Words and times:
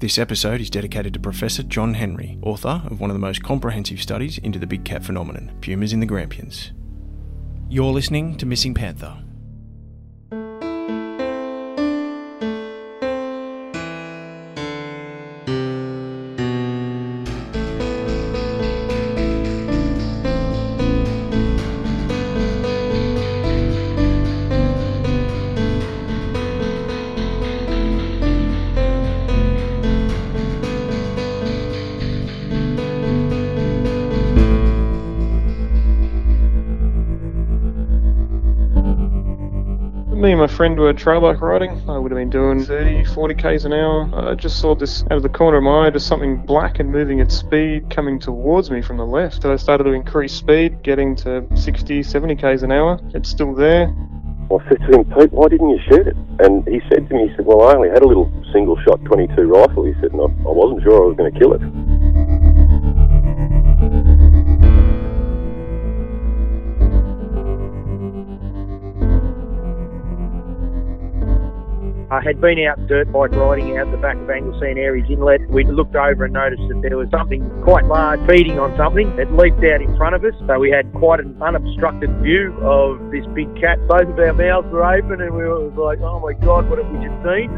This 0.00 0.16
episode 0.16 0.62
is 0.62 0.70
dedicated 0.70 1.12
to 1.12 1.20
Professor 1.20 1.62
John 1.62 1.92
Henry, 1.92 2.38
author 2.40 2.80
of 2.86 3.00
one 3.00 3.10
of 3.10 3.14
the 3.14 3.20
most 3.20 3.42
comprehensive 3.42 4.00
studies 4.00 4.38
into 4.38 4.58
the 4.58 4.66
big 4.66 4.82
cat 4.82 5.04
phenomenon, 5.04 5.54
pumas 5.60 5.92
in 5.92 6.00
the 6.00 6.06
Grampians. 6.06 6.72
You're 7.68 7.92
listening 7.92 8.38
to 8.38 8.46
Missing 8.46 8.72
Panther. 8.72 9.22
Friend 40.60 40.78
were 40.78 40.92
trail 40.92 41.22
bike 41.22 41.40
riding. 41.40 41.70
I 41.88 41.96
would 41.96 42.12
have 42.12 42.18
been 42.18 42.28
doing 42.28 42.62
30, 42.62 43.06
40 43.14 43.34
k's 43.34 43.64
an 43.64 43.72
hour. 43.72 44.10
I 44.12 44.34
just 44.34 44.60
saw 44.60 44.74
this 44.74 45.04
out 45.04 45.12
of 45.12 45.22
the 45.22 45.30
corner 45.30 45.56
of 45.56 45.62
my 45.64 45.86
eye, 45.86 45.90
just 45.90 46.06
something 46.06 46.36
black 46.36 46.78
and 46.80 46.92
moving 46.92 47.22
at 47.22 47.32
speed 47.32 47.88
coming 47.88 48.18
towards 48.18 48.70
me 48.70 48.82
from 48.82 48.98
the 48.98 49.06
left. 49.06 49.40
So 49.40 49.54
I 49.54 49.56
started 49.56 49.84
to 49.84 49.92
increase 49.92 50.34
speed, 50.34 50.82
getting 50.82 51.16
to 51.24 51.46
60, 51.54 52.02
70 52.02 52.36
k's 52.36 52.62
an 52.62 52.72
hour. 52.72 53.00
It's 53.14 53.30
still 53.30 53.54
there. 53.54 53.84
I 54.50 54.68
said 54.68 54.80
to 54.80 55.00
him, 55.00 55.04
Pete, 55.16 55.32
why 55.32 55.48
didn't 55.48 55.70
you 55.70 55.80
shoot 55.88 56.06
it? 56.06 56.16
And 56.40 56.68
he 56.68 56.82
said 56.90 57.08
to 57.08 57.14
me, 57.14 57.28
he 57.28 57.36
said, 57.36 57.46
well, 57.46 57.62
I 57.62 57.74
only 57.74 57.88
had 57.88 58.02
a 58.02 58.06
little 58.06 58.30
single 58.52 58.76
shot 58.82 59.02
22 59.06 59.40
rifle. 59.44 59.84
He 59.84 59.94
said, 59.94 60.12
and 60.12 60.20
I, 60.20 60.24
I 60.24 60.52
wasn't 60.52 60.82
sure 60.82 61.04
I 61.04 61.06
was 61.06 61.16
going 61.16 61.32
to 61.32 61.40
kill 61.40 61.54
it. 61.54 61.62
I 72.20 72.22
had 72.22 72.38
been 72.38 72.58
out 72.68 72.76
dirt 72.86 73.10
bike 73.12 73.32
riding 73.32 73.78
out 73.78 73.90
the 73.90 73.96
back 73.96 74.14
of 74.14 74.28
Anglesea 74.28 74.68
and 74.68 74.76
Aireys 74.76 75.08
Inlet. 75.08 75.48
We 75.48 75.64
looked 75.64 75.96
over 75.96 76.28
and 76.28 76.34
noticed 76.34 76.60
that 76.68 76.82
there 76.82 76.98
was 76.98 77.08
something 77.08 77.40
quite 77.64 77.86
large 77.86 78.20
feeding 78.28 78.58
on 78.58 78.76
something. 78.76 79.08
It 79.16 79.32
leaped 79.32 79.64
out 79.64 79.80
in 79.80 79.96
front 79.96 80.14
of 80.14 80.22
us, 80.22 80.36
so 80.46 80.58
we 80.58 80.68
had 80.68 80.84
quite 80.92 81.20
an 81.20 81.40
unobstructed 81.40 82.12
view 82.20 82.52
of 82.60 83.00
this 83.10 83.24
big 83.32 83.48
cat. 83.56 83.80
Both 83.88 84.12
of 84.12 84.18
our 84.20 84.34
mouths 84.36 84.68
were 84.68 84.84
open, 84.84 85.24
and 85.24 85.32
we 85.32 85.48
were 85.48 85.72
like, 85.72 86.04
"Oh 86.04 86.20
my 86.20 86.34
God, 86.34 86.68
what 86.68 86.76
have 86.76 86.92
we 86.92 87.00
just 87.00 87.16
seen?" 87.24 87.48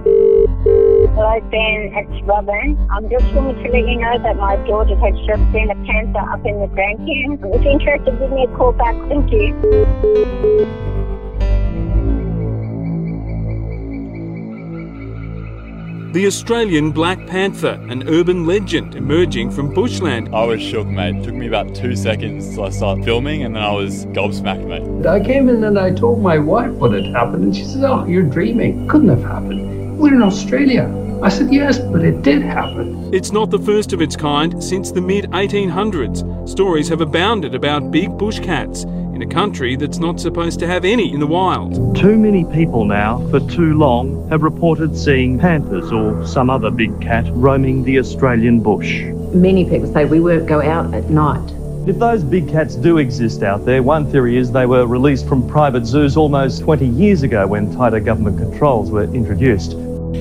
Hello, 1.18 1.42
Ben. 1.50 1.90
It's 1.98 2.22
Robin. 2.22 2.78
I'm 2.94 3.10
just 3.10 3.26
wanting 3.34 3.58
to 3.64 3.68
let 3.68 3.82
you 3.82 3.98
know 3.98 4.14
that 4.22 4.36
my 4.36 4.54
daughter 4.62 4.94
has 4.94 5.18
just 5.26 5.42
seen 5.50 5.74
a 5.74 5.78
panther 5.90 6.22
up 6.30 6.46
in 6.46 6.60
the 6.62 6.70
Grampians. 6.70 7.42
If 7.42 7.66
you're 7.66 7.72
interested, 7.72 8.14
give 8.14 8.30
me 8.30 8.46
a 8.46 8.56
call 8.56 8.70
back. 8.70 8.94
Thank 9.10 9.26
you. 9.32 10.81
The 16.12 16.26
Australian 16.26 16.90
Black 16.90 17.26
Panther, 17.26 17.80
an 17.88 18.06
urban 18.06 18.44
legend 18.44 18.96
emerging 18.96 19.50
from 19.50 19.72
bushland. 19.72 20.28
I 20.34 20.44
was 20.44 20.60
shook, 20.60 20.86
mate. 20.86 21.16
It 21.16 21.24
took 21.24 21.34
me 21.34 21.46
about 21.46 21.74
two 21.74 21.96
seconds 21.96 22.54
till 22.54 22.64
I 22.64 22.68
started 22.68 23.02
filming, 23.02 23.44
and 23.44 23.56
then 23.56 23.62
I 23.62 23.72
was 23.72 24.04
gobsmacked, 24.04 24.66
mate. 24.66 25.06
I 25.06 25.24
came 25.24 25.48
in 25.48 25.64
and 25.64 25.78
I 25.78 25.90
told 25.90 26.20
my 26.20 26.36
wife 26.36 26.70
what 26.72 26.92
had 26.92 27.06
happened, 27.06 27.44
and 27.44 27.56
she 27.56 27.64
said, 27.64 27.82
Oh, 27.84 28.04
you're 28.04 28.24
dreaming. 28.24 28.86
Couldn't 28.88 29.08
have 29.08 29.22
happened. 29.22 29.98
We're 29.98 30.14
in 30.14 30.20
Australia. 30.20 30.84
I 31.22 31.30
said, 31.30 31.50
Yes, 31.50 31.78
but 31.78 32.04
it 32.04 32.20
did 32.20 32.42
happen. 32.42 33.08
It's 33.14 33.32
not 33.32 33.50
the 33.50 33.58
first 33.58 33.94
of 33.94 34.02
its 34.02 34.14
kind 34.14 34.62
since 34.62 34.92
the 34.92 35.00
mid 35.00 35.24
1800s. 35.30 36.46
Stories 36.46 36.90
have 36.90 37.00
abounded 37.00 37.54
about 37.54 37.90
big 37.90 38.18
bush 38.18 38.38
cats 38.38 38.84
in 39.14 39.22
a 39.22 39.26
country 39.26 39.76
that's 39.76 39.98
not 39.98 40.18
supposed 40.18 40.58
to 40.60 40.66
have 40.66 40.84
any 40.84 41.12
in 41.12 41.20
the 41.20 41.26
wild. 41.26 41.96
Too 41.96 42.16
many 42.16 42.44
people 42.46 42.84
now, 42.84 43.18
for 43.30 43.40
too 43.40 43.74
long, 43.74 44.28
have 44.30 44.42
reported 44.42 44.96
seeing 44.96 45.38
panthers 45.38 45.92
or 45.92 46.26
some 46.26 46.48
other 46.48 46.70
big 46.70 47.00
cat 47.00 47.24
roaming 47.30 47.84
the 47.84 47.98
Australian 47.98 48.60
bush. 48.60 49.02
Many 49.34 49.64
people 49.64 49.92
say 49.92 50.04
we 50.04 50.20
won't 50.20 50.46
go 50.46 50.62
out 50.62 50.94
at 50.94 51.10
night. 51.10 51.52
If 51.84 51.98
those 51.98 52.22
big 52.22 52.48
cats 52.48 52.76
do 52.76 52.98
exist 52.98 53.42
out 53.42 53.64
there, 53.64 53.82
one 53.82 54.08
theory 54.08 54.36
is 54.36 54.52
they 54.52 54.66
were 54.66 54.86
released 54.86 55.26
from 55.26 55.48
private 55.48 55.84
zoos 55.84 56.16
almost 56.16 56.62
20 56.62 56.86
years 56.86 57.24
ago 57.24 57.44
when 57.48 57.74
tighter 57.74 57.98
government 57.98 58.38
controls 58.38 58.92
were 58.92 59.04
introduced. 59.12 59.72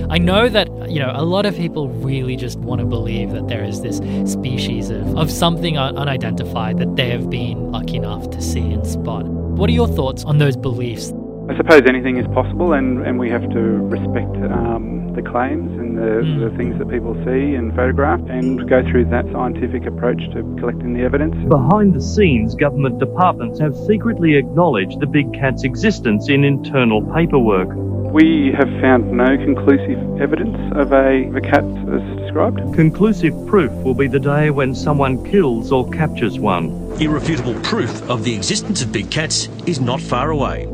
I 0.09 0.17
know 0.17 0.49
that, 0.49 0.67
you 0.91 0.99
know, 0.99 1.11
a 1.15 1.23
lot 1.23 1.45
of 1.45 1.55
people 1.55 1.87
really 1.87 2.35
just 2.35 2.59
want 2.59 2.79
to 2.79 2.85
believe 2.85 3.31
that 3.31 3.47
there 3.47 3.63
is 3.63 3.81
this 3.81 3.97
species 4.29 4.89
of, 4.89 5.17
of 5.17 5.31
something 5.31 5.77
un- 5.77 5.97
unidentified 5.97 6.77
that 6.79 6.95
they 6.97 7.09
have 7.09 7.29
been 7.29 7.71
lucky 7.71 7.95
enough 7.95 8.29
to 8.31 8.41
see 8.41 8.59
and 8.73 8.85
spot. 8.85 9.25
What 9.25 9.69
are 9.69 9.73
your 9.73 9.87
thoughts 9.87 10.25
on 10.25 10.37
those 10.39 10.57
beliefs? 10.57 11.13
I 11.49 11.55
suppose 11.57 11.83
anything 11.87 12.17
is 12.17 12.27
possible, 12.27 12.73
and, 12.73 13.05
and 13.05 13.17
we 13.17 13.29
have 13.29 13.49
to 13.49 13.59
respect 13.59 14.35
um, 14.51 15.13
the 15.15 15.21
claims 15.21 15.71
and 15.79 15.97
the, 15.97 16.01
Mm. 16.21 16.49
the 16.51 16.57
things 16.57 16.77
that 16.77 16.89
people 16.89 17.13
see 17.25 17.55
and 17.55 17.73
photograph 17.75 18.19
and 18.29 18.67
go 18.69 18.81
through 18.89 19.05
that 19.05 19.25
scientific 19.31 19.85
approach 19.85 20.19
to 20.33 20.43
collecting 20.59 20.93
the 20.93 21.01
evidence. 21.03 21.35
Behind 21.49 21.93
the 21.93 22.01
scenes, 22.01 22.53
government 22.55 22.99
departments 22.99 23.59
have 23.59 23.75
secretly 23.87 24.35
acknowledged 24.35 24.99
the 24.99 25.07
big 25.07 25.33
cat's 25.33 25.63
existence 25.63 26.27
in 26.29 26.43
internal 26.43 27.01
paperwork. 27.13 27.69
We 28.11 28.51
have 28.57 28.67
found 28.81 29.09
no 29.13 29.37
conclusive 29.37 30.19
evidence 30.19 30.57
of 30.75 30.91
a, 30.91 31.27
of 31.27 31.35
a 31.37 31.39
cat 31.39 31.63
as 31.63 32.19
described. 32.19 32.57
Conclusive 32.73 33.33
proof 33.47 33.71
will 33.83 33.93
be 33.93 34.07
the 34.07 34.19
day 34.19 34.49
when 34.49 34.75
someone 34.75 35.23
kills 35.23 35.71
or 35.71 35.89
captures 35.91 36.37
one. 36.37 36.71
Irrefutable 36.99 37.53
proof 37.61 38.09
of 38.09 38.25
the 38.25 38.35
existence 38.35 38.81
of 38.81 38.91
big 38.91 39.09
cats 39.09 39.47
is 39.65 39.79
not 39.79 40.01
far 40.01 40.31
away. 40.31 40.67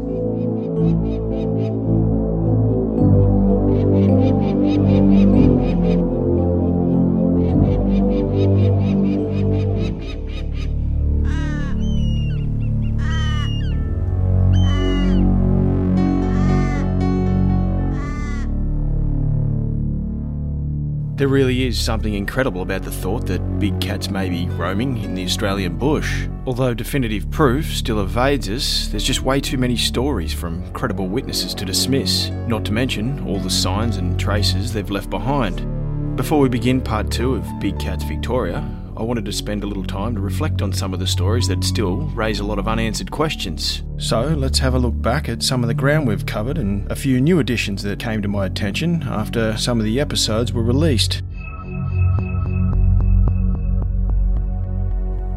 There 21.28 21.34
really 21.34 21.68
is 21.68 21.78
something 21.78 22.14
incredible 22.14 22.62
about 22.62 22.84
the 22.84 22.92
thought 22.92 23.28
that 23.28 23.60
big 23.60 23.82
cats 23.82 24.10
may 24.10 24.30
be 24.30 24.48
roaming 24.48 25.00
in 25.00 25.14
the 25.14 25.26
Australian 25.26 25.78
bush. 25.78 26.26
Although 26.46 26.74
definitive 26.74 27.30
proof 27.32 27.66
still 27.66 28.00
evades 28.00 28.48
us, 28.48 28.88
there's 28.88 29.04
just 29.04 29.24
way 29.24 29.42
too 29.42 29.58
many 29.58 29.76
stories 29.76 30.34
from 30.34 30.66
credible 30.72 31.10
witnesses 31.10 31.54
to 31.56 31.66
dismiss, 31.66 32.30
not 32.48 32.64
to 32.64 32.72
mention 32.72 33.28
all 33.28 33.42
the 33.42 33.50
signs 33.50 33.98
and 33.98 34.18
traces 34.18 34.72
they've 34.72 34.90
left 34.90 35.10
behind. 35.10 36.16
Before 36.16 36.40
we 36.40 36.48
begin 36.48 36.80
part 36.80 37.12
two 37.12 37.36
of 37.36 37.60
Big 37.60 37.78
Cats 37.78 38.06
Victoria, 38.06 38.66
I 38.98 39.04
wanted 39.04 39.26
to 39.26 39.32
spend 39.32 39.64
a 39.64 39.68
little 39.68 39.84
time 39.84 40.16
to 40.16 40.22
reflect 40.22 40.64
on 40.64 40.74
some 40.74 40.92
of 40.92 41.00
the 41.00 41.06
stories 41.06 41.48
that 41.50 41.64
still 41.64 42.08
raise 42.16 42.40
a 42.40 42.44
lot 42.44 42.58
of 42.58 42.68
unanswered 42.68 43.12
questions. 43.12 43.84
So 44.00 44.22
let's 44.30 44.58
have 44.58 44.74
a 44.74 44.80
look 44.80 45.00
back 45.00 45.30
at 45.30 45.44
some 45.44 45.64
of 45.64 45.68
the 45.68 45.76
ground 45.76 46.08
we've 46.08 46.26
covered 46.26 46.58
and 46.58 46.92
a 46.92 46.96
few 46.96 47.22
new 47.22 47.38
additions 47.38 47.84
that 47.84 48.00
came 48.00 48.24
to 48.24 48.28
my 48.28 48.48
attention 48.48 49.04
after 49.04 49.56
some 49.56 49.78
of 49.78 49.86
the 49.86 50.00
episodes 50.00 50.52
were 50.52 50.64
released. 50.64 51.22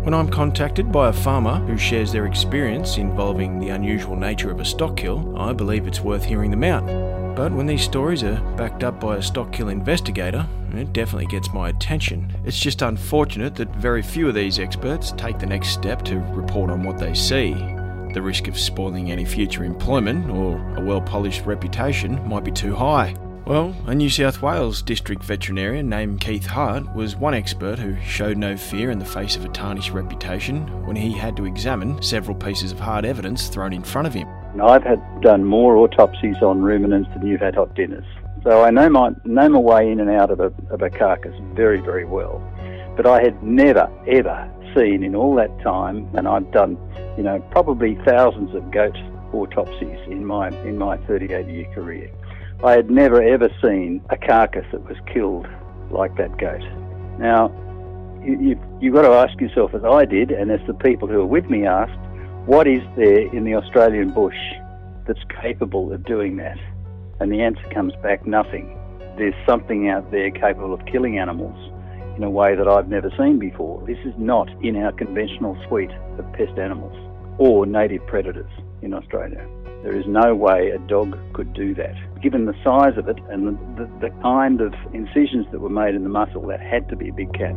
When 0.05 0.15
I'm 0.15 0.31
contacted 0.31 0.91
by 0.91 1.11
a 1.11 1.13
farmer 1.13 1.57
who 1.67 1.77
shares 1.77 2.13
their 2.13 2.25
experience 2.25 2.97
involving 2.97 3.59
the 3.61 3.69
unusual 3.69 4.17
nature 4.17 4.51
of 4.51 4.61
a 4.61 4.65
stock 4.65 4.97
kill, 4.97 5.37
I 5.37 5.53
believe 5.53 5.87
it's 5.87 6.01
worth 6.01 6.25
hearing 6.25 6.51
them 6.51 6.65
out. 6.65 7.20
But 7.41 7.53
when 7.53 7.65
these 7.65 7.81
stories 7.81 8.23
are 8.23 8.39
backed 8.59 8.85
up 8.85 9.01
by 9.01 9.17
a 9.17 9.23
stock 9.23 9.51
kill 9.51 9.71
investigator, 9.71 10.47
it 10.75 10.93
definitely 10.93 11.25
gets 11.25 11.55
my 11.55 11.71
attention. 11.71 12.31
It's 12.45 12.61
just 12.61 12.83
unfortunate 12.83 13.55
that 13.55 13.75
very 13.77 14.03
few 14.03 14.29
of 14.29 14.35
these 14.35 14.59
experts 14.59 15.13
take 15.13 15.39
the 15.39 15.47
next 15.47 15.69
step 15.69 16.03
to 16.03 16.19
report 16.35 16.69
on 16.69 16.83
what 16.83 16.99
they 16.99 17.15
see. 17.15 17.55
The 18.13 18.21
risk 18.21 18.47
of 18.47 18.59
spoiling 18.59 19.11
any 19.11 19.25
future 19.25 19.65
employment 19.65 20.31
or 20.31 20.59
a 20.77 20.83
well 20.83 21.01
polished 21.01 21.47
reputation 21.47 22.23
might 22.29 22.45
be 22.45 22.53
too 22.53 22.75
high. 22.75 23.17
Well, 23.47 23.75
a 23.87 23.95
New 23.95 24.11
South 24.11 24.43
Wales 24.43 24.83
district 24.83 25.25
veterinarian 25.25 25.89
named 25.89 26.21
Keith 26.21 26.45
Hart 26.45 26.95
was 26.95 27.17
one 27.17 27.33
expert 27.33 27.79
who 27.79 27.97
showed 28.03 28.37
no 28.37 28.55
fear 28.55 28.91
in 28.91 28.99
the 28.99 29.07
face 29.07 29.37
of 29.37 29.47
a 29.47 29.49
tarnished 29.49 29.93
reputation 29.93 30.85
when 30.85 30.95
he 30.95 31.11
had 31.11 31.39
to 31.39 31.47
examine 31.47 32.03
several 32.03 32.37
pieces 32.37 32.71
of 32.71 32.79
hard 32.79 33.07
evidence 33.07 33.49
thrown 33.49 33.73
in 33.73 33.83
front 33.83 34.07
of 34.07 34.13
him. 34.13 34.29
I've 34.59 34.83
had 34.83 35.01
done 35.21 35.45
more 35.45 35.77
autopsies 35.77 36.37
on 36.43 36.63
ruminants 36.63 37.09
than 37.15 37.27
you've 37.27 37.41
had 37.41 37.55
hot 37.55 37.75
dinners. 37.75 38.05
So 38.43 38.63
I 38.63 38.71
know 38.71 38.89
my 38.89 39.11
know 39.25 39.49
my 39.49 39.59
way 39.59 39.91
in 39.91 40.01
and 40.01 40.11
out 40.11 40.31
of 40.31 40.41
a 40.41 40.53
of 40.71 40.83
a 40.83 40.91
carcass 40.91 41.35
very, 41.55 41.81
very 41.81 42.05
well. 42.05 42.43
But 42.97 43.07
I 43.07 43.23
had 43.23 43.43
never, 43.43 43.91
ever 44.07 44.51
seen 44.75 45.05
in 45.05 45.15
all 45.15 45.35
that 45.37 45.61
time 45.61 46.09
and 46.15 46.27
I've 46.27 46.51
done, 46.53 46.79
you 47.17 47.23
know, 47.23 47.41
probably 47.51 47.97
thousands 48.05 48.55
of 48.55 48.71
goat 48.71 48.97
autopsies 49.33 49.99
in 50.09 50.25
my 50.25 50.49
in 50.65 50.79
my 50.79 50.97
thirty 51.07 51.33
eight 51.33 51.49
year 51.49 51.71
career. 51.75 52.11
I 52.65 52.73
had 52.73 52.91
never 52.91 53.23
ever 53.23 53.49
seen 53.63 54.03
a 54.11 54.17
carcass 54.17 54.67
that 54.73 54.83
was 54.89 54.97
killed 55.13 55.47
like 55.91 56.17
that 56.17 56.37
goat. 56.39 56.63
Now, 57.19 57.53
you, 58.25 58.59
you've 58.81 58.95
got 58.95 59.03
to 59.03 59.13
ask 59.13 59.41
yourself, 59.41 59.75
as 59.75 59.85
I 59.85 60.05
did, 60.05 60.31
and 60.31 60.51
as 60.51 60.61
the 60.67 60.75
people 60.75 61.09
who 61.09 61.21
are 61.21 61.27
with 61.27 61.49
me 61.49 61.67
asked, 61.67 61.99
what 62.51 62.67
is 62.67 62.83
there 62.97 63.33
in 63.33 63.45
the 63.45 63.55
Australian 63.55 64.11
bush 64.11 64.35
that's 65.07 65.21
capable 65.41 65.93
of 65.93 66.05
doing 66.05 66.37
that? 66.39 66.59
And 67.21 67.31
the 67.31 67.41
answer 67.43 67.63
comes 67.73 67.93
back 68.03 68.27
nothing. 68.27 68.77
There's 69.17 69.37
something 69.47 69.89
out 69.89 70.11
there 70.11 70.33
capable 70.33 70.75
of 70.75 70.85
killing 70.87 71.17
animals 71.17 71.55
in 72.17 72.25
a 72.25 72.29
way 72.29 72.57
that 72.57 72.67
I've 72.67 72.89
never 72.89 73.09
seen 73.17 73.39
before. 73.39 73.87
This 73.87 74.01
is 74.05 74.15
not 74.19 74.49
in 74.65 74.75
our 74.75 74.91
conventional 74.91 75.57
suite 75.69 75.93
of 76.19 76.25
pest 76.33 76.59
animals 76.59 76.97
or 77.39 77.67
native 77.67 78.05
predators 78.09 78.51
in 78.83 78.95
Australia. 78.95 79.47
There 79.85 79.97
is 79.97 80.07
no 80.09 80.35
way 80.35 80.71
a 80.71 80.79
dog 80.89 81.17
could 81.33 81.55
do 81.55 81.73
that. 81.77 81.95
Given 82.21 82.47
the 82.47 82.55
size 82.65 82.99
of 82.99 83.07
it 83.07 83.19
and 83.31 83.47
the, 83.47 83.85
the, 83.85 84.09
the 84.09 84.11
kind 84.23 84.61
of 84.61 84.75
incisions 84.93 85.47
that 85.53 85.61
were 85.61 85.71
made 85.71 85.95
in 85.95 86.03
the 86.03 86.11
muscle, 86.11 86.45
that 86.49 86.59
had 86.59 86.89
to 86.89 86.97
be 86.97 87.11
a 87.11 87.13
big 87.13 87.33
cat. 87.33 87.55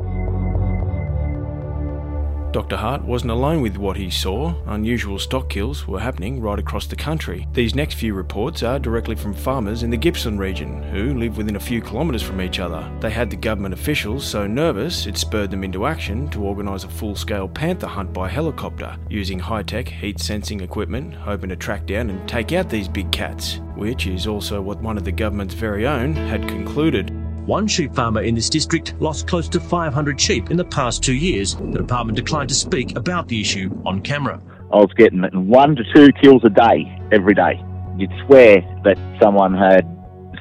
Dr. 2.53 2.77
Hart 2.77 3.03
wasn't 3.03 3.31
alone 3.31 3.61
with 3.61 3.77
what 3.77 3.97
he 3.97 4.11
saw. 4.11 4.53
Unusual 4.67 5.17
stock 5.17 5.49
kills 5.49 5.87
were 5.87 5.99
happening 5.99 6.39
right 6.39 6.59
across 6.59 6.85
the 6.85 6.95
country. 6.95 7.47
These 7.51 7.73
next 7.73 7.95
few 7.95 8.13
reports 8.13 8.61
are 8.61 8.77
directly 8.77 9.15
from 9.15 9.33
farmers 9.33 9.81
in 9.81 9.89
the 9.89 9.97
Gippsland 9.97 10.39
region 10.39 10.83
who 10.83 11.15
live 11.17 11.35
within 11.35 11.55
a 11.55 11.59
few 11.59 11.81
kilometres 11.81 12.21
from 12.21 12.39
each 12.39 12.59
other. 12.59 12.87
They 12.99 13.09
had 13.09 13.31
the 13.31 13.37
government 13.37 13.73
officials 13.73 14.23
so 14.23 14.45
nervous 14.45 15.07
it 15.07 15.17
spurred 15.17 15.49
them 15.49 15.63
into 15.63 15.87
action 15.87 16.27
to 16.29 16.43
organise 16.43 16.83
a 16.83 16.89
full 16.89 17.15
scale 17.15 17.47
panther 17.47 17.87
hunt 17.87 18.13
by 18.13 18.29
helicopter, 18.29 18.97
using 19.09 19.39
high 19.39 19.63
tech 19.63 19.87
heat 19.87 20.19
sensing 20.19 20.59
equipment, 20.59 21.15
hoping 21.15 21.49
to 21.49 21.55
track 21.55 21.87
down 21.87 22.11
and 22.11 22.29
take 22.29 22.51
out 22.51 22.69
these 22.69 22.87
big 22.87 23.11
cats, 23.11 23.61
which 23.75 24.05
is 24.05 24.27
also 24.27 24.61
what 24.61 24.79
one 24.79 24.99
of 24.99 25.05
the 25.05 25.11
government's 25.11 25.55
very 25.55 25.87
own 25.87 26.13
had 26.13 26.47
concluded. 26.47 27.22
One 27.45 27.67
sheep 27.67 27.93
farmer 27.93 28.21
in 28.21 28.35
this 28.35 28.49
district 28.49 28.93
lost 29.01 29.27
close 29.27 29.49
to 29.49 29.59
500 29.59 30.19
sheep 30.19 30.49
in 30.49 30.55
the 30.55 30.63
past 30.63 31.03
two 31.03 31.13
years. 31.13 31.55
The 31.55 31.79
department 31.79 32.15
declined 32.15 32.47
to 32.49 32.55
speak 32.55 32.95
about 32.95 33.27
the 33.27 33.41
issue 33.41 33.69
on 33.85 34.01
camera. 34.01 34.41
I 34.71 34.77
was 34.77 34.93
getting 34.95 35.23
one 35.49 35.75
to 35.75 35.83
two 35.93 36.13
kills 36.21 36.45
a 36.45 36.49
day 36.49 36.97
every 37.11 37.33
day. 37.33 37.61
You'd 37.97 38.13
swear 38.25 38.61
that 38.85 38.97
someone 39.21 39.53
had 39.53 39.85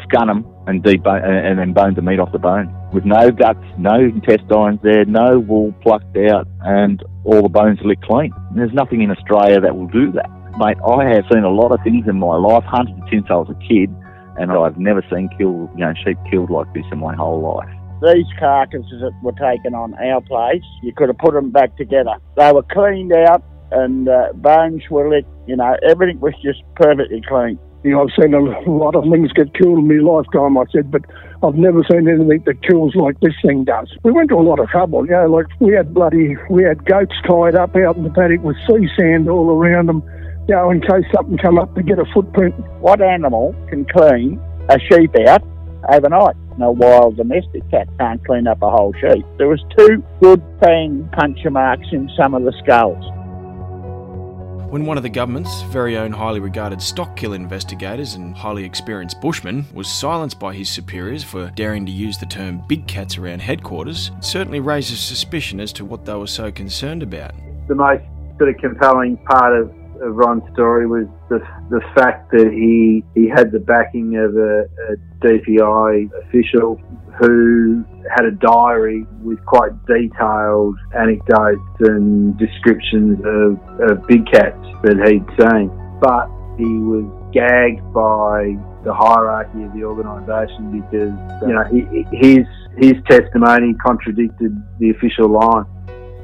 scun 0.07 0.29
them 0.29 0.47
and, 0.69 0.81
debone, 0.85 1.25
and 1.25 1.59
then 1.59 1.73
boned 1.73 1.97
the 1.97 2.03
meat 2.03 2.21
off 2.21 2.31
the 2.31 2.39
bone 2.39 2.73
with 2.93 3.05
no 3.05 3.33
guts, 3.33 3.65
no 3.79 3.97
intestines 3.97 4.79
there, 4.83 5.05
no 5.05 5.41
wool 5.41 5.75
plucked 5.83 6.17
out, 6.17 6.47
and 6.61 7.03
all 7.25 7.43
the 7.43 7.49
bones 7.49 7.81
licked 7.83 8.05
clean. 8.05 8.33
There's 8.55 8.73
nothing 8.73 9.03
in 9.03 9.11
Australia 9.11 9.61
that 9.61 9.77
will 9.77 9.89
do 9.89 10.13
that. 10.13 10.31
Mate, 10.57 10.77
I 10.87 11.09
have 11.09 11.25
seen 11.33 11.43
a 11.43 11.51
lot 11.51 11.73
of 11.73 11.81
things 11.83 12.07
in 12.07 12.17
my 12.17 12.37
life, 12.37 12.65
hunted 12.65 13.03
since 13.11 13.27
I 13.29 13.35
was 13.35 13.49
a 13.51 13.59
kid, 13.67 13.91
and 14.37 14.53
I've 14.53 14.79
never 14.79 15.05
seen 15.11 15.29
kill, 15.39 15.71
you 15.75 15.85
know, 15.85 15.95
sheep 16.05 16.19
killed 16.31 16.51
like 16.51 16.73
this 16.75 16.85
in 16.91 16.99
my 16.99 17.15
whole 17.15 17.41
life. 17.41 17.69
These 18.03 18.27
carcasses 18.39 19.01
that 19.01 19.13
were 19.23 19.33
taken 19.33 19.75
on 19.75 19.95
our 19.95 20.21
place, 20.23 20.65
you 20.83 20.93
could 20.93 21.09
have 21.09 21.19
put 21.19 21.35
them 21.35 21.51
back 21.51 21.77
together. 21.77 22.15
They 22.37 22.51
were 22.53 22.65
cleaned 22.65 23.13
out 23.13 23.45
and 23.71 24.09
uh, 24.09 24.33
bones 24.35 24.83
were 24.91 25.09
licked, 25.09 25.29
you 25.47 25.57
know, 25.57 25.77
everything 25.89 26.21
was 26.21 26.35
just 26.43 26.63
perfectly 26.77 27.23
clean. 27.27 27.59
You 27.85 27.93
know, 27.93 28.03
I've 28.03 28.15
seen 28.21 28.33
a 28.35 28.41
lot 28.71 28.95
of 28.95 29.05
things 29.11 29.33
get 29.33 29.55
killed 29.55 29.79
in 29.79 29.89
my 29.89 29.95
lifetime, 30.03 30.57
I 30.57 30.65
said, 30.73 30.91
but 30.91 31.03
I've 31.43 31.57
never 31.57 31.83
seen 31.91 32.07
anything 32.09 32.43
that 32.47 32.63
kills 32.63 32.95
like 32.95 33.19
this 33.21 33.35
thing 33.45 33.65
does. 33.65 33.93
We 34.05 34.13
went 34.13 34.29
to 34.31 34.37
a 34.37 34.43
lot 34.47 34.61
of 34.61 34.69
trouble, 34.69 35.05
you 35.05 35.13
know, 35.13 35.27
like 35.27 35.47
we 35.59 35.73
had 35.73 35.93
bloody, 35.93 36.37
we 36.51 36.63
had 36.63 36.85
goats 36.85 37.15
tied 37.27 37.57
up 37.57 37.75
out 37.75 37.97
in 37.97 38.05
the 38.05 38.11
paddock 38.11 38.43
with 38.43 38.57
sea 38.69 38.89
sand 38.97 39.29
all 39.29 39.51
around 39.51 39.87
them 39.87 40.03
you 40.49 40.55
know, 40.55 40.71
in 40.71 40.81
case 40.81 41.05
something 41.15 41.39
come 41.39 41.59
up 41.59 41.75
to 41.75 41.83
get 41.83 41.99
a 41.99 42.05
footprint. 42.13 42.55
What 42.81 43.01
animal 43.01 43.55
can 43.69 43.85
clean 43.85 44.41
a 44.69 44.79
sheep 44.79 45.15
out 45.27 45.43
overnight? 45.89 46.37
No 46.59 46.73
wild 46.73 47.17
domestic 47.17 47.69
cat 47.71 47.89
can't 47.99 48.25
clean 48.25 48.47
up 48.47 48.61
a 48.61 48.71
whole 48.71 48.93
sheep. 48.95 49.25
There 49.39 49.49
was 49.49 49.63
two 49.79 50.03
good 50.21 50.43
fang 50.61 51.09
puncture 51.13 51.51
marks 51.51 51.87
in 51.93 52.11
some 52.21 52.35
of 52.35 52.43
the 52.43 52.53
skulls. 52.63 53.05
When 54.71 54.87
one 54.87 54.97
of 54.97 55.03
the 55.03 55.11
government's 55.11 55.63
very 55.65 55.99
own 55.99 56.13
highly 56.13 56.41
regarded 56.41 56.81
stock 56.81 57.15
kill 57.15 57.35
investigators 57.35 58.15
and 58.15 58.35
highly 58.35 58.65
experienced 58.65 59.21
bushman 59.21 59.67
was 59.75 59.87
silenced 59.87 60.41
by 60.41 60.55
his 60.55 60.71
superiors 60.71 61.23
for 61.23 61.51
daring 61.51 61.85
to 61.85 61.93
use 61.93 62.17
the 62.17 62.27
term 62.27 62.63
big 62.69 62.87
cats 62.87 63.19
around 63.19 63.41
headquarters, 63.41 64.11
it 64.17 64.25
certainly 64.25 64.61
raises 64.61 64.99
suspicion 64.99 65.61
as 65.61 65.75
to 65.75 65.85
what 65.85 66.07
they 66.07 66.15
were 66.15 66.27
so 66.27 66.51
concerned 66.51 67.03
about. 67.03 67.35
The 67.69 67.75
most 67.75 68.03
sort 68.39 68.49
of 68.49 68.57
compelling 68.63 69.19
part 69.19 69.55
of 69.59 69.71
of 70.03 70.17
Ron's 70.17 70.43
story 70.53 70.87
was 70.87 71.07
the 71.29 71.39
the 71.71 71.81
fact 71.95 72.31
that 72.33 72.51
he 72.53 73.05
he 73.15 73.29
had 73.29 73.53
the 73.53 73.61
backing 73.61 74.17
of 74.17 74.37
a, 74.37 74.67
a 74.91 74.97
DPI 75.25 76.11
official 76.27 76.77
who 77.21 77.85
had 78.11 78.25
a 78.25 78.33
diary 78.33 79.07
with 79.23 79.45
quite 79.47 79.71
detailed 79.87 80.77
anecdotes 80.97 81.61
and 81.81 82.37
descriptions 82.39 83.19
of, 83.25 83.91
of 83.91 84.07
big 84.07 84.27
cats 84.27 84.59
that 84.83 84.97
he'd 85.07 85.25
seen. 85.39 85.71
But 86.01 86.27
he 86.59 86.79
was 86.83 87.07
gagged 87.33 87.83
by 87.95 88.57
the 88.85 88.93
hierarchy 88.93 89.63
of 89.63 89.73
the 89.75 89.85
organisation 89.85 90.81
because 90.81 91.15
you 91.47 91.55
know 91.55 91.65
his 92.13 92.45
his 92.77 92.95
testimony 93.09 93.75
contradicted 93.75 94.53
the 94.79 94.91
official 94.91 95.29
line. 95.29 95.67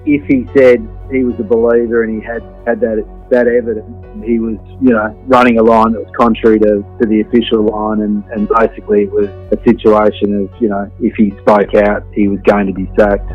If 0.04 0.24
he 0.26 0.46
said 0.56 0.80
he 1.12 1.22
was 1.22 1.38
a 1.38 1.44
believer 1.44 2.02
and 2.02 2.20
he 2.20 2.26
had 2.26 2.42
had 2.66 2.80
that 2.80 2.98
that 3.30 3.46
evidence. 3.46 3.86
He 4.24 4.38
was, 4.38 4.56
you 4.80 4.90
know, 4.90 5.14
running 5.26 5.58
a 5.58 5.62
line 5.62 5.92
that 5.92 6.00
was 6.00 6.12
contrary 6.18 6.58
to, 6.60 6.84
to 7.00 7.06
the 7.06 7.20
official 7.20 7.64
line, 7.64 8.00
and, 8.00 8.24
and 8.32 8.48
basically 8.48 9.02
it 9.02 9.12
was 9.12 9.28
a 9.52 9.58
situation 9.64 10.34
of, 10.42 10.62
you 10.62 10.68
know, 10.68 10.90
if 11.00 11.14
he 11.16 11.30
spoke 11.40 11.74
out, 11.74 12.04
he 12.12 12.28
was 12.28 12.40
going 12.40 12.66
to 12.66 12.72
be 12.72 12.90
sacked. 12.98 13.30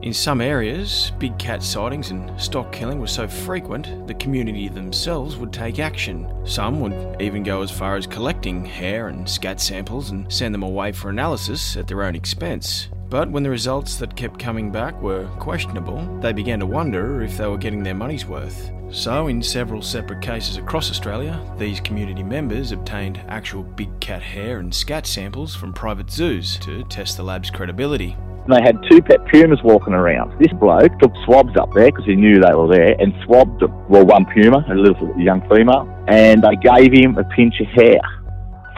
In 0.00 0.14
some 0.14 0.40
areas, 0.40 1.12
big 1.18 1.38
cat 1.38 1.62
sightings 1.62 2.12
and 2.12 2.40
stock 2.40 2.72
killing 2.72 2.98
were 2.98 3.06
so 3.06 3.28
frequent, 3.28 4.06
the 4.06 4.14
community 4.14 4.68
themselves 4.68 5.36
would 5.36 5.52
take 5.52 5.78
action. 5.78 6.26
Some 6.46 6.80
would 6.80 7.20
even 7.20 7.42
go 7.42 7.60
as 7.60 7.70
far 7.70 7.96
as 7.96 8.06
collecting 8.06 8.64
hair 8.64 9.08
and 9.08 9.28
scat 9.28 9.60
samples 9.60 10.10
and 10.10 10.32
send 10.32 10.54
them 10.54 10.62
away 10.62 10.92
for 10.92 11.10
analysis 11.10 11.76
at 11.76 11.88
their 11.88 12.04
own 12.04 12.14
expense. 12.14 12.88
But 13.10 13.30
when 13.30 13.42
the 13.42 13.48
results 13.48 13.96
that 13.96 14.16
kept 14.16 14.38
coming 14.38 14.70
back 14.70 15.00
were 15.00 15.26
questionable, 15.38 16.04
they 16.20 16.34
began 16.34 16.58
to 16.60 16.66
wonder 16.66 17.22
if 17.22 17.38
they 17.38 17.46
were 17.46 17.56
getting 17.56 17.82
their 17.82 17.94
money's 17.94 18.26
worth. 18.26 18.70
So, 18.90 19.28
in 19.28 19.42
several 19.42 19.80
separate 19.80 20.20
cases 20.20 20.58
across 20.58 20.90
Australia, 20.90 21.40
these 21.58 21.80
community 21.80 22.22
members 22.22 22.70
obtained 22.70 23.22
actual 23.28 23.62
big 23.62 23.88
cat 24.00 24.22
hair 24.22 24.58
and 24.58 24.74
scat 24.74 25.06
samples 25.06 25.54
from 25.54 25.72
private 25.72 26.10
zoos 26.10 26.58
to 26.58 26.84
test 26.84 27.16
the 27.16 27.22
lab's 27.22 27.50
credibility. 27.50 28.14
They 28.46 28.62
had 28.62 28.82
two 28.90 29.00
pet 29.00 29.26
pumas 29.26 29.62
walking 29.62 29.94
around. 29.94 30.38
This 30.38 30.52
bloke 30.52 30.98
took 31.00 31.12
swabs 31.24 31.56
up 31.58 31.72
there 31.74 31.86
because 31.86 32.04
he 32.04 32.14
knew 32.14 32.40
they 32.40 32.54
were 32.54 32.68
there 32.68 32.94
and 32.98 33.14
swabbed 33.24 33.60
them. 33.60 33.72
Well, 33.88 34.04
one 34.04 34.26
puma, 34.26 34.64
a 34.70 34.74
little 34.74 35.18
young 35.18 35.40
female, 35.48 35.88
and 36.08 36.42
they 36.42 36.56
gave 36.56 36.92
him 36.92 37.16
a 37.16 37.24
pinch 37.24 37.60
of 37.60 37.68
hair. 37.68 38.00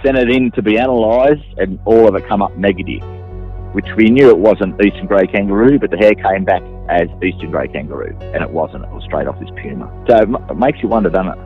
Sent 0.05 0.17
it 0.17 0.31
in 0.31 0.53
to 0.53 0.63
be 0.63 0.77
analysed, 0.77 1.43
and 1.57 1.81
all 1.85 2.09
of 2.09 2.15
it 2.15 2.27
come 2.29 2.43
up 2.43 2.57
negative 2.57 3.03
which 3.73 3.87
we 3.97 4.11
knew 4.11 4.29
it 4.29 4.39
wasn't 4.39 4.75
eastern 4.85 5.07
grey 5.07 5.27
kangaroo, 5.27 5.79
but 5.79 5.91
the 5.91 5.97
hair 5.97 6.15
came 6.15 6.45
back 6.45 6.63
as 6.89 7.09
eastern 7.23 7.51
grey 7.51 7.69
kangaroo, 7.69 8.17
and 8.35 8.43
it 8.43 8.51
wasn't. 8.51 8.85
It 8.85 8.91
was 8.91 9.05
straight 9.05 9.27
off 9.27 9.39
this 9.41 9.51
puma. 9.57 9.89
So 10.09 10.23
it 10.23 10.57
makes 10.57 10.83
you 10.83 10.89
wonder, 10.89 11.11
doesn't 11.11 11.33
it? 11.33 11.39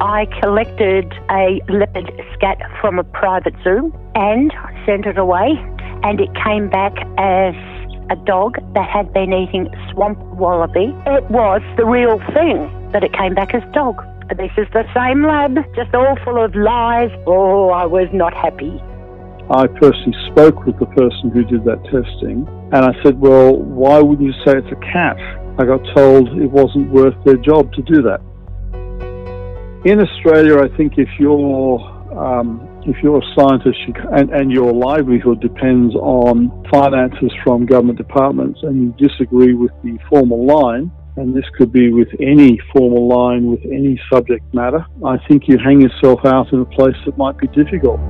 I 0.00 0.26
collected 0.40 1.12
a 1.30 1.60
leopard 1.68 2.10
scat 2.34 2.58
from 2.80 2.98
a 2.98 3.04
private 3.04 3.54
zoo 3.62 3.92
and 4.14 4.52
sent 4.86 5.06
it 5.06 5.18
away, 5.18 5.52
and 6.02 6.20
it 6.20 6.30
came 6.42 6.70
back 6.70 6.96
as 7.18 7.54
a 8.10 8.16
dog 8.24 8.56
that 8.74 8.88
had 8.88 9.12
been 9.12 9.32
eating 9.32 9.68
swamp 9.92 10.18
wallaby. 10.34 10.94
It 11.06 11.30
was 11.30 11.62
the 11.76 11.84
real 11.84 12.18
thing, 12.34 12.90
but 12.92 13.04
it 13.04 13.12
came 13.12 13.34
back 13.34 13.54
as 13.54 13.62
dog. 13.72 14.02
This 14.36 14.52
is 14.56 14.68
the 14.72 14.84
same 14.94 15.24
lab, 15.26 15.56
just 15.74 15.94
all 15.94 16.16
full 16.24 16.42
of 16.42 16.54
lies. 16.54 17.10
Oh, 17.26 17.70
I 17.70 17.84
was 17.84 18.08
not 18.12 18.32
happy. 18.32 18.80
I 19.50 19.66
personally 19.66 20.16
spoke 20.30 20.64
with 20.64 20.78
the 20.78 20.86
person 20.86 21.30
who 21.30 21.42
did 21.42 21.64
that 21.64 21.82
testing, 21.84 22.46
and 22.72 22.84
I 22.84 22.92
said, 23.02 23.20
Well, 23.20 23.56
why 23.56 23.98
wouldn't 23.98 24.24
you 24.24 24.32
say 24.44 24.58
it's 24.58 24.70
a 24.70 24.80
cat? 24.92 25.16
I 25.58 25.64
got 25.64 25.80
told 25.94 26.28
it 26.38 26.50
wasn't 26.50 26.90
worth 26.90 27.16
their 27.24 27.36
job 27.36 27.72
to 27.72 27.82
do 27.82 28.00
that. 28.02 28.20
In 29.84 30.00
Australia, 30.00 30.62
I 30.62 30.68
think 30.76 30.98
if 30.98 31.08
you're 31.18 31.80
um, 32.16 32.68
if 32.86 33.02
you're 33.02 33.18
a 33.18 33.34
scientist 33.34 33.78
and, 34.12 34.30
and 34.30 34.52
your 34.52 34.72
livelihood 34.72 35.40
depends 35.40 35.94
on 35.96 36.64
finances 36.70 37.32
from 37.42 37.66
government 37.66 37.98
departments 37.98 38.60
and 38.62 38.80
you 38.80 39.08
disagree 39.08 39.54
with 39.54 39.72
the 39.82 39.98
formal 40.08 40.46
line, 40.46 40.92
and 41.16 41.34
this 41.34 41.44
could 41.58 41.72
be 41.72 41.92
with 41.92 42.08
any 42.20 42.58
formal 42.72 43.08
line 43.08 43.50
with 43.50 43.60
any 43.64 44.00
subject 44.12 44.42
matter, 44.54 44.84
I 45.04 45.18
think 45.28 45.48
you 45.48 45.58
hang 45.58 45.80
yourself 45.80 46.20
out 46.24 46.52
in 46.52 46.60
a 46.60 46.64
place 46.64 46.96
that 47.04 47.18
might 47.18 47.36
be 47.36 47.48
difficult. 47.48 48.00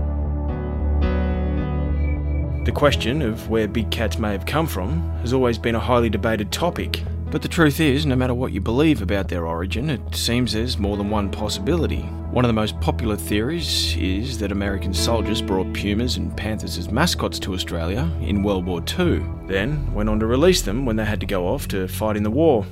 The 2.71 2.77
question 2.77 3.21
of 3.21 3.50
where 3.50 3.67
big 3.67 3.91
cats 3.91 4.17
may 4.17 4.31
have 4.31 4.47
come 4.47 4.69
from 4.69 5.00
has 5.23 5.33
always 5.33 5.59
been 5.59 5.75
a 5.75 5.81
highly 5.81 6.09
debated 6.09 6.53
topic. 6.53 7.03
But 7.29 7.43
the 7.43 7.49
truth 7.49 7.81
is, 7.81 8.07
no 8.07 8.15
matter 8.15 8.33
what 8.33 8.53
you 8.53 8.61
believe 8.61 9.03
about 9.03 9.27
their 9.27 9.45
origin, 9.45 9.91
it 9.91 10.15
seems 10.15 10.53
there's 10.53 10.79
more 10.79 10.97
than 10.97 11.11
one 11.11 11.33
possibility. 11.33 12.03
One 12.31 12.45
of 12.45 12.49
the 12.49 12.53
most 12.53 12.81
popular 12.81 13.17
theories 13.17 13.97
is 13.97 14.39
that 14.39 14.53
American 14.53 14.95
soldiers 14.95 15.43
brought 15.43 15.75
pumas 15.75 16.17
and 16.17 16.37
panthers 16.37 16.79
as 16.79 16.93
mascots 16.93 17.41
to 17.41 17.55
Australia 17.55 18.09
in 18.21 18.45
World 18.45 18.67
War 18.67 18.81
II, 18.81 19.25
then 19.49 19.93
went 19.93 20.09
on 20.09 20.21
to 20.21 20.27
release 20.27 20.62
them 20.62 20.87
when 20.87 20.95
they 20.95 21.05
had 21.05 21.19
to 21.19 21.27
go 21.27 21.49
off 21.49 21.67
to 21.69 21.89
fight 21.89 22.17
in 22.17 22.23
the 22.23 22.31
war. 22.31 22.65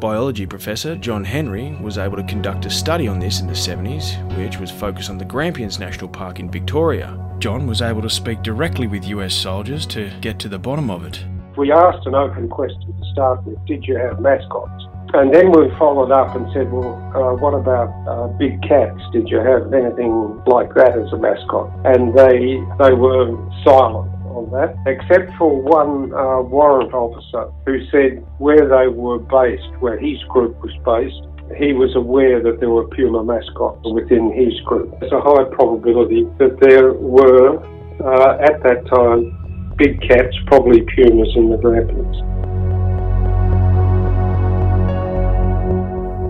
Biology 0.00 0.46
professor 0.46 0.96
John 0.96 1.22
Henry 1.22 1.78
was 1.80 1.96
able 1.96 2.16
to 2.16 2.24
conduct 2.24 2.66
a 2.66 2.70
study 2.70 3.06
on 3.06 3.20
this 3.20 3.40
in 3.40 3.46
the 3.46 3.52
70s, 3.52 4.36
which 4.36 4.58
was 4.58 4.72
focused 4.72 5.10
on 5.10 5.18
the 5.18 5.24
Grampians 5.24 5.78
National 5.78 6.08
Park 6.08 6.40
in 6.40 6.50
Victoria. 6.50 7.16
John 7.42 7.66
was 7.66 7.82
able 7.82 8.02
to 8.02 8.08
speak 8.08 8.40
directly 8.44 8.86
with 8.86 9.04
US 9.08 9.34
soldiers 9.34 9.84
to 9.86 10.12
get 10.20 10.38
to 10.38 10.48
the 10.48 10.60
bottom 10.60 10.88
of 10.88 11.04
it. 11.04 11.24
We 11.56 11.72
asked 11.72 12.06
an 12.06 12.14
open 12.14 12.48
question 12.48 12.96
to 12.96 13.04
start 13.10 13.42
with 13.42 13.58
Did 13.66 13.84
you 13.84 13.96
have 13.96 14.20
mascots? 14.20 14.84
And 15.12 15.34
then 15.34 15.50
we 15.50 15.68
followed 15.76 16.12
up 16.12 16.36
and 16.36 16.46
said, 16.52 16.70
Well, 16.70 16.94
uh, 17.12 17.34
what 17.34 17.50
about 17.50 17.90
uh, 18.06 18.28
big 18.38 18.62
cats? 18.62 19.00
Did 19.12 19.26
you 19.28 19.38
have 19.38 19.74
anything 19.74 20.40
like 20.46 20.72
that 20.74 20.96
as 20.96 21.12
a 21.12 21.18
mascot? 21.18 21.68
And 21.84 22.16
they, 22.16 22.62
they 22.78 22.94
were 22.94 23.34
silent 23.64 24.14
on 24.30 24.48
that, 24.52 24.78
except 24.86 25.36
for 25.36 25.60
one 25.60 26.14
uh, 26.14 26.42
warrant 26.42 26.94
officer 26.94 27.50
who 27.66 27.84
said 27.90 28.24
where 28.38 28.68
they 28.68 28.86
were 28.86 29.18
based, 29.18 29.66
where 29.80 29.98
his 29.98 30.22
group 30.30 30.54
was 30.62 30.72
based, 30.86 31.26
he 31.56 31.72
was 31.72 31.94
aware 31.94 32.42
that 32.42 32.60
there 32.60 32.70
were 32.70 32.86
puma 32.88 33.22
mascots 33.24 33.84
within 33.92 34.32
his 34.32 34.58
group. 34.60 34.98
There's 35.00 35.12
a 35.12 35.20
high 35.20 35.44
probability 35.44 36.24
that 36.38 36.58
there 36.60 36.92
were, 36.92 37.58
uh, 38.02 38.38
at 38.40 38.62
that 38.62 38.86
time, 38.86 39.74
big 39.76 40.00
cats, 40.00 40.36
probably 40.46 40.82
pumas 40.94 41.28
in 41.36 41.50
the 41.50 41.56
Grampians. 41.56 42.16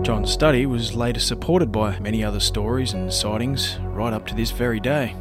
John's 0.05 0.31
study 0.31 0.65
was 0.65 0.93
later 0.93 1.21
supported 1.21 1.71
by 1.71 1.97
many 1.99 2.23
other 2.23 2.41
stories 2.41 2.93
and 2.93 3.11
sightings 3.11 3.79
right 3.83 4.11
up 4.11 4.27
to 4.27 4.35
this 4.35 4.51
very 4.51 4.79
day. 4.79 5.15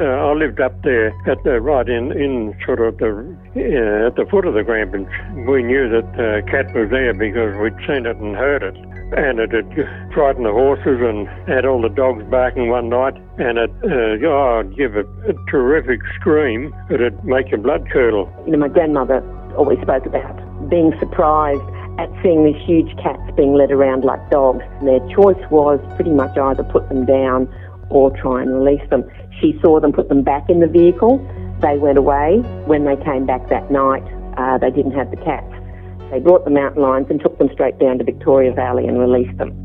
Uh, 0.00 0.04
I 0.04 0.32
lived 0.32 0.58
up 0.58 0.80
there 0.82 1.08
at 1.28 1.42
the 1.44 1.60
right 1.60 1.86
in, 1.86 2.12
in 2.12 2.56
sort 2.64 2.80
of 2.80 2.96
the 2.96 3.08
uh, 3.08 4.06
at 4.08 4.16
the 4.16 4.24
foot 4.30 4.46
of 4.46 4.54
the 4.54 4.62
Grampians. 4.62 5.06
We 5.46 5.62
knew 5.62 5.88
that 5.90 6.16
the 6.16 6.38
uh, 6.38 6.50
cat 6.50 6.74
was 6.74 6.88
there 6.90 7.12
because 7.12 7.52
we'd 7.60 7.76
seen 7.86 8.06
it 8.06 8.16
and 8.16 8.34
heard 8.34 8.62
it, 8.62 8.74
and 9.18 9.38
it 9.38 9.52
had 9.52 9.68
frightened 10.14 10.46
the 10.46 10.52
horses 10.52 10.96
and 10.96 11.28
had 11.46 11.66
all 11.66 11.82
the 11.82 11.90
dogs 11.90 12.24
barking 12.30 12.70
one 12.70 12.88
night, 12.88 13.16
and 13.36 13.58
it 13.58 13.70
uh, 13.84 14.26
oh, 14.26 14.60
it'd 14.60 14.76
give 14.76 14.96
a, 14.96 15.04
a 15.28 15.34
terrific 15.50 16.00
scream. 16.18 16.74
That 16.88 17.02
it'd 17.02 17.22
make 17.24 17.50
your 17.50 17.60
blood 17.60 17.86
curdle. 17.92 18.32
You 18.46 18.52
know, 18.52 18.58
my 18.58 18.68
grandmother 18.68 19.20
always 19.56 19.78
spoke 19.82 20.06
about 20.06 20.70
being 20.70 20.96
surprised 21.00 21.62
at 21.98 22.08
seeing 22.22 22.44
these 22.44 22.60
huge 22.64 22.96
cats 22.96 23.20
being 23.36 23.52
led 23.52 23.70
around 23.70 24.04
like 24.04 24.30
dogs. 24.30 24.64
And 24.80 24.88
their 24.88 25.00
choice 25.14 25.38
was 25.50 25.78
pretty 25.96 26.10
much 26.10 26.36
either 26.38 26.64
put 26.64 26.88
them 26.88 27.04
down 27.04 27.52
or 27.92 28.10
try 28.16 28.42
and 28.42 28.52
release 28.52 28.88
them. 28.90 29.04
She 29.40 29.58
saw 29.62 29.80
them 29.80 29.92
put 29.92 30.08
them 30.08 30.22
back 30.22 30.48
in 30.48 30.60
the 30.60 30.66
vehicle. 30.66 31.18
They 31.60 31.78
went 31.78 31.98
away. 31.98 32.38
When 32.66 32.84
they 32.84 32.96
came 32.96 33.26
back 33.26 33.48
that 33.48 33.70
night, 33.70 34.02
uh, 34.36 34.58
they 34.58 34.70
didn't 34.70 34.92
have 34.92 35.10
the 35.10 35.16
cats. 35.16 35.52
They 36.10 36.20
brought 36.20 36.44
the 36.44 36.50
mountain 36.50 36.82
lions 36.82 37.06
and 37.08 37.20
took 37.20 37.38
them 37.38 37.48
straight 37.52 37.78
down 37.78 37.98
to 37.98 38.04
Victoria 38.04 38.52
Valley 38.52 38.86
and 38.86 38.98
released 38.98 39.36
them. 39.38 39.62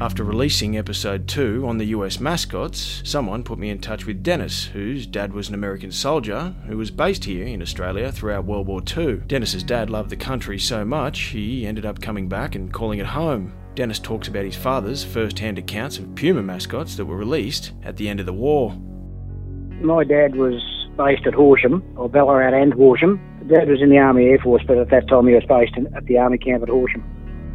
After 0.00 0.22
releasing 0.22 0.78
episode 0.78 1.26
2 1.26 1.66
on 1.66 1.78
the 1.78 1.86
US 1.86 2.20
mascots, 2.20 3.02
someone 3.04 3.42
put 3.42 3.58
me 3.58 3.68
in 3.68 3.80
touch 3.80 4.06
with 4.06 4.22
Dennis, 4.22 4.66
whose 4.66 5.08
dad 5.08 5.32
was 5.32 5.48
an 5.48 5.54
American 5.54 5.90
soldier 5.90 6.54
who 6.68 6.76
was 6.76 6.92
based 6.92 7.24
here 7.24 7.44
in 7.44 7.60
Australia 7.60 8.12
throughout 8.12 8.44
World 8.44 8.68
War 8.68 8.80
II. 8.96 9.16
Dennis's 9.26 9.64
dad 9.64 9.90
loved 9.90 10.10
the 10.10 10.16
country 10.16 10.56
so 10.56 10.84
much 10.84 11.18
he 11.18 11.66
ended 11.66 11.84
up 11.84 12.00
coming 12.00 12.28
back 12.28 12.54
and 12.54 12.72
calling 12.72 13.00
it 13.00 13.06
home. 13.06 13.52
Dennis 13.78 14.00
talks 14.00 14.26
about 14.26 14.44
his 14.44 14.56
father's 14.56 15.04
first 15.04 15.38
hand 15.38 15.56
accounts 15.56 15.98
of 15.98 16.16
Puma 16.16 16.42
mascots 16.42 16.96
that 16.96 17.06
were 17.06 17.16
released 17.16 17.70
at 17.84 17.96
the 17.96 18.08
end 18.08 18.18
of 18.18 18.26
the 18.26 18.32
war. 18.32 18.76
My 19.80 20.02
dad 20.02 20.34
was 20.34 20.60
based 20.96 21.28
at 21.28 21.34
Horsham, 21.34 21.84
or 21.96 22.08
Ballarat 22.08 22.60
and 22.60 22.74
Horsham. 22.74 23.20
Dad 23.46 23.68
was 23.68 23.80
in 23.80 23.90
the 23.90 23.98
Army 23.98 24.24
Air 24.24 24.40
Force, 24.40 24.64
but 24.66 24.78
at 24.78 24.90
that 24.90 25.06
time 25.06 25.28
he 25.28 25.34
was 25.34 25.44
based 25.44 25.76
in, 25.76 25.86
at 25.94 26.04
the 26.06 26.18
Army 26.18 26.38
camp 26.38 26.64
at 26.64 26.68
Horsham. 26.68 27.04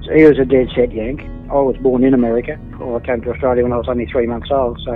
So 0.05 0.13
he 0.13 0.23
was 0.23 0.39
a 0.39 0.45
dead 0.45 0.69
set 0.73 0.93
Yank. 0.93 1.19
I 1.51 1.55
was 1.55 1.75
born 1.83 2.05
in 2.05 2.13
America. 2.13 2.57
Well, 2.79 2.95
I 2.95 3.05
came 3.05 3.19
to 3.23 3.31
Australia 3.31 3.63
when 3.63 3.73
I 3.73 3.77
was 3.77 3.89
only 3.89 4.05
three 4.05 4.25
months 4.25 4.47
old, 4.49 4.79
so 4.85 4.93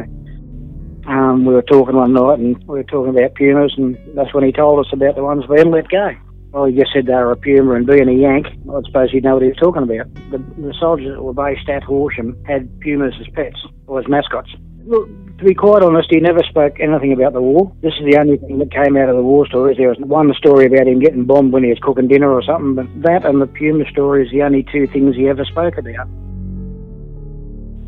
um, 1.12 1.44
we 1.44 1.54
were 1.54 1.62
talking 1.62 1.98
one 1.98 2.14
night 2.14 2.40
and 2.40 2.58
we 2.70 2.78
were 2.78 2.84
talking 2.86 3.10
about 3.10 3.36
pumas, 3.36 3.74
and 3.76 3.98
that's 4.16 4.34
when 4.34 4.46
he 4.46 4.54
told 4.54 4.80
us 4.80 4.94
about 4.94 5.18
the 5.18 5.26
ones 5.26 5.44
we 5.50 5.58
hadn't 5.58 5.74
let 5.74 5.90
go. 5.90 6.16
Well, 6.52 6.66
he 6.66 6.76
just 6.78 6.92
said 6.94 7.06
they 7.06 7.14
were 7.14 7.34
a 7.34 7.38
puma 7.38 7.74
and 7.74 7.86
being 7.86 8.08
a 8.08 8.14
Yank, 8.14 8.48
I 8.48 8.82
suppose 8.86 9.12
he'd 9.12 9.24
know 9.24 9.36
what 9.36 9.44
he 9.44 9.50
was 9.50 9.58
talking 9.58 9.84
about. 9.84 10.14
The, 10.32 10.38
the 10.62 10.74
soldiers 10.80 11.16
that 11.16 11.22
were 11.22 11.34
based 11.34 11.68
at 11.70 11.84
Horsham 11.84 12.42
had 12.46 12.70
pumas 12.80 13.14
as 13.20 13.28
pets 13.34 13.60
or 13.86 14.00
as 14.00 14.08
mascots. 14.08 14.50
Look, 14.86 15.10
to 15.38 15.44
be 15.44 15.54
quite 15.54 15.84
honest, 15.84 16.08
he 16.10 16.20
never 16.20 16.40
spoke 16.50 16.80
anything 16.80 17.12
about 17.12 17.34
the 17.34 17.42
war. 17.42 17.72
This 17.82 17.94
is 18.00 18.06
the 18.10 18.18
only 18.18 18.38
thing 18.38 18.60
that 18.60 18.72
came 18.72 18.96
out 18.96 19.10
of 19.10 19.18
the 19.18 19.22
war 19.22 19.46
stories. 19.46 19.78
There 19.78 19.90
was 19.90 20.00
one 20.00 20.34
story 20.34 20.66
about 20.66 20.88
him 20.88 21.00
getting 21.00 21.26
bombed 21.26 21.52
when 21.52 21.64
he 21.64 21.70
was 21.70 21.80
cooking 21.82 22.08
dinner 22.08 22.32
or 22.32 22.42
something, 22.42 22.76
but 22.76 22.88
that 23.04 23.26
and 23.26 23.42
the 23.42 23.48
puma 23.48 23.84
story 23.92 24.26
is 24.26 24.32
the 24.32 24.44
only 24.44 24.64
two 24.72 24.88
things 24.88 25.16
he 25.16 25.28
ever 25.28 25.44
spoke 25.44 25.78
about. 25.78 26.08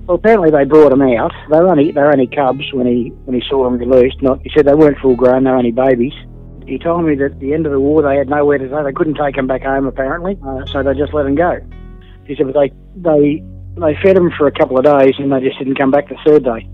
Well, 0.06 0.18
apparently 0.18 0.52
they 0.52 0.66
brought 0.66 0.92
him 0.92 1.02
out. 1.02 1.32
They 1.50 1.60
were 1.60 1.70
only 1.70 1.92
they 1.92 2.02
were 2.02 2.12
only 2.12 2.28
cubs 2.28 2.66
when 2.74 2.88
he 2.88 3.10
when 3.26 3.40
he 3.40 3.48
saw 3.48 3.64
them 3.64 3.78
released. 3.78 4.22
Not 4.22 4.42
he 4.44 4.52
said 4.56 4.66
they 4.66 4.74
weren't 4.74 4.98
full 5.00 5.16
grown. 5.16 5.44
They 5.44 5.52
were 5.52 5.58
only 5.58 5.72
babies 5.72 6.14
he 6.70 6.78
told 6.78 7.06
me 7.06 7.16
that 7.16 7.32
at 7.34 7.40
the 7.40 7.54
end 7.54 7.66
of 7.66 7.72
the 7.72 7.80
war 7.80 8.04
they 8.04 8.16
had 8.16 8.30
nowhere 8.30 8.60
to 8.60 8.68
go. 8.68 8.84
They 8.84 8.94
couldn't 8.94 9.16
take 9.16 9.36
him 9.36 9.48
back 9.48 9.64
home 9.64 9.88
apparently, 9.88 10.38
uh, 10.46 10.66
so 10.68 10.84
they 10.84 10.94
just 10.94 11.14
let 11.14 11.26
him 11.26 11.36
go. 11.36 11.58
He 12.26 12.36
said, 12.36 12.46
but 12.46 12.54
they 12.54 12.72
they 12.96 13.44
they 13.76 13.98
fed 14.04 14.16
him 14.16 14.32
for 14.38 14.46
a 14.46 14.52
couple 14.52 14.78
of 14.78 14.86
days 14.86 15.16
and 15.18 15.32
they 15.32 15.42
just 15.42 15.58
didn't 15.58 15.76
come 15.76 15.90
back 15.90 16.10
the 16.10 16.18
third 16.26 16.44
day. 16.44 16.68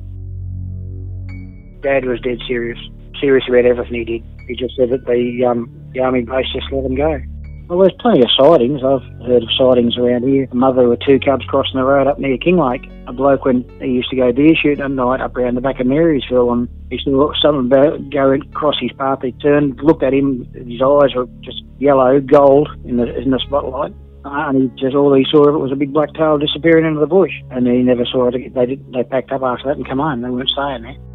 Dad 1.81 2.05
was 2.05 2.19
dead 2.19 2.39
serious, 2.47 2.79
serious 3.19 3.45
about 3.47 3.65
everything 3.65 3.93
he 3.93 4.03
did. 4.03 4.23
He 4.47 4.55
just 4.55 4.75
said 4.75 4.89
that 4.89 5.05
the 5.05 5.45
um, 5.45 5.71
the 5.93 6.01
army 6.01 6.23
base 6.23 6.47
just 6.53 6.71
let 6.71 6.83
him 6.83 6.95
go. 6.95 7.21
Well, 7.67 7.79
there's 7.79 7.97
plenty 7.99 8.21
of 8.21 8.29
sightings. 8.37 8.81
I've 8.83 9.01
heard 9.25 9.41
of 9.41 9.49
sightings 9.57 9.97
around 9.97 10.23
here. 10.23 10.47
A 10.51 10.55
mother 10.55 10.87
with 10.87 10.99
two 10.99 11.19
cubs 11.19 11.45
crossing 11.45 11.79
the 11.79 11.83
road 11.83 12.05
up 12.05 12.19
near 12.19 12.37
Kinglake. 12.37 12.85
A 13.07 13.13
bloke 13.13 13.43
when 13.43 13.67
he 13.81 13.87
used 13.87 14.09
to 14.11 14.15
go 14.15 14.31
deer 14.31 14.53
shooting 14.55 14.83
at 14.83 14.91
night 14.91 15.19
up 15.19 15.35
around 15.35 15.55
the 15.55 15.61
back 15.61 15.79
of 15.79 15.87
Marysville 15.87 16.51
and 16.51 16.69
he 16.91 16.99
saw 17.03 17.33
something 17.41 17.65
about 17.65 18.09
go 18.11 18.33
across 18.33 18.75
his 18.79 18.91
path. 18.91 19.19
He 19.23 19.31
turned, 19.31 19.79
looked 19.81 20.03
at 20.03 20.13
him. 20.13 20.45
His 20.53 20.79
eyes 20.79 21.15
were 21.15 21.25
just 21.41 21.63
yellow, 21.79 22.19
gold 22.19 22.69
in 22.85 22.97
the 22.97 23.17
in 23.17 23.31
the 23.31 23.41
spotlight. 23.47 23.93
Uh, 24.23 24.49
and 24.49 24.61
he 24.61 24.81
just 24.81 24.95
all 24.95 25.15
he 25.15 25.25
saw 25.31 25.49
of 25.49 25.55
it 25.55 25.59
was 25.59 25.71
a 25.71 25.75
big 25.75 25.91
black 25.91 26.13
tail 26.13 26.37
disappearing 26.37 26.85
into 26.85 26.99
the 26.99 27.07
bush. 27.07 27.33
And 27.49 27.65
he 27.65 27.81
never 27.81 28.05
saw 28.05 28.27
it. 28.27 28.53
They 28.53 28.65
did, 28.67 28.93
they 28.93 29.03
packed 29.03 29.31
up 29.31 29.41
after 29.41 29.69
that 29.69 29.77
and 29.77 29.87
come 29.87 29.99
home. 29.99 30.21
They 30.21 30.29
weren't 30.29 30.49
staying 30.49 30.83
there 30.83 31.14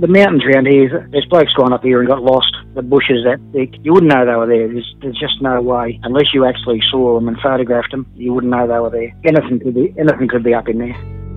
the 0.00 0.06
mountains 0.06 0.44
around 0.44 0.66
here, 0.66 1.08
there's 1.10 1.26
blokes 1.26 1.52
gone 1.54 1.72
up 1.72 1.82
here 1.82 1.98
and 1.98 2.08
got 2.08 2.22
lost. 2.22 2.54
The 2.74 2.82
bushes 2.82 3.24
that 3.24 3.40
thick, 3.52 3.74
you 3.82 3.92
wouldn't 3.92 4.12
know 4.12 4.24
they 4.24 4.36
were 4.36 4.46
there. 4.46 4.68
There's, 4.68 4.94
there's 5.00 5.18
just 5.18 5.42
no 5.42 5.60
way 5.60 5.98
unless 6.04 6.32
you 6.32 6.44
actually 6.44 6.80
saw 6.90 7.14
them 7.14 7.26
and 7.26 7.38
photographed 7.40 7.90
them. 7.90 8.06
You 8.14 8.32
wouldn't 8.32 8.52
know 8.52 8.66
they 8.68 8.78
were 8.78 8.90
there. 8.90 9.12
Anything 9.24 9.58
could 9.60 9.74
be 9.74 9.94
anything 9.98 10.28
could 10.28 10.44
be 10.44 10.54
up 10.54 10.68
in 10.68 10.78
there. 10.78 11.27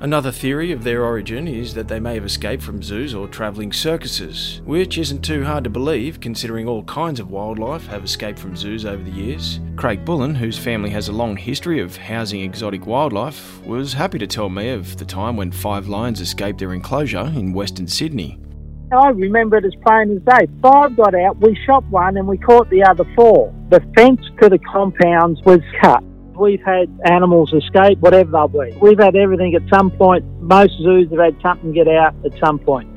Another 0.00 0.30
theory 0.30 0.72
of 0.72 0.84
their 0.84 1.04
origin 1.04 1.48
is 1.48 1.72
that 1.72 1.88
they 1.88 1.98
may 1.98 2.14
have 2.14 2.26
escaped 2.26 2.62
from 2.62 2.82
zoos 2.82 3.14
or 3.14 3.26
travelling 3.26 3.72
circuses, 3.72 4.60
which 4.66 4.98
isn't 4.98 5.22
too 5.22 5.42
hard 5.42 5.64
to 5.64 5.70
believe 5.70 6.20
considering 6.20 6.68
all 6.68 6.82
kinds 6.84 7.18
of 7.18 7.30
wildlife 7.30 7.86
have 7.86 8.04
escaped 8.04 8.38
from 8.38 8.54
zoos 8.54 8.84
over 8.84 9.02
the 9.02 9.10
years. 9.10 9.58
Craig 9.74 10.04
Bullen, 10.04 10.34
whose 10.34 10.58
family 10.58 10.90
has 10.90 11.08
a 11.08 11.12
long 11.12 11.34
history 11.34 11.80
of 11.80 11.96
housing 11.96 12.42
exotic 12.42 12.86
wildlife, 12.86 13.58
was 13.64 13.94
happy 13.94 14.18
to 14.18 14.26
tell 14.26 14.50
me 14.50 14.68
of 14.68 14.98
the 14.98 15.04
time 15.06 15.34
when 15.34 15.50
five 15.50 15.88
lions 15.88 16.20
escaped 16.20 16.58
their 16.58 16.74
enclosure 16.74 17.32
in 17.34 17.54
Western 17.54 17.88
Sydney. 17.88 18.38
I 18.92 19.08
remember 19.08 19.56
it 19.56 19.64
as 19.64 19.74
plain 19.84 20.14
as 20.14 20.22
day. 20.22 20.46
Five 20.60 20.94
got 20.94 21.14
out, 21.14 21.40
we 21.40 21.58
shot 21.66 21.84
one, 21.86 22.18
and 22.18 22.28
we 22.28 22.36
caught 22.36 22.68
the 22.68 22.84
other 22.84 23.04
four. 23.16 23.52
The 23.70 23.80
fence 23.96 24.20
to 24.42 24.50
the 24.50 24.58
compounds 24.58 25.40
was 25.44 25.60
cut. 25.80 26.04
We've 26.38 26.62
had 26.62 26.88
animals 27.04 27.52
escape, 27.52 27.98
whatever 28.00 28.30
they'll 28.30 28.48
be. 28.48 28.76
We've 28.80 28.98
had 28.98 29.16
everything 29.16 29.54
at 29.54 29.62
some 29.72 29.90
point. 29.90 30.24
Most 30.40 30.72
zoos 30.78 31.10
have 31.10 31.18
had 31.18 31.36
something 31.40 31.72
get 31.72 31.88
out 31.88 32.14
at 32.24 32.38
some 32.38 32.58
point. 32.58 32.88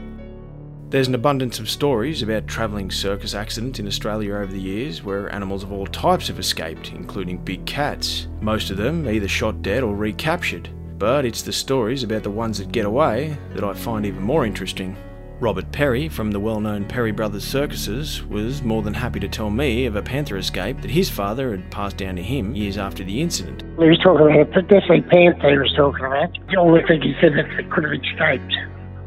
There's 0.89 1.07
an 1.07 1.13
abundance 1.13 1.59
of 1.59 1.69
stories 1.69 2.23
about 2.23 2.47
travelling 2.47 2.89
circus 2.89 3.35
accidents 3.35 3.79
in 3.79 3.85
Australia 3.85 4.33
over 4.33 4.51
the 4.51 4.59
years 4.59 5.03
where 5.03 5.31
animals 5.31 5.61
of 5.61 5.71
all 5.71 5.85
types 5.85 6.29
have 6.29 6.39
escaped, 6.39 6.91
including 6.93 7.37
big 7.37 7.65
cats. 7.65 8.27
Most 8.41 8.71
of 8.71 8.77
them 8.77 9.07
either 9.07 9.27
shot 9.27 9.61
dead 9.61 9.83
or 9.83 9.95
recaptured. 9.95 10.67
But 10.97 11.25
it's 11.25 11.43
the 11.43 11.53
stories 11.53 12.03
about 12.03 12.23
the 12.23 12.31
ones 12.31 12.57
that 12.57 12.71
get 12.71 12.85
away 12.85 13.37
that 13.53 13.63
I 13.63 13.73
find 13.73 14.05
even 14.05 14.23
more 14.23 14.45
interesting. 14.45 14.97
Robert 15.41 15.71
Perry 15.71 16.09
from 16.09 16.31
the 16.31 16.39
well 16.39 16.59
known 16.59 16.83
Perry 16.83 17.13
Brothers 17.13 17.45
Circuses 17.45 18.25
was 18.25 18.61
more 18.61 18.81
than 18.81 18.93
happy 18.93 19.21
to 19.21 19.29
tell 19.29 19.49
me 19.49 19.85
of 19.85 19.95
a 19.95 20.01
panther 20.01 20.35
escape 20.35 20.81
that 20.81 20.91
his 20.91 21.09
father 21.09 21.51
had 21.51 21.71
passed 21.71 21.95
down 21.95 22.17
to 22.17 22.21
him 22.21 22.53
years 22.53 22.77
after 22.77 23.05
the 23.05 23.21
incident. 23.21 23.63
He 23.79 23.87
was 23.87 23.97
talking 24.03 24.35
about, 24.35 24.51
definitely 24.67 25.01
panther 25.03 25.49
he 25.49 25.57
was 25.57 25.73
talking 25.77 26.03
about. 26.03 26.35
The 26.51 26.57
only 26.59 26.81
thing 26.83 27.01
he 27.01 27.15
said 27.21 27.39
that 27.39 27.47
they 27.55 27.63
could 27.71 27.85
have 27.85 27.93
escaped. 27.93 28.53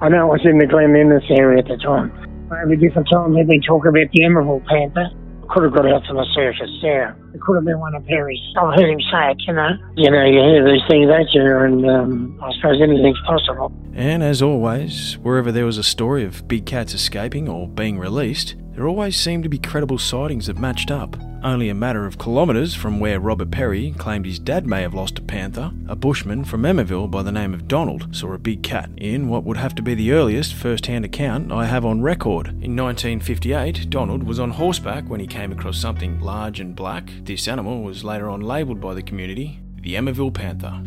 I 0.01 0.09
know 0.09 0.33
it 0.33 0.41
was 0.41 0.47
in 0.49 0.57
the 0.57 0.65
Glen 0.65 0.97
Innes 0.97 1.23
area 1.29 1.59
at 1.61 1.69
the 1.69 1.77
time. 1.77 2.09
Maybe 2.49 2.81
different 2.81 3.09
time 3.13 3.35
they've 3.35 3.47
been 3.47 3.61
talking 3.61 3.93
about 3.93 4.09
the 4.11 4.25
Emmaville 4.25 4.65
Panther. 4.65 5.13
Could 5.53 5.65
have 5.65 5.75
got 5.75 5.85
out 5.85 6.07
from 6.07 6.17
the 6.17 6.27
surface, 6.33 6.73
yeah. 6.81 7.13
It 7.35 7.41
could 7.41 7.55
have 7.57 7.65
been 7.65 7.81
one 7.81 7.95
of 7.95 8.05
Perry's. 8.07 8.41
I've 8.57 8.75
heard 8.75 8.91
him 8.91 9.01
say 9.11 9.31
it, 9.31 9.43
you 9.47 9.53
know. 9.55 9.71
You 9.97 10.11
know, 10.11 10.25
you 10.25 10.41
hear 10.41 10.65
these 10.65 10.83
things, 10.89 11.09
don't 11.09 11.29
you? 11.33 11.57
And 11.59 11.91
um, 11.91 12.41
I 12.43 12.53
suppose 12.55 12.81
anything's 12.83 13.21
possible. 13.27 13.73
And 13.95 14.23
as 14.23 14.43
always, 14.43 15.15
wherever 15.19 15.51
there 15.51 15.65
was 15.65 15.79
a 15.79 15.83
story 15.83 16.25
of 16.25 16.47
big 16.47 16.67
cats 16.67 16.95
escaping 16.95 17.49
or 17.49 17.69
being 17.69 17.99
released, 17.99 18.55
there 18.75 18.89
always 18.89 19.17
seemed 19.17 19.43
to 19.43 19.49
be 19.49 19.59
credible 19.59 19.99
sightings 19.99 20.47
that 20.47 20.59
matched 20.59 20.91
up. 20.91 21.17
Only 21.45 21.69
a 21.69 21.75
matter 21.75 22.07
of 22.07 22.19
kilometres 22.19 22.75
from 22.75 23.01
where 23.01 23.19
Robert 23.19 23.51
Perry 23.51 23.93
claimed 23.99 24.27
his 24.27 24.39
dad 24.39 24.67
may 24.67 24.83
have 24.83 24.95
lost 24.95 25.19
a 25.19 25.23
panther, 25.23 25.73
a 25.89 25.97
bushman 25.97 26.45
from 26.45 26.63
Emmaville 26.63 27.11
by 27.11 27.23
the 27.23 27.33
name 27.33 27.53
of 27.53 27.67
Donald 27.67 28.15
saw 28.15 28.33
a 28.33 28.39
big 28.39 28.63
cat 28.63 28.91
in 28.97 29.29
what 29.29 29.45
would 29.45 29.57
have 29.57 29.75
to 29.75 29.83
be 29.83 29.95
the 29.95 30.13
earliest 30.13 30.55
first 30.55 30.87
hand 30.87 31.05
account 31.05 31.51
I 31.51 31.67
have 31.67 31.85
on 31.85 32.01
record. 32.01 32.49
In 32.49 32.77
1958, 32.77 33.91
Donald 33.91 34.23
was 34.23 34.39
on 34.39 34.53
horseback 34.53 35.09
when 35.09 35.21
he 35.21 35.27
came 35.27 35.51
across 35.51 35.79
something 35.79 36.21
large 36.21 36.61
and 36.61 36.77
black. 36.77 37.11
This 37.25 37.49
animal 37.49 37.83
was 37.83 38.05
later 38.05 38.31
on 38.31 38.41
labelled 38.41 38.81
by 38.81 38.95
the 38.95 39.03
community 39.03 39.59
the 39.83 39.95
Emmaville 39.97 40.33
Panther. 40.33 40.81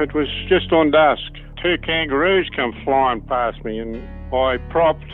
It 0.00 0.14
was 0.14 0.28
just 0.48 0.72
on 0.72 0.92
dusk. 0.92 1.32
Two 1.60 1.76
kangaroos 1.78 2.48
come 2.54 2.72
flying 2.84 3.20
past 3.22 3.64
me, 3.64 3.78
and 3.78 3.96
I 4.32 4.58
propped, 4.70 5.04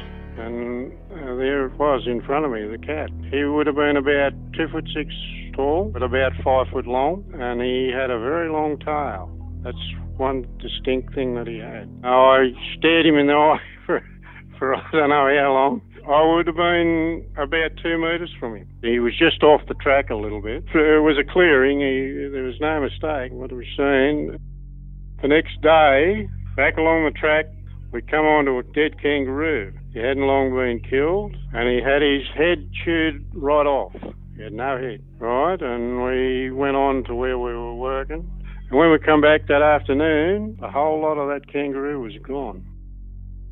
and 0.41 0.93
uh, 1.13 1.35
there 1.37 1.67
it 1.67 1.79
was 1.79 2.03
in 2.07 2.23
front 2.23 2.45
of 2.45 2.53
me, 2.53 2.67
the 2.67 2.79
cat. 2.79 3.11
He 3.31 3.45
would 3.45 3.67
have 3.67 3.77
been 3.77 3.97
about 3.97 4.33
two 4.57 4.69
foot 4.73 4.89
six 4.95 5.13
tall, 5.55 5.91
but 5.93 6.03
about 6.03 6.33
five 6.43 6.67
foot 6.73 6.87
long, 6.87 7.25
and 7.35 7.61
he 7.61 7.93
had 7.95 8.11
a 8.11 8.19
very 8.19 8.51
long 8.51 8.79
tail. 8.79 9.31
That's 9.63 9.77
one 10.17 10.47
distinct 10.59 11.15
thing 11.15 11.35
that 11.35 11.47
he 11.47 11.59
had. 11.59 11.89
I 12.05 12.53
stared 12.79 13.07
him 13.07 13.17
in 13.17 13.27
the 13.27 13.33
eye 13.57 13.61
for, 13.87 14.03
for 14.59 14.75
I 14.75 14.83
don't 14.93 15.11
know 15.11 15.29
how 15.29 15.53
long. 15.53 15.83
I 16.09 16.25
would 16.25 16.47
have 16.47 16.57
been 16.57 17.27
about 17.37 17.77
two 17.83 17.99
metres 17.99 18.33
from 18.41 18.57
him. 18.57 18.69
He 18.83 18.99
was 18.99 19.13
just 19.19 19.43
off 19.43 19.61
the 19.69 19.75
track 19.75 20.11
a 20.11 20.17
little 20.17 20.41
bit. 20.41 20.65
It 20.75 21.03
was 21.03 21.17
a 21.21 21.31
clearing. 21.31 21.81
He, 21.81 22.29
there 22.33 22.43
was 22.43 22.59
no 22.61 22.81
mistake 22.81 23.33
what 23.33 23.53
was 23.53 23.67
saying. 23.77 24.39
The 25.21 25.29
next 25.29 25.61
day, 25.61 26.29
back 26.57 26.79
along 26.79 27.05
the 27.05 27.19
track, 27.19 27.47
we 27.93 28.01
come 28.03 28.25
onto 28.25 28.59
a 28.59 28.63
dead 28.63 29.01
kangaroo. 29.01 29.73
He 29.93 29.99
hadn't 29.99 30.23
long 30.23 30.51
been 30.55 30.79
killed, 30.89 31.35
and 31.53 31.69
he 31.69 31.83
had 31.83 32.01
his 32.01 32.23
head 32.37 32.71
chewed 32.85 33.27
right 33.35 33.67
off. 33.67 33.93
He 34.37 34.43
had 34.43 34.53
no 34.53 34.79
head, 34.79 35.03
right? 35.19 35.61
And 35.61 36.05
we 36.05 36.53
went 36.53 36.77
on 36.77 37.03
to 37.05 37.15
where 37.15 37.37
we 37.37 37.53
were 37.53 37.75
working. 37.75 38.31
And 38.71 38.79
when 38.79 38.93
we 38.93 38.99
come 39.01 39.21
back 39.21 39.49
that 39.49 39.63
afternoon, 39.63 40.59
a 40.63 40.71
whole 40.71 41.03
lot 41.03 41.19
of 41.19 41.29
that 41.29 41.53
kangaroo 41.53 42.01
was 42.01 42.17
gone. 42.23 42.65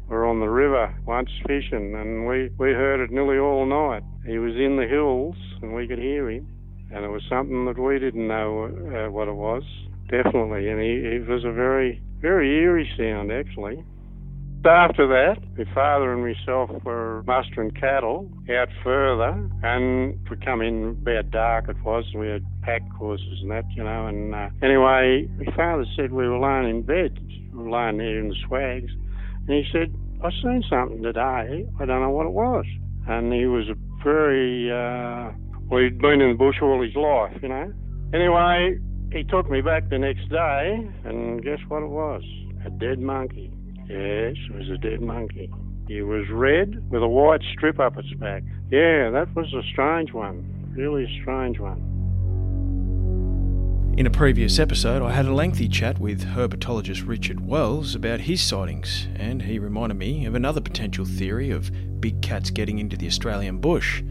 We 0.09 0.15
were 0.15 0.27
on 0.27 0.39
the 0.39 0.49
river 0.49 0.95
once 1.07 1.29
fishing, 1.45 1.97
and 1.97 2.29
we, 2.29 2.51
we 2.57 2.71
heard 2.71 3.01
it 3.01 3.11
nearly 3.11 3.39
all 3.39 3.67
night. 3.67 4.05
He 4.25 4.39
was 4.39 4.55
in 4.55 4.77
the 4.77 4.87
hills, 4.87 5.35
and 5.61 5.75
we 5.75 5.89
could 5.89 5.99
hear 5.99 6.31
him. 6.31 6.47
And 6.95 7.05
it 7.05 7.09
was 7.09 7.23
something 7.29 7.67
that 7.67 7.79
we 7.79 7.99
didn't 7.99 8.29
know 8.29 8.67
uh, 8.67 9.11
what 9.11 9.27
it 9.27 9.35
was, 9.35 9.65
definitely. 10.09 10.69
And 10.69 10.81
he, 10.81 11.17
it 11.17 11.29
was 11.29 11.45
a 11.45 11.53
very, 11.53 12.01
very 12.21 12.63
eerie 12.63 12.89
sound, 12.97 13.33
actually. 13.33 13.85
After 14.65 15.07
that, 15.07 15.39
my 15.57 15.65
father 15.73 16.13
and 16.13 16.23
myself 16.23 16.71
were 16.85 17.23
mustering 17.27 17.71
cattle 17.71 18.29
out 18.51 18.69
further, 18.85 19.49
and 19.63 20.19
we 20.29 20.37
come 20.37 20.61
in 20.61 20.99
about 21.01 21.31
dark 21.31 21.69
it 21.69 21.77
was, 21.83 22.05
and 22.13 22.21
we 22.21 22.29
had 22.29 22.45
pack 22.63 22.83
horses 22.91 23.39
and 23.41 23.51
that, 23.51 23.65
you 23.75 23.83
know. 23.83 24.07
And 24.09 24.35
uh, 24.35 24.51
anyway, 24.61 25.27
my 25.39 25.57
father 25.57 25.87
said 25.97 26.13
we 26.13 26.29
were 26.29 26.39
lying 26.39 26.69
in 26.69 26.83
bed, 26.83 27.19
we 27.53 27.59
were 27.59 27.71
lying 27.71 27.97
there 27.99 28.19
in 28.19 28.29
the 28.29 28.35
swags, 28.47 28.91
and 29.47 29.49
he 29.49 29.65
said, 29.73 29.95
"I 30.23 30.31
seen 30.43 30.63
something 30.69 31.03
today. 31.03 31.65
I 31.81 31.85
don't 31.87 32.03
know 32.03 32.11
what 32.11 32.27
it 32.27 32.33
was." 32.33 32.67
And 33.07 33.33
he 33.33 33.47
was 33.47 33.71
a 33.71 33.77
very, 34.05 34.71
uh, 34.71 35.33
well, 35.71 35.83
he'd 35.83 35.99
been 35.99 36.21
in 36.21 36.33
the 36.33 36.37
bush 36.37 36.57
all 36.61 36.83
his 36.83 36.95
life, 36.95 37.41
you 37.41 37.49
know. 37.49 37.73
Anyway, 38.13 38.79
he 39.13 39.25
took 39.25 39.49
me 39.49 39.63
back 39.63 39.89
the 39.89 39.99
next 39.99 40.29
day, 40.29 40.87
and 41.05 41.43
guess 41.43 41.61
what 41.69 41.83
it 41.83 41.89
was? 41.89 42.23
A 42.67 42.71
dead 42.71 42.99
monkey. 42.99 43.51
Yes, 43.89 44.37
it 44.51 44.55
was 44.55 44.69
a 44.69 44.77
dead 44.77 45.01
monkey. 45.01 45.51
It 45.89 46.03
was 46.03 46.29
red 46.31 46.91
with 46.91 47.03
a 47.03 47.09
white 47.09 47.41
strip 47.55 47.81
up 47.81 47.97
its 47.97 48.13
back. 48.15 48.43
Yeah, 48.71 49.09
that 49.11 49.35
was 49.35 49.53
a 49.55 49.63
strange 49.73 50.13
one. 50.13 50.45
Really 50.77 51.05
a 51.05 51.23
strange 51.23 51.59
one. 51.59 51.83
In 53.97 54.07
a 54.07 54.11
previous 54.11 54.59
episode, 54.59 55.03
I 55.03 55.13
had 55.13 55.25
a 55.25 55.33
lengthy 55.35 55.69
chat 55.69 55.99
with 55.99 56.23
herpetologist 56.23 57.09
Richard 57.09 57.45
Wells 57.45 57.95
about 57.95 58.21
his 58.21 58.43
sightings, 58.43 59.09
and 59.17 59.43
he 59.43 59.59
reminded 59.59 59.97
me 59.97 60.27
of 60.27 60.35
another 60.35 60.61
potential 60.61 61.07
theory 61.07 61.51
of 61.51 61.73
big 62.01 62.21
cats 62.21 62.51
getting 62.51 62.79
into 62.79 62.97
the 62.97 63.07
Australian 63.07 63.59
bush. 63.59 64.03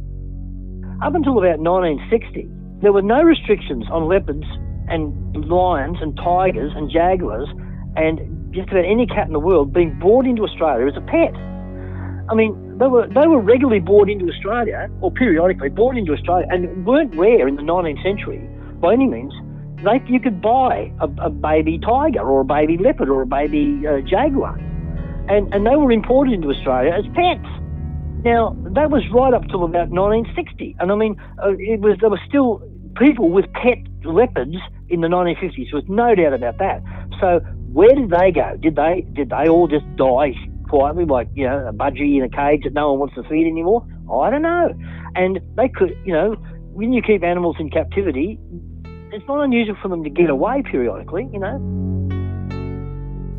Up 1.03 1.13
until 1.13 1.37
about 1.37 1.59
1960, 1.59 2.49
there 2.81 2.91
were 2.91 3.03
no 3.03 3.21
restrictions 3.21 3.85
on 3.91 4.07
leopards 4.09 4.45
and 4.89 5.45
lions 5.45 5.97
and 6.01 6.17
tigers 6.17 6.71
and 6.75 6.89
jaguars 6.89 7.47
and 7.95 8.19
just 8.57 8.69
about 8.69 8.85
any 8.85 9.05
cat 9.05 9.27
in 9.27 9.33
the 9.33 9.39
world 9.39 9.71
being 9.71 9.93
brought 9.99 10.25
into 10.25 10.41
Australia 10.43 10.87
as 10.87 10.97
a 10.97 11.05
pet. 11.05 11.33
I 12.29 12.33
mean, 12.33 12.57
they 12.77 12.87
were 12.87 13.07
they 13.07 13.27
were 13.27 13.39
regularly 13.39 13.79
brought 13.79 14.09
into 14.09 14.27
Australia, 14.27 14.89
or 14.99 15.11
periodically 15.11 15.69
brought 15.69 15.95
into 15.95 16.11
Australia, 16.13 16.47
and 16.49 16.85
weren't 16.85 17.13
rare 17.15 17.47
in 17.47 17.55
the 17.55 17.61
19th 17.61 18.01
century 18.01 18.41
by 18.81 18.93
any 18.93 19.07
means. 19.07 19.33
You 20.07 20.19
could 20.19 20.41
buy 20.41 20.91
a, 20.99 21.07
a 21.21 21.29
baby 21.29 21.79
tiger 21.79 22.21
or 22.21 22.41
a 22.41 22.45
baby 22.45 22.77
leopard 22.77 23.09
or 23.09 23.21
a 23.21 23.27
baby 23.27 23.87
uh, 23.87 24.01
jaguar, 24.01 24.57
and 25.29 25.53
and 25.53 25.65
they 25.65 25.75
were 25.75 25.91
imported 25.91 26.33
into 26.33 26.49
Australia 26.49 26.91
as 26.91 27.05
pets. 27.13 27.47
Now 28.25 28.57
that 28.73 28.89
was 28.89 29.03
right 29.13 29.33
up 29.33 29.47
till 29.47 29.63
about 29.63 29.89
1960, 29.89 30.75
and 30.79 30.91
I 30.91 30.95
mean, 30.95 31.15
uh, 31.37 31.53
it 31.59 31.79
was 31.79 31.97
there 32.01 32.09
were 32.09 32.19
still 32.27 32.61
people 32.97 33.29
with 33.29 33.45
pet 33.53 33.77
leopards 34.03 34.57
in 34.89 35.01
the 35.01 35.07
1950s. 35.07 35.69
There 35.71 35.79
was 35.79 35.87
no 35.87 36.15
doubt 36.15 36.33
about 36.33 36.57
that. 36.57 36.81
So 37.21 37.39
where 37.71 37.93
did 37.93 38.09
they 38.09 38.31
go? 38.31 38.57
Did 38.59 38.75
they 38.75 39.05
did 39.13 39.29
they 39.29 39.47
all 39.47 39.67
just 39.67 39.85
die 39.95 40.33
quietly, 40.67 41.05
like 41.05 41.29
you 41.33 41.47
know, 41.47 41.67
a 41.67 41.73
budgie 41.73 42.17
in 42.17 42.23
a 42.23 42.29
cage 42.29 42.63
that 42.63 42.73
no 42.73 42.91
one 42.91 42.99
wants 42.99 43.15
to 43.15 43.23
feed 43.23 43.47
anymore? 43.47 43.85
I 44.11 44.29
don't 44.29 44.41
know. 44.41 44.73
And 45.15 45.39
they 45.55 45.69
could, 45.69 45.97
you 46.05 46.13
know, 46.13 46.35
when 46.73 46.93
you 46.93 47.01
keep 47.01 47.23
animals 47.23 47.55
in 47.59 47.69
captivity, 47.69 48.39
it's 49.11 49.27
not 49.27 49.43
unusual 49.43 49.75
for 49.81 49.87
them 49.87 50.03
to 50.03 50.09
get 50.09 50.29
away 50.29 50.63
periodically, 50.69 51.27
you 51.31 51.39
know. 51.39 51.57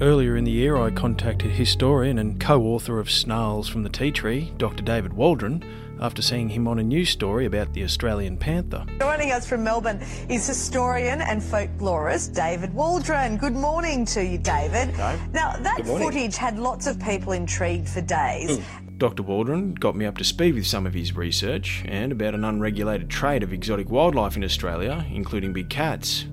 Earlier 0.00 0.36
in 0.36 0.44
the 0.44 0.52
year, 0.52 0.76
I 0.76 0.90
contacted 0.90 1.50
historian 1.50 2.18
and 2.18 2.38
co 2.38 2.62
author 2.62 3.00
of 3.00 3.10
Snarls 3.10 3.68
from 3.68 3.82
the 3.82 3.88
Tea 3.88 4.12
Tree, 4.12 4.52
Dr. 4.56 4.82
David 4.82 5.12
Waldron, 5.12 5.64
after 6.00 6.22
seeing 6.22 6.48
him 6.48 6.68
on 6.68 6.78
a 6.78 6.82
news 6.82 7.10
story 7.10 7.46
about 7.46 7.72
the 7.72 7.84
Australian 7.84 8.36
panther. 8.36 8.84
Joining 9.00 9.32
us 9.32 9.48
from 9.48 9.64
Melbourne 9.64 10.00
is 10.28 10.46
historian 10.46 11.20
and 11.20 11.42
folklorist 11.42 12.34
David 12.34 12.72
Waldron. 12.74 13.36
Good 13.36 13.54
morning 13.54 14.04
to 14.06 14.24
you, 14.24 14.38
David. 14.38 14.96
Now, 15.32 15.56
that 15.58 15.82
footage 15.84 16.36
had 16.36 16.58
lots 16.58 16.86
of 16.86 17.00
people 17.00 17.32
intrigued 17.32 17.88
for 17.88 18.00
days. 18.00 18.60
Dr. 18.98 19.22
Waldron 19.22 19.74
got 19.74 19.94
me 19.94 20.06
up 20.06 20.18
to 20.18 20.24
speed 20.24 20.54
with 20.54 20.66
some 20.66 20.84
of 20.84 20.92
his 20.92 21.14
research 21.14 21.84
and 21.86 22.10
about 22.10 22.34
an 22.34 22.44
unregulated 22.44 23.08
trade 23.08 23.44
of 23.44 23.52
exotic 23.52 23.90
wildlife 23.90 24.36
in 24.36 24.42
Australia, 24.42 25.06
including 25.10 25.52
big 25.52 25.70
cats. 25.70 26.26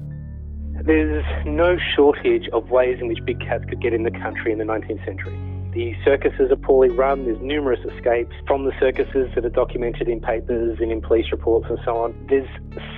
There's 0.83 1.23
no 1.45 1.77
shortage 1.95 2.49
of 2.53 2.69
ways 2.69 2.97
in 2.99 3.07
which 3.07 3.23
big 3.23 3.39
cats 3.39 3.65
could 3.69 3.81
get 3.81 3.93
in 3.93 4.03
the 4.03 4.11
country 4.11 4.51
in 4.51 4.57
the 4.57 4.65
19th 4.65 5.05
century. 5.05 5.54
The 5.75 5.93
circuses 6.05 6.51
are 6.51 6.55
poorly 6.55 6.87
run. 6.87 7.25
There's 7.25 7.41
numerous 7.41 7.81
escapes 7.83 8.33
from 8.47 8.63
the 8.63 8.71
circuses 8.79 9.27
that 9.35 9.43
are 9.43 9.49
documented 9.49 10.07
in 10.07 10.21
papers 10.21 10.77
and 10.79 10.89
in 10.89 11.01
police 11.01 11.25
reports 11.33 11.67
and 11.69 11.77
so 11.83 11.97
on. 11.97 12.15
There's 12.29 12.47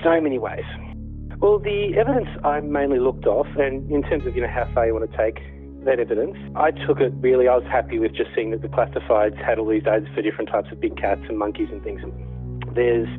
so 0.03 0.21
many 0.21 0.37
ways. 0.37 0.63
Well, 1.39 1.57
the 1.57 1.97
evidence 1.97 2.29
I 2.43 2.59
mainly 2.59 2.99
looked 2.99 3.25
off, 3.25 3.47
and 3.57 3.89
in 3.91 4.03
terms 4.03 4.27
of 4.27 4.35
you 4.35 4.43
know 4.43 4.47
how 4.47 4.71
far 4.75 4.85
you 4.85 4.93
want 4.93 5.09
to 5.09 5.17
take 5.17 5.41
that 5.85 5.99
evidence, 5.99 6.37
I 6.55 6.69
took 6.69 6.99
it 6.99 7.13
really. 7.17 7.47
I 7.47 7.55
was 7.55 7.65
happy 7.65 7.97
with 7.97 8.13
just 8.13 8.29
seeing 8.35 8.51
that 8.51 8.61
the 8.61 8.69
classifieds 8.69 9.43
had 9.43 9.57
all 9.57 9.67
these 9.67 9.87
ads 9.87 10.05
for 10.13 10.21
different 10.21 10.51
types 10.51 10.71
of 10.71 10.79
big 10.79 10.97
cats 10.97 11.21
and 11.27 11.39
monkeys 11.39 11.69
and 11.71 11.83
things. 11.83 12.01
There's 12.75 13.09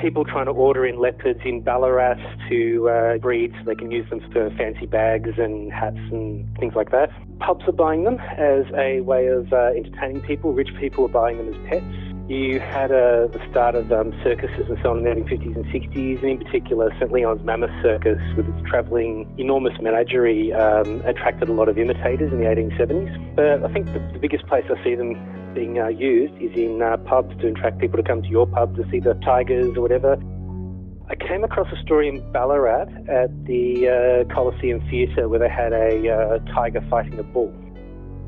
people 0.00 0.24
trying 0.24 0.46
to 0.46 0.52
order 0.52 0.86
in 0.86 0.98
leopards 0.98 1.40
in 1.44 1.60
Ballarat 1.60 2.16
to 2.48 2.88
uh, 2.88 3.18
breed 3.18 3.52
so 3.58 3.64
they 3.64 3.74
can 3.74 3.90
use 3.90 4.08
them 4.10 4.20
for 4.32 4.50
fancy 4.56 4.86
bags 4.86 5.30
and 5.36 5.72
hats 5.72 5.98
and 6.10 6.46
things 6.58 6.74
like 6.74 6.90
that. 6.90 7.10
Pubs 7.38 7.64
are 7.66 7.72
buying 7.72 8.04
them 8.04 8.18
as 8.18 8.64
a 8.76 9.00
way 9.00 9.26
of 9.26 9.52
uh, 9.52 9.70
entertaining 9.76 10.20
people. 10.22 10.52
Rich 10.52 10.70
people 10.78 11.04
are 11.04 11.08
buying 11.08 11.38
them 11.38 11.48
as 11.52 11.68
pets. 11.68 12.10
You 12.28 12.60
had 12.60 12.92
uh, 12.92 13.26
the 13.26 13.44
start 13.50 13.74
of 13.74 13.90
um, 13.90 14.12
circuses 14.22 14.68
and 14.68 14.78
so 14.84 14.92
on 14.92 14.98
in 14.98 15.04
the 15.04 15.10
1950s 15.10 15.56
and 15.56 15.64
60s, 15.64 16.22
and 16.22 16.30
in 16.30 16.38
particular, 16.38 16.90
St 17.00 17.10
Leon's 17.10 17.44
Mammoth 17.44 17.72
Circus, 17.82 18.20
with 18.36 18.46
its 18.46 18.68
travelling 18.68 19.26
enormous 19.36 19.72
menagerie, 19.80 20.52
um, 20.52 21.00
attracted 21.06 21.48
a 21.48 21.52
lot 21.52 21.68
of 21.68 21.76
imitators 21.76 22.32
in 22.32 22.38
the 22.38 22.44
1870s. 22.44 23.34
But 23.34 23.64
I 23.64 23.72
think 23.72 23.86
the, 23.86 23.98
the 24.12 24.20
biggest 24.20 24.46
place 24.46 24.64
I 24.70 24.82
see 24.84 24.94
them 24.94 25.16
being 25.54 25.78
uh, 25.78 25.88
used 25.88 26.34
is 26.40 26.56
in 26.56 26.82
uh, 26.82 26.96
pubs 26.98 27.36
to 27.40 27.48
attract 27.48 27.78
people 27.78 27.96
to 27.96 28.02
come 28.02 28.22
to 28.22 28.28
your 28.28 28.46
pub 28.46 28.76
to 28.76 28.88
see 28.90 29.00
the 29.00 29.14
tigers 29.24 29.76
or 29.76 29.82
whatever. 29.82 30.16
I 31.08 31.16
came 31.16 31.42
across 31.42 31.66
a 31.72 31.82
story 31.82 32.08
in 32.08 32.20
Ballarat 32.32 32.86
at 33.08 33.44
the 33.44 33.88
uh, 34.28 34.32
Coliseum 34.32 34.80
Theatre 34.88 35.28
where 35.28 35.40
they 35.40 35.48
had 35.48 35.72
a 35.72 36.08
uh, 36.08 36.38
tiger 36.54 36.80
fighting 36.88 37.18
a 37.18 37.24
bull. 37.24 37.52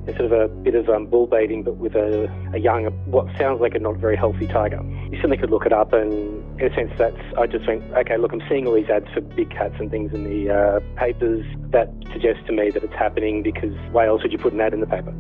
It's 0.04 0.18
sort 0.18 0.32
of 0.32 0.32
a 0.32 0.48
bit 0.48 0.74
of 0.74 0.88
um, 0.88 1.06
bull 1.06 1.28
baiting, 1.28 1.62
but 1.62 1.76
with 1.76 1.94
a, 1.94 2.24
a 2.52 2.58
young, 2.58 2.87
what 3.06 3.26
sounds 3.38 3.61
like 3.61 3.76
a 3.76 3.78
not 3.78 3.98
very 3.98 4.16
healthy 4.16 4.48
tiger. 4.48 4.82
You 5.12 5.16
certainly 5.18 5.37
could 5.37 5.50
look 5.50 5.64
it 5.64 5.72
up, 5.72 5.92
and 5.92 6.61
in 6.61 6.72
a 6.72 6.74
sense, 6.74 6.90
that's. 6.98 7.22
I 7.38 7.46
just 7.46 7.64
think, 7.66 7.85
okay, 7.94 8.16
look, 8.16 8.32
I'm 8.32 8.42
seeing 8.48 8.66
all 8.66 8.74
these 8.74 8.90
ads 8.90 9.06
for 9.14 9.20
big 9.20 9.50
cats 9.50 9.74
and 9.78 9.88
things 9.88 10.12
in 10.12 10.24
the 10.24 10.52
uh, 10.52 10.80
papers. 10.98 11.46
That 11.70 11.88
suggests 12.12 12.42
to 12.48 12.52
me 12.52 12.70
that 12.70 12.82
it's 12.82 12.94
happening 12.94 13.44
because 13.44 13.76
why 13.92 14.08
else 14.08 14.24
would 14.24 14.32
you 14.32 14.38
put 14.38 14.52
an 14.52 14.61
ad 14.61 14.74
in 14.74 14.80
the 14.80 14.87
paper? 14.88 15.14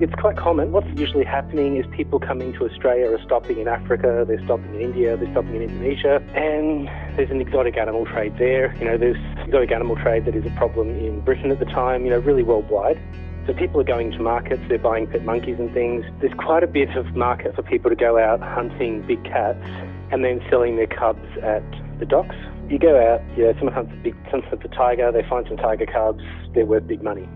It's 0.00 0.14
quite 0.14 0.36
common. 0.36 0.72
What's 0.72 0.88
usually 0.98 1.24
happening 1.24 1.76
is 1.76 1.84
people 1.94 2.18
coming 2.18 2.52
to 2.54 2.64
Australia 2.64 3.12
are 3.12 3.22
stopping 3.24 3.58
in 3.58 3.68
Africa, 3.68 4.24
they're 4.26 4.42
stopping 4.44 4.74
in 4.74 4.80
India, 4.80 5.16
they're 5.16 5.30
stopping 5.30 5.54
in 5.54 5.62
Indonesia, 5.62 6.16
and 6.34 6.88
there's 7.16 7.30
an 7.30 7.40
exotic 7.40 7.76
animal 7.76 8.06
trade 8.06 8.36
there. 8.38 8.74
You 8.80 8.86
know, 8.86 8.96
there's 8.96 9.18
exotic 9.44 9.70
animal 9.70 9.94
trade 9.96 10.24
that 10.24 10.34
is 10.34 10.44
a 10.44 10.50
problem 10.56 10.88
in 10.98 11.20
Britain 11.20 11.52
at 11.52 11.60
the 11.60 11.66
time, 11.66 12.04
you 12.04 12.10
know, 12.10 12.18
really 12.18 12.42
worldwide. 12.42 12.98
So 13.46 13.52
people 13.52 13.80
are 13.80 13.84
going 13.84 14.10
to 14.12 14.18
markets, 14.18 14.62
they're 14.68 14.78
buying 14.78 15.06
pet 15.06 15.24
monkeys 15.24 15.58
and 15.58 15.72
things. 15.74 16.04
There's 16.20 16.34
quite 16.34 16.64
a 16.64 16.68
bit 16.68 16.96
of 16.96 17.14
market 17.14 17.54
for 17.54 17.62
people 17.62 17.90
to 17.90 17.96
go 17.96 18.18
out 18.18 18.40
hunting 18.40 19.02
big 19.06 19.22
cats 19.24 19.62
and 20.10 20.24
then 20.24 20.40
selling 20.50 20.76
their 20.76 20.88
cubs 20.88 21.28
at 21.42 21.62
the 22.00 22.06
docks. 22.06 22.34
You 22.68 22.78
go 22.78 22.98
out, 22.98 23.20
yeah, 23.36 23.52
someone 23.54 23.74
hunts 23.74 23.92
a 23.92 24.02
big, 24.02 24.16
someone 24.30 24.48
hunts 24.48 24.64
a 24.64 24.68
tiger, 24.68 25.12
they 25.12 25.22
find 25.28 25.46
some 25.46 25.58
tiger 25.58 25.86
cubs, 25.86 26.24
they're 26.54 26.66
worth 26.66 26.86
big 26.88 27.02
money 27.02 27.28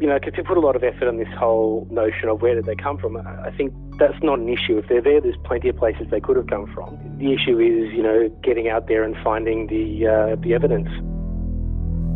you 0.00 0.06
know, 0.06 0.14
because 0.14 0.32
people 0.32 0.54
put 0.54 0.58
a 0.58 0.60
lot 0.60 0.76
of 0.76 0.84
effort 0.84 1.08
on 1.08 1.16
this 1.16 1.28
whole 1.36 1.86
notion 1.90 2.28
of 2.28 2.40
where 2.40 2.54
did 2.54 2.66
they 2.66 2.76
come 2.76 2.98
from. 2.98 3.16
I 3.16 3.50
think 3.56 3.72
that's 3.98 4.22
not 4.22 4.38
an 4.38 4.48
issue. 4.48 4.78
If 4.78 4.88
they're 4.88 5.02
there, 5.02 5.20
there's 5.20 5.36
plenty 5.44 5.68
of 5.68 5.76
places 5.76 6.06
they 6.10 6.20
could 6.20 6.36
have 6.36 6.46
come 6.46 6.72
from. 6.72 6.98
The 7.18 7.32
issue 7.32 7.58
is, 7.58 7.92
you 7.92 8.02
know, 8.02 8.28
getting 8.42 8.68
out 8.68 8.86
there 8.86 9.02
and 9.02 9.16
finding 9.24 9.66
the 9.66 10.06
uh, 10.06 10.36
the 10.36 10.54
evidence. 10.54 10.88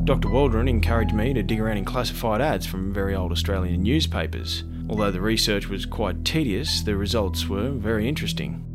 Dr. 0.04 0.30
Waldron 0.30 0.66
encouraged 0.66 1.14
me 1.14 1.32
to 1.32 1.42
dig 1.42 1.60
around 1.60 1.76
in 1.76 1.84
classified 1.84 2.40
ads 2.40 2.66
from 2.66 2.92
very 2.92 3.14
old 3.14 3.30
Australian 3.30 3.82
newspapers. 3.82 4.64
Although 4.88 5.12
the 5.12 5.20
research 5.20 5.68
was 5.68 5.86
quite 5.86 6.24
tedious, 6.24 6.82
the 6.82 6.96
results 6.96 7.46
were 7.46 7.70
very 7.70 8.08
interesting. 8.08 8.71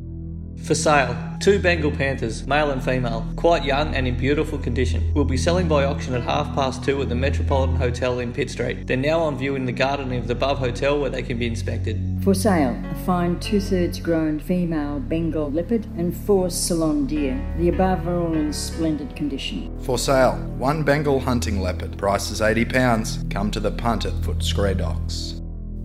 For 0.64 0.76
sale, 0.76 1.16
two 1.40 1.60
Bengal 1.60 1.92
Panthers, 1.92 2.46
male 2.46 2.72
and 2.72 2.84
female, 2.84 3.26
quite 3.38 3.64
young 3.64 3.96
and 3.96 4.06
in 4.06 4.18
beautiful 4.18 4.58
condition. 4.58 5.14
Will 5.14 5.24
be 5.24 5.38
selling 5.38 5.68
by 5.68 5.86
auction 5.86 6.14
at 6.14 6.24
half 6.24 6.54
past 6.56 6.84
two 6.84 7.02
at 7.02 7.08
the 7.08 7.16
Metropolitan 7.16 7.78
Hotel 7.78 8.20
in 8.20 8.34
Pitt 8.34 8.50
Street. 8.50 8.86
They're 8.86 8.98
now 8.98 9.22
on 9.22 9.38
view 9.38 9.56
in 9.56 9.66
the 9.66 9.72
garden 9.72 10.12
of 10.12 10.28
the 10.28 10.34
above 10.34 10.60
hotel 10.60 11.00
where 11.00 11.10
they 11.10 11.24
can 11.24 11.40
be 11.40 11.48
inspected. 11.48 12.20
For 12.22 12.34
sale, 12.34 12.78
a 12.92 12.96
fine 13.06 13.40
two 13.40 13.62
thirds 13.62 14.00
grown 14.00 14.40
female 14.40 15.00
Bengal 15.00 15.50
leopard 15.52 15.86
and 15.98 16.16
four 16.16 16.50
Ceylon 16.50 17.08
deer. 17.08 17.42
The 17.58 17.70
above 17.70 18.06
are 18.06 18.20
all 18.20 18.34
in 18.34 18.52
splendid 18.52 19.16
condition. 19.16 19.78
For 19.84 19.98
sale, 19.98 20.36
one 20.58 20.84
Bengal 20.84 21.22
hunting 21.22 21.62
leopard. 21.62 21.98
Price 21.98 22.30
is 22.30 22.42
£80. 22.42 23.32
Come 23.32 23.52
to 23.52 23.62
the 23.62 23.72
punt 23.72 24.06
at 24.06 24.14
Footscray 24.16 24.78
Docks. 24.78 25.37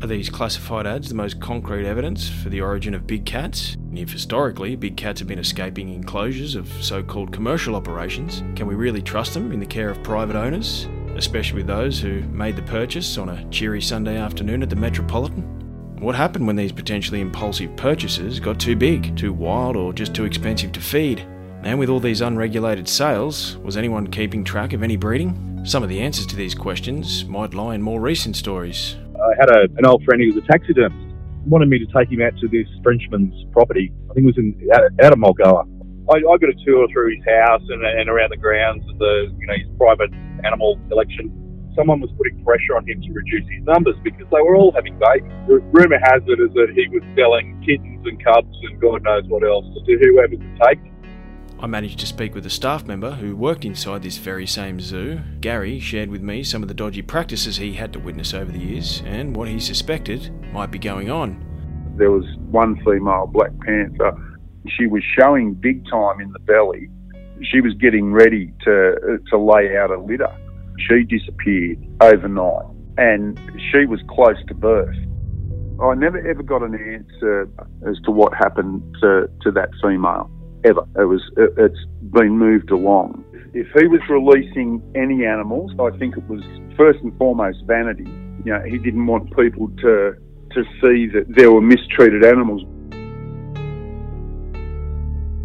Are 0.02 0.08
these 0.08 0.28
classified 0.28 0.84
ads 0.84 1.08
the 1.08 1.14
most 1.14 1.38
concrete 1.38 1.86
evidence 1.86 2.28
for 2.28 2.48
the 2.48 2.60
origin 2.60 2.92
of 2.92 3.06
big 3.06 3.24
cats? 3.24 3.74
And 3.74 3.96
if 3.96 4.10
historically 4.10 4.74
big 4.74 4.96
cats 4.96 5.20
have 5.20 5.28
been 5.28 5.38
escaping 5.38 5.94
enclosures 5.94 6.56
of 6.56 6.68
so 6.82 7.04
called 7.04 7.32
commercial 7.32 7.76
operations, 7.76 8.42
can 8.56 8.66
we 8.66 8.74
really 8.74 9.00
trust 9.00 9.32
them 9.32 9.52
in 9.52 9.60
the 9.60 9.66
care 9.66 9.90
of 9.90 10.02
private 10.02 10.34
owners? 10.34 10.88
Especially 11.14 11.62
those 11.62 12.00
who 12.00 12.22
made 12.22 12.56
the 12.56 12.62
purchase 12.62 13.16
on 13.16 13.28
a 13.28 13.48
cheery 13.50 13.80
Sunday 13.80 14.16
afternoon 14.16 14.64
at 14.64 14.70
the 14.70 14.74
Metropolitan? 14.74 15.44
What 16.00 16.16
happened 16.16 16.48
when 16.48 16.56
these 16.56 16.72
potentially 16.72 17.20
impulsive 17.20 17.76
purchases 17.76 18.40
got 18.40 18.58
too 18.58 18.74
big, 18.74 19.16
too 19.16 19.32
wild, 19.32 19.76
or 19.76 19.92
just 19.92 20.14
too 20.14 20.24
expensive 20.24 20.72
to 20.72 20.80
feed? 20.80 21.20
And 21.62 21.78
with 21.78 21.90
all 21.90 22.00
these 22.00 22.22
unregulated 22.22 22.88
sales, 22.88 23.56
was 23.58 23.76
anyone 23.76 24.08
keeping 24.08 24.42
track 24.42 24.72
of 24.72 24.82
any 24.82 24.96
breeding? 24.96 25.60
Some 25.64 25.84
of 25.84 25.88
the 25.88 26.00
answers 26.00 26.26
to 26.26 26.34
these 26.34 26.56
questions 26.56 27.24
might 27.24 27.54
lie 27.54 27.76
in 27.76 27.82
more 27.82 28.00
recent 28.00 28.34
stories, 28.34 28.96
I 29.22 29.32
had 29.38 29.48
a, 29.50 29.70
an 29.78 29.86
old 29.86 30.02
friend 30.04 30.20
who 30.20 30.34
was 30.34 30.42
a 30.42 30.46
taxidermist. 30.46 31.14
Wanted 31.46 31.68
me 31.68 31.78
to 31.78 31.86
take 31.86 32.10
him 32.10 32.22
out 32.22 32.34
to 32.38 32.48
this 32.48 32.66
Frenchman's 32.82 33.34
property. 33.52 33.92
I 34.10 34.14
think 34.14 34.26
it 34.26 34.30
was 34.34 34.38
in 34.38 34.54
out, 34.74 34.82
out 35.02 35.12
of 35.12 35.18
Mulgoa. 35.18 35.66
I, 36.10 36.18
I 36.18 36.34
got 36.38 36.50
a 36.50 36.58
tour 36.66 36.86
through 36.92 37.14
his 37.14 37.24
house 37.26 37.62
and, 37.68 37.82
and 37.84 38.08
around 38.10 38.30
the 38.30 38.36
grounds 38.36 38.82
of 38.90 38.98
the 38.98 39.30
you 39.38 39.46
know 39.46 39.54
his 39.54 39.70
private 39.78 40.10
animal 40.44 40.78
collection. 40.88 41.30
Someone 41.74 42.00
was 42.00 42.10
putting 42.18 42.44
pressure 42.44 42.76
on 42.76 42.86
him 42.86 43.00
to 43.00 43.10
reduce 43.12 43.48
his 43.48 43.64
numbers 43.64 43.96
because 44.04 44.26
they 44.30 44.42
were 44.42 44.54
all 44.54 44.72
having 44.72 44.98
babies. 44.98 45.30
The 45.48 45.58
rumor 45.72 45.98
has 46.02 46.20
it 46.26 46.38
is 46.38 46.52
that 46.52 46.74
he 46.74 46.86
was 46.92 47.02
selling 47.16 47.58
kittens 47.64 48.04
and 48.04 48.22
cubs 48.22 48.54
and 48.68 48.78
God 48.78 49.02
knows 49.02 49.24
what 49.26 49.42
else 49.42 49.64
to 49.72 49.92
whoever 49.98 50.36
would 50.36 50.60
take. 50.68 50.91
I 51.62 51.68
managed 51.68 52.00
to 52.00 52.06
speak 52.06 52.34
with 52.34 52.44
a 52.44 52.50
staff 52.50 52.88
member 52.88 53.12
who 53.12 53.36
worked 53.36 53.64
inside 53.64 54.02
this 54.02 54.18
very 54.18 54.48
same 54.48 54.80
zoo. 54.80 55.20
Gary 55.40 55.78
shared 55.78 56.10
with 56.10 56.20
me 56.20 56.42
some 56.42 56.60
of 56.60 56.66
the 56.66 56.74
dodgy 56.74 57.02
practices 57.02 57.56
he 57.56 57.74
had 57.74 57.92
to 57.92 58.00
witness 58.00 58.34
over 58.34 58.50
the 58.50 58.58
years 58.58 59.00
and 59.06 59.36
what 59.36 59.46
he 59.46 59.60
suspected 59.60 60.32
might 60.52 60.72
be 60.72 60.80
going 60.80 61.08
on. 61.08 61.40
There 61.96 62.10
was 62.10 62.24
one 62.50 62.82
female 62.84 63.28
black 63.32 63.52
panther. 63.60 64.12
She 64.76 64.88
was 64.88 65.04
showing 65.16 65.54
big 65.54 65.88
time 65.88 66.20
in 66.20 66.32
the 66.32 66.40
belly. 66.40 66.90
She 67.42 67.60
was 67.60 67.74
getting 67.74 68.12
ready 68.12 68.52
to 68.64 69.20
to 69.30 69.38
lay 69.38 69.76
out 69.76 69.92
a 69.92 70.00
litter. 70.00 70.34
She 70.88 71.04
disappeared 71.04 71.78
overnight, 72.00 72.66
and 72.98 73.38
she 73.70 73.86
was 73.86 74.00
close 74.08 74.36
to 74.48 74.54
birth. 74.54 74.96
I 75.80 75.94
never 75.94 76.18
ever 76.28 76.42
got 76.42 76.64
an 76.64 76.74
answer 76.74 77.48
as 77.88 78.00
to 78.04 78.10
what 78.10 78.34
happened 78.34 78.82
to, 79.00 79.28
to 79.42 79.52
that 79.52 79.70
female 79.80 80.28
ever. 80.64 80.86
It 80.96 81.04
was 81.04 81.22
it, 81.36 81.52
it's 81.56 81.84
been 82.12 82.38
moved 82.38 82.70
along. 82.70 83.24
If 83.54 83.66
he 83.78 83.86
was 83.86 84.00
releasing 84.08 84.82
any 84.94 85.26
animals, 85.26 85.72
I 85.78 85.96
think 85.98 86.16
it 86.16 86.26
was 86.28 86.42
first 86.76 87.00
and 87.00 87.16
foremost 87.18 87.58
vanity. 87.66 88.08
You 88.44 88.52
know, 88.52 88.62
he 88.62 88.78
didn't 88.78 89.06
want 89.06 89.34
people 89.36 89.68
to 89.68 90.16
to 90.52 90.64
see 90.80 91.06
that 91.12 91.24
there 91.28 91.50
were 91.52 91.62
mistreated 91.62 92.24
animals. 92.24 92.62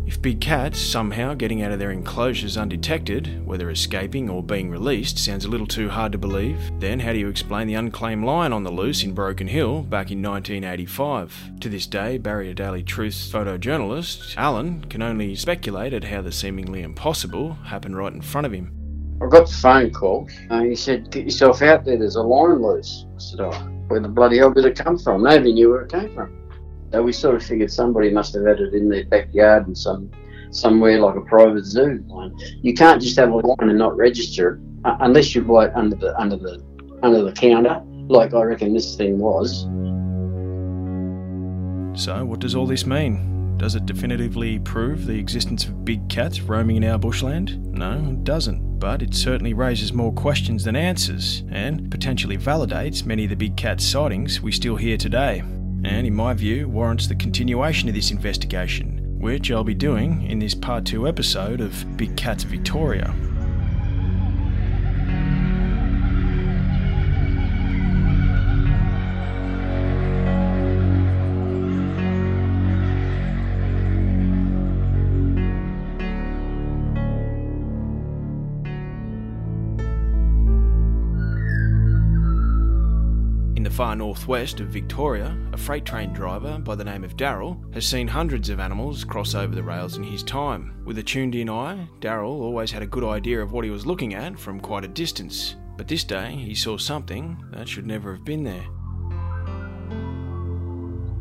If 0.07 0.21
big 0.21 0.39
cats 0.39 0.79
somehow 0.79 1.33
getting 1.33 1.61
out 1.61 1.73
of 1.73 1.79
their 1.79 1.91
enclosures 1.91 2.55
undetected, 2.55 3.45
whether 3.45 3.69
escaping 3.69 4.29
or 4.29 4.41
being 4.41 4.69
released, 4.69 5.19
sounds 5.19 5.43
a 5.43 5.49
little 5.49 5.67
too 5.67 5.89
hard 5.89 6.13
to 6.13 6.17
believe, 6.17 6.71
then 6.79 7.01
how 7.01 7.11
do 7.11 7.19
you 7.19 7.27
explain 7.27 7.67
the 7.67 7.73
unclaimed 7.73 8.23
lion 8.23 8.53
on 8.53 8.63
the 8.63 8.71
loose 8.71 9.03
in 9.03 9.13
Broken 9.13 9.47
Hill 9.47 9.81
back 9.81 10.09
in 10.09 10.21
1985? 10.21 11.59
To 11.59 11.67
this 11.67 11.85
day, 11.87 12.17
Barrier 12.17 12.53
Daily 12.53 12.83
Truth's 12.83 13.29
photojournalist, 13.29 14.37
Alan, 14.37 14.85
can 14.85 15.01
only 15.01 15.35
speculate 15.35 15.91
at 15.91 16.05
how 16.05 16.21
the 16.21 16.31
seemingly 16.31 16.83
impossible 16.83 17.55
happened 17.65 17.97
right 17.97 18.13
in 18.13 18.21
front 18.21 18.47
of 18.47 18.53
him. 18.53 18.71
I 19.21 19.27
got 19.27 19.49
the 19.49 19.53
phone 19.55 19.91
call. 19.91 20.29
and 20.49 20.69
he 20.69 20.75
said, 20.75 21.11
Get 21.11 21.25
yourself 21.25 21.61
out 21.61 21.83
there, 21.83 21.97
there's 21.97 22.15
a 22.15 22.23
lion 22.23 22.61
loose. 22.61 23.05
I 23.13 23.19
said, 23.19 23.41
Oh, 23.41 23.51
where 23.89 23.99
the 23.99 24.07
bloody 24.07 24.37
hell 24.37 24.51
did 24.51 24.63
it 24.63 24.79
come 24.79 24.97
from? 24.97 25.23
Nobody 25.23 25.51
knew 25.51 25.71
where 25.71 25.81
it 25.81 25.91
came 25.91 26.13
from. 26.15 26.46
So 26.91 27.03
we 27.03 27.11
sort 27.11 27.35
of 27.35 27.43
figured 27.43 27.71
somebody 27.71 28.09
must 28.09 28.33
have 28.33 28.45
had 28.45 28.59
it 28.59 28.73
in 28.73 28.89
their 28.89 29.05
backyard 29.05 29.67
and 29.67 29.77
some 29.77 30.09
somewhere 30.51 30.99
like 30.99 31.15
a 31.15 31.21
private 31.21 31.65
zoo. 31.65 32.03
You 32.61 32.73
can't 32.73 33.01
just 33.01 33.17
have 33.17 33.29
a 33.29 33.35
lion 33.35 33.69
and 33.69 33.77
not 33.77 33.97
register 33.97 34.55
it 34.55 34.59
uh, 34.85 34.97
unless 35.01 35.35
you 35.35 35.41
buy 35.41 35.65
it 35.65 35.73
under 35.75 35.95
the 35.95 36.17
under 36.17 36.37
the 36.37 36.63
under 37.03 37.23
the 37.23 37.31
counter, 37.31 37.81
like 38.07 38.33
I 38.33 38.41
reckon 38.43 38.73
this 38.73 38.95
thing 38.95 39.19
was. 39.19 39.63
So, 42.01 42.23
what 42.25 42.39
does 42.39 42.55
all 42.55 42.67
this 42.67 42.85
mean? 42.85 43.57
Does 43.57 43.73
it 43.75 43.87
definitively 43.87 44.59
prove 44.59 45.07
the 45.07 45.19
existence 45.19 45.65
of 45.65 45.83
big 45.83 46.07
cats 46.09 46.41
roaming 46.41 46.77
in 46.77 46.83
our 46.83 46.99
bushland? 46.99 47.73
No, 47.73 47.93
it 48.11 48.23
doesn't. 48.23 48.79
But 48.79 49.01
it 49.01 49.15
certainly 49.15 49.55
raises 49.55 49.91
more 49.91 50.13
questions 50.13 50.63
than 50.63 50.75
answers, 50.75 51.43
and 51.49 51.89
potentially 51.89 52.37
validates 52.37 53.03
many 53.03 53.23
of 53.23 53.31
the 53.31 53.35
big 53.35 53.57
cat 53.57 53.81
sightings 53.81 54.41
we 54.41 54.51
still 54.51 54.75
hear 54.75 54.95
today 54.95 55.41
and 55.83 56.07
in 56.07 56.13
my 56.13 56.33
view 56.33 56.67
warrants 56.67 57.07
the 57.07 57.15
continuation 57.15 57.87
of 57.89 57.95
this 57.95 58.11
investigation, 58.11 59.19
which 59.19 59.51
I'll 59.51 59.63
be 59.63 59.73
doing 59.73 60.23
in 60.29 60.39
this 60.39 60.55
part 60.55 60.85
2 60.85 61.07
episode 61.07 61.61
of 61.61 61.97
Big 61.97 62.15
Cats 62.15 62.43
Victoria. 62.43 63.13
Far 83.77 83.95
northwest 83.95 84.59
of 84.59 84.69
Victoria, 84.69 85.37
a 85.53 85.57
freight 85.57 85.85
train 85.85 86.11
driver 86.11 86.57
by 86.57 86.73
the 86.73 86.83
name 86.83 87.03
of 87.03 87.15
Daryl 87.15 87.71
has 87.75 87.85
seen 87.85 88.07
hundreds 88.07 88.49
of 88.49 88.59
animals 88.59 89.03
cross 89.03 89.35
over 89.35 89.53
the 89.53 89.61
rails 89.61 89.97
in 89.97 90.03
his 90.03 90.23
time. 90.23 90.81
With 90.83 90.97
a 90.97 91.03
tuned 91.03 91.35
in 91.35 91.47
eye, 91.47 91.87
Daryl 91.99 92.41
always 92.41 92.71
had 92.71 92.81
a 92.81 92.87
good 92.87 93.03
idea 93.03 93.39
of 93.39 93.51
what 93.51 93.63
he 93.63 93.69
was 93.69 93.85
looking 93.85 94.15
at 94.15 94.39
from 94.39 94.59
quite 94.59 94.83
a 94.83 94.87
distance. 94.87 95.57
But 95.77 95.87
this 95.87 96.03
day 96.03 96.31
he 96.31 96.55
saw 96.55 96.79
something 96.79 97.37
that 97.51 97.69
should 97.69 97.85
never 97.85 98.15
have 98.15 98.25
been 98.25 98.43
there. 98.43 98.65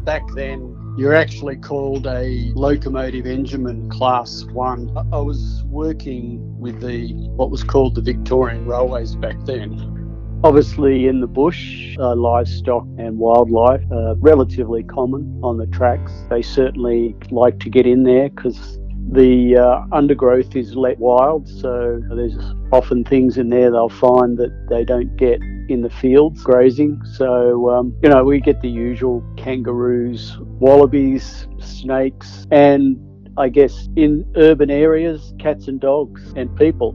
Back 0.07 0.23
then, 0.35 0.95
you're 0.97 1.15
actually 1.15 1.57
called 1.57 2.07
a 2.07 2.53
locomotive 2.55 3.27
engineman 3.27 3.91
class 3.91 4.45
one. 4.45 4.97
I 5.13 5.19
was 5.19 5.63
working 5.67 6.59
with 6.59 6.81
the 6.81 7.13
what 7.37 7.51
was 7.51 7.63
called 7.63 7.97
the 7.97 8.01
Victorian 8.01 8.65
Railways 8.65 9.15
back 9.15 9.37
then, 9.45 9.96
Obviously, 10.45 11.07
in 11.07 11.21
the 11.21 11.27
bush, 11.27 11.97
uh, 11.99 12.15
livestock 12.15 12.85
and 12.99 13.19
wildlife 13.19 13.83
are 13.91 14.15
relatively 14.17 14.83
common 14.85 15.41
on 15.43 15.57
the 15.57 15.67
tracks. 15.67 16.13
They 16.31 16.43
certainly 16.43 17.17
like 17.31 17.59
to 17.61 17.71
get 17.71 17.87
in 17.87 18.03
there 18.03 18.29
because 18.29 18.79
the 19.11 19.57
uh, 19.57 19.97
undergrowth 19.97 20.55
is 20.55 20.75
let 20.75 20.99
wild, 20.99 21.49
so 21.49 22.01
there's 22.11 22.37
often 22.71 23.05
things 23.05 23.39
in 23.39 23.49
there 23.49 23.71
they'll 23.71 23.89
find 23.89 24.37
that 24.39 24.67
they 24.69 24.85
don't 24.85 25.17
get 25.17 25.41
in 25.69 25.81
the 25.81 25.91
fields 25.91 26.43
grazing. 26.43 27.01
So, 27.15 27.71
um, 27.71 27.97
you 28.03 28.11
know, 28.11 28.23
we 28.23 28.41
get 28.41 28.61
the 28.61 28.69
usual 28.69 29.25
kangaroos, 29.37 30.37
wallabies, 30.61 31.49
snakes, 31.61 32.47
and 32.51 32.97
I 33.39 33.49
guess 33.49 33.89
in 33.97 34.31
urban 34.37 34.71
areas, 34.71 35.35
cats 35.39 35.67
and 35.69 35.81
dogs 35.81 36.33
and 36.37 36.55
people. 36.57 36.95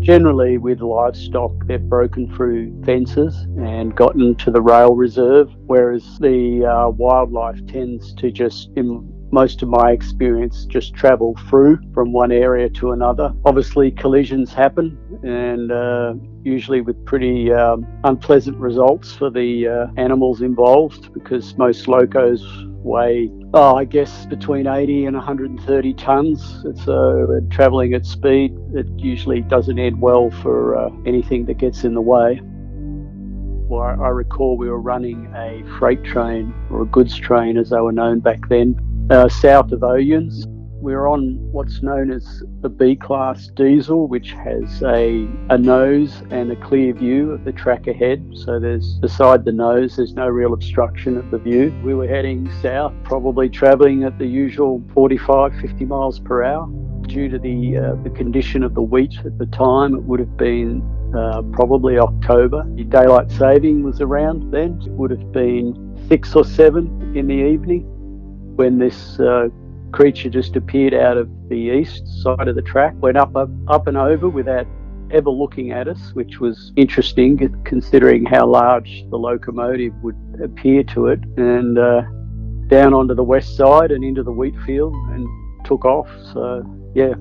Generally, 0.02 0.58
with 0.60 0.82
livestock, 0.82 1.52
they've 1.66 1.82
broken 1.90 2.34
through 2.34 2.84
fences 2.84 3.36
and 3.58 3.96
gotten 3.96 4.34
to 4.36 4.50
the 4.50 4.62
rail 4.62 4.96
reserve, 4.96 5.50
whereas 5.66 6.18
the 6.20 6.66
uh, 6.66 6.90
wildlife 6.90 7.66
tends 7.68 8.14
to 8.16 8.32
just, 8.32 8.70
in 8.76 9.08
most 9.32 9.62
of 9.62 9.70
my 9.70 9.92
experience, 9.92 10.66
just 10.66 10.94
travel 10.96 11.38
through 11.50 11.78
from 11.94 12.12
one 12.12 12.32
area 12.32 12.70
to 12.70 12.92
another. 12.92 13.34
Obviously, 13.46 13.92
collisions 13.92 14.54
happen, 14.54 14.98
and 15.24 15.72
uh, 15.72 16.14
usually 16.44 16.82
with 16.82 17.06
pretty 17.06 17.52
um, 17.52 17.86
unpleasant 18.04 18.58
results 18.58 19.14
for 19.14 19.30
the 19.30 19.68
uh, 19.68 19.88
animals 19.98 20.42
involved 20.42 21.14
because 21.14 21.58
most 21.58 21.88
locos 21.88 22.42
weigh, 22.84 23.30
oh, 23.54 23.76
I 23.76 23.86
guess, 23.86 24.26
between 24.26 24.68
80 24.68 25.06
and 25.06 25.16
130 25.16 25.94
tons. 25.94 26.66
So, 26.84 27.28
uh, 27.38 27.54
travelling 27.54 27.94
at 27.94 28.06
speed, 28.06 28.58
it 28.74 28.88
usually 28.98 29.42
doesn't 29.42 29.78
end 29.78 30.02
well 30.02 30.30
for 30.30 30.78
uh, 30.78 30.90
anything 31.06 31.46
that 31.46 31.58
gets 31.58 31.84
in 31.84 31.94
the 31.94 32.02
way. 32.02 32.42
Well, 32.44 33.82
I 33.82 34.08
recall 34.08 34.58
we 34.58 34.70
were 34.70 34.82
running 34.82 35.32
a 35.36 35.64
freight 35.78 36.04
train 36.04 36.54
or 36.72 36.82
a 36.82 36.86
goods 36.86 37.16
train, 37.16 37.58
as 37.58 37.70
they 37.70 37.80
were 37.80 37.92
known 37.92 38.20
back 38.20 38.48
then, 38.50 38.80
uh, 39.12 39.30
south 39.30 39.72
of 39.72 39.82
Oyens 39.82 40.46
we're 40.82 41.08
on 41.08 41.38
what's 41.52 41.82
known 41.82 42.12
as 42.12 42.44
a 42.64 42.70
B 42.70 42.96
class 42.96 43.48
diesel, 43.48 44.08
which 44.08 44.32
has 44.32 44.82
a, 44.84 45.28
a 45.50 45.58
nose 45.58 46.24
and 46.32 46.52
a 46.52 46.56
clear 46.56 46.94
view 46.94 47.32
of 47.32 47.44
the 47.44 47.52
track 47.52 47.88
ahead. 47.88 48.26
So 48.34 48.60
there's 48.60 48.96
beside 49.00 49.46
the 49.46 49.52
nose, 49.52 49.98
there's 49.98 50.14
no 50.14 50.28
real 50.28 50.54
obstruction 50.54 51.18
of 51.18 51.30
the 51.32 51.38
view. 51.38 51.74
We 51.84 51.94
were 51.94 52.08
heading 52.08 52.50
south, 52.62 52.94
probably 53.04 53.50
travelling 53.50 54.04
at 54.04 54.18
the 54.18 54.26
usual 54.26 54.82
45, 54.94 55.54
50 55.60 55.86
miles 55.86 56.20
per 56.20 56.44
hour. 56.44 56.68
Due 57.08 57.28
to 57.28 57.40
the 57.40 57.78
uh, 57.78 58.04
the 58.04 58.12
condition 58.12 58.64
of 58.64 58.76
the 58.76 58.82
wheat 58.82 59.16
at 59.26 59.38
the 59.40 59.48
time, 59.48 59.96
it 59.96 60.04
would 60.04 60.20
have 60.20 60.38
been 60.38 60.82
uh, 61.16 61.42
probably 61.52 61.98
October. 61.98 62.64
The 62.76 62.84
daylight 62.84 63.32
saving 63.32 63.84
was 63.84 64.00
around 64.00 64.52
then. 64.52 64.80
It 64.86 64.92
would 64.92 65.10
have 65.12 65.32
been 65.32 65.98
six 66.08 66.36
or 66.36 66.46
seven 66.46 67.14
in 67.18 67.28
the 67.28 67.34
evening 67.34 67.86
when 68.56 68.78
this 68.78 69.20
uh, 69.20 69.48
creature 69.92 70.30
just 70.30 70.56
appeared 70.56 70.94
out 70.94 71.18
of 71.18 71.30
the 71.50 71.56
east 71.56 72.08
side 72.22 72.48
of 72.48 72.56
the 72.56 72.62
track, 72.62 72.94
went 73.00 73.18
up, 73.18 73.36
up, 73.36 73.50
up 73.68 73.88
and 73.88 73.98
over 73.98 74.30
without 74.30 74.68
ever 75.12 75.30
looking 75.30 75.72
at 75.72 75.88
us, 75.88 76.12
which 76.14 76.40
was 76.40 76.72
interesting 76.76 77.38
considering 77.66 78.26
how 78.26 78.46
large 78.46 79.04
the 79.10 79.18
locomotive 79.18 79.94
would 80.04 80.18
appear 80.44 80.84
to 80.84 81.08
it, 81.08 81.20
and 81.38 81.78
uh, 81.78 82.02
down 82.68 82.94
onto 82.94 83.16
the 83.16 83.24
west 83.24 83.58
side 83.58 83.92
and 83.92 84.04
into 84.04 84.24
the 84.24 84.32
wheat 84.32 84.56
field 84.66 84.94
and 85.12 85.28
took 85.66 85.86
off. 85.86 86.08
So, 86.34 86.64
yeah, 86.96 87.14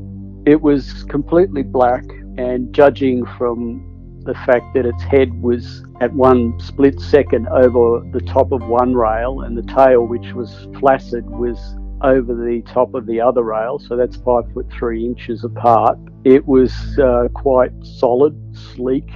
it 0.47 0.61
was 0.61 1.05
completely 1.05 1.63
black, 1.63 2.05
and 2.37 2.73
judging 2.75 3.25
from 3.37 3.85
the 4.25 4.35
fact 4.35 4.75
that 4.75 4.85
its 4.85 5.03
head 5.05 5.43
was 5.43 5.83
at 6.01 6.13
one 6.13 6.59
split 6.61 7.01
second 7.01 7.49
over 7.49 8.07
the 8.13 8.21
top 8.21 8.53
of 8.53 8.63
one 8.69 8.95
rail 8.95 9.41
and 9.41 9.57
the 9.57 9.63
tail, 9.75 10.07
which 10.07 10.33
was 10.35 10.69
flaccid, 10.79 11.25
was 11.25 11.59
over 12.03 12.35
the 12.35 12.63
top 12.73 12.95
of 12.95 13.07
the 13.07 13.21
other 13.21 13.43
rail, 13.43 13.79
so 13.79 13.97
that's 13.97 14.17
five 14.17 14.45
foot 14.53 14.67
three 14.73 15.05
inches 15.05 15.45
apart. 15.45 15.99
It 16.25 16.47
was 16.47 16.73
uh, 16.99 17.29
quite 17.35 17.73
solid, 17.83 18.37
sleek. 18.57 19.09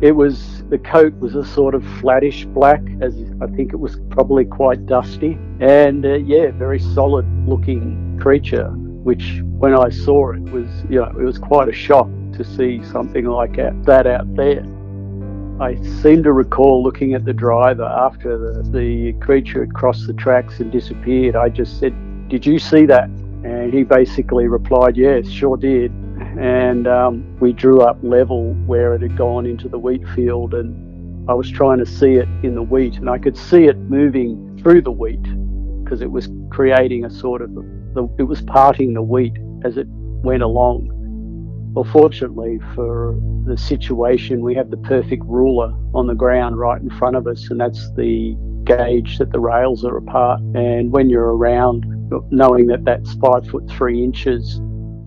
It 0.00 0.12
was 0.12 0.62
the 0.70 0.78
coat 0.78 1.12
was 1.18 1.34
a 1.34 1.44
sort 1.44 1.74
of 1.74 1.84
flattish 2.00 2.44
black, 2.46 2.80
as 3.00 3.14
I 3.42 3.46
think 3.48 3.72
it 3.72 3.80
was 3.80 3.98
probably 4.10 4.44
quite 4.44 4.86
dusty, 4.86 5.38
and 5.60 6.04
uh, 6.06 6.14
yeah, 6.14 6.50
very 6.52 6.78
solid 6.78 7.26
looking 7.46 8.18
creature. 8.20 8.68
Which, 8.68 9.40
when 9.58 9.74
I 9.74 9.88
saw 9.88 10.32
it, 10.32 10.40
was 10.40 10.68
you 10.88 11.00
know 11.00 11.06
it 11.06 11.24
was 11.24 11.38
quite 11.38 11.68
a 11.68 11.72
shock 11.72 12.08
to 12.34 12.44
see 12.44 12.84
something 12.84 13.24
like 13.24 13.56
that 13.56 14.06
out 14.06 14.34
there. 14.36 14.64
I 15.60 15.74
seem 16.02 16.22
to 16.22 16.32
recall 16.32 16.84
looking 16.84 17.14
at 17.14 17.24
the 17.24 17.32
driver 17.32 17.82
after 17.82 18.38
the, 18.38 18.62
the 18.70 19.12
creature 19.14 19.60
had 19.60 19.74
crossed 19.74 20.06
the 20.06 20.12
tracks 20.12 20.60
and 20.60 20.70
disappeared. 20.70 21.34
I 21.34 21.48
just 21.48 21.80
said, 21.80 21.92
Did 22.28 22.46
you 22.46 22.60
see 22.60 22.86
that? 22.86 23.08
And 23.42 23.74
he 23.74 23.82
basically 23.82 24.46
replied, 24.46 24.96
Yes, 24.96 25.28
sure 25.28 25.56
did. 25.56 25.90
And 26.38 26.86
um, 26.86 27.38
we 27.40 27.52
drew 27.52 27.80
up 27.80 27.98
level 28.02 28.54
where 28.66 28.94
it 28.94 29.02
had 29.02 29.16
gone 29.16 29.46
into 29.46 29.68
the 29.68 29.78
wheat 29.78 30.06
field, 30.14 30.54
and 30.54 31.28
I 31.28 31.34
was 31.34 31.50
trying 31.50 31.78
to 31.78 31.86
see 31.86 32.14
it 32.14 32.28
in 32.44 32.54
the 32.54 32.62
wheat, 32.62 32.94
and 32.94 33.10
I 33.10 33.18
could 33.18 33.36
see 33.36 33.64
it 33.64 33.76
moving 33.76 34.60
through 34.62 34.82
the 34.82 34.92
wheat 34.92 35.22
because 35.82 36.02
it 36.02 36.10
was 36.10 36.28
creating 36.50 37.04
a 37.04 37.10
sort 37.10 37.42
of, 37.42 37.52
the, 37.54 38.08
it 38.18 38.24
was 38.24 38.42
parting 38.42 38.94
the 38.94 39.02
wheat 39.02 39.36
as 39.64 39.76
it 39.76 39.88
went 39.88 40.44
along. 40.44 40.97
Well, 41.72 41.84
fortunately 41.92 42.58
for 42.74 43.16
the 43.46 43.56
situation, 43.56 44.40
we 44.40 44.54
have 44.54 44.70
the 44.70 44.76
perfect 44.78 45.22
ruler 45.24 45.72
on 45.94 46.06
the 46.06 46.14
ground 46.14 46.58
right 46.58 46.80
in 46.80 46.90
front 46.90 47.16
of 47.16 47.26
us, 47.26 47.50
and 47.50 47.60
that's 47.60 47.92
the 47.92 48.36
gauge 48.64 49.18
that 49.18 49.32
the 49.32 49.40
rails 49.40 49.84
are 49.84 49.96
apart. 49.96 50.40
And 50.54 50.90
when 50.92 51.08
you're 51.08 51.36
around, 51.36 51.84
knowing 52.30 52.66
that 52.68 52.84
that's 52.84 53.14
five 53.14 53.46
foot 53.46 53.68
three 53.70 54.02
inches 54.02 54.58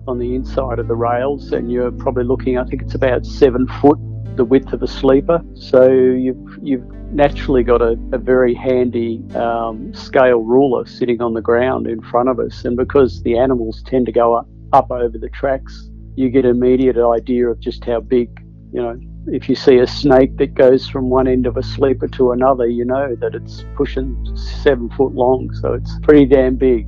on 0.08 0.18
the 0.18 0.34
inside 0.34 0.78
of 0.78 0.88
the 0.88 0.94
rails, 0.94 1.52
and 1.52 1.70
you're 1.70 1.92
probably 1.92 2.24
looking, 2.24 2.58
I 2.58 2.64
think 2.64 2.82
it's 2.82 2.94
about 2.94 3.26
seven 3.26 3.66
foot 3.80 3.98
the 4.36 4.44
width 4.44 4.72
of 4.72 4.82
a 4.82 4.88
sleeper. 4.88 5.42
So 5.54 5.90
you've 5.90 6.58
you've 6.62 6.90
naturally 7.12 7.62
got 7.62 7.82
a, 7.82 7.98
a 8.12 8.18
very 8.18 8.54
handy 8.54 9.22
um, 9.34 9.92
scale 9.92 10.38
ruler 10.38 10.86
sitting 10.86 11.20
on 11.20 11.34
the 11.34 11.42
ground 11.42 11.86
in 11.86 12.00
front 12.00 12.28
of 12.28 12.38
us, 12.38 12.64
and 12.64 12.76
because 12.76 13.22
the 13.22 13.36
animals 13.36 13.82
tend 13.84 14.06
to 14.06 14.12
go 14.12 14.34
up, 14.34 14.48
up 14.72 14.90
over 14.90 15.18
the 15.18 15.28
tracks 15.28 15.90
you 16.16 16.30
get 16.30 16.44
an 16.44 16.50
immediate 16.52 16.96
idea 16.96 17.48
of 17.48 17.60
just 17.60 17.84
how 17.84 18.00
big, 18.00 18.28
you 18.72 18.82
know, 18.82 18.98
if 19.28 19.48
you 19.48 19.54
see 19.54 19.78
a 19.78 19.86
snake 19.86 20.36
that 20.38 20.54
goes 20.54 20.88
from 20.88 21.08
one 21.08 21.28
end 21.28 21.46
of 21.46 21.56
a 21.56 21.62
sleeper 21.62 22.08
to 22.08 22.32
another, 22.32 22.66
you 22.66 22.84
know 22.84 23.14
that 23.16 23.34
it's 23.34 23.64
pushing 23.76 24.16
seven 24.36 24.90
foot 24.90 25.14
long, 25.14 25.52
so 25.60 25.74
it's 25.74 25.98
pretty 26.02 26.26
damn 26.26 26.56
big. 26.56 26.86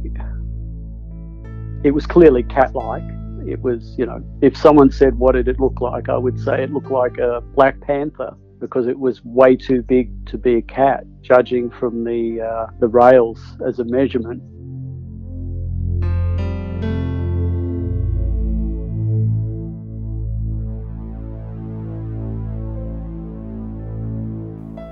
It 1.85 1.93
was 1.93 2.07
clearly 2.07 2.43
cat 2.43 2.75
like. 2.75 3.05
It 3.47 3.61
was, 3.61 3.95
you 3.99 4.07
know, 4.07 4.25
if 4.41 4.57
someone 4.57 4.91
said 4.91 5.19
what 5.19 5.33
did 5.33 5.49
it 5.49 5.61
look 5.61 5.81
like, 5.81 6.09
I 6.09 6.17
would 6.17 6.41
say 6.41 6.63
it 6.63 6.73
looked 6.73 6.91
like 6.91 7.19
a 7.19 7.41
black 7.41 7.81
panther 7.83 8.35
because 8.59 8.87
it 8.87 8.99
was 8.99 9.23
way 9.25 9.55
too 9.55 9.83
big 9.83 10.27
to 10.27 10.39
be 10.39 10.57
a 10.57 10.63
cat, 10.63 11.05
judging 11.21 11.71
from 11.71 12.05
the 12.05 12.41
uh, 12.41 12.73
the 12.81 12.89
rails 12.89 13.41
as 13.67 13.79
a 13.79 13.85
measurement. 13.85 14.43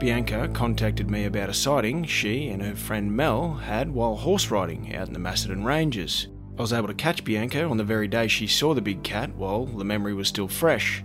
Bianca 0.02 0.48
contacted 0.52 1.08
me 1.08 1.26
about 1.26 1.48
a 1.48 1.54
sighting 1.54 2.02
she 2.02 2.48
and 2.48 2.60
her 2.60 2.74
friend 2.74 3.16
Mel 3.16 3.52
had 3.52 3.88
while 3.88 4.16
horse 4.16 4.50
riding 4.50 4.96
out 4.96 5.06
in 5.06 5.12
the 5.12 5.20
Macedon 5.20 5.62
Ranges. 5.62 6.26
I 6.58 6.60
was 6.60 6.72
able 6.72 6.88
to 6.88 6.94
catch 6.94 7.22
Bianca 7.22 7.62
on 7.62 7.76
the 7.76 7.84
very 7.84 8.08
day 8.08 8.26
she 8.26 8.48
saw 8.48 8.74
the 8.74 8.82
big 8.82 9.04
cat 9.04 9.32
while 9.36 9.64
the 9.64 9.84
memory 9.84 10.12
was 10.12 10.26
still 10.26 10.48
fresh. 10.48 11.04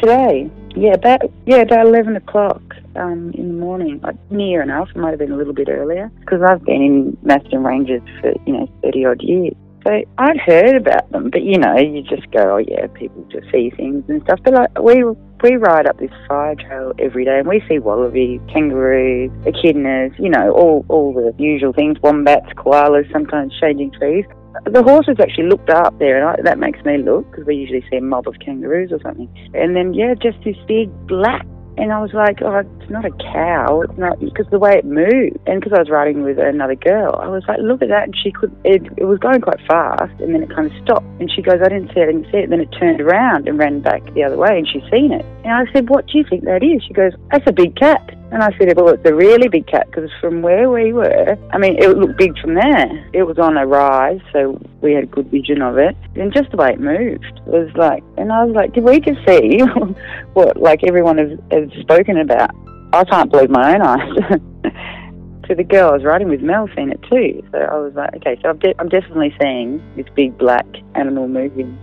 Today, 0.00 0.50
yeah, 0.74 0.94
about 0.94 1.30
yeah 1.46 1.58
about 1.58 1.86
eleven 1.86 2.16
o'clock 2.16 2.60
um, 2.96 3.30
in 3.34 3.46
the 3.46 3.54
morning, 3.54 4.00
like 4.02 4.16
near 4.32 4.62
enough. 4.62 4.88
It 4.90 4.96
might 4.96 5.10
have 5.10 5.20
been 5.20 5.30
a 5.30 5.36
little 5.36 5.54
bit 5.54 5.68
earlier 5.68 6.10
because 6.18 6.42
I've 6.42 6.64
been 6.64 6.82
in 6.82 7.16
Macedon 7.22 7.62
Ranges 7.62 8.02
for 8.20 8.32
you 8.46 8.52
know 8.52 8.68
thirty 8.82 9.04
odd 9.04 9.22
years. 9.22 9.54
So 9.84 10.02
I'd 10.18 10.38
heard 10.38 10.76
about 10.76 11.10
them, 11.10 11.30
but 11.30 11.42
you 11.42 11.58
know, 11.58 11.76
you 11.76 12.02
just 12.02 12.30
go, 12.30 12.54
oh 12.54 12.58
yeah, 12.58 12.86
people 12.94 13.26
just 13.30 13.50
see 13.50 13.70
things 13.70 14.04
and 14.08 14.22
stuff. 14.22 14.38
But 14.44 14.54
like 14.54 14.78
we 14.80 15.02
we 15.42 15.56
ride 15.56 15.86
up 15.86 15.98
this 15.98 16.10
fire 16.28 16.54
trail 16.54 16.92
every 16.98 17.24
day, 17.24 17.38
and 17.40 17.48
we 17.48 17.62
see 17.68 17.78
wallabies, 17.78 18.40
kangaroos, 18.52 19.30
echidnas, 19.44 20.16
you 20.18 20.30
know, 20.30 20.52
all 20.52 20.84
all 20.88 21.12
the 21.12 21.34
usual 21.42 21.72
things, 21.72 21.98
wombats, 22.00 22.52
koalas, 22.56 23.10
sometimes 23.12 23.52
changing 23.60 23.90
trees. 23.92 24.24
The 24.66 24.82
horses 24.82 25.16
actually 25.18 25.48
looked 25.48 25.70
up 25.70 25.98
there, 25.98 26.18
and 26.18 26.28
I, 26.28 26.42
that 26.44 26.58
makes 26.58 26.84
me 26.84 26.98
look 26.98 27.28
because 27.30 27.46
we 27.46 27.56
usually 27.56 27.84
see 27.90 27.96
a 27.96 28.02
mob 28.02 28.28
of 28.28 28.38
kangaroos 28.38 28.92
or 28.92 29.00
something. 29.00 29.28
And 29.54 29.74
then 29.74 29.94
yeah, 29.94 30.14
just 30.14 30.38
this 30.44 30.56
big 30.68 30.90
black 31.08 31.46
And 31.78 31.92
I 31.92 32.00
was 32.00 32.12
like, 32.12 32.42
oh, 32.42 32.58
it's 32.58 32.90
not 32.90 33.04
a 33.04 33.10
cow. 33.10 33.80
It's 33.80 33.98
not 33.98 34.20
because 34.20 34.46
the 34.50 34.58
way 34.58 34.76
it 34.76 34.84
moved, 34.84 35.38
and 35.46 35.60
because 35.60 35.72
I 35.72 35.80
was 35.80 35.88
riding 35.88 36.22
with 36.22 36.38
another 36.38 36.74
girl, 36.74 37.16
I 37.16 37.28
was 37.28 37.42
like, 37.48 37.58
look 37.60 37.82
at 37.82 37.88
that. 37.88 38.04
And 38.04 38.16
she 38.22 38.30
could, 38.30 38.54
it, 38.64 38.82
it 38.96 39.04
was 39.04 39.18
going 39.18 39.40
quite 39.40 39.60
fast, 39.66 40.12
and 40.20 40.34
then 40.34 40.42
it 40.42 40.54
kind 40.54 40.70
of 40.70 40.82
stopped. 40.84 41.06
And 41.18 41.30
she 41.30 41.40
goes, 41.40 41.60
I 41.64 41.68
didn't 41.68 41.88
see 41.94 42.00
it, 42.00 42.08
I 42.08 42.12
didn't 42.12 42.30
see 42.30 42.38
it. 42.38 42.50
Then 42.50 42.60
it 42.60 42.68
turned 42.78 43.00
around 43.00 43.48
and 43.48 43.58
ran 43.58 43.80
back 43.80 44.02
the 44.14 44.22
other 44.24 44.36
way, 44.36 44.58
and 44.58 44.68
she's 44.68 44.84
seen 44.90 45.12
it. 45.12 45.24
And 45.44 45.52
I 45.52 45.72
said, 45.72 45.88
what 45.88 46.06
do 46.06 46.18
you 46.18 46.24
think 46.28 46.44
that 46.44 46.62
is? 46.62 46.82
She 46.84 46.92
goes, 46.92 47.12
that's 47.30 47.46
a 47.46 47.52
big 47.52 47.74
cat. 47.76 48.14
And 48.32 48.42
I 48.42 48.48
said, 48.56 48.74
well, 48.76 48.88
it's 48.88 49.04
a 49.04 49.14
really 49.14 49.48
big 49.48 49.66
cat 49.66 49.88
because 49.90 50.10
from 50.18 50.40
where 50.40 50.70
we 50.70 50.94
were, 50.94 51.36
I 51.52 51.58
mean, 51.58 51.76
it 51.78 51.98
looked 51.98 52.16
big 52.16 52.38
from 52.38 52.54
there. 52.54 53.10
It 53.12 53.24
was 53.24 53.38
on 53.38 53.58
a 53.58 53.66
rise, 53.66 54.20
so 54.32 54.58
we 54.80 54.94
had 54.94 55.10
good 55.10 55.30
vision 55.30 55.60
of 55.60 55.76
it. 55.76 55.94
And 56.16 56.32
just 56.32 56.50
the 56.50 56.56
way 56.56 56.72
it 56.72 56.80
moved 56.80 57.40
was 57.44 57.70
like, 57.76 58.02
and 58.16 58.32
I 58.32 58.44
was 58.44 58.54
like, 58.54 58.72
did 58.72 58.84
we 58.84 59.00
just 59.00 59.20
see 59.28 59.58
what 60.32 60.56
like 60.56 60.82
everyone 60.82 61.18
has, 61.18 61.38
spoken 61.80 62.18
about? 62.18 62.50
I 62.92 63.04
can't 63.04 63.30
believe 63.30 63.50
my 63.50 63.74
own 63.74 63.82
eyes. 63.82 64.40
to 65.48 65.54
the 65.54 65.64
girl 65.64 65.90
I 65.90 65.92
was 65.92 66.04
riding 66.04 66.28
with, 66.28 66.40
Mel, 66.40 66.68
seen 66.76 66.90
it 66.90 67.00
too. 67.10 67.42
So 67.52 67.58
I 67.58 67.78
was 67.78 67.94
like, 67.94 68.14
okay, 68.16 68.38
so 68.42 68.50
I'm, 68.50 68.58
de- 68.58 68.74
I'm 68.78 68.88
definitely 68.88 69.34
seeing 69.40 69.82
this 69.96 70.06
big 70.14 70.36
black 70.38 70.66
animal 70.94 71.28
moving. 71.28 71.78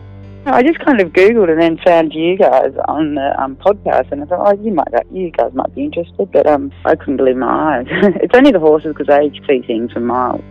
I 0.45 0.63
just 0.63 0.79
kind 0.79 1.01
of 1.01 1.09
googled 1.09 1.51
and 1.51 1.61
then 1.61 1.77
found 1.85 2.13
you 2.13 2.37
guys 2.37 2.73
on 2.87 3.15
the 3.15 3.39
um, 3.39 3.55
podcast, 3.57 4.11
and 4.11 4.23
I 4.23 4.25
thought, 4.25 4.47
oh, 4.47 4.63
you 4.63 4.71
might, 4.71 4.87
you 5.11 5.31
guys 5.31 5.51
might 5.53 5.73
be 5.75 5.83
interested, 5.83 6.31
but 6.31 6.47
um, 6.47 6.71
I 6.85 6.95
couldn't 6.95 7.17
believe 7.17 7.35
my 7.35 7.79
eyes. 7.79 7.87
it's 8.21 8.33
only 8.33 8.51
the 8.51 8.59
horses 8.59 8.95
because 8.95 9.07
they 9.07 9.31
see 9.47 9.61
things 9.67 9.91
from 9.91 10.07
miles 10.07 10.41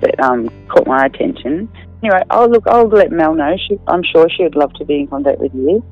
that 0.00 0.18
um, 0.20 0.48
caught 0.68 0.86
my 0.86 1.04
attention. 1.04 1.68
Anyway, 2.02 2.22
I'll 2.30 2.48
look. 2.48 2.66
I'll 2.66 2.88
let 2.88 3.12
Mel 3.12 3.34
know. 3.34 3.56
She, 3.68 3.78
I'm 3.86 4.02
sure 4.02 4.28
she 4.28 4.42
would 4.42 4.56
love 4.56 4.72
to 4.74 4.84
be 4.84 5.00
in 5.00 5.06
contact 5.06 5.38
with 5.38 5.54
you. 5.54 5.84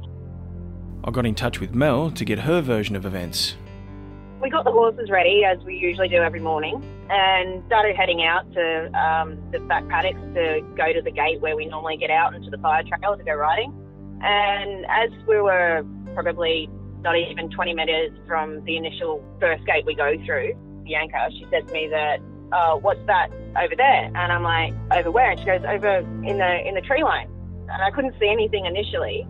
I 1.04 1.10
got 1.10 1.26
in 1.26 1.34
touch 1.34 1.60
with 1.60 1.74
Mel 1.74 2.10
to 2.10 2.24
get 2.24 2.40
her 2.40 2.60
version 2.60 2.96
of 2.96 3.04
events 3.04 3.56
we 4.44 4.50
got 4.50 4.64
the 4.64 4.70
horses 4.70 5.08
ready 5.10 5.42
as 5.42 5.58
we 5.64 5.74
usually 5.74 6.06
do 6.06 6.16
every 6.16 6.38
morning 6.38 6.84
and 7.08 7.64
started 7.66 7.96
heading 7.96 8.22
out 8.22 8.44
to 8.52 8.92
um, 8.92 9.38
the 9.52 9.58
back 9.60 9.88
paddocks 9.88 10.20
to 10.34 10.60
go 10.76 10.92
to 10.92 11.00
the 11.00 11.10
gate 11.10 11.40
where 11.40 11.56
we 11.56 11.64
normally 11.64 11.96
get 11.96 12.10
out 12.10 12.34
into 12.34 12.50
the 12.50 12.58
fire 12.58 12.82
trail 12.82 13.16
to 13.16 13.24
go 13.24 13.32
riding. 13.32 13.72
And 14.20 14.84
as 14.84 15.10
we 15.26 15.40
were 15.40 15.82
probably 16.12 16.68
not 17.00 17.16
even 17.16 17.48
20 17.48 17.74
metres 17.74 18.12
from 18.26 18.62
the 18.66 18.76
initial 18.76 19.24
first 19.40 19.64
gate 19.64 19.86
we 19.86 19.94
go 19.94 20.14
through, 20.26 20.52
Bianca, 20.84 21.30
she 21.30 21.46
said 21.50 21.66
to 21.66 21.72
me 21.72 21.88
that, 21.88 22.20
uh, 22.52 22.76
what's 22.76 23.04
that 23.06 23.30
over 23.58 23.74
there? 23.74 24.12
And 24.14 24.30
I'm 24.30 24.42
like, 24.42 24.74
over 24.92 25.10
where? 25.10 25.30
And 25.30 25.40
she 25.40 25.46
goes, 25.46 25.62
over 25.66 25.98
in 25.98 26.36
the 26.36 26.68
in 26.68 26.74
the 26.74 26.82
tree 26.82 27.02
line. 27.02 27.30
And 27.72 27.82
I 27.82 27.90
couldn't 27.90 28.14
see 28.20 28.28
anything 28.28 28.66
initially. 28.66 29.26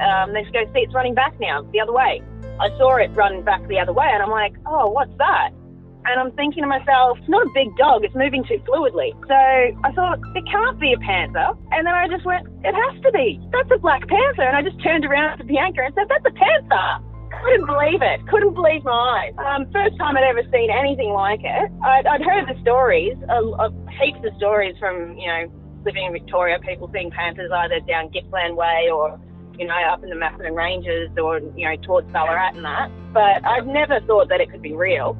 Um, 0.00 0.32
then 0.32 0.44
she 0.44 0.52
goes, 0.52 0.66
see, 0.74 0.80
it's 0.80 0.94
running 0.94 1.14
back 1.14 1.38
now, 1.40 1.62
the 1.72 1.80
other 1.80 1.92
way. 1.92 2.22
I 2.60 2.68
saw 2.78 2.96
it 2.96 3.10
run 3.14 3.42
back 3.42 3.66
the 3.68 3.78
other 3.78 3.92
way, 3.92 4.08
and 4.08 4.22
I'm 4.22 4.30
like, 4.30 4.54
oh, 4.66 4.90
what's 4.90 5.16
that? 5.18 5.50
And 6.06 6.20
I'm 6.20 6.30
thinking 6.32 6.62
to 6.62 6.68
myself, 6.68 7.18
it's 7.18 7.28
not 7.28 7.46
a 7.46 7.50
big 7.52 7.76
dog, 7.76 8.04
it's 8.04 8.14
moving 8.14 8.44
too 8.44 8.62
fluidly. 8.62 9.10
So 9.26 9.34
I 9.34 9.90
thought, 9.92 10.20
it 10.36 10.46
can't 10.46 10.78
be 10.78 10.92
a 10.92 10.98
panther. 10.98 11.50
And 11.72 11.84
then 11.86 11.94
I 11.94 12.06
just 12.06 12.24
went, 12.24 12.46
it 12.62 12.74
has 12.74 13.02
to 13.02 13.10
be. 13.10 13.40
That's 13.50 13.68
a 13.74 13.78
black 13.78 14.06
panther. 14.06 14.46
And 14.46 14.56
I 14.56 14.62
just 14.62 14.80
turned 14.82 15.04
around 15.04 15.38
to 15.38 15.44
Bianca 15.44 15.82
and 15.82 15.94
said, 15.94 16.06
that's 16.08 16.24
a 16.24 16.30
panther. 16.30 17.02
Couldn't 17.42 17.66
believe 17.66 18.02
it. 18.02 18.26
Couldn't 18.28 18.54
believe 18.54 18.84
my 18.84 18.94
eyes. 19.26 19.34
Um, 19.34 19.66
first 19.72 19.98
time 19.98 20.16
I'd 20.16 20.24
ever 20.24 20.46
seen 20.52 20.70
anything 20.70 21.10
like 21.10 21.40
it. 21.42 21.70
I'd, 21.82 22.06
I'd 22.06 22.22
heard 22.22 22.46
the 22.46 22.58
stories, 22.62 23.18
uh, 23.28 23.68
heaps 23.98 24.22
of 24.24 24.32
stories 24.38 24.76
from, 24.78 25.18
you 25.18 25.26
know, 25.26 25.50
living 25.84 26.06
in 26.06 26.12
Victoria, 26.12 26.58
people 26.60 26.88
seeing 26.94 27.10
panthers 27.10 27.50
either 27.50 27.80
down 27.80 28.10
Gippsland 28.10 28.56
Way 28.56 28.88
or 28.94 29.20
you 29.58 29.66
know, 29.66 29.74
up 29.90 30.02
in 30.02 30.10
the 30.10 30.16
Macedon 30.16 30.54
Ranges 30.54 31.10
or, 31.16 31.38
you 31.56 31.68
know, 31.68 31.76
towards 31.82 32.10
Ballarat 32.12 32.54
and 32.54 32.64
that. 32.64 32.90
But 33.12 33.44
I've 33.46 33.66
never 33.66 34.00
thought 34.00 34.28
that 34.28 34.40
it 34.40 34.50
could 34.50 34.62
be 34.62 34.74
real. 34.74 35.16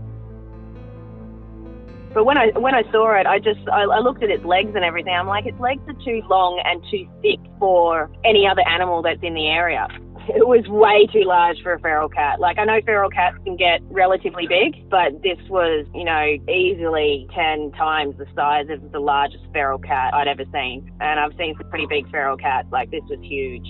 But 2.14 2.24
when 2.24 2.38
I 2.38 2.46
when 2.56 2.74
I 2.74 2.82
saw 2.90 3.14
it, 3.20 3.26
I 3.26 3.38
just 3.38 3.60
I, 3.70 3.82
I 3.82 3.98
looked 3.98 4.22
at 4.22 4.30
its 4.30 4.42
legs 4.42 4.72
and 4.74 4.82
everything. 4.82 5.12
I'm 5.12 5.26
like, 5.26 5.44
its 5.44 5.60
legs 5.60 5.82
are 5.86 6.04
too 6.04 6.22
long 6.30 6.62
and 6.64 6.82
too 6.90 7.06
thick 7.20 7.40
for 7.58 8.10
any 8.24 8.46
other 8.46 8.66
animal 8.66 9.02
that's 9.02 9.22
in 9.22 9.34
the 9.34 9.48
area. 9.48 9.86
It 10.28 10.48
was 10.48 10.66
way 10.66 11.06
too 11.12 11.24
large 11.24 11.62
for 11.62 11.74
a 11.74 11.78
feral 11.78 12.08
cat. 12.08 12.40
Like 12.40 12.58
I 12.58 12.64
know 12.64 12.80
feral 12.86 13.10
cats 13.10 13.36
can 13.44 13.54
get 13.54 13.80
relatively 13.90 14.46
big, 14.48 14.88
but 14.88 15.22
this 15.22 15.38
was, 15.50 15.86
you 15.94 16.04
know, 16.04 16.36
easily 16.50 17.28
ten 17.34 17.70
times 17.72 18.16
the 18.16 18.26
size 18.34 18.66
of 18.70 18.92
the 18.92 18.98
largest 18.98 19.44
feral 19.52 19.78
cat 19.78 20.14
I'd 20.14 20.26
ever 20.26 20.44
seen. 20.52 20.90
And 21.00 21.20
I've 21.20 21.36
seen 21.36 21.54
some 21.60 21.68
pretty 21.68 21.86
big 21.86 22.10
feral 22.10 22.38
cats. 22.38 22.66
Like 22.72 22.90
this 22.90 23.04
was 23.10 23.20
huge. 23.20 23.66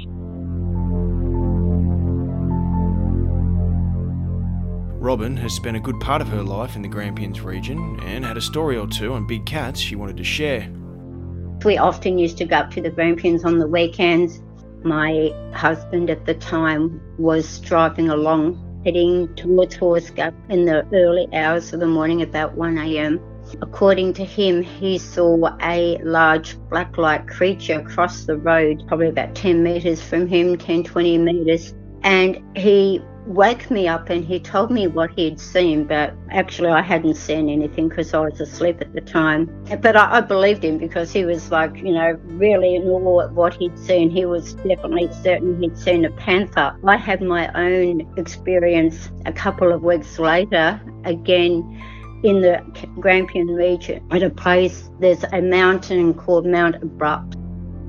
Robin 5.07 5.37
has 5.37 5.55
spent 5.55 5.77
a 5.77 5.81
good 5.81 6.01
part 6.01 6.21
of 6.21 6.27
her 6.27 6.43
life 6.43 6.75
in 6.75 6.83
the 6.83 6.89
Grampians 6.89 7.41
region 7.41 8.01
and 8.03 8.25
had 8.25 8.37
a 8.37 8.41
story 8.41 8.77
or 8.77 8.89
two 8.89 9.13
on 9.13 9.25
big 9.25 9.47
cats 9.47 9.79
she 9.79 9.95
wanted 9.95 10.17
to 10.17 10.25
share. 10.25 10.69
We 11.65 11.79
often 11.79 12.19
used 12.19 12.39
to 12.39 12.45
go 12.45 12.57
up 12.57 12.73
to 12.73 12.81
the 12.81 12.91
Grampians 12.91 13.45
on 13.45 13.61
the 13.61 13.69
weekends. 13.69 14.43
My 14.83 15.33
husband 15.55 16.11
at 16.11 16.27
the 16.27 16.35
time 16.35 17.01
was 17.19 17.61
driving 17.61 18.09
along, 18.09 18.83
heading 18.85 19.33
towards 19.37 19.77
Halls 19.77 20.11
Gap 20.11 20.35
in 20.49 20.65
the 20.65 20.85
early 20.93 21.29
hours 21.33 21.73
of 21.73 21.79
the 21.79 21.87
morning, 21.87 22.21
about 22.23 22.57
1am. 22.57 23.21
According 23.63 24.15
to 24.15 24.25
him, 24.25 24.61
he 24.61 24.99
saw 24.99 25.57
a 25.63 25.99
large 25.99 26.59
black 26.69 26.99
like 26.99 27.29
creature 27.29 27.81
cross 27.83 28.25
the 28.25 28.39
road, 28.39 28.83
probably 28.89 29.11
about 29.11 29.37
10 29.37 29.63
metres 29.63 30.03
from 30.03 30.27
him, 30.27 30.59
10 30.59 30.83
20 30.83 31.19
metres. 31.19 31.75
And 32.03 32.43
he 32.57 33.01
woke 33.27 33.71
me 33.71 33.89
up 33.89 34.09
and 34.09 34.25
he 34.25 34.39
told 34.39 34.71
me 34.71 34.87
what 34.87 35.11
he'd 35.11 35.41
seen, 35.41 35.85
but 35.85 36.15
actually 36.31 36.71
I 36.71 36.83
hadn't 36.83 37.17
seen 37.17 37.49
anything 37.49 37.89
because 37.89 38.15
I 38.15 38.21
was 38.21 38.41
asleep 38.41 38.81
at 38.81 38.93
the 38.93 39.01
time. 39.01 39.47
But 39.81 39.97
I, 39.97 40.19
I, 40.19 40.21
believed 40.21 40.65
him 40.65 40.79
because 40.79 41.13
he 41.13 41.25
was 41.25 41.51
like, 41.51 41.77
you 41.77 41.93
know, 41.93 42.19
really 42.25 42.77
in 42.77 42.85
awe 42.89 43.23
at 43.23 43.33
what 43.33 43.55
he'd 43.55 43.79
seen. 43.79 44.11
He 44.11 44.25
was 44.25 44.55
definitely 44.55 45.11
certain 45.23 45.61
he'd 45.61 45.77
seen 45.77 46.05
a 46.05 46.11
panther. 46.13 46.77
I 46.85 46.97
had 46.97 47.21
my 47.21 47.51
own 47.55 48.13
experience 48.17 49.11
a 49.25 49.33
couple 49.33 49.73
of 49.73 49.83
weeks 49.83 50.19
later, 50.19 50.81
again 51.05 51.83
in 52.23 52.41
the 52.41 52.65
Grampian 52.99 53.49
region, 53.49 54.07
at 54.11 54.23
a 54.23 54.31
place, 54.31 54.91
there's 55.01 55.23
a 55.33 55.43
mountain 55.43 56.15
called 56.15 56.47
Mount 56.47 56.77
Abrupt. 56.77 57.37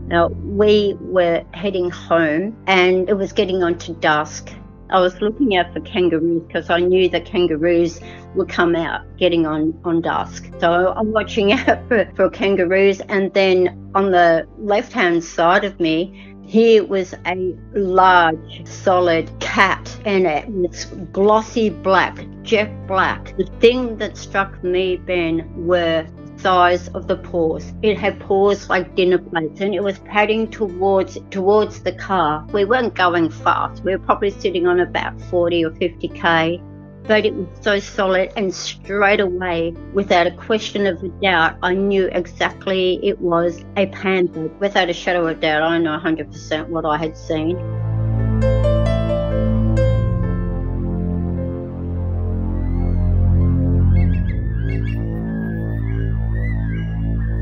Now, 0.07 0.27
we 0.27 0.95
were 0.99 1.43
heading 1.53 1.89
home 1.89 2.55
and 2.67 3.09
it 3.09 3.15
was 3.15 3.31
getting 3.33 3.63
on 3.63 3.77
to 3.79 3.93
dusk 3.93 4.51
I 4.89 4.99
was 4.99 5.19
looking 5.21 5.57
out 5.57 5.73
for 5.73 5.81
kangaroos 5.81 6.43
because 6.43 6.69
I 6.69 6.79
knew 6.79 7.09
the 7.09 7.21
kangaroos 7.21 7.99
would 8.35 8.49
come 8.49 8.75
out 8.75 9.01
getting 9.17 9.45
on, 9.45 9.79
on 9.83 10.01
dusk. 10.01 10.49
So 10.59 10.93
I'm 10.95 11.11
watching 11.11 11.51
out 11.53 11.87
for, 11.87 12.09
for 12.15 12.29
kangaroos. 12.29 13.01
And 13.01 13.33
then 13.33 13.91
on 13.95 14.11
the 14.11 14.47
left 14.57 14.93
hand 14.93 15.23
side 15.23 15.63
of 15.63 15.79
me, 15.79 16.35
here 16.47 16.85
was 16.85 17.13
a 17.25 17.35
large, 17.73 18.65
solid 18.65 19.29
cat, 19.41 19.99
and 20.05 20.25
it's 20.65 20.85
glossy 21.11 21.69
black, 21.69 22.25
jet 22.43 22.87
black. 22.87 23.35
The 23.35 23.45
thing 23.59 23.97
that 23.97 24.15
struck 24.15 24.63
me, 24.63 24.95
Ben, 24.95 25.67
were 25.67 26.07
size 26.39 26.87
of 26.89 27.07
the 27.07 27.17
paws. 27.17 27.73
It 27.81 27.97
had 27.97 28.19
paws 28.19 28.69
like 28.69 28.95
dinner 28.95 29.17
plates 29.17 29.61
and 29.61 29.73
it 29.73 29.83
was 29.83 29.99
padding 29.99 30.49
towards 30.49 31.17
towards 31.31 31.81
the 31.81 31.93
car. 31.93 32.45
We 32.53 32.65
weren't 32.65 32.95
going 32.95 33.29
fast. 33.29 33.83
We 33.83 33.91
were 33.91 34.03
probably 34.03 34.31
sitting 34.31 34.67
on 34.67 34.79
about 34.79 35.19
40 35.23 35.65
or 35.65 35.71
50k. 35.71 36.63
But 37.03 37.25
it 37.25 37.33
was 37.33 37.47
so 37.61 37.79
solid 37.79 38.33
and 38.35 38.53
straight 38.53 39.21
away, 39.21 39.73
without 39.93 40.27
a 40.27 40.31
question 40.31 40.85
of 40.85 41.01
a 41.01 41.07
doubt, 41.07 41.55
I 41.63 41.73
knew 41.73 42.09
exactly 42.11 42.99
it 43.01 43.17
was 43.21 43.63
a 43.77 43.85
panther. 43.87 44.49
Without 44.59 44.89
a 44.89 44.93
shadow 44.93 45.25
of 45.27 45.39
doubt, 45.39 45.63
I 45.63 45.77
know 45.77 45.97
100% 45.97 46.67
what 46.67 46.85
I 46.85 46.97
had 46.97 47.15
seen. 47.15 47.55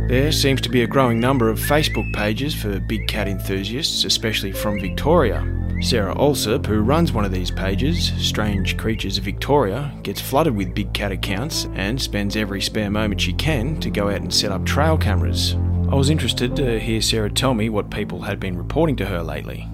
There 0.07 0.31
seems 0.31 0.61
to 0.61 0.69
be 0.69 0.83
a 0.83 0.87
growing 0.87 1.19
number 1.19 1.49
of 1.49 1.59
Facebook 1.59 2.13
pages 2.13 2.53
for 2.53 2.79
big 2.79 3.07
cat 3.07 3.27
enthusiasts, 3.27 4.03
especially 4.03 4.51
from 4.51 4.79
Victoria. 4.79 5.43
Sarah 5.81 6.15
Alsop, 6.15 6.67
who 6.67 6.81
runs 6.81 7.11
one 7.11 7.25
of 7.25 7.31
these 7.31 7.49
pages, 7.49 8.13
Strange 8.19 8.77
Creatures 8.77 9.17
of 9.17 9.23
Victoria, 9.23 9.91
gets 10.03 10.21
flooded 10.21 10.55
with 10.55 10.75
big 10.75 10.93
cat 10.93 11.11
accounts 11.11 11.67
and 11.73 11.99
spends 11.99 12.35
every 12.35 12.61
spare 12.61 12.91
moment 12.91 13.19
she 13.19 13.33
can 13.33 13.79
to 13.79 13.89
go 13.89 14.07
out 14.09 14.21
and 14.21 14.31
set 14.31 14.51
up 14.51 14.63
trail 14.63 14.95
cameras. 14.95 15.55
I 15.89 15.95
was 15.95 16.11
interested 16.11 16.55
to 16.55 16.79
hear 16.79 17.01
Sarah 17.01 17.31
tell 17.31 17.55
me 17.55 17.69
what 17.69 17.89
people 17.89 18.21
had 18.21 18.39
been 18.39 18.55
reporting 18.55 18.95
to 18.97 19.07
her 19.07 19.23
lately. 19.23 19.67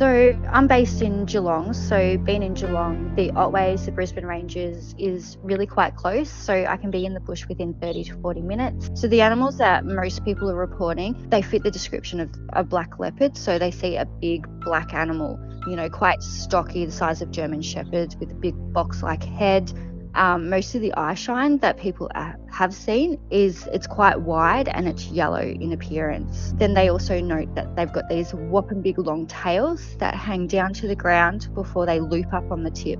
So 0.00 0.34
I'm 0.50 0.66
based 0.66 1.02
in 1.02 1.26
Geelong, 1.26 1.74
so 1.74 2.16
being 2.16 2.42
in 2.42 2.54
Geelong, 2.54 3.14
the 3.16 3.30
Otways, 3.32 3.84
the 3.84 3.92
Brisbane 3.92 4.24
Ranges 4.24 4.94
is 4.98 5.36
really 5.42 5.66
quite 5.66 5.94
close, 5.94 6.30
so 6.30 6.54
I 6.54 6.78
can 6.78 6.90
be 6.90 7.04
in 7.04 7.12
the 7.12 7.20
bush 7.20 7.46
within 7.46 7.74
30 7.74 8.04
to 8.04 8.14
40 8.22 8.40
minutes. 8.40 8.88
So 8.94 9.08
the 9.08 9.20
animals 9.20 9.58
that 9.58 9.84
most 9.84 10.24
people 10.24 10.50
are 10.50 10.56
reporting, 10.56 11.28
they 11.28 11.42
fit 11.42 11.64
the 11.64 11.70
description 11.70 12.18
of 12.18 12.30
a 12.54 12.64
black 12.64 12.98
leopard, 12.98 13.36
so 13.36 13.58
they 13.58 13.70
see 13.70 13.96
a 13.96 14.06
big 14.06 14.46
black 14.60 14.94
animal, 14.94 15.38
you 15.66 15.76
know, 15.76 15.90
quite 15.90 16.22
stocky, 16.22 16.86
the 16.86 16.92
size 16.92 17.20
of 17.20 17.30
German 17.30 17.60
shepherds 17.60 18.16
with 18.16 18.30
a 18.30 18.34
big 18.36 18.54
box-like 18.72 19.22
head, 19.22 19.70
um, 20.14 20.50
most 20.50 20.74
of 20.74 20.80
the 20.80 20.92
eye 20.94 21.14
shine 21.14 21.58
that 21.58 21.76
people 21.78 22.10
have 22.50 22.74
seen 22.74 23.18
is 23.30 23.68
it's 23.72 23.86
quite 23.86 24.20
wide 24.20 24.68
and 24.68 24.88
it's 24.88 25.06
yellow 25.06 25.42
in 25.42 25.72
appearance. 25.72 26.52
Then 26.56 26.74
they 26.74 26.88
also 26.88 27.20
note 27.20 27.54
that 27.54 27.76
they've 27.76 27.92
got 27.92 28.08
these 28.08 28.32
whopping 28.32 28.82
big 28.82 28.98
long 28.98 29.26
tails 29.26 29.96
that 29.98 30.14
hang 30.14 30.46
down 30.46 30.72
to 30.74 30.88
the 30.88 30.96
ground 30.96 31.48
before 31.54 31.86
they 31.86 32.00
loop 32.00 32.32
up 32.32 32.50
on 32.50 32.64
the 32.64 32.70
tip. 32.70 32.98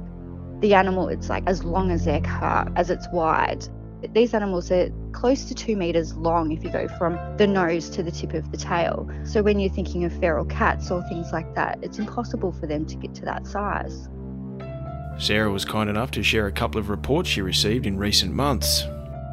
The 0.60 0.74
animal, 0.74 1.08
it's 1.08 1.28
like 1.28 1.44
as 1.46 1.64
long 1.64 1.90
as 1.90 2.04
their 2.04 2.20
car, 2.20 2.70
as 2.76 2.90
it's 2.90 3.08
wide. 3.12 3.66
These 4.12 4.32
animals 4.32 4.70
are 4.70 4.88
close 5.12 5.44
to 5.46 5.54
two 5.54 5.76
meters 5.76 6.14
long 6.16 6.52
if 6.52 6.64
you 6.64 6.70
go 6.70 6.88
from 6.96 7.18
the 7.36 7.46
nose 7.46 7.90
to 7.90 8.02
the 8.02 8.10
tip 8.10 8.32
of 8.34 8.50
the 8.50 8.56
tail. 8.56 9.10
So 9.24 9.42
when 9.42 9.58
you're 9.58 9.72
thinking 9.72 10.04
of 10.04 10.12
feral 10.20 10.46
cats 10.46 10.90
or 10.90 11.02
things 11.08 11.32
like 11.32 11.54
that, 11.54 11.78
it's 11.82 11.98
impossible 11.98 12.52
for 12.52 12.66
them 12.66 12.86
to 12.86 12.96
get 12.96 13.14
to 13.16 13.24
that 13.26 13.46
size. 13.46 14.08
Sarah 15.20 15.50
was 15.50 15.66
kind 15.66 15.90
enough 15.90 16.10
to 16.12 16.22
share 16.22 16.46
a 16.46 16.52
couple 16.52 16.80
of 16.80 16.88
reports 16.88 17.28
she 17.28 17.42
received 17.42 17.84
in 17.84 17.98
recent 17.98 18.32
months. 18.32 18.84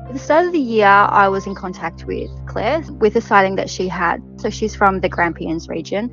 At 0.08 0.14
the 0.14 0.20
start 0.20 0.46
of 0.46 0.52
the 0.52 0.60
year, 0.60 0.86
I 0.86 1.30
was 1.30 1.48
in 1.48 1.56
contact 1.56 2.04
with 2.04 2.30
Claire 2.46 2.82
with 3.00 3.16
a 3.16 3.22
sighting 3.22 3.56
that 3.56 3.70
she 3.70 3.88
had. 3.88 4.22
So 4.36 4.50
she's 4.50 4.76
from 4.76 5.00
the 5.00 5.08
Grampians 5.08 5.70
region. 5.70 6.12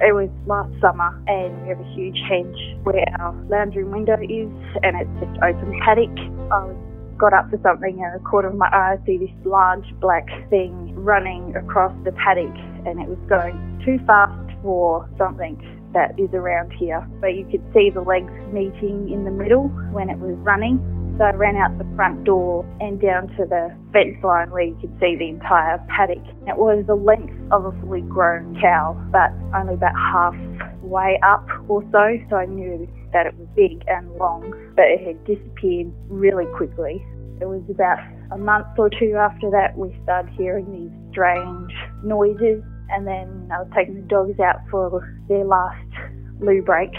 It 0.00 0.14
was 0.14 0.30
last 0.46 0.72
summer, 0.80 1.22
and 1.26 1.62
we 1.62 1.68
have 1.68 1.80
a 1.80 1.94
huge 1.94 2.18
hedge 2.26 2.78
where 2.84 3.04
our 3.20 3.34
lounge 3.50 3.76
room 3.76 3.90
window 3.90 4.16
is, 4.16 4.48
and 4.82 4.96
it's 4.96 5.10
just 5.20 5.42
open 5.42 5.78
paddock. 5.84 6.16
I 6.50 6.72
got 7.18 7.34
up 7.34 7.50
for 7.50 7.60
something, 7.62 8.02
and 8.02 8.16
a 8.16 8.24
corner 8.24 8.48
of 8.48 8.56
my 8.56 8.68
eye, 8.68 8.96
I 8.98 9.06
see 9.06 9.18
this 9.18 9.30
large 9.44 9.86
black 10.00 10.26
thing 10.48 10.94
running 10.94 11.54
across 11.54 11.92
the 12.04 12.12
paddock, 12.12 12.54
and 12.86 13.00
it 13.00 13.08
was 13.08 13.18
going 13.28 13.82
too 13.84 13.98
fast 14.06 14.32
for 14.62 15.06
something 15.18 15.60
that 15.96 16.12
is 16.20 16.28
around 16.34 16.72
here. 16.76 17.00
But 17.20 17.34
you 17.34 17.48
could 17.48 17.64
see 17.72 17.88
the 17.88 18.02
legs 18.02 18.30
meeting 18.52 19.08
in 19.08 19.24
the 19.24 19.30
middle 19.30 19.68
when 19.96 20.10
it 20.10 20.18
was 20.20 20.36
running. 20.44 20.76
So 21.16 21.24
I 21.24 21.32
ran 21.32 21.56
out 21.56 21.72
the 21.78 21.88
front 21.96 22.24
door 22.24 22.60
and 22.78 23.00
down 23.00 23.28
to 23.40 23.48
the 23.48 23.72
fence 23.90 24.20
line 24.22 24.50
where 24.50 24.64
you 24.64 24.76
could 24.78 24.92
see 25.00 25.16
the 25.16 25.32
entire 25.32 25.80
paddock. 25.88 26.20
It 26.46 26.60
was 26.60 26.84
the 26.86 26.94
length 26.94 27.32
of 27.50 27.64
a 27.64 27.72
fully 27.80 28.02
grown 28.02 28.60
cow, 28.60 28.92
but 29.10 29.32
only 29.56 29.80
about 29.80 29.96
halfway 29.96 31.18
up 31.24 31.48
or 31.68 31.80
so. 31.90 32.20
So 32.28 32.36
I 32.36 32.44
knew 32.44 32.86
that 33.14 33.24
it 33.24 33.34
was 33.38 33.48
big 33.56 33.80
and 33.88 34.12
long, 34.20 34.52
but 34.76 34.84
it 34.84 35.00
had 35.00 35.24
disappeared 35.24 35.90
really 36.12 36.44
quickly. 36.54 37.00
It 37.40 37.48
was 37.48 37.64
about 37.70 37.96
a 38.30 38.36
month 38.36 38.66
or 38.76 38.90
two 38.90 39.16
after 39.16 39.50
that 39.50 39.72
we 39.76 39.96
started 40.04 40.30
hearing 40.36 40.68
these 40.68 41.12
strange 41.12 41.72
noises 42.04 42.62
and 42.90 43.06
then 43.06 43.48
I 43.52 43.62
was 43.62 43.68
taking 43.74 43.94
the 43.94 44.08
dogs 44.08 44.38
out 44.40 44.60
for 44.70 45.02
their 45.28 45.44
last 45.44 45.86
loo 46.40 46.62
break, 46.62 46.94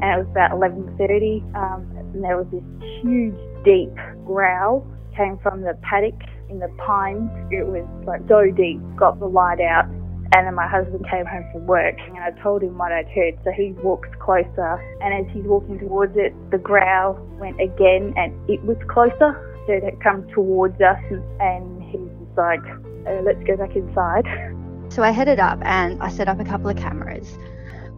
and 0.00 0.04
it 0.04 0.18
was 0.18 0.28
about 0.30 0.52
11:30, 0.52 1.42
um, 1.54 1.86
and 1.96 2.22
there 2.24 2.36
was 2.36 2.46
this 2.50 2.64
huge, 3.02 3.36
deep 3.64 3.94
growl 4.24 4.86
came 5.16 5.38
from 5.38 5.62
the 5.62 5.74
paddock 5.82 6.20
in 6.48 6.58
the 6.58 6.68
pines. 6.86 7.30
It 7.50 7.66
was 7.66 7.86
like 8.06 8.20
so 8.28 8.50
deep. 8.50 8.80
Got 8.96 9.18
the 9.18 9.26
light 9.26 9.60
out, 9.60 9.86
and 10.34 10.46
then 10.46 10.54
my 10.54 10.68
husband 10.68 11.04
came 11.10 11.26
home 11.26 11.44
from 11.52 11.66
work, 11.66 11.96
and 11.98 12.18
I 12.18 12.30
told 12.42 12.62
him 12.62 12.78
what 12.78 12.92
I'd 12.92 13.08
heard. 13.08 13.38
So 13.44 13.50
he 13.50 13.72
walks 13.82 14.08
closer, 14.20 14.78
and 15.00 15.14
as 15.14 15.32
he's 15.32 15.44
walking 15.44 15.78
towards 15.78 16.16
it, 16.16 16.34
the 16.50 16.58
growl 16.58 17.18
went 17.40 17.60
again, 17.60 18.12
and 18.16 18.32
it 18.48 18.62
was 18.64 18.76
closer. 18.88 19.34
So 19.66 19.72
it 19.72 19.82
had 19.82 20.00
come 20.00 20.28
towards 20.28 20.80
us, 20.80 21.00
and 21.40 21.82
he 21.82 21.98
was 21.98 22.36
like, 22.36 22.64
uh, 23.06 23.22
"Let's 23.22 23.42
go 23.44 23.56
back 23.56 23.74
inside." 23.74 24.26
So 24.96 25.02
I 25.02 25.10
headed 25.10 25.38
up 25.38 25.58
and 25.62 26.02
I 26.02 26.08
set 26.08 26.26
up 26.26 26.40
a 26.40 26.44
couple 26.44 26.70
of 26.70 26.76
cameras. 26.78 27.36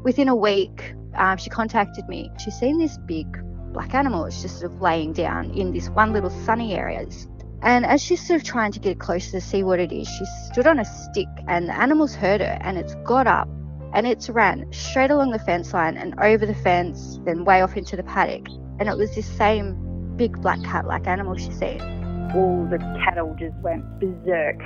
Within 0.03 0.27
a 0.27 0.35
week, 0.35 0.95
um, 1.15 1.39
she 1.39 1.49
contacted 1.49 2.09
me. 2.09 2.29
She's 2.43 2.59
seen 2.59 2.77
this 2.77 2.99
big 3.07 3.39
black 3.73 3.95
animal. 3.95 4.25
It's 4.25 4.43
just 4.43 4.59
sort 4.59 4.73
of 4.73 4.83
laying 4.83 5.13
down 5.13 5.53
in 5.53 5.73
this 5.73 5.89
one 5.91 6.13
little 6.13 6.31
sunny 6.45 6.75
area. 6.75 7.07
And 7.63 7.87
as 7.87 8.03
she's 8.03 8.27
sort 8.27 8.41
of 8.41 8.45
trying 8.45 8.73
to 8.73 8.81
get 8.81 8.99
closer 8.99 9.31
to 9.31 9.41
see 9.41 9.63
what 9.63 9.79
it 9.79 9.93
is, 9.93 10.09
she 10.09 10.25
stood 10.51 10.67
on 10.67 10.81
a 10.81 10.85
stick 10.85 11.29
and 11.47 11.69
the 11.69 11.79
animal's 11.81 12.17
heard 12.17 12.41
her 12.41 12.59
and 12.63 12.77
it's 12.77 12.97
got 13.05 13.29
up 13.29 13.49
and 13.95 14.05
it's 14.05 14.29
ran 14.29 14.67
straight 14.73 15.13
along 15.13 15.31
the 15.31 15.39
fence 15.39 15.73
line 15.73 15.97
and 15.97 16.19
over 16.19 16.47
the 16.47 16.55
fence, 16.57 17.21
then 17.25 17.45
way 17.45 17.63
off 17.63 17.77
into 17.77 17.95
the 17.95 18.03
paddock. 18.03 18.49
And 18.81 18.89
it 18.89 18.97
was 18.97 19.15
this 19.15 19.25
same 19.25 20.17
big 20.17 20.43
black 20.43 20.61
cat 20.65 20.85
like 20.85 21.07
animal 21.07 21.37
she's 21.37 21.57
seen. 21.61 21.81
All 22.35 22.67
the 22.69 22.79
cattle 23.05 23.37
just 23.39 23.55
went 23.59 23.85
berserk 24.01 24.61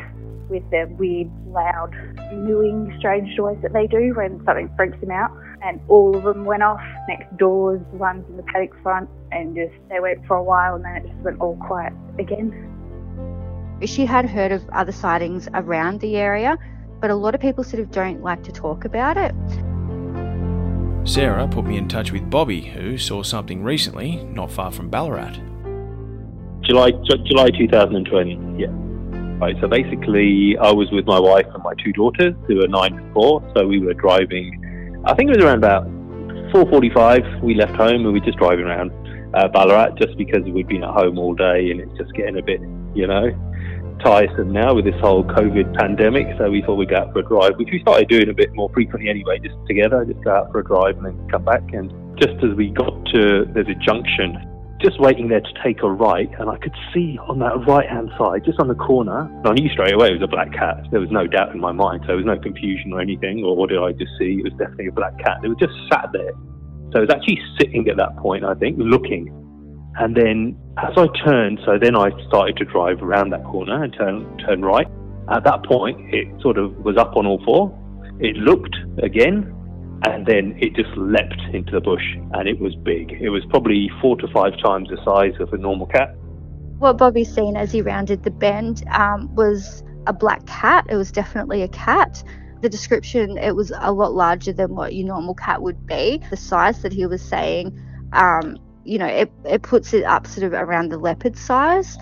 with 0.52 0.70
their 0.70 0.86
weird, 0.86 1.30
loud, 1.48 1.90
mooing, 2.32 2.94
strange 2.98 3.36
noise 3.36 3.58
that 3.62 3.72
they 3.72 3.86
do 3.86 4.12
when 4.14 4.44
something 4.44 4.70
freaks 4.76 5.00
them 5.00 5.10
out. 5.10 5.30
And 5.64 5.80
all 5.88 6.14
of 6.16 6.24
them 6.24 6.44
went 6.44 6.62
off 6.62 6.80
next 7.08 7.36
doors, 7.38 7.80
ones 7.92 8.24
in 8.28 8.36
the 8.36 8.42
paddock 8.44 8.70
front, 8.82 9.08
and 9.30 9.56
just 9.56 9.72
they 9.88 9.98
went 9.98 10.26
for 10.26 10.36
a 10.36 10.42
while 10.42 10.74
and 10.74 10.84
then 10.84 10.96
it 10.96 11.08
just 11.08 11.20
went 11.24 11.40
all 11.40 11.56
quiet 11.56 11.92
again. 12.18 12.68
She 13.84 14.06
had 14.06 14.26
heard 14.28 14.52
of 14.52 14.68
other 14.70 14.92
sightings 14.92 15.48
around 15.54 16.00
the 16.00 16.16
area, 16.16 16.58
but 17.00 17.10
a 17.10 17.14
lot 17.14 17.34
of 17.34 17.40
people 17.40 17.64
sort 17.64 17.82
of 17.82 17.90
don't 17.90 18.22
like 18.22 18.44
to 18.44 18.52
talk 18.52 18.84
about 18.84 19.16
it. 19.16 19.34
Sarah 21.08 21.48
put 21.48 21.64
me 21.64 21.78
in 21.78 21.88
touch 21.88 22.12
with 22.12 22.28
Bobby, 22.30 22.60
who 22.60 22.96
saw 22.96 23.22
something 23.22 23.64
recently 23.64 24.22
not 24.24 24.52
far 24.52 24.70
from 24.70 24.88
Ballarat. 24.88 25.34
July 26.62 26.92
July 27.26 27.50
2020. 27.50 28.60
Yeah. 28.62 28.68
So 29.60 29.66
basically, 29.66 30.56
I 30.58 30.70
was 30.70 30.90
with 30.92 31.04
my 31.04 31.18
wife 31.18 31.46
and 31.52 31.62
my 31.62 31.74
two 31.82 31.92
daughters, 31.92 32.34
who 32.46 32.62
are 32.62 32.68
nine 32.68 32.98
and 32.98 33.12
four. 33.12 33.42
So 33.56 33.66
we 33.66 33.80
were 33.80 33.94
driving. 33.94 35.02
I 35.04 35.14
think 35.14 35.30
it 35.30 35.36
was 35.36 35.44
around 35.44 35.58
about 35.58 35.84
4:45. 36.52 37.42
We 37.42 37.54
left 37.54 37.74
home 37.74 38.06
and 38.06 38.12
we 38.12 38.20
were 38.20 38.26
just 38.26 38.38
driving 38.38 38.66
around 38.66 38.92
uh, 39.34 39.48
Ballarat, 39.48 39.96
just 39.96 40.16
because 40.16 40.42
we'd 40.44 40.68
been 40.68 40.84
at 40.84 40.90
home 40.90 41.18
all 41.18 41.34
day 41.34 41.70
and 41.70 41.80
it's 41.80 41.96
just 41.98 42.12
getting 42.14 42.38
a 42.38 42.42
bit, 42.42 42.60
you 42.94 43.06
know, 43.06 43.30
tiresome 44.04 44.52
now 44.52 44.74
with 44.74 44.84
this 44.84 45.00
whole 45.00 45.24
COVID 45.24 45.74
pandemic. 45.76 46.26
So 46.38 46.50
we 46.50 46.62
thought 46.62 46.76
we'd 46.76 46.90
go 46.90 46.96
out 46.96 47.12
for 47.12 47.20
a 47.20 47.24
drive, 47.24 47.56
which 47.56 47.68
we 47.72 47.80
started 47.80 48.08
doing 48.08 48.28
a 48.28 48.34
bit 48.34 48.54
more 48.54 48.70
frequently 48.72 49.10
anyway, 49.10 49.38
just 49.40 49.56
together, 49.66 50.04
just 50.04 50.22
go 50.22 50.36
out 50.36 50.52
for 50.52 50.60
a 50.60 50.64
drive 50.64 50.98
and 50.98 51.06
then 51.06 51.28
come 51.28 51.44
back. 51.44 51.62
And 51.72 51.90
just 52.20 52.36
as 52.44 52.54
we 52.54 52.70
got 52.70 52.94
to, 53.06 53.46
there's 53.54 53.68
a 53.68 53.78
junction 53.82 54.51
just 54.82 55.00
waiting 55.00 55.28
there 55.28 55.40
to 55.40 55.54
take 55.62 55.82
a 55.82 55.90
right, 55.90 56.30
and 56.38 56.50
I 56.50 56.56
could 56.58 56.74
see 56.92 57.18
on 57.28 57.38
that 57.38 57.66
right 57.66 57.88
hand 57.88 58.10
side, 58.18 58.44
just 58.44 58.58
on 58.58 58.68
the 58.68 58.74
corner, 58.74 59.30
I 59.44 59.52
knew 59.52 59.68
straight 59.70 59.94
away 59.94 60.08
it 60.08 60.20
was 60.20 60.22
a 60.22 60.28
black 60.28 60.52
cat. 60.52 60.84
There 60.90 61.00
was 61.00 61.10
no 61.10 61.26
doubt 61.26 61.54
in 61.54 61.60
my 61.60 61.72
mind, 61.72 62.02
so 62.02 62.08
there 62.08 62.16
was 62.16 62.26
no 62.26 62.38
confusion 62.38 62.92
or 62.92 63.00
anything, 63.00 63.44
or 63.44 63.56
what 63.56 63.70
did 63.70 63.78
I 63.78 63.92
just 63.92 64.10
see? 64.18 64.40
It 64.40 64.44
was 64.44 64.52
definitely 64.58 64.88
a 64.88 64.92
black 64.92 65.16
cat. 65.18 65.38
It 65.42 65.48
was 65.48 65.58
just 65.58 65.72
sat 65.90 66.10
there. 66.12 66.32
So 66.92 66.98
it 66.98 67.08
was 67.08 67.10
actually 67.10 67.40
sitting 67.58 67.88
at 67.88 67.96
that 67.96 68.16
point, 68.18 68.44
I 68.44 68.54
think, 68.54 68.76
looking. 68.78 69.30
And 69.96 70.16
then 70.16 70.58
as 70.78 70.92
I 70.96 71.06
turned, 71.24 71.60
so 71.64 71.78
then 71.80 71.96
I 71.96 72.10
started 72.28 72.56
to 72.58 72.64
drive 72.64 73.02
around 73.02 73.30
that 73.30 73.44
corner 73.44 73.82
and 73.82 73.92
turn, 73.92 74.38
turn 74.38 74.62
right. 74.62 74.86
At 75.30 75.44
that 75.44 75.64
point, 75.64 76.12
it 76.12 76.28
sort 76.42 76.58
of 76.58 76.76
was 76.84 76.96
up 76.96 77.16
on 77.16 77.26
all 77.26 77.42
four. 77.44 77.70
It 78.20 78.36
looked 78.36 78.76
again, 79.02 79.54
and 80.04 80.26
then 80.26 80.56
it 80.60 80.74
just 80.74 80.90
leapt 80.96 81.40
into 81.52 81.72
the 81.72 81.80
bush 81.80 82.16
and 82.32 82.48
it 82.48 82.58
was 82.58 82.74
big. 82.74 83.12
It 83.12 83.30
was 83.30 83.44
probably 83.50 83.90
four 84.00 84.16
to 84.16 84.28
five 84.28 84.52
times 84.62 84.88
the 84.88 84.98
size 85.04 85.34
of 85.40 85.52
a 85.52 85.58
normal 85.58 85.86
cat. 85.86 86.14
What 86.78 86.98
Bobby's 86.98 87.32
seen 87.32 87.56
as 87.56 87.70
he 87.70 87.82
rounded 87.82 88.24
the 88.24 88.30
bend 88.30 88.84
um, 88.90 89.32
was 89.34 89.84
a 90.06 90.12
black 90.12 90.44
cat. 90.46 90.86
It 90.88 90.96
was 90.96 91.12
definitely 91.12 91.62
a 91.62 91.68
cat. 91.68 92.24
The 92.60 92.68
description, 92.68 93.38
it 93.38 93.54
was 93.54 93.72
a 93.78 93.92
lot 93.92 94.12
larger 94.14 94.52
than 94.52 94.74
what 94.74 94.94
your 94.94 95.06
normal 95.06 95.34
cat 95.34 95.62
would 95.62 95.86
be. 95.86 96.20
The 96.30 96.36
size 96.36 96.82
that 96.82 96.92
he 96.92 97.06
was 97.06 97.22
saying, 97.22 97.78
um, 98.12 98.58
you 98.84 98.98
know, 98.98 99.06
it, 99.06 99.30
it 99.44 99.62
puts 99.62 99.94
it 99.94 100.04
up 100.04 100.26
sort 100.26 100.44
of 100.44 100.52
around 100.52 100.90
the 100.90 100.98
leopard 100.98 101.36
size. 101.36 101.96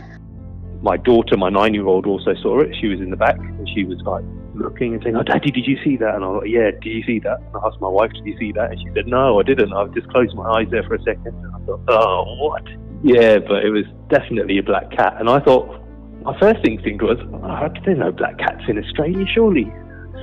My 0.80 0.96
daughter, 0.96 1.36
my 1.36 1.50
nine 1.50 1.74
year 1.74 1.86
old, 1.86 2.06
also 2.06 2.34
saw 2.42 2.60
it. 2.60 2.74
She 2.80 2.88
was 2.88 3.00
in 3.00 3.10
the 3.10 3.16
back 3.16 3.36
and 3.36 3.68
she 3.74 3.84
was 3.84 4.00
like, 4.02 4.24
looking 4.60 4.94
and 4.94 5.02
saying, 5.02 5.16
"Oh, 5.16 5.22
Daddy, 5.22 5.50
did 5.50 5.66
you 5.66 5.76
see 5.82 5.96
that?" 5.96 6.14
And 6.14 6.24
I 6.24 6.28
was 6.28 6.42
like, 6.42 6.50
"Yeah, 6.50 6.70
did 6.70 6.86
you 6.86 7.02
see 7.04 7.18
that?" 7.20 7.38
And 7.40 7.56
I 7.56 7.66
asked 7.66 7.80
my 7.80 7.88
wife, 7.88 8.12
"Did 8.12 8.26
you 8.26 8.38
see 8.38 8.52
that?" 8.52 8.70
And 8.70 8.80
she 8.80 8.88
said, 8.94 9.06
"No, 9.06 9.40
I 9.40 9.42
didn't. 9.42 9.72
I 9.72 9.86
just 9.88 10.08
closed 10.08 10.34
my 10.34 10.48
eyes 10.50 10.68
there 10.70 10.82
for 10.84 10.94
a 10.94 11.02
second. 11.02 11.34
And 11.34 11.54
I 11.54 11.58
thought, 11.66 11.80
"Oh, 11.88 12.36
what?" 12.38 12.62
Yeah, 13.02 13.38
but 13.38 13.64
it 13.64 13.70
was 13.70 13.84
definitely 14.08 14.58
a 14.58 14.62
black 14.62 14.90
cat. 14.90 15.16
And 15.18 15.28
I 15.28 15.40
thought, 15.40 15.80
my 16.22 16.38
first 16.38 16.60
instinct 16.66 17.02
was, 17.02 17.18
oh, 17.20 17.68
"There's 17.84 17.98
no 17.98 18.12
black 18.12 18.38
cats 18.38 18.62
in 18.68 18.78
Australia, 18.78 19.26
surely." 19.26 19.72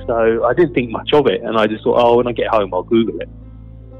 So 0.06 0.44
I 0.44 0.54
didn't 0.54 0.74
think 0.74 0.90
much 0.90 1.10
of 1.12 1.26
it, 1.26 1.42
and 1.42 1.58
I 1.58 1.66
just 1.66 1.84
thought, 1.84 1.98
"Oh, 1.98 2.16
when 2.16 2.26
I 2.26 2.32
get 2.32 2.48
home, 2.48 2.72
I'll 2.72 2.82
Google 2.82 3.20
it." 3.20 3.28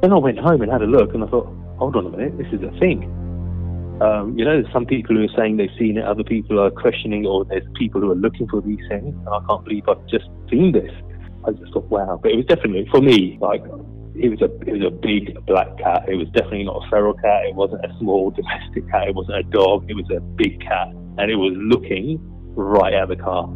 Then 0.01 0.13
I 0.13 0.19
went 0.19 0.39
home 0.39 0.63
and 0.63 0.71
had 0.71 0.83
a 0.83 0.87
look, 0.87 1.13
and 1.13 1.25
I 1.25 1.27
thought, 1.27 1.49
"Hold 1.79 1.97
on 1.97 2.07
a 2.07 2.11
minute, 2.11 2.39
this 2.39 2.47
is 2.53 2.63
a 2.63 2.71
thing." 2.79 3.11
Um, 4.01 4.39
you 4.39 4.45
know, 4.45 4.63
some 4.73 4.87
people 4.87 5.17
who 5.17 5.25
are 5.25 5.37
saying 5.37 5.57
they've 5.57 5.71
seen 5.79 5.99
it, 5.99 6.05
other 6.05 6.23
people 6.23 6.61
are 6.61 6.71
questioning, 6.71 7.27
or 7.27 7.45
there's 7.45 7.67
people 7.75 8.01
who 8.01 8.13
are 8.13 8.17
looking 8.17 8.49
for 8.49 8.61
these 8.61 8.81
things. 8.89 9.15
And 9.15 9.29
I 9.29 9.41
can't 9.49 9.65
believe 9.65 9.89
I've 9.89 10.07
just 10.07 10.27
seen 10.49 10.73
this. 10.73 10.93
I 11.45 11.51
just 11.53 11.73
thought, 11.73 11.87
wow. 11.87 12.19
But 12.23 12.33
it 12.33 12.37
was 12.37 12.47
definitely, 12.47 12.87
for 12.91 13.01
me, 13.01 13.39
like, 13.41 13.63
it 14.15 14.29
was 14.29 14.41
a 14.43 14.51
it 14.69 14.73
was 14.73 14.85
a 14.87 14.91
big 14.91 15.45
black 15.47 15.69
cat. 15.79 16.09
It 16.09 16.17
was 16.17 16.29
definitely 16.29 16.65
not 16.65 16.85
a 16.85 16.91
feral 16.91 17.15
cat. 17.15 17.47
It 17.47 17.55
wasn't 17.55 17.85
a 17.85 17.97
small 17.99 18.31
domestic 18.31 18.89
cat. 18.91 19.09
It 19.09 19.15
wasn't 19.15 19.39
a 19.39 19.43
dog. 19.45 19.89
It 19.89 19.95
was 19.95 20.11
a 20.11 20.21
big 20.21 20.61
cat, 20.61 20.89
and 21.19 21.31
it 21.31 21.37
was 21.37 21.55
looking 21.57 22.19
right 22.55 22.93
at 22.95 23.09
the 23.09 23.17
car. 23.17 23.49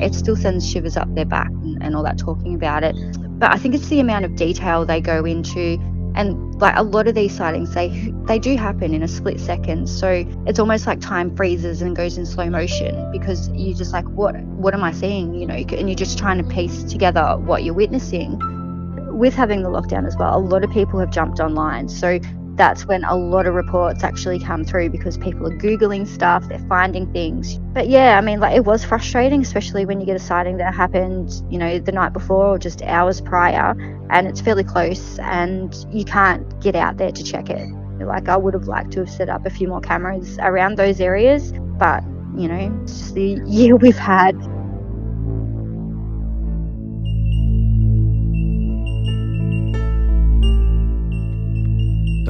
It 0.00 0.14
still 0.14 0.36
sends 0.36 0.68
shivers 0.68 0.96
up 0.96 1.14
their 1.14 1.26
back 1.26 1.50
and, 1.50 1.82
and 1.82 1.94
all 1.94 2.02
that 2.02 2.18
talking 2.18 2.54
about 2.54 2.82
it. 2.82 2.96
But 3.38 3.52
I 3.52 3.58
think 3.58 3.74
it's 3.74 3.88
the 3.88 4.00
amount 4.00 4.24
of 4.24 4.34
detail 4.36 4.84
they 4.84 5.00
go 5.00 5.24
into 5.24 5.78
and 6.14 6.60
like 6.60 6.74
a 6.76 6.82
lot 6.82 7.08
of 7.08 7.14
these 7.14 7.36
sightings 7.36 7.74
they 7.74 7.88
they 8.26 8.38
do 8.38 8.56
happen 8.56 8.94
in 8.94 9.02
a 9.02 9.08
split 9.08 9.40
second. 9.40 9.88
So 9.88 10.24
it's 10.46 10.58
almost 10.58 10.86
like 10.86 11.00
time 11.00 11.34
freezes 11.36 11.82
and 11.82 11.96
goes 11.96 12.18
in 12.18 12.26
slow 12.26 12.48
motion 12.50 13.10
because 13.12 13.48
you're 13.50 13.76
just 13.76 13.92
like 13.92 14.04
what 14.06 14.36
what 14.42 14.74
am 14.74 14.84
i 14.84 14.92
seeing? 14.92 15.34
You 15.34 15.46
know 15.46 15.54
and 15.54 15.88
you're 15.88 15.94
just 15.94 16.18
trying 16.18 16.38
to 16.38 16.44
piece 16.44 16.84
together 16.84 17.36
what 17.38 17.64
you're 17.64 17.74
witnessing. 17.74 18.38
With 19.18 19.34
having 19.34 19.62
the 19.62 19.68
lockdown 19.68 20.06
as 20.06 20.16
well 20.16 20.36
a 20.36 20.40
lot 20.40 20.64
of 20.64 20.70
people 20.70 20.98
have 20.98 21.10
jumped 21.10 21.40
online. 21.40 21.88
So 21.88 22.18
that's 22.56 22.86
when 22.86 23.04
a 23.04 23.14
lot 23.14 23.46
of 23.46 23.54
reports 23.54 24.04
actually 24.04 24.38
come 24.38 24.64
through 24.64 24.90
because 24.90 25.16
people 25.16 25.46
are 25.46 25.56
googling 25.58 26.06
stuff 26.06 26.46
they're 26.48 26.58
finding 26.68 27.10
things. 27.12 27.58
But 27.72 27.88
yeah 27.88 28.18
i 28.18 28.20
mean 28.20 28.40
like 28.40 28.56
it 28.56 28.64
was 28.64 28.84
frustrating 28.84 29.40
especially 29.42 29.84
when 29.86 30.00
you 30.00 30.06
get 30.06 30.16
a 30.16 30.18
sighting 30.18 30.58
that 30.58 30.74
happened 30.74 31.42
you 31.50 31.58
know 31.58 31.78
the 31.78 31.92
night 31.92 32.12
before 32.12 32.46
or 32.46 32.58
just 32.58 32.82
hours 32.82 33.20
prior 33.20 33.74
and 34.10 34.26
it's 34.26 34.40
fairly 34.40 34.64
close 34.64 35.18
and 35.20 35.74
you 35.90 36.04
can't 36.04 36.60
get 36.60 36.76
out 36.76 36.96
there 36.98 37.10
to 37.12 37.24
check 37.24 37.48
it. 37.50 37.68
Like 38.00 38.28
i 38.28 38.36
would 38.36 38.54
have 38.54 38.66
liked 38.66 38.92
to 38.92 39.00
have 39.00 39.10
set 39.10 39.28
up 39.28 39.46
a 39.46 39.50
few 39.50 39.68
more 39.68 39.80
cameras 39.80 40.38
around 40.40 40.76
those 40.76 41.00
areas 41.00 41.52
but 41.78 42.02
you 42.36 42.48
know 42.48 42.82
it's 42.82 42.98
just 42.98 43.14
the 43.14 43.40
year 43.46 43.76
we've 43.76 43.96
had 43.96 44.34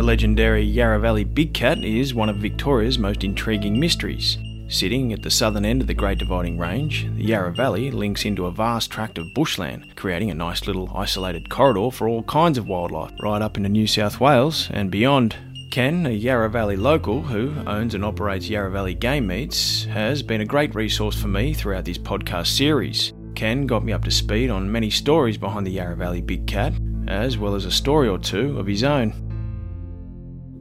The 0.03 0.09
legendary 0.09 0.65
Yarra 0.65 0.99
Valley 0.99 1.23
Big 1.23 1.55
Cat 1.55 1.85
is 1.85 2.13
one 2.13 2.29
of 2.29 2.39
Victoria's 2.39 2.99
most 2.99 3.23
intriguing 3.23 3.79
mysteries. 3.79 4.37
Sitting 4.67 5.13
at 5.13 5.23
the 5.23 5.31
southern 5.31 5.65
end 5.65 5.81
of 5.81 5.87
the 5.87 5.95
Great 5.95 6.19
Dividing 6.19 6.59
Range, 6.59 7.07
the 7.15 7.23
Yarra 7.23 7.53
Valley 7.53 7.93
links 7.93 8.25
into 8.25 8.47
a 8.47 8.51
vast 8.51 8.91
tract 8.91 9.17
of 9.17 9.33
bushland, 9.33 9.95
creating 9.95 10.33
a 10.33 10.35
nice 10.35 10.67
little 10.67 10.91
isolated 10.93 11.49
corridor 11.49 11.93
for 11.93 12.09
all 12.09 12.25
kinds 12.25 12.59
of 12.59 12.67
wildlife, 12.67 13.13
right 13.23 13.41
up 13.41 13.57
into 13.57 13.69
New 13.69 13.87
South 13.87 14.19
Wales 14.19 14.69
and 14.73 14.91
beyond. 14.91 15.37
Ken, 15.71 16.05
a 16.07 16.11
Yarra 16.11 16.51
Valley 16.51 16.75
local 16.75 17.23
who 17.23 17.55
owns 17.69 17.95
and 17.95 18.05
operates 18.05 18.49
Yarra 18.49 18.73
Valley 18.73 18.95
Game 18.95 19.29
Meats, 19.29 19.85
has 19.85 20.21
been 20.21 20.41
a 20.41 20.45
great 20.45 20.75
resource 20.75 21.15
for 21.15 21.29
me 21.29 21.55
throughout 21.55 21.85
this 21.85 21.97
podcast 21.97 22.49
series. 22.49 23.13
Ken 23.37 23.69
got 23.69 23.85
me 23.85 23.93
up 23.93 24.03
to 24.03 24.11
speed 24.11 24.51
on 24.51 24.73
many 24.73 24.91
stories 24.91 25.39
behind 25.39 25.65
the 25.65 25.71
Yarra 25.71 25.95
Valley 25.95 26.21
Big 26.21 26.45
Cat, 26.49 26.73
as 27.07 27.39
well 27.39 27.55
as 27.55 27.67
a 27.67 27.71
story 27.71 28.09
or 28.09 28.19
two 28.19 28.59
of 28.59 28.67
his 28.67 28.83
own 28.83 29.15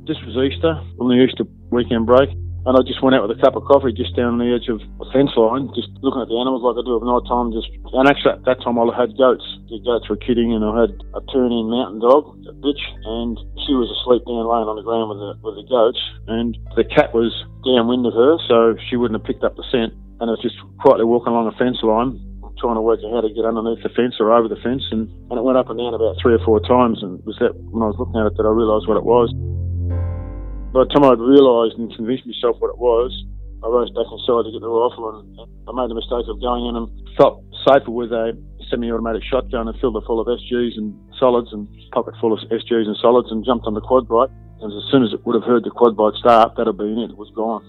this 0.07 0.17
was 0.25 0.33
Easter, 0.37 0.73
on 0.97 1.09
the 1.09 1.17
Easter 1.21 1.45
weekend 1.69 2.09
break, 2.09 2.29
and 2.65 2.77
I 2.77 2.81
just 2.85 3.01
went 3.01 3.17
out 3.17 3.25
with 3.25 3.33
a 3.33 3.41
cup 3.41 3.57
of 3.57 3.65
coffee 3.65 3.89
just 3.89 4.13
down 4.13 4.37
the 4.37 4.53
edge 4.53 4.69
of 4.69 4.81
a 5.01 5.05
fence 5.09 5.33
line, 5.33 5.69
just 5.73 5.89
looking 6.05 6.21
at 6.21 6.29
the 6.29 6.37
animals 6.37 6.61
like 6.61 6.77
I 6.77 6.85
do 6.85 6.97
at 6.97 7.05
night 7.05 7.25
time. 7.25 7.49
Just 7.49 7.69
and 7.93 8.05
actually 8.05 8.37
at 8.37 8.45
that 8.45 8.61
time 8.61 8.77
I 8.77 8.85
had 8.93 9.17
goats. 9.17 9.45
The 9.69 9.81
goats 9.81 10.05
were 10.09 10.21
kidding, 10.21 10.53
and 10.53 10.61
I 10.61 10.85
had 10.85 10.93
a 11.17 11.21
Pyrenean 11.25 11.73
mountain 11.73 12.01
dog, 12.01 12.37
a 12.45 12.53
bitch, 12.53 12.81
and 13.01 13.33
she 13.65 13.73
was 13.73 13.89
asleep 13.89 14.25
down 14.29 14.45
laying 14.45 14.69
on 14.69 14.77
the 14.77 14.85
ground 14.85 15.09
with 15.09 15.21
the 15.21 15.31
with 15.41 15.57
the 15.57 15.65
goats, 15.69 16.01
and 16.29 16.53
the 16.77 16.85
cat 16.85 17.13
was 17.17 17.33
downwind 17.65 18.05
of 18.05 18.13
her, 18.13 18.37
so 18.45 18.77
she 18.89 18.97
wouldn't 18.97 19.17
have 19.17 19.25
picked 19.25 19.41
up 19.41 19.57
the 19.57 19.65
scent. 19.73 19.93
And 20.21 20.29
I 20.29 20.37
was 20.37 20.43
just 20.45 20.57
quietly 20.77 21.05
walking 21.05 21.33
along 21.33 21.49
a 21.49 21.57
fence 21.57 21.81
line, 21.81 22.21
trying 22.61 22.77
to 22.77 22.85
work 22.85 23.01
out 23.01 23.09
how 23.09 23.21
to 23.25 23.33
get 23.33 23.41
underneath 23.41 23.81
the 23.81 23.89
fence 23.97 24.21
or 24.21 24.29
over 24.29 24.45
the 24.45 24.61
fence, 24.61 24.85
and, 24.93 25.09
and 25.33 25.35
it 25.37 25.41
went 25.41 25.57
up 25.57 25.73
and 25.73 25.81
down 25.81 25.97
about 25.97 26.21
three 26.21 26.37
or 26.37 26.43
four 26.45 26.61
times. 26.61 27.01
And 27.01 27.17
it 27.17 27.25
was 27.25 27.41
that 27.41 27.57
when 27.73 27.81
I 27.81 27.89
was 27.89 27.97
looking 27.97 28.21
at 28.21 28.29
it 28.29 28.37
that 28.37 28.45
I 28.45 28.53
realised 28.53 28.85
what 28.85 29.01
it 29.01 29.07
was. 29.09 29.33
By 30.72 30.88
the 30.88 30.91
time 30.95 31.03
I'd 31.03 31.19
realised 31.19 31.76
and 31.76 31.91
convinced 31.91 32.24
myself 32.24 32.55
what 32.63 32.72
it 32.72 32.80
was, 32.80 33.11
I 33.59 33.67
raced 33.67 33.91
back 33.91 34.07
inside 34.07 34.47
to 34.47 34.55
get 34.55 34.63
the 34.63 34.72
rifle 34.72 35.19
and 35.19 35.28
I 35.67 35.76
made 35.76 35.91
the 35.91 35.99
mistake 35.99 36.24
of 36.32 36.39
going 36.39 36.63
in 36.63 36.80
and 36.80 36.88
felt 37.19 37.43
safer 37.67 37.91
with 37.91 38.15
a 38.15 38.39
semi-automatic 38.72 39.19
shotgun 39.28 39.67
and 39.67 39.76
filled 39.84 39.99
it 39.99 40.07
full 40.07 40.24
of 40.24 40.32
SGs 40.32 40.80
and 40.80 40.95
solids 41.19 41.51
and 41.51 41.67
pocket 41.91 42.15
full 42.24 42.32
of 42.32 42.39
SGs 42.47 42.88
and 42.88 42.95
solids 43.03 43.28
and 43.36 43.43
jumped 43.43 43.67
on 43.67 43.76
the 43.76 43.84
quad 43.84 44.07
bike. 44.07 44.32
And 44.63 44.72
as 44.72 44.88
soon 44.88 45.03
as 45.03 45.11
it 45.11 45.19
would 45.28 45.36
have 45.36 45.43
heard 45.43 45.67
the 45.67 45.76
quad 45.76 45.99
bike 45.99 46.15
start, 46.15 46.55
that'd 46.55 46.72
have 46.72 46.80
been 46.80 47.03
it. 47.03 47.11
It 47.11 47.19
was 47.19 47.36
gone. 47.36 47.67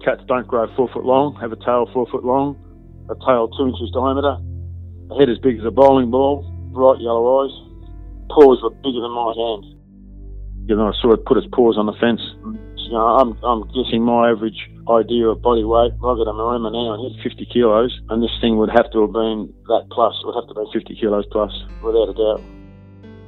Cats 0.00 0.24
don't 0.24 0.48
grow 0.48 0.64
four 0.80 0.88
foot 0.96 1.04
long, 1.04 1.36
have 1.44 1.52
a 1.52 1.60
tail 1.60 1.92
four 1.92 2.08
foot 2.08 2.24
long, 2.24 2.56
a 3.12 3.16
tail 3.20 3.52
two 3.52 3.68
inches 3.68 3.92
diameter, 3.92 4.40
a 5.12 5.14
head 5.20 5.28
as 5.28 5.36
big 5.44 5.60
as 5.60 5.68
a 5.68 5.70
bowling 5.70 6.08
ball, 6.08 6.40
bright 6.72 7.04
yellow 7.04 7.44
eyes, 7.44 7.52
paws 8.32 8.64
were 8.64 8.72
bigger 8.80 9.04
than 9.04 9.12
my 9.12 9.36
hand 9.36 9.71
you 10.66 10.76
know, 10.76 10.92
saw 11.00 11.12
it 11.12 11.24
put 11.24 11.38
its 11.38 11.46
paws 11.52 11.76
on 11.78 11.86
the 11.86 11.96
fence. 11.98 12.22
You 12.76 12.98
know, 12.98 13.18
I'm, 13.18 13.38
I'm 13.42 13.66
guessing 13.72 14.02
my 14.02 14.30
average 14.30 14.58
idea 14.90 15.30
of 15.30 15.42
body 15.42 15.64
weight, 15.64 15.94
I've 15.94 16.18
got 16.18 16.26
a 16.26 16.34
Maremma 16.34 16.72
now 16.74 16.98
and 16.98 17.00
hit 17.06 17.22
50 17.22 17.46
kilos, 17.46 17.94
and 18.10 18.22
this 18.22 18.34
thing 18.40 18.58
would 18.58 18.70
have 18.70 18.90
to 18.92 19.06
have 19.06 19.14
been 19.14 19.52
that 19.70 19.86
plus. 19.90 20.14
It 20.22 20.26
would 20.26 20.38
have 20.38 20.50
to 20.50 20.56
be 20.58 20.66
50 20.74 20.98
kilos 20.98 21.26
plus, 21.30 21.52
without 21.82 22.10
a 22.10 22.16
doubt. 22.16 22.42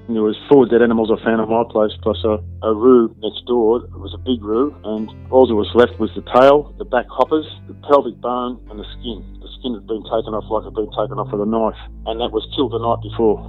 And 0.05 0.13
there 0.13 0.27
was 0.27 0.37
four 0.53 0.69
dead 0.69 0.85
animals 0.85 1.09
I 1.09 1.17
found 1.25 1.41
on 1.41 1.49
my 1.49 1.65
place, 1.65 1.97
plus 2.05 2.21
a, 2.29 2.37
a 2.61 2.75
roo 2.75 3.09
next 3.25 3.47
door. 3.49 3.81
It 3.81 3.97
was 3.97 4.13
a 4.13 4.21
big 4.21 4.43
roo, 4.45 4.75
and 4.85 5.09
all 5.33 5.49
that 5.49 5.57
was 5.57 5.71
left 5.73 5.97
was 5.97 6.13
the 6.13 6.27
tail, 6.29 6.75
the 6.77 6.85
back 6.85 7.09
hoppers, 7.09 7.49
the 7.71 7.77
pelvic 7.89 8.21
bone, 8.21 8.61
and 8.69 8.77
the 8.77 8.89
skin. 9.01 9.25
The 9.41 9.49
skin 9.57 9.73
had 9.73 9.89
been 9.89 10.05
taken 10.05 10.37
off 10.37 10.45
like 10.53 10.69
it 10.69 10.77
had 10.77 10.77
been 10.77 10.93
taken 10.93 11.17
off 11.17 11.33
with 11.33 11.41
a 11.41 11.49
knife, 11.49 11.79
and 12.05 12.21
that 12.21 12.37
was 12.37 12.45
killed 12.53 12.77
the 12.77 12.83
night 12.85 13.01
before. 13.01 13.41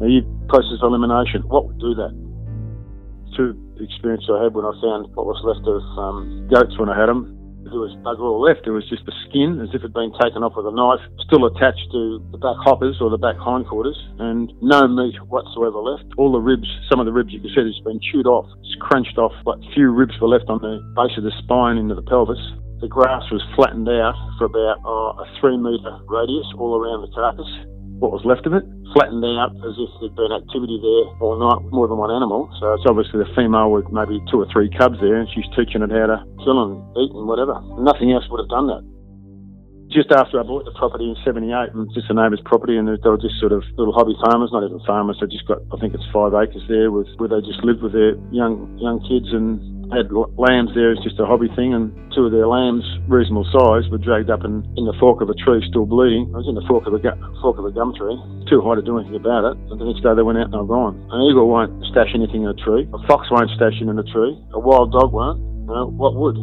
Now, 0.00 0.08
you 0.08 0.24
process 0.48 0.80
elimination, 0.80 1.44
what 1.44 1.68
would 1.68 1.76
do 1.76 1.92
that? 2.00 2.25
Two 3.36 3.52
experience 3.78 4.24
I 4.32 4.48
had 4.48 4.56
when 4.56 4.64
I 4.64 4.72
found 4.80 5.12
what 5.14 5.28
was 5.28 5.38
left 5.44 5.68
of 5.68 5.84
um, 6.00 6.48
goats 6.48 6.74
when 6.80 6.88
I 6.88 6.96
had 6.96 7.12
them. 7.12 7.36
There 7.66 7.82
was 7.82 7.98
bugger 8.06 8.22
all 8.22 8.38
left. 8.38 8.62
There 8.62 8.72
was 8.72 8.86
just 8.86 9.02
the 9.10 9.16
skin, 9.26 9.58
as 9.58 9.74
if 9.74 9.82
it 9.82 9.90
had 9.90 9.98
been 9.98 10.14
taken 10.22 10.46
off 10.46 10.54
with 10.54 10.70
a 10.70 10.74
knife, 10.74 11.02
still 11.26 11.50
attached 11.50 11.82
to 11.90 12.22
the 12.30 12.38
back 12.38 12.54
hoppers 12.62 13.02
or 13.02 13.10
the 13.10 13.18
back 13.18 13.34
hindquarters, 13.42 13.98
and 14.22 14.54
no 14.62 14.86
meat 14.86 15.18
whatsoever 15.26 15.82
left. 15.82 16.06
All 16.14 16.30
the 16.30 16.38
ribs, 16.38 16.70
some 16.86 17.02
of 17.02 17.10
the 17.10 17.12
ribs 17.12 17.34
you 17.34 17.42
can 17.42 17.50
see, 17.50 17.66
has 17.66 17.82
been 17.82 17.98
chewed 17.98 18.30
off, 18.30 18.46
it's 18.62 18.78
crunched 18.78 19.18
off. 19.18 19.34
But 19.42 19.58
few 19.74 19.90
ribs 19.90 20.14
were 20.22 20.30
left 20.30 20.46
on 20.46 20.62
the 20.62 20.78
base 20.94 21.18
of 21.18 21.26
the 21.26 21.34
spine 21.42 21.74
into 21.76 21.98
the 21.98 22.06
pelvis. 22.06 22.40
The 22.78 22.86
grass 22.86 23.26
was 23.34 23.42
flattened 23.58 23.90
out 23.90 24.14
for 24.38 24.46
about 24.46 24.78
uh, 24.86 25.22
a 25.22 25.26
three 25.42 25.58
metre 25.58 25.98
radius 26.06 26.46
all 26.54 26.78
around 26.78 27.02
the 27.02 27.10
carcass 27.10 27.50
what 27.98 28.12
was 28.12 28.24
left 28.28 28.44
of 28.44 28.52
it, 28.52 28.64
flattened 28.92 29.24
out 29.24 29.56
as 29.64 29.74
if 29.80 29.90
there'd 30.00 30.16
been 30.16 30.32
activity 30.32 30.76
there 30.80 31.04
all 31.20 31.40
night, 31.40 31.64
more 31.72 31.88
than 31.88 31.96
one 31.96 32.12
animal. 32.12 32.48
So 32.60 32.76
it's 32.76 32.84
obviously 32.84 33.24
the 33.24 33.30
female 33.32 33.72
with 33.72 33.88
maybe 33.88 34.20
two 34.28 34.40
or 34.40 34.48
three 34.52 34.68
cubs 34.68 35.00
there, 35.00 35.16
and 35.16 35.28
she's 35.32 35.48
teaching 35.56 35.80
it 35.80 35.88
how 35.88 36.06
to 36.12 36.18
kill 36.44 36.60
and 36.60 36.80
eat 37.00 37.12
and 37.12 37.24
whatever. 37.24 37.56
Nothing 37.80 38.12
else 38.12 38.28
would 38.28 38.44
have 38.44 38.52
done 38.52 38.68
that. 38.68 38.84
Just 39.86 40.10
after 40.10 40.40
I 40.40 40.42
bought 40.42 40.66
the 40.66 40.74
property 40.74 41.06
in 41.08 41.16
'78, 41.22 41.72
and 41.72 41.86
just 41.94 42.10
a 42.10 42.14
neighbour's 42.14 42.42
property, 42.44 42.76
and 42.76 42.90
they 42.90 42.98
were 43.08 43.22
just 43.22 43.38
sort 43.38 43.54
of 43.54 43.62
little 43.78 43.94
hobby 43.94 44.18
farmers, 44.18 44.50
not 44.50 44.66
even 44.66 44.82
farmers. 44.82 45.16
They 45.22 45.30
just 45.30 45.46
got, 45.46 45.62
I 45.72 45.78
think 45.78 45.94
it's 45.94 46.04
five 46.12 46.34
acres 46.34 46.66
there, 46.68 46.90
with 46.90 47.06
where 47.16 47.30
they 47.30 47.40
just 47.46 47.62
lived 47.62 47.86
with 47.86 47.94
their 47.94 48.18
young 48.34 48.76
young 48.82 48.98
kids 49.06 49.30
and 49.30 49.62
had 49.92 50.10
lambs 50.10 50.74
there 50.74 50.90
as 50.92 50.98
just 51.04 51.20
a 51.20 51.26
hobby 51.26 51.48
thing, 51.54 51.74
and 51.74 51.94
two 52.14 52.26
of 52.26 52.32
their 52.32 52.46
lambs, 52.46 52.82
reasonable 53.06 53.46
size, 53.52 53.86
were 53.90 53.98
dragged 53.98 54.30
up 54.30 54.44
in, 54.44 54.66
in 54.76 54.84
the 54.84 54.96
fork 54.98 55.20
of 55.22 55.30
a 55.30 55.34
tree, 55.34 55.62
still 55.68 55.86
bleeding. 55.86 56.30
I 56.34 56.42
was 56.42 56.48
in 56.48 56.54
the 56.54 56.66
fork 56.66 56.86
of 56.86 56.94
a 56.94 56.98
gu- 56.98 57.18
fork 57.42 57.58
of 57.58 57.64
a 57.64 57.72
gum 57.72 57.94
tree, 57.94 58.16
too 58.50 58.62
high 58.62 58.74
to 58.74 58.82
do 58.82 58.98
anything 58.98 59.16
about 59.16 59.46
it. 59.46 59.54
And 59.70 59.78
the 59.78 59.86
next 59.86 60.02
day 60.02 60.14
they 60.14 60.26
went 60.26 60.38
out 60.38 60.50
and 60.50 60.54
they 60.54 60.62
were 60.62 60.70
gone. 60.70 60.98
An 61.10 61.20
eagle 61.30 61.48
won't 61.48 61.70
stash 61.90 62.10
anything 62.14 62.42
in 62.42 62.50
a 62.50 62.58
tree. 62.58 62.88
A 62.90 63.00
fox 63.06 63.30
won't 63.30 63.50
stash 63.54 63.78
it 63.78 63.86
in 63.86 63.98
a 63.98 64.06
tree. 64.10 64.34
A 64.52 64.60
wild 64.60 64.92
dog 64.92 65.12
won't. 65.12 65.38
Know, 65.66 65.90
what 65.90 66.14
would? 66.14 66.36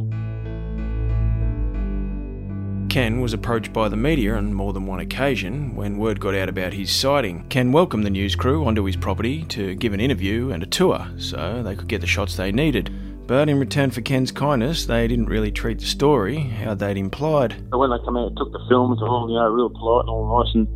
Ken 2.93 3.21
was 3.21 3.33
approached 3.33 3.73
by 3.73 3.89
the 3.89 3.95
media 3.95 4.35
on 4.35 4.53
more 4.53 4.71
than 4.71 4.85
one 4.85 4.99
occasion 4.99 5.75
when 5.75 5.97
word 5.97 6.19
got 6.19 6.35
out 6.35 6.49
about 6.49 6.73
his 6.73 6.91
sighting. 6.91 7.43
Ken 7.49 7.71
welcomed 7.71 8.05
the 8.05 8.09
news 8.09 8.35
crew 8.35 8.65
onto 8.65 8.83
his 8.83 8.95
property 8.95 9.45
to 9.45 9.73
give 9.75 9.93
an 9.93 9.99
interview 9.99 10.51
and 10.51 10.61
a 10.61 10.67
tour 10.67 11.07
so 11.17 11.63
they 11.63 11.75
could 11.75 11.87
get 11.87 12.01
the 12.01 12.07
shots 12.07 12.35
they 12.35 12.51
needed. 12.51 12.93
But 13.25 13.47
in 13.47 13.59
return 13.59 13.91
for 13.91 14.01
Ken's 14.01 14.31
kindness, 14.31 14.85
they 14.85 15.07
didn't 15.07 15.31
really 15.31 15.51
treat 15.51 15.79
the 15.79 15.85
story 15.85 16.43
how 16.59 16.75
they'd 16.75 16.97
implied. 16.97 17.55
When 17.71 17.89
they 17.89 18.03
come 18.03 18.17
out, 18.17 18.35
took 18.35 18.51
the 18.51 18.59
films 18.67 18.99
and 18.99 19.07
all, 19.07 19.31
you 19.31 19.39
know, 19.39 19.47
real 19.47 19.71
polite 19.71 20.03
and 20.03 20.11
all 20.11 20.27
nice, 20.27 20.51
and 20.55 20.67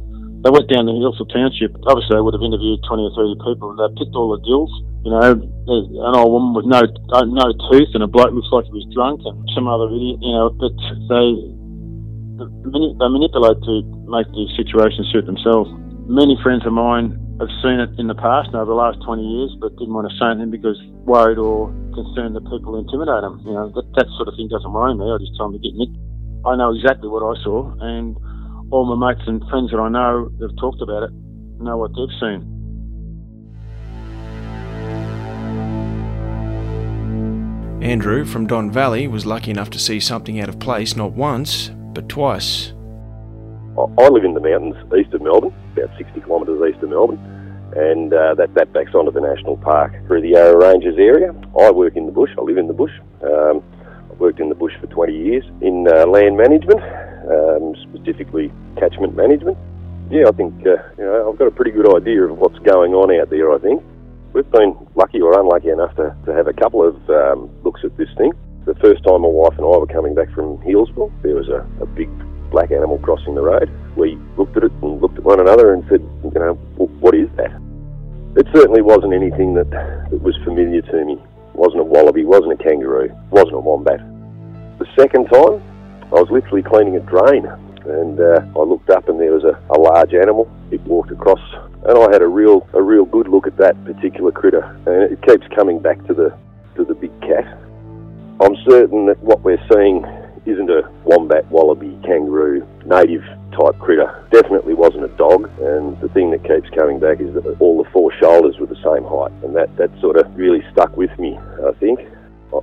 they 0.47 0.49
went 0.49 0.71
down 0.71 0.87
the 0.87 0.95
to 0.95 1.01
Healesville 1.03 1.27
Township. 1.27 1.75
Obviously, 1.91 2.15
they 2.15 2.23
would 2.23 2.31
have 2.31 2.45
interviewed 2.45 2.79
20 2.87 3.03
or 3.03 3.11
30 3.19 3.43
people, 3.43 3.75
and 3.75 3.77
they 3.83 3.89
picked 3.99 4.15
all 4.15 4.31
the 4.31 4.39
dills. 4.47 4.71
You 5.03 5.11
know, 5.11 5.35
an 5.35 6.15
old 6.15 6.31
woman 6.31 6.51
with 6.55 6.67
no 6.67 6.87
uh, 7.11 7.27
no 7.27 7.51
teeth, 7.67 7.91
and 7.95 8.03
a 8.03 8.07
bloke 8.07 8.31
looks 8.31 8.47
like 8.51 8.63
he 8.71 8.75
was 8.79 8.87
drunk, 8.95 9.23
and 9.27 9.35
some 9.51 9.67
other 9.67 9.91
idiot, 9.91 10.19
you 10.23 10.31
know, 10.31 10.47
but 10.55 10.71
they 11.11 11.27
they 12.39 13.07
manipulate 13.11 13.59
to 13.67 13.73
make 14.07 14.27
the 14.31 14.47
situation 14.55 15.03
suit 15.11 15.27
themselves. 15.27 15.67
Many 16.07 16.39
friends 16.43 16.63
of 16.63 16.71
mine 16.71 17.15
have 17.39 17.53
seen 17.61 17.77
it 17.77 17.93
in 18.01 18.07
the 18.07 18.17
past 18.17 18.49
over 18.57 18.65
the 18.65 18.77
last 18.77 18.97
20 19.05 19.21
years, 19.21 19.53
but 19.61 19.69
didn't 19.77 19.93
want 19.93 20.09
to 20.09 20.15
say 20.17 20.33
anything 20.33 20.49
because 20.49 20.77
worried 21.05 21.37
or 21.37 21.69
concerned 21.93 22.35
that 22.35 22.45
people 22.49 22.73
intimidate 22.77 23.21
them. 23.21 23.41
You 23.45 23.53
know, 23.53 23.69
that, 23.77 23.85
that 23.93 24.09
sort 24.17 24.27
of 24.27 24.33
thing 24.33 24.49
doesn't 24.49 24.73
worry 24.73 24.97
me. 24.97 25.05
I 25.05 25.21
just 25.21 25.37
tell 25.37 25.51
them 25.51 25.61
to 25.61 25.61
get 25.61 25.77
nicked. 25.77 25.97
I 26.45 26.57
know 26.57 26.73
exactly 26.73 27.09
what 27.09 27.21
I 27.21 27.37
saw, 27.43 27.69
and 27.81 28.17
all 28.71 28.89
my 28.89 28.97
mates 28.97 29.21
and 29.27 29.43
friends 29.49 29.71
that 29.71 29.77
I 29.77 29.89
know 29.89 30.31
have 30.41 30.55
talked 30.57 30.81
about 30.81 31.03
it. 31.03 31.11
know 31.61 31.77
what 31.77 31.93
they've 31.93 32.17
seen. 32.19 32.57
Andrew 37.81 38.25
from 38.25 38.47
Don 38.47 38.71
Valley 38.71 39.07
was 39.07 39.25
lucky 39.25 39.51
enough 39.51 39.69
to 39.69 39.79
see 39.79 39.99
something 39.99 40.39
out 40.39 40.49
of 40.49 40.59
place 40.59 40.95
not 40.95 41.11
once, 41.13 41.69
but 41.93 42.09
twice. 42.09 42.73
I 43.77 44.09
live 44.09 44.23
in 44.25 44.33
the 44.33 44.39
mountains 44.39 44.75
east 44.97 45.13
of 45.13 45.21
Melbourne, 45.21 45.53
about 45.77 45.95
60 45.97 46.21
kilometres 46.21 46.61
east 46.73 46.83
of 46.83 46.89
Melbourne, 46.89 47.19
and 47.75 48.13
uh, 48.13 48.33
that, 48.35 48.53
that 48.55 48.73
backs 48.73 48.93
onto 48.93 49.11
the 49.11 49.21
national 49.21 49.57
park 49.57 49.93
through 50.07 50.21
the 50.21 50.29
Yarra 50.29 50.57
Ranges 50.57 50.97
area. 50.97 51.33
I 51.59 51.71
work 51.71 51.95
in 51.95 52.05
the 52.05 52.11
bush, 52.11 52.31
I 52.37 52.41
live 52.41 52.57
in 52.57 52.67
the 52.67 52.73
bush. 52.73 52.91
Um, 53.21 53.63
I've 54.11 54.19
worked 54.19 54.39
in 54.39 54.49
the 54.49 54.55
bush 54.55 54.73
for 54.79 54.87
20 54.87 55.13
years 55.13 55.43
in 55.61 55.87
uh, 55.87 56.07
land 56.07 56.37
management, 56.37 56.81
um, 57.29 57.75
specifically 57.89 58.51
catchment 58.77 59.15
management. 59.15 59.57
Yeah, 60.09 60.27
I 60.27 60.31
think 60.31 60.53
uh, 60.65 60.79
you 60.97 61.03
know 61.03 61.29
I've 61.29 61.37
got 61.37 61.47
a 61.47 61.51
pretty 61.51 61.71
good 61.71 61.93
idea 61.93 62.23
of 62.23 62.37
what's 62.37 62.57
going 62.59 62.93
on 62.93 63.11
out 63.19 63.29
there. 63.29 63.51
I 63.51 63.59
think 63.59 63.83
we've 64.31 64.49
been 64.51 64.75
lucky 64.95 65.19
or 65.19 65.37
unlucky 65.37 65.69
enough 65.69 65.95
to, 65.97 66.15
to 66.25 66.33
have 66.33 66.47
a 66.47 66.53
couple 66.53 66.81
of 66.81 66.95
um, 67.09 67.49
looks 67.63 67.81
at 67.83 67.97
this 67.97 68.09
thing. 68.17 68.31
The 68.65 68.75
first 68.75 69.03
time 69.03 69.21
my 69.21 69.27
wife 69.27 69.57
and 69.57 69.65
I 69.65 69.77
were 69.77 69.87
coming 69.87 70.15
back 70.15 70.31
from 70.31 70.57
Healesville, 70.59 71.11
there 71.23 71.35
was 71.35 71.49
a, 71.49 71.67
a 71.81 71.85
big 71.85 72.09
black 72.49 72.71
animal 72.71 72.97
crossing 72.99 73.35
the 73.35 73.41
road. 73.41 73.69
We 73.95 74.17
looked 74.37 74.57
at 74.57 74.63
it 74.63 74.71
and 74.81 75.01
looked 75.01 75.17
at 75.17 75.23
one 75.23 75.39
another 75.39 75.73
and 75.73 75.83
said, 75.89 76.01
you 76.23 76.39
know, 76.39 76.53
what 76.75 77.15
is 77.15 77.29
that? 77.37 77.51
It 78.35 78.47
certainly 78.53 78.81
wasn't 78.81 79.13
anything 79.13 79.55
that, 79.55 79.69
that 79.71 80.21
was 80.21 80.35
familiar 80.43 80.81
to 80.81 81.05
me. 81.05 81.13
It 81.13 81.55
wasn't 81.55 81.81
a 81.81 81.83
wallaby, 81.83 82.23
wasn't 82.23 82.53
a 82.53 82.63
kangaroo, 82.63 83.09
wasn't 83.31 83.55
a 83.55 83.59
wombat. 83.59 83.99
The 84.79 84.87
second 84.95 85.25
time, 85.25 85.63
I 86.13 86.21
was 86.21 86.29
literally 86.29 86.61
cleaning 86.61 86.95
a 86.95 86.99
drain 86.99 87.47
and 87.87 88.19
uh, 88.19 88.41
I 88.55 88.63
looked 88.63 88.89
up 88.89 89.09
and 89.09 89.19
there 89.19 89.31
was 89.31 89.43
a, 89.43 89.59
a 89.71 89.77
large 89.79 90.13
animal. 90.13 90.51
It 90.71 90.81
walked 90.81 91.11
across 91.11 91.39
and 91.85 91.97
I 91.97 92.11
had 92.11 92.21
a 92.21 92.27
real 92.27 92.67
a 92.73 92.81
real 92.81 93.05
good 93.05 93.27
look 93.27 93.47
at 93.47 93.57
that 93.57 93.81
particular 93.85 94.31
critter 94.31 94.63
and 94.85 95.11
it 95.11 95.21
keeps 95.23 95.47
coming 95.55 95.79
back 95.79 96.05
to 96.07 96.13
the 96.13 96.37
to 96.75 96.85
the 96.85 96.93
big 96.93 97.11
cat. 97.21 97.45
I'm 98.39 98.55
certain 98.69 99.07
that 99.07 99.17
what 99.19 99.41
we're 99.41 99.61
seeing 99.73 100.03
isn't 100.47 100.69
a 100.69 100.89
wombat, 101.03 101.49
wallaby, 101.51 101.99
kangaroo, 102.03 102.65
native 102.85 103.23
type 103.51 103.77
critter. 103.79 104.25
Definitely 104.31 104.73
wasn't 104.73 105.03
a 105.03 105.09
dog, 105.17 105.51
and 105.59 105.99
the 105.99 106.09
thing 106.09 106.31
that 106.31 106.43
keeps 106.43 106.69
coming 106.75 106.99
back 106.99 107.19
is 107.19 107.33
that 107.33 107.45
all 107.59 107.83
the 107.83 107.89
four 107.91 108.13
shoulders 108.13 108.57
were 108.57 108.67
the 108.67 108.81
same 108.83 109.03
height, 109.03 109.31
and 109.43 109.55
that, 109.55 109.75
that 109.77 109.91
sort 109.99 110.17
of 110.17 110.25
really 110.37 110.63
stuck 110.71 110.95
with 110.95 111.11
me, 111.19 111.37
I 111.37 111.71
think. 111.79 111.99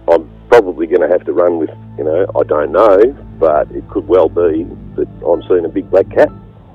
I'm 0.08 0.30
probably 0.48 0.86
going 0.86 1.02
to 1.02 1.08
have 1.08 1.24
to 1.26 1.32
run 1.32 1.58
with, 1.58 1.70
you 1.98 2.04
know, 2.04 2.26
I 2.34 2.42
don't 2.44 2.72
know, 2.72 3.12
but 3.38 3.70
it 3.72 3.88
could 3.90 4.08
well 4.08 4.28
be 4.28 4.64
that 4.96 5.08
I'm 5.26 5.42
seeing 5.48 5.64
a 5.64 5.68
big 5.68 5.90
black 5.90 6.08
cat. 6.10 6.30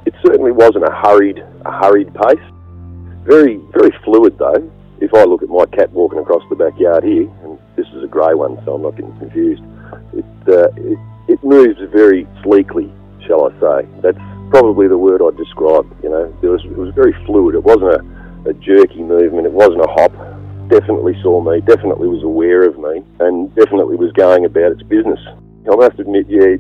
It 0.06 0.14
certainly 0.24 0.52
wasn't 0.52 0.86
a 0.86 0.92
hurried, 0.92 1.40
a 1.66 1.72
hurried 1.72 2.14
pace. 2.14 2.40
Very, 3.26 3.58
very 3.74 3.92
fluid 4.04 4.38
though. 4.38 4.72
If 5.02 5.14
I 5.14 5.24
look 5.24 5.42
at 5.42 5.50
my 5.50 5.66
cat 5.66 5.92
walking 5.92 6.20
across 6.20 6.44
the 6.50 6.56
backyard 6.56 7.04
here, 7.04 7.30
and 7.44 7.58
this 7.76 7.88
is 7.94 8.04
a 8.04 8.08
grey 8.08 8.34
one, 8.34 8.62
so 8.66 8.76
I'm 8.76 8.82
not 8.82 8.96
getting 8.96 9.18
confused, 9.18 9.64
it, 10.14 10.26
uh, 10.48 10.70
it, 10.76 11.00
it 11.28 11.44
moves 11.44 11.80
very 11.92 12.28
sleekly, 12.44 12.92
shall 13.26 13.50
I 13.50 13.60
say. 13.60 13.88
That's 14.02 14.18
probably 14.50 14.88
the 14.88 14.98
word 14.98 15.22
I'd 15.22 15.38
describe. 15.38 15.86
You 16.04 16.10
know, 16.10 16.38
there 16.42 16.52
was, 16.52 16.64
it 16.66 16.78
was 16.78 16.94
very 16.96 17.14
fluid. 17.26 17.56
It 17.56 17.64
wasn't 17.64 17.94
a, 17.94 18.50
a 18.50 18.54
jerky 18.54 19.04
movement. 19.04 19.46
It 19.46 19.54
wasn't 19.54 19.82
a 19.82 19.90
hop. 19.90 20.12
Definitely 20.70 21.20
saw 21.22 21.42
me. 21.42 21.62
Definitely 21.62 22.08
was 22.08 22.24
aware 22.24 22.64
of 22.64 22.78
me, 22.78 23.04
and 23.20 23.54
definitely 23.56 23.96
was 23.96 24.12
going 24.14 24.46
about 24.46 24.72
its 24.72 24.84
business. 24.84 25.20
I 25.70 25.76
must 25.76 26.00
admit, 26.00 26.26
yeah, 26.28 26.58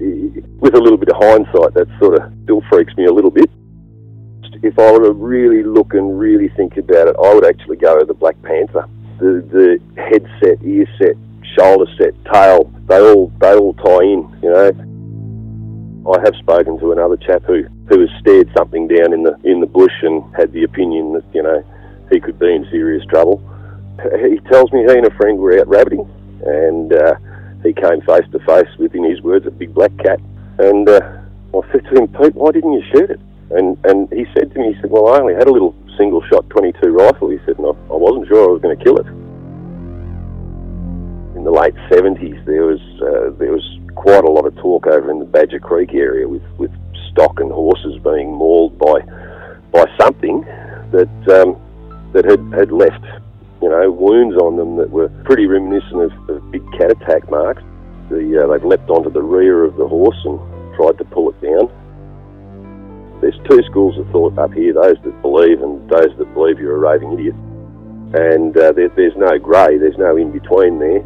with 0.59 0.75
a 0.75 0.79
little 0.79 0.97
bit 0.97 1.09
of 1.09 1.17
hindsight, 1.17 1.73
that 1.73 1.87
sort 1.99 2.19
of 2.19 2.31
still 2.43 2.61
freaks 2.69 2.95
me 2.95 3.05
a 3.05 3.13
little 3.13 3.31
bit. 3.31 3.49
If 4.61 4.77
I 4.77 4.91
were 4.91 5.05
to 5.05 5.13
really 5.13 5.63
look 5.63 5.93
and 5.93 6.19
really 6.19 6.49
think 6.49 6.77
about 6.77 7.07
it, 7.07 7.15
I 7.17 7.33
would 7.33 7.45
actually 7.45 7.77
go 7.77 8.03
the 8.03 8.13
Black 8.13 8.39
Panther. 8.43 8.87
The, 9.19 9.41
the 9.51 10.01
head 10.01 10.27
set, 10.39 10.61
ear 10.63 10.85
set, 10.97 11.15
shoulder 11.59 11.85
set, 11.97 12.13
tail, 12.31 12.71
they 12.87 12.99
all 12.99 13.31
they 13.39 13.53
all 13.53 13.73
tie 13.73 14.03
in, 14.03 14.39
you 14.41 14.49
know. 14.49 14.71
I 16.09 16.19
have 16.23 16.33
spoken 16.37 16.79
to 16.79 16.91
another 16.91 17.17
chap 17.17 17.43
who, 17.43 17.63
who 17.89 17.99
has 17.99 18.09
stared 18.19 18.49
something 18.57 18.87
down 18.87 19.13
in 19.13 19.23
the 19.23 19.37
in 19.43 19.59
the 19.59 19.67
bush 19.67 19.93
and 20.01 20.23
had 20.35 20.51
the 20.53 20.63
opinion 20.63 21.13
that, 21.13 21.25
you 21.33 21.43
know, 21.43 21.63
he 22.11 22.19
could 22.19 22.39
be 22.39 22.53
in 22.53 22.65
serious 22.71 23.05
trouble. 23.07 23.43
He 23.99 24.39
tells 24.49 24.71
me 24.71 24.85
he 24.87 24.97
and 24.97 25.05
a 25.05 25.15
friend 25.17 25.37
were 25.37 25.59
out 25.59 25.67
rabbiting 25.67 26.07
and 26.45 26.93
uh, 26.93 27.15
he 27.63 27.73
came 27.73 27.99
face 28.07 28.23
to 28.31 28.39
face 28.47 28.71
with, 28.79 28.95
in 28.95 29.03
his 29.03 29.21
words, 29.21 29.45
a 29.45 29.51
big 29.51 29.73
black 29.73 29.91
cat. 29.97 30.19
And 30.57 30.87
uh, 30.87 31.01
I 31.53 31.71
said 31.71 31.83
to 31.91 32.01
him, 32.01 32.07
Pete, 32.07 32.33
why 32.33 32.51
didn't 32.51 32.71
you 32.71 32.83
shoot 32.93 33.09
it? 33.11 33.19
And 33.51 33.77
and 33.83 34.07
he 34.13 34.25
said 34.33 34.53
to 34.53 34.59
me, 34.59 34.73
he 34.73 34.81
said, 34.81 34.89
well, 34.89 35.13
I 35.13 35.19
only 35.19 35.35
had 35.35 35.47
a 35.47 35.51
little 35.51 35.75
single 35.97 36.23
shot 36.31 36.49
22 36.49 36.89
rifle. 36.89 37.29
He 37.29 37.39
said, 37.45 37.59
and 37.59 37.67
I, 37.67 37.71
I 37.91 37.97
wasn't 37.99 38.27
sure 38.29 38.49
I 38.49 38.51
was 38.53 38.61
going 38.61 38.77
to 38.77 38.83
kill 38.83 38.97
it 38.97 39.28
in 41.39 41.45
the 41.45 41.51
late 41.51 41.75
70s, 41.87 42.43
there 42.43 42.65
was 42.65 42.83
uh, 42.99 43.31
there 43.39 43.53
was 43.53 43.63
quite 43.95 44.25
a 44.25 44.29
lot 44.29 44.45
of 44.45 44.53
talk 44.57 44.85
over 44.87 45.09
in 45.09 45.19
the 45.19 45.25
Badger 45.25 45.59
Creek 45.59 45.93
area 45.93 46.27
with, 46.27 46.43
with 46.57 46.69
stock 47.11 47.39
and 47.39 47.49
horses 47.49 47.95
being 48.03 48.33
mauled 48.33 48.77
by 48.77 48.99
by 49.71 49.85
something 49.97 50.41
that 50.91 51.07
um, 51.31 51.55
that 52.11 52.25
had, 52.25 52.43
had 52.51 52.71
left 52.73 53.05
you 53.61 53.69
know 53.69 53.89
wounds 53.89 54.35
on 54.35 54.57
them 54.57 54.75
that 54.75 54.89
were 54.89 55.07
pretty 55.23 55.47
reminiscent 55.47 56.11
of, 56.11 56.11
of 56.29 56.51
big 56.51 56.63
cat 56.73 56.91
attack 56.91 57.31
marks. 57.31 57.63
The, 58.09 58.43
uh, 58.43 58.51
they've 58.51 58.65
leapt 58.65 58.89
onto 58.89 59.09
the 59.09 59.23
rear 59.23 59.63
of 59.63 59.77
the 59.77 59.87
horse 59.87 60.19
and 60.25 60.39
tried 60.75 60.97
to 60.97 61.05
pull 61.05 61.29
it 61.29 61.39
down. 61.39 61.71
There's 63.21 63.39
two 63.49 63.63
schools 63.71 63.97
of 63.97 64.11
thought 64.11 64.37
up 64.37 64.51
here: 64.51 64.73
those 64.73 64.97
that 65.05 65.21
believe 65.21 65.61
and 65.63 65.89
those 65.89 66.11
that 66.17 66.33
believe 66.33 66.59
you're 66.59 66.75
a 66.75 66.79
raving 66.79 67.13
idiot. 67.13 67.35
And 68.11 68.57
uh, 68.57 68.73
there, 68.73 68.89
there's 68.89 69.15
no 69.15 69.39
grey, 69.39 69.77
there's 69.77 69.97
no 69.97 70.17
in 70.17 70.33
between 70.33 70.79
there 70.79 71.05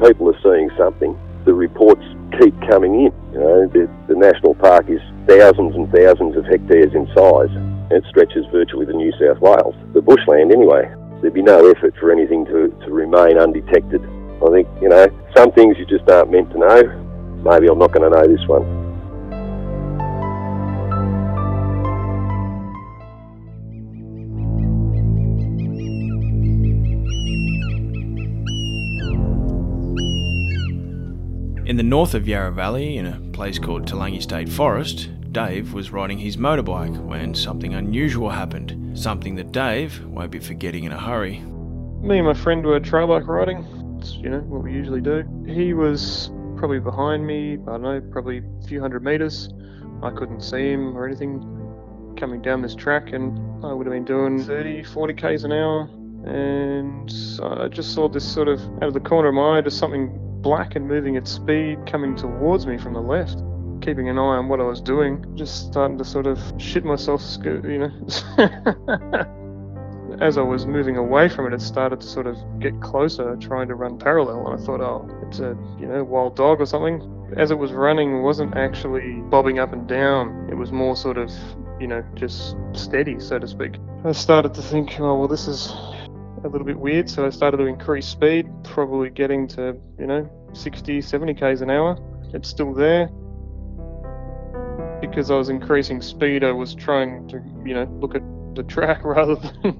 people 0.00 0.28
are 0.28 0.40
seeing 0.42 0.70
something. 0.76 1.18
The 1.44 1.54
reports 1.54 2.02
keep 2.40 2.54
coming 2.68 3.06
in. 3.06 3.12
You 3.32 3.40
know, 3.40 3.66
the, 3.68 3.90
the 4.08 4.16
national 4.16 4.54
park 4.54 4.88
is 4.88 5.00
thousands 5.26 5.74
and 5.74 5.90
thousands 5.92 6.36
of 6.36 6.44
hectares 6.44 6.94
in 6.94 7.06
size, 7.14 7.50
it 7.90 8.04
stretches 8.08 8.44
virtually 8.50 8.86
to 8.86 8.92
New 8.92 9.12
South 9.12 9.40
Wales. 9.40 9.74
The 9.94 10.02
bushland, 10.02 10.52
anyway. 10.52 10.92
There'd 11.20 11.34
be 11.34 11.42
no 11.42 11.70
effort 11.70 11.94
for 11.98 12.12
anything 12.12 12.44
to, 12.46 12.68
to 12.84 12.90
remain 12.90 13.38
undetected. 13.38 14.02
I 14.42 14.50
think, 14.50 14.68
you 14.82 14.88
know, 14.88 15.06
some 15.34 15.50
things 15.52 15.76
you 15.78 15.86
just 15.86 16.08
aren't 16.10 16.30
meant 16.30 16.50
to 16.50 16.58
know. 16.58 16.82
Maybe 17.42 17.68
I'm 17.68 17.78
not 17.78 17.92
going 17.92 18.10
to 18.10 18.10
know 18.10 18.26
this 18.26 18.46
one. 18.46 18.85
In 31.66 31.76
the 31.76 31.82
north 31.82 32.14
of 32.14 32.28
Yarra 32.28 32.52
Valley, 32.52 32.96
in 32.96 33.06
a 33.06 33.18
place 33.32 33.58
called 33.58 33.88
Toolangi 33.88 34.22
State 34.22 34.48
Forest, 34.48 35.10
Dave 35.32 35.72
was 35.72 35.90
riding 35.90 36.16
his 36.16 36.36
motorbike 36.36 36.96
when 37.04 37.34
something 37.34 37.74
unusual 37.74 38.30
happened. 38.30 38.96
Something 38.96 39.34
that 39.34 39.50
Dave 39.50 40.00
won't 40.06 40.30
be 40.30 40.38
forgetting 40.38 40.84
in 40.84 40.92
a 40.92 40.98
hurry. 40.98 41.40
Me 42.00 42.18
and 42.18 42.26
my 42.28 42.34
friend 42.34 42.64
were 42.64 42.78
trail 42.78 43.08
bike 43.08 43.26
riding. 43.26 43.66
It's, 43.98 44.12
you 44.12 44.30
know, 44.30 44.42
what 44.42 44.62
we 44.62 44.74
usually 44.74 45.00
do. 45.00 45.24
He 45.44 45.74
was 45.74 46.30
probably 46.56 46.78
behind 46.78 47.26
me, 47.26 47.54
I 47.54 47.72
don't 47.72 47.82
know, 47.82 48.00
probably 48.12 48.44
a 48.62 48.66
few 48.68 48.80
hundred 48.80 49.02
metres. 49.02 49.52
I 50.04 50.10
couldn't 50.10 50.42
see 50.42 50.70
him 50.70 50.96
or 50.96 51.04
anything 51.04 51.40
coming 52.16 52.42
down 52.42 52.62
this 52.62 52.76
track, 52.76 53.12
and 53.12 53.36
I 53.66 53.72
would 53.72 53.88
have 53.88 53.92
been 53.92 54.04
doing 54.04 54.40
30, 54.40 54.84
40 54.84 55.14
k's 55.14 55.42
an 55.42 55.50
hour. 55.50 55.90
And 56.26 57.10
I 57.42 57.66
just 57.66 57.92
saw 57.92 58.08
this 58.08 58.24
sort 58.24 58.46
of 58.46 58.60
out 58.76 58.84
of 58.84 58.94
the 58.94 59.00
corner 59.00 59.30
of 59.30 59.34
my 59.34 59.58
eye, 59.58 59.62
just 59.62 59.78
something 59.78 60.22
black 60.46 60.76
and 60.76 60.86
moving 60.86 61.16
at 61.16 61.26
speed 61.26 61.76
coming 61.86 62.14
towards 62.14 62.68
me 62.68 62.78
from 62.78 62.94
the 62.94 63.00
left. 63.00 63.42
Keeping 63.80 64.08
an 64.08 64.16
eye 64.16 64.36
on 64.38 64.48
what 64.48 64.60
I 64.60 64.62
was 64.62 64.80
doing, 64.80 65.24
just 65.34 65.66
starting 65.66 65.98
to 65.98 66.04
sort 66.04 66.28
of 66.28 66.40
shit 66.56 66.84
myself, 66.84 67.20
you 67.44 67.78
know. 67.78 67.90
As 70.20 70.38
I 70.38 70.42
was 70.42 70.64
moving 70.64 70.96
away 70.96 71.28
from 71.28 71.48
it, 71.48 71.52
it 71.52 71.60
started 71.60 72.00
to 72.00 72.06
sort 72.06 72.28
of 72.28 72.36
get 72.60 72.80
closer, 72.80 73.36
trying 73.40 73.66
to 73.66 73.74
run 73.74 73.98
parallel. 73.98 74.46
And 74.46 74.60
I 74.60 74.64
thought, 74.64 74.80
oh, 74.80 75.10
it's 75.26 75.40
a 75.40 75.58
you 75.80 75.86
know 75.86 76.04
wild 76.04 76.36
dog 76.36 76.60
or 76.60 76.66
something. 76.66 77.02
As 77.36 77.50
it 77.50 77.58
was 77.58 77.72
running, 77.72 78.18
it 78.18 78.22
wasn't 78.22 78.56
actually 78.56 79.14
bobbing 79.28 79.58
up 79.58 79.72
and 79.72 79.88
down. 79.88 80.48
It 80.48 80.54
was 80.54 80.70
more 80.70 80.94
sort 80.94 81.18
of 81.18 81.28
you 81.80 81.88
know 81.88 82.04
just 82.14 82.56
steady, 82.72 83.18
so 83.18 83.40
to 83.40 83.48
speak. 83.48 83.78
I 84.04 84.12
started 84.12 84.54
to 84.54 84.62
think, 84.62 85.00
oh 85.00 85.18
well, 85.18 85.28
this 85.28 85.48
is 85.48 85.74
a 86.46 86.48
little 86.48 86.66
bit 86.66 86.78
weird, 86.78 87.10
so 87.10 87.26
I 87.26 87.30
started 87.30 87.58
to 87.58 87.64
increase 87.64 88.06
speed, 88.06 88.46
probably 88.62 89.10
getting 89.10 89.46
to, 89.48 89.76
you 89.98 90.06
know, 90.06 90.30
60, 90.52 91.00
70 91.00 91.34
k's 91.34 91.60
an 91.60 91.70
hour. 91.70 91.98
It's 92.32 92.48
still 92.48 92.72
there. 92.72 93.08
Because 95.00 95.30
I 95.30 95.34
was 95.34 95.48
increasing 95.48 96.00
speed, 96.00 96.44
I 96.44 96.52
was 96.52 96.74
trying 96.74 97.28
to, 97.28 97.42
you 97.64 97.74
know, 97.74 97.84
look 98.00 98.14
at 98.14 98.22
the 98.54 98.62
track 98.62 99.04
rather 99.04 99.34
than 99.34 99.72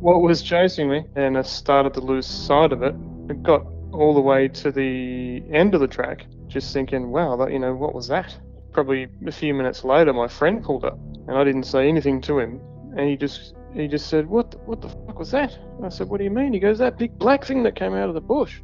what 0.00 0.22
was 0.22 0.42
chasing 0.42 0.90
me, 0.90 1.04
and 1.14 1.38
I 1.38 1.42
started 1.42 1.94
to 1.94 2.00
lose 2.00 2.26
sight 2.26 2.72
of 2.72 2.82
it. 2.82 2.94
It 3.28 3.42
got 3.42 3.64
all 3.92 4.14
the 4.14 4.20
way 4.20 4.48
to 4.48 4.72
the 4.72 5.42
end 5.52 5.74
of 5.74 5.80
the 5.80 5.88
track, 5.88 6.26
just 6.48 6.72
thinking, 6.72 7.10
wow, 7.10 7.36
that, 7.36 7.52
you 7.52 7.58
know, 7.58 7.74
what 7.74 7.94
was 7.94 8.08
that? 8.08 8.36
Probably 8.72 9.06
a 9.26 9.32
few 9.32 9.54
minutes 9.54 9.84
later, 9.84 10.12
my 10.12 10.28
friend 10.28 10.62
pulled 10.62 10.84
up, 10.84 10.98
and 11.28 11.36
I 11.36 11.44
didn't 11.44 11.64
say 11.64 11.88
anything 11.88 12.20
to 12.22 12.38
him 12.38 12.60
and 12.96 13.08
he 13.08 13.16
just 13.16 13.54
he 13.76 13.88
just 13.88 14.08
said, 14.08 14.26
"What 14.28 14.50
the, 14.50 14.58
what 14.58 14.80
the 14.80 14.88
fuck 14.88 15.18
was 15.18 15.30
that?" 15.32 15.56
I 15.82 15.88
said, 15.88 16.08
"What 16.08 16.18
do 16.18 16.24
you 16.24 16.30
mean?" 16.30 16.52
He 16.52 16.58
goes, 16.58 16.78
"That 16.78 16.98
big 16.98 17.18
black 17.18 17.44
thing 17.44 17.62
that 17.64 17.76
came 17.76 17.94
out 17.94 18.08
of 18.08 18.14
the 18.14 18.20
bush." 18.20 18.60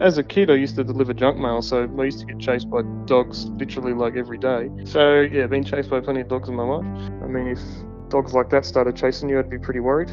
As 0.00 0.16
a 0.16 0.22
kid, 0.22 0.50
I 0.50 0.54
used 0.54 0.76
to 0.76 0.84
deliver 0.84 1.12
junk 1.12 1.36
mail, 1.36 1.60
so 1.60 1.88
I 1.98 2.04
used 2.04 2.20
to 2.20 2.26
get 2.26 2.38
chased 2.38 2.70
by 2.70 2.80
dogs 3.04 3.46
literally 3.50 3.92
like 3.92 4.16
every 4.16 4.38
day. 4.38 4.70
So 4.84 5.20
yeah, 5.20 5.46
been 5.46 5.64
chased 5.64 5.90
by 5.90 6.00
plenty 6.00 6.22
of 6.22 6.28
dogs 6.28 6.48
in 6.48 6.54
my 6.54 6.62
life. 6.62 6.86
I 7.22 7.26
mean, 7.26 7.48
if 7.48 7.60
dogs 8.08 8.32
like 8.32 8.48
that 8.50 8.64
started 8.64 8.96
chasing 8.96 9.28
you, 9.28 9.38
I'd 9.38 9.50
be 9.50 9.58
pretty 9.58 9.80
worried. 9.80 10.10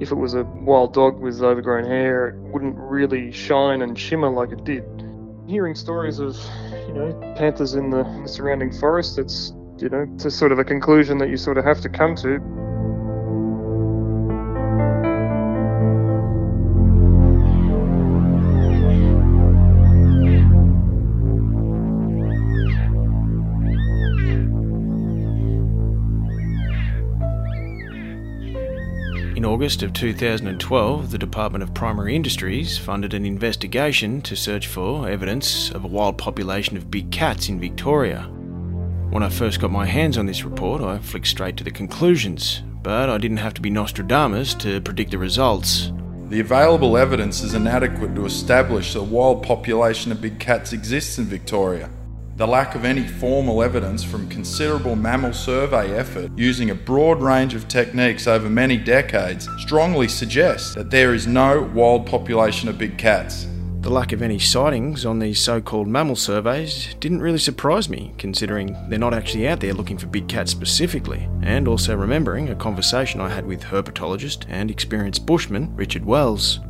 If 0.00 0.10
it 0.10 0.16
was 0.16 0.34
a 0.34 0.42
wild 0.42 0.94
dog 0.94 1.20
with 1.20 1.40
overgrown 1.40 1.84
hair, 1.84 2.30
it 2.30 2.36
wouldn't 2.52 2.74
really 2.76 3.30
shine 3.30 3.82
and 3.82 3.96
shimmer 3.96 4.28
like 4.28 4.50
it 4.50 4.64
did. 4.64 4.84
Hearing 5.46 5.74
stories 5.74 6.18
of, 6.18 6.36
you 6.88 6.94
know, 6.94 7.34
panthers 7.36 7.74
in 7.74 7.90
the 7.90 8.26
surrounding 8.26 8.72
forest, 8.72 9.18
it's, 9.18 9.52
you 9.78 9.88
know, 9.88 10.06
a 10.24 10.30
sort 10.30 10.50
of 10.50 10.58
a 10.58 10.64
conclusion 10.64 11.18
that 11.18 11.28
you 11.28 11.36
sort 11.36 11.58
of 11.58 11.64
have 11.64 11.80
to 11.82 11.88
come 11.88 12.16
to. 12.16 12.40
August 29.62 29.84
of 29.84 29.92
2012, 29.92 31.12
the 31.12 31.18
Department 31.18 31.62
of 31.62 31.72
Primary 31.72 32.16
Industries 32.16 32.76
funded 32.76 33.14
an 33.14 33.24
investigation 33.24 34.20
to 34.22 34.34
search 34.34 34.66
for 34.66 35.08
evidence 35.08 35.70
of 35.70 35.84
a 35.84 35.86
wild 35.86 36.18
population 36.18 36.76
of 36.76 36.90
big 36.90 37.12
cats 37.12 37.48
in 37.48 37.60
Victoria. 37.60 38.22
When 39.10 39.22
I 39.22 39.28
first 39.28 39.60
got 39.60 39.70
my 39.70 39.86
hands 39.86 40.18
on 40.18 40.26
this 40.26 40.42
report, 40.42 40.82
I 40.82 40.98
flicked 40.98 41.28
straight 41.28 41.56
to 41.58 41.62
the 41.62 41.70
conclusions, 41.70 42.60
but 42.82 43.08
I 43.08 43.18
didn't 43.18 43.36
have 43.36 43.54
to 43.54 43.60
be 43.60 43.70
Nostradamus 43.70 44.54
to 44.54 44.80
predict 44.80 45.12
the 45.12 45.18
results. 45.18 45.92
The 46.28 46.40
available 46.40 46.96
evidence 46.96 47.44
is 47.44 47.54
inadequate 47.54 48.16
to 48.16 48.26
establish 48.26 48.94
that 48.94 48.98
a 48.98 49.04
wild 49.04 49.44
population 49.44 50.10
of 50.10 50.20
big 50.20 50.40
cats 50.40 50.72
exists 50.72 51.18
in 51.18 51.26
Victoria. 51.26 51.88
The 52.36 52.46
lack 52.46 52.74
of 52.74 52.86
any 52.86 53.06
formal 53.06 53.62
evidence 53.62 54.02
from 54.02 54.26
considerable 54.28 54.96
mammal 54.96 55.34
survey 55.34 55.94
effort 55.94 56.30
using 56.34 56.70
a 56.70 56.74
broad 56.74 57.20
range 57.20 57.54
of 57.54 57.68
techniques 57.68 58.26
over 58.26 58.48
many 58.48 58.78
decades 58.78 59.46
strongly 59.58 60.08
suggests 60.08 60.74
that 60.74 60.90
there 60.90 61.12
is 61.12 61.26
no 61.26 61.70
wild 61.74 62.06
population 62.06 62.70
of 62.70 62.78
big 62.78 62.96
cats. 62.96 63.46
The 63.82 63.90
lack 63.90 64.12
of 64.12 64.22
any 64.22 64.38
sightings 64.38 65.04
on 65.04 65.18
these 65.18 65.40
so 65.40 65.60
called 65.60 65.88
mammal 65.88 66.16
surveys 66.16 66.94
didn't 67.00 67.20
really 67.20 67.38
surprise 67.38 67.90
me, 67.90 68.14
considering 68.16 68.76
they're 68.88 68.98
not 68.98 69.12
actually 69.12 69.46
out 69.46 69.60
there 69.60 69.74
looking 69.74 69.98
for 69.98 70.06
big 70.06 70.26
cats 70.26 70.52
specifically, 70.52 71.28
and 71.42 71.68
also 71.68 71.94
remembering 71.94 72.48
a 72.48 72.54
conversation 72.54 73.20
I 73.20 73.28
had 73.28 73.44
with 73.44 73.62
herpetologist 73.62 74.46
and 74.48 74.70
experienced 74.70 75.26
bushman 75.26 75.74
Richard 75.76 76.06
Wells. 76.06 76.60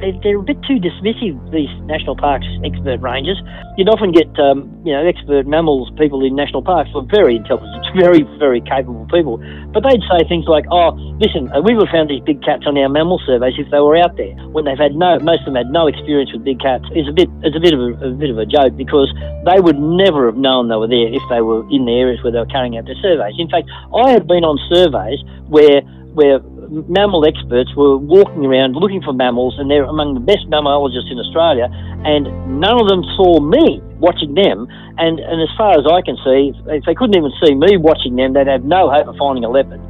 They're, 0.00 0.36
a 0.36 0.42
bit 0.42 0.60
too 0.68 0.76
dismissive, 0.76 1.40
these 1.50 1.72
national 1.88 2.16
parks 2.16 2.44
expert 2.64 3.00
rangers. 3.00 3.40
You'd 3.80 3.88
often 3.88 4.12
get, 4.12 4.28
um, 4.36 4.68
you 4.84 4.92
know, 4.92 5.00
expert 5.00 5.46
mammals 5.48 5.88
people 5.96 6.20
in 6.24 6.36
national 6.36 6.60
parks 6.62 6.92
were 6.92 7.04
very 7.08 7.36
intelligent, 7.36 7.80
very, 7.96 8.22
very 8.38 8.60
capable 8.60 9.08
people. 9.08 9.40
But 9.72 9.88
they'd 9.88 10.04
say 10.04 10.20
things 10.28 10.44
like, 10.48 10.68
oh, 10.70 10.92
listen, 11.16 11.48
uh, 11.48 11.64
we 11.64 11.72
would 11.72 11.88
have 11.88 11.94
found 11.96 12.10
these 12.12 12.20
big 12.28 12.44
cats 12.44 12.68
on 12.68 12.76
our 12.76 12.88
mammal 12.88 13.20
surveys 13.24 13.56
if 13.56 13.70
they 13.72 13.80
were 13.80 13.96
out 13.96 14.16
there. 14.20 14.36
When 14.52 14.68
they've 14.68 14.78
had 14.78 14.92
no, 14.94 15.16
most 15.20 15.48
of 15.48 15.52
them 15.52 15.56
had 15.56 15.72
no 15.72 15.88
experience 15.88 16.28
with 16.32 16.44
big 16.44 16.60
cats. 16.60 16.84
It's 16.92 17.08
a 17.08 17.16
bit, 17.16 17.32
it's 17.40 17.56
a 17.56 17.62
bit 17.62 17.72
of 17.72 17.80
a, 17.80 17.90
a 18.04 18.12
bit 18.12 18.28
of 18.28 18.36
a 18.36 18.44
joke 18.44 18.76
because 18.76 19.08
they 19.48 19.60
would 19.60 19.80
never 19.80 20.28
have 20.28 20.36
known 20.36 20.68
they 20.68 20.76
were 20.76 20.92
there 20.92 21.08
if 21.08 21.24
they 21.32 21.40
were 21.40 21.64
in 21.72 21.88
the 21.88 21.96
areas 21.96 22.20
where 22.20 22.32
they 22.32 22.40
were 22.40 22.52
carrying 22.52 22.76
out 22.76 22.84
their 22.84 23.00
surveys. 23.00 23.36
In 23.40 23.48
fact, 23.48 23.64
I 23.96 24.12
have 24.12 24.28
been 24.28 24.44
on 24.44 24.60
surveys 24.68 25.24
where, 25.48 25.80
where 26.12 26.40
mammal 26.68 27.26
experts 27.26 27.74
were 27.76 27.96
walking 27.96 28.44
around 28.44 28.74
looking 28.74 29.02
for 29.02 29.12
mammals, 29.12 29.54
and 29.58 29.70
they're 29.70 29.84
among 29.84 30.14
the 30.14 30.20
best 30.20 30.48
mammalogists 30.48 31.10
in 31.10 31.18
Australia, 31.18 31.68
and 32.04 32.26
none 32.60 32.80
of 32.80 32.88
them 32.88 33.02
saw 33.16 33.40
me 33.40 33.80
watching 33.98 34.34
them. 34.34 34.66
And, 34.98 35.20
and 35.20 35.42
as 35.42 35.50
far 35.56 35.78
as 35.78 35.86
I 35.86 36.02
can 36.02 36.16
see, 36.24 36.52
if 36.72 36.84
they 36.84 36.94
couldn't 36.94 37.16
even 37.16 37.32
see 37.44 37.54
me 37.54 37.76
watching 37.76 38.16
them, 38.16 38.32
they'd 38.32 38.46
have 38.46 38.64
no 38.64 38.90
hope 38.90 39.08
of 39.08 39.16
finding 39.16 39.44
a 39.44 39.50
leopard. 39.50 39.80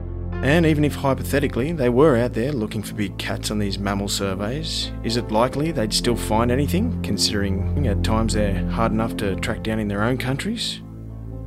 And 0.43 0.67
even 0.67 0.85
if 0.85 0.95
hypothetically 0.95 1.73
they 1.73 1.89
were 1.89 2.17
out 2.17 2.35
there 2.35 2.53
looking 2.53 2.83
for 2.83 2.95
big 2.95 3.17
cats 3.19 3.51
on 3.51 3.59
these 3.59 3.79
mammal 3.79 4.09
surveys, 4.09 4.93
is 5.03 5.17
it 5.17 5.33
likely 5.33 5.73
they'd 5.73 5.93
still 5.93 6.15
find 6.15 6.51
anything, 6.51 7.03
considering 7.03 7.87
at 7.87 8.05
times 8.05 8.35
they're 8.35 8.65
hard 8.67 8.93
enough 8.93 9.17
to 9.17 9.35
track 9.37 9.63
down 9.63 9.79
in 9.79 9.89
their 9.89 10.03
own 10.03 10.19
countries? 10.19 10.83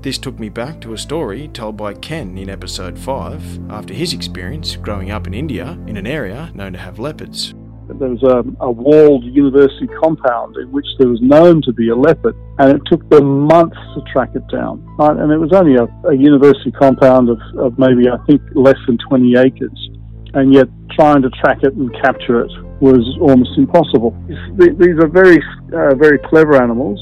This 0.01 0.17
took 0.17 0.39
me 0.39 0.47
back 0.47 0.79
to 0.81 0.93
a 0.93 0.97
story 0.97 1.49
told 1.49 1.75
by 1.75 1.93
Ken 1.93 2.37
in 2.37 2.49
episode 2.49 2.97
5 2.97 3.69
after 3.69 3.93
his 3.93 4.13
experience 4.13 4.77
growing 4.77 5.11
up 5.11 5.27
in 5.27 5.33
India 5.33 5.77
in 5.87 5.97
an 5.97 6.07
area 6.07 6.49
known 6.53 6.71
to 6.71 6.79
have 6.79 6.99
leopards. 6.99 7.53
There 7.89 8.07
was 8.07 8.23
a, 8.23 8.45
a, 8.63 8.71
walled 8.71 9.25
university 9.25 9.87
compound 10.01 10.55
in 10.55 10.71
which 10.71 10.85
there 10.99 11.09
was 11.09 11.19
known 11.21 11.61
to 11.63 11.73
be 11.73 11.89
a 11.89 11.95
leopard, 11.95 12.33
and 12.59 12.77
it 12.77 12.81
took 12.85 13.09
them 13.09 13.41
months 13.41 13.75
to 13.75 14.01
track 14.13 14.29
it 14.35 14.47
down. 14.47 14.85
Right? 14.97 15.17
And 15.17 15.33
it 15.33 15.37
was 15.37 15.51
only 15.51 15.75
a, 15.75 15.83
a 16.07 16.15
university 16.15 16.71
compound 16.71 17.27
of, 17.27 17.39
of 17.57 17.77
maybe, 17.77 18.07
I 18.07 18.23
think, 18.25 18.41
less 18.55 18.77
than 18.87 18.99
20 19.09 19.35
acres. 19.35 19.89
And 20.33 20.53
yet, 20.53 20.69
trying 20.91 21.23
to 21.23 21.29
track 21.41 21.57
it 21.63 21.73
and 21.73 21.91
capture 22.01 22.45
it 22.45 22.51
was 22.79 23.03
almost 23.19 23.57
impossible. 23.57 24.15
These 24.55 24.95
are 25.01 25.09
very, 25.09 25.43
uh, 25.73 25.95
very 25.95 26.19
clever 26.19 26.55
animals 26.55 26.99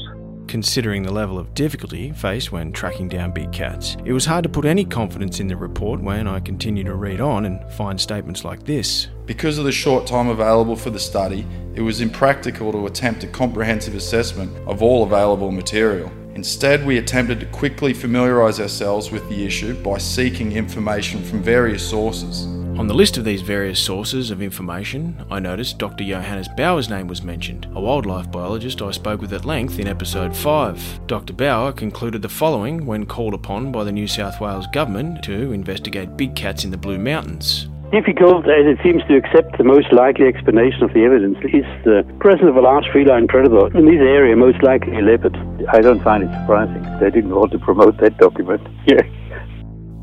Considering 0.48 1.02
the 1.02 1.12
level 1.12 1.38
of 1.38 1.52
difficulty 1.52 2.10
faced 2.10 2.50
when 2.50 2.72
tracking 2.72 3.06
down 3.06 3.30
big 3.30 3.52
cats, 3.52 3.98
it 4.06 4.14
was 4.14 4.24
hard 4.24 4.42
to 4.42 4.48
put 4.48 4.64
any 4.64 4.82
confidence 4.82 5.40
in 5.40 5.46
the 5.46 5.54
report 5.54 6.00
when 6.00 6.26
I 6.26 6.40
continued 6.40 6.86
to 6.86 6.94
read 6.94 7.20
on 7.20 7.44
and 7.44 7.70
find 7.74 8.00
statements 8.00 8.46
like 8.46 8.64
this. 8.64 9.08
Because 9.26 9.58
of 9.58 9.66
the 9.66 9.72
short 9.72 10.06
time 10.06 10.28
available 10.28 10.74
for 10.74 10.88
the 10.88 10.98
study, 10.98 11.46
it 11.74 11.82
was 11.82 12.00
impractical 12.00 12.72
to 12.72 12.86
attempt 12.86 13.24
a 13.24 13.26
comprehensive 13.26 13.94
assessment 13.94 14.50
of 14.66 14.82
all 14.82 15.04
available 15.04 15.52
material. 15.52 16.10
Instead, 16.34 16.86
we 16.86 16.96
attempted 16.96 17.40
to 17.40 17.46
quickly 17.46 17.92
familiarise 17.92 18.58
ourselves 18.58 19.10
with 19.10 19.28
the 19.28 19.44
issue 19.44 19.74
by 19.82 19.98
seeking 19.98 20.52
information 20.52 21.22
from 21.22 21.42
various 21.42 21.86
sources. 21.86 22.46
On 22.78 22.86
the 22.86 22.94
list 22.94 23.18
of 23.18 23.24
these 23.24 23.42
various 23.42 23.80
sources 23.80 24.30
of 24.30 24.40
information, 24.40 25.26
I 25.32 25.40
noticed 25.40 25.78
Dr. 25.78 26.04
Johannes 26.04 26.46
Bauer's 26.56 26.88
name 26.88 27.08
was 27.08 27.24
mentioned, 27.24 27.66
a 27.74 27.80
wildlife 27.80 28.30
biologist 28.30 28.80
I 28.80 28.92
spoke 28.92 29.20
with 29.20 29.32
at 29.32 29.44
length 29.44 29.80
in 29.80 29.88
episode 29.88 30.36
5. 30.36 31.08
Dr. 31.08 31.32
Bauer 31.32 31.72
concluded 31.72 32.22
the 32.22 32.28
following 32.28 32.86
when 32.86 33.04
called 33.04 33.34
upon 33.34 33.72
by 33.72 33.82
the 33.82 33.90
New 33.90 34.06
South 34.06 34.40
Wales 34.40 34.68
government 34.68 35.24
to 35.24 35.50
investigate 35.50 36.16
big 36.16 36.36
cats 36.36 36.64
in 36.64 36.70
the 36.70 36.76
Blue 36.76 37.00
Mountains. 37.00 37.66
Difficult 37.90 38.46
as 38.46 38.66
it 38.66 38.78
seems 38.84 39.02
to 39.08 39.16
accept 39.16 39.58
the 39.58 39.64
most 39.64 39.92
likely 39.92 40.26
explanation 40.26 40.84
of 40.84 40.92
the 40.94 41.02
evidence 41.02 41.38
is 41.46 41.64
the 41.82 42.06
presence 42.20 42.48
of 42.48 42.54
a 42.54 42.60
large 42.60 42.86
feline 42.92 43.26
predator 43.26 43.76
in 43.76 43.86
this 43.86 43.98
area, 43.98 44.36
most 44.36 44.62
likely 44.62 44.96
a 44.96 45.02
leopard. 45.02 45.36
I 45.72 45.80
don't 45.80 46.02
find 46.04 46.22
it 46.22 46.30
surprising. 46.42 46.82
They 47.00 47.10
didn't 47.10 47.34
want 47.34 47.50
to 47.52 47.58
promote 47.58 47.98
that 47.98 48.18
document. 48.18 48.62
Yeah. 48.86 49.02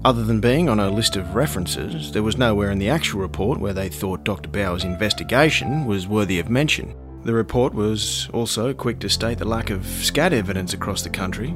Other 0.06 0.24
than 0.24 0.40
being 0.40 0.70
on 0.70 0.80
a 0.80 0.92
list 0.92 1.16
of 1.16 1.34
references, 1.34 2.12
there 2.12 2.22
was 2.22 2.38
nowhere 2.38 2.70
in 2.70 2.78
the 2.78 2.92
actual 2.92 3.22
report 3.22 3.60
where 3.60 3.74
they 3.74 3.90
thought 3.90 4.24
Dr. 4.24 4.52
Bauer's 4.52 4.84
investigation 4.84 5.86
was 5.86 6.08
worthy 6.08 6.38
of 6.38 6.48
mention. 6.48 6.94
The 7.24 7.34
report 7.34 7.74
was 7.74 8.30
also 8.32 8.72
quick 8.72 9.00
to 9.00 9.10
state 9.10 9.40
the 9.40 9.46
lack 9.46 9.72
of 9.72 9.84
scat 9.84 10.32
evidence 10.32 10.76
across 10.76 11.02
the 11.02 11.10
country. 11.10 11.56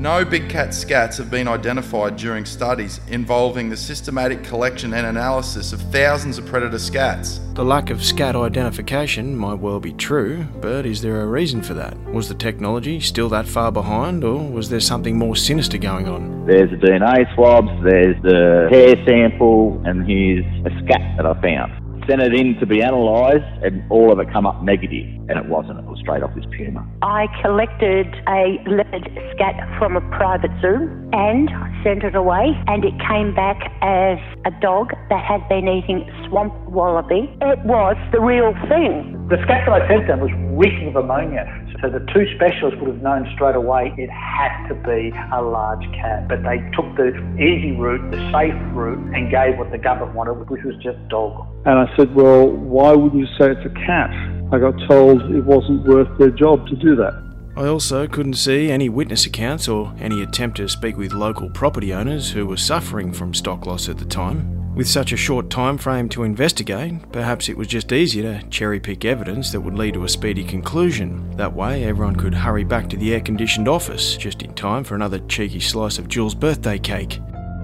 No 0.00 0.24
big 0.24 0.48
cat 0.48 0.70
scats 0.70 1.18
have 1.18 1.30
been 1.30 1.46
identified 1.46 2.16
during 2.16 2.46
studies 2.46 3.02
involving 3.08 3.68
the 3.68 3.76
systematic 3.76 4.42
collection 4.42 4.94
and 4.94 5.06
analysis 5.06 5.74
of 5.74 5.82
thousands 5.92 6.38
of 6.38 6.46
predator 6.46 6.78
scats. 6.78 7.38
The 7.54 7.66
lack 7.66 7.90
of 7.90 8.02
scat 8.02 8.34
identification 8.34 9.36
might 9.36 9.58
well 9.58 9.78
be 9.78 9.92
true, 9.92 10.46
but 10.62 10.86
is 10.86 11.02
there 11.02 11.20
a 11.20 11.26
reason 11.26 11.60
for 11.60 11.74
that? 11.74 11.98
Was 12.14 12.30
the 12.30 12.34
technology 12.34 12.98
still 13.00 13.28
that 13.28 13.46
far 13.46 13.70
behind, 13.70 14.24
or 14.24 14.38
was 14.38 14.70
there 14.70 14.80
something 14.80 15.18
more 15.18 15.36
sinister 15.36 15.76
going 15.76 16.08
on? 16.08 16.46
There's 16.46 16.70
the 16.70 16.76
DNA 16.76 17.34
swabs, 17.34 17.68
there's 17.84 18.16
the 18.22 18.68
hair 18.70 18.96
sample, 19.06 19.82
and 19.84 20.08
here's 20.08 20.46
a 20.64 20.70
scat 20.82 21.18
that 21.18 21.26
I 21.26 21.38
found 21.42 21.79
sent 22.10 22.20
it 22.20 22.34
in 22.34 22.58
to 22.58 22.66
be 22.66 22.80
analysed, 22.80 23.46
and 23.62 23.84
all 23.88 24.10
of 24.10 24.18
it 24.18 24.26
come 24.32 24.44
up 24.44 24.62
negative, 24.64 25.06
and 25.30 25.38
it 25.38 25.46
wasn't. 25.46 25.78
It 25.78 25.84
was 25.84 26.00
straight 26.00 26.24
off 26.24 26.34
this 26.34 26.44
puma. 26.50 26.82
I 27.02 27.30
collected 27.40 28.10
a 28.26 28.58
leopard 28.66 29.06
scat 29.30 29.54
from 29.78 29.96
a 29.96 30.00
private 30.10 30.50
zoo 30.60 30.90
and 31.12 31.48
sent 31.84 32.02
it 32.02 32.16
away, 32.16 32.58
and 32.66 32.84
it 32.84 32.94
came 33.06 33.32
back 33.32 33.70
as 33.82 34.18
a 34.44 34.50
dog 34.60 34.90
that 35.08 35.22
had 35.22 35.46
been 35.48 35.68
eating 35.68 36.02
swamp 36.26 36.52
wallaby. 36.66 37.30
It 37.42 37.62
was 37.62 37.96
the 38.10 38.20
real 38.20 38.52
thing. 38.66 39.14
The 39.30 39.38
scat 39.46 39.70
that 39.70 39.82
I 39.82 39.86
sent 39.86 40.08
them 40.08 40.18
was 40.18 40.34
reeking 40.58 40.88
of 40.88 40.96
ammonia. 40.96 41.46
So 41.80 41.88
the 41.88 42.00
two 42.12 42.26
specialists 42.36 42.78
would 42.80 42.92
have 42.92 43.02
known 43.02 43.26
straight 43.34 43.56
away 43.56 43.94
it 43.96 44.10
had 44.10 44.68
to 44.68 44.74
be 44.74 45.12
a 45.32 45.40
large 45.40 45.84
cat. 45.96 46.28
But 46.28 46.42
they 46.42 46.58
took 46.76 46.84
the 46.96 47.16
easy 47.40 47.72
route, 47.72 48.10
the 48.10 48.20
safe 48.30 48.54
route, 48.76 49.00
and 49.14 49.30
gave 49.30 49.56
what 49.56 49.70
the 49.70 49.78
government 49.78 50.14
wanted, 50.14 50.50
which 50.50 50.62
was 50.62 50.76
just 50.82 50.98
dog. 51.08 51.46
And 51.64 51.78
I 51.78 51.96
said, 51.96 52.14
well, 52.14 52.48
why 52.48 52.92
wouldn't 52.92 53.20
you 53.20 53.26
say 53.38 53.52
it's 53.52 53.64
a 53.64 53.74
cat? 53.86 54.10
I 54.52 54.58
got 54.58 54.74
told 54.88 55.22
it 55.30 55.44
wasn't 55.44 55.86
worth 55.86 56.18
their 56.18 56.30
job 56.30 56.66
to 56.68 56.76
do 56.76 56.96
that. 56.96 57.29
I 57.60 57.66
also 57.66 58.06
couldn't 58.06 58.36
see 58.36 58.70
any 58.70 58.88
witness 58.88 59.26
accounts 59.26 59.68
or 59.68 59.92
any 60.00 60.22
attempt 60.22 60.56
to 60.56 60.66
speak 60.66 60.96
with 60.96 61.12
local 61.12 61.50
property 61.50 61.92
owners 61.92 62.30
who 62.30 62.46
were 62.46 62.56
suffering 62.56 63.12
from 63.12 63.34
stock 63.34 63.66
loss 63.66 63.86
at 63.86 63.98
the 63.98 64.06
time. 64.06 64.74
With 64.74 64.88
such 64.88 65.12
a 65.12 65.16
short 65.18 65.50
time 65.50 65.76
frame 65.76 66.08
to 66.08 66.22
investigate, 66.22 67.12
perhaps 67.12 67.50
it 67.50 67.58
was 67.58 67.68
just 67.68 67.92
easier 67.92 68.40
to 68.40 68.48
cherry 68.48 68.80
pick 68.80 69.04
evidence 69.04 69.52
that 69.52 69.60
would 69.60 69.74
lead 69.74 69.92
to 69.92 70.04
a 70.04 70.08
speedy 70.08 70.42
conclusion. 70.42 71.36
That 71.36 71.52
way, 71.52 71.84
everyone 71.84 72.16
could 72.16 72.32
hurry 72.32 72.64
back 72.64 72.88
to 72.88 72.96
the 72.96 73.12
air 73.12 73.20
conditioned 73.20 73.68
office 73.68 74.16
just 74.16 74.40
in 74.40 74.54
time 74.54 74.82
for 74.82 74.94
another 74.94 75.18
cheeky 75.28 75.60
slice 75.60 75.98
of 75.98 76.08
Jules' 76.08 76.34
birthday 76.34 76.78
cake. 76.78 77.20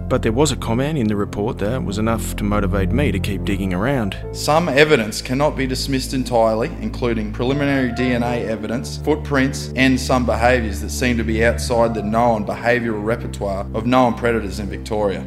But 0.08 0.22
there 0.22 0.32
was 0.32 0.52
a 0.52 0.56
comment 0.56 0.98
in 0.98 1.08
the 1.08 1.16
report 1.16 1.58
that 1.58 1.82
was 1.84 1.98
enough 1.98 2.36
to 2.36 2.44
motivate 2.44 2.90
me 2.90 3.10
to 3.10 3.18
keep 3.18 3.44
digging 3.44 3.74
around. 3.74 4.16
Some 4.30 4.68
evidence 4.68 5.20
cannot 5.20 5.56
be 5.56 5.66
dismissed 5.66 6.14
entirely, 6.14 6.68
including 6.80 7.32
preliminary 7.32 7.90
DNA 7.90 8.44
evidence, 8.46 8.98
footprints, 8.98 9.72
and 9.74 9.98
some 9.98 10.24
behaviours 10.24 10.80
that 10.82 10.90
seem 10.90 11.16
to 11.16 11.24
be 11.24 11.44
outside 11.44 11.92
the 11.92 12.02
known 12.02 12.46
behavioural 12.46 13.04
repertoire 13.04 13.66
of 13.74 13.84
known 13.86 14.14
predators 14.14 14.60
in 14.60 14.68
Victoria. 14.68 15.26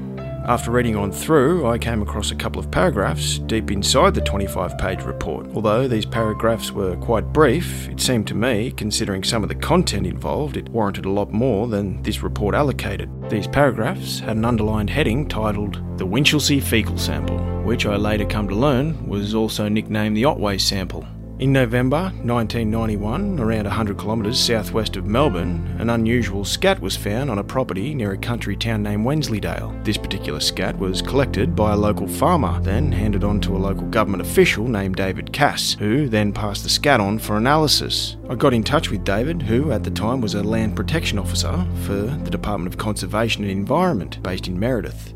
After 0.50 0.72
reading 0.72 0.96
on 0.96 1.12
through, 1.12 1.68
I 1.68 1.78
came 1.78 2.02
across 2.02 2.32
a 2.32 2.36
couple 2.36 2.60
of 2.60 2.72
paragraphs 2.72 3.38
deep 3.38 3.70
inside 3.70 4.16
the 4.16 4.22
25 4.22 4.80
page 4.80 5.04
report. 5.04 5.46
Although 5.54 5.88
these 5.88 6.08
paragraphs 6.08 6.72
were 6.72 6.96
quite 6.96 7.32
brief, 7.32 7.88
it 7.88 8.02
seemed 8.02 8.26
to 8.30 8.34
me, 8.34 8.72
considering 8.72 9.24
some 9.24 9.44
of 9.44 9.50
the 9.50 9.54
content 9.54 10.08
involved, 10.08 10.58
it 10.58 10.68
warranted 10.70 11.06
a 11.06 11.12
lot 11.12 11.32
more 11.32 11.68
than 11.68 12.02
this 12.02 12.24
report 12.24 12.56
allocated. 12.56 13.12
These 13.30 13.46
paragraphs 13.46 14.22
had 14.22 14.38
an 14.38 14.46
underlined 14.46 14.90
heading 14.90 15.28
titled 15.28 15.84
The 16.00 16.08
Winchelsea 16.08 16.64
Fecal 16.64 16.98
Sample, 16.98 17.38
which 17.62 17.86
I 17.86 17.96
later 17.96 18.26
come 18.26 18.48
to 18.48 18.56
learn 18.56 19.08
was 19.08 19.36
also 19.36 19.70
nicknamed 19.70 20.18
the 20.18 20.26
Otway 20.26 20.58
Sample. 20.58 21.06
In 21.40 21.54
November 21.54 22.12
1991, 22.24 23.40
around 23.40 23.64
100 23.64 23.98
kilometres 23.98 24.38
southwest 24.38 24.98
of 24.98 25.06
Melbourne, 25.06 25.74
an 25.80 25.90
unusual 25.90 26.44
scat 26.44 26.82
was 26.82 26.98
found 26.98 27.30
on 27.32 27.38
a 27.38 27.44
property 27.46 27.96
near 27.96 28.12
a 28.12 28.18
country 28.18 28.58
town 28.58 28.84
named 28.84 29.06
Wensleydale. 29.06 29.74
This 29.86 29.96
particular 29.96 30.42
scat 30.42 30.78
was 30.78 31.02
collected 31.02 31.56
by 31.56 31.72
a 31.72 31.78
local 31.78 32.10
farmer, 32.10 32.60
then 32.60 32.92
handed 32.92 33.24
on 33.24 33.40
to 33.40 33.56
a 33.56 33.58
local 33.58 33.88
government 33.88 34.22
official 34.22 34.68
named 34.68 34.98
David 34.98 35.32
Cass, 35.32 35.78
who 35.80 36.10
then 36.10 36.34
passed 36.34 36.64
the 36.64 36.70
scat 36.70 37.00
on 37.00 37.18
for 37.18 37.38
analysis. 37.38 38.18
I 38.30 38.36
got 38.36 38.54
in 38.54 38.62
touch 38.62 38.92
with 38.92 39.06
David, 39.06 39.42
who 39.42 39.72
at 39.72 39.86
the 39.86 39.92
time 39.92 40.20
was 40.20 40.36
a 40.36 40.44
land 40.44 40.76
protection 40.76 41.18
officer 41.18 41.66
for 41.86 41.94
the 41.94 42.30
Department 42.30 42.74
of 42.74 42.78
Conservation 42.78 43.44
and 43.46 43.52
Environment 43.54 44.22
based 44.22 44.50
in 44.50 44.60
Meredith. 44.60 45.14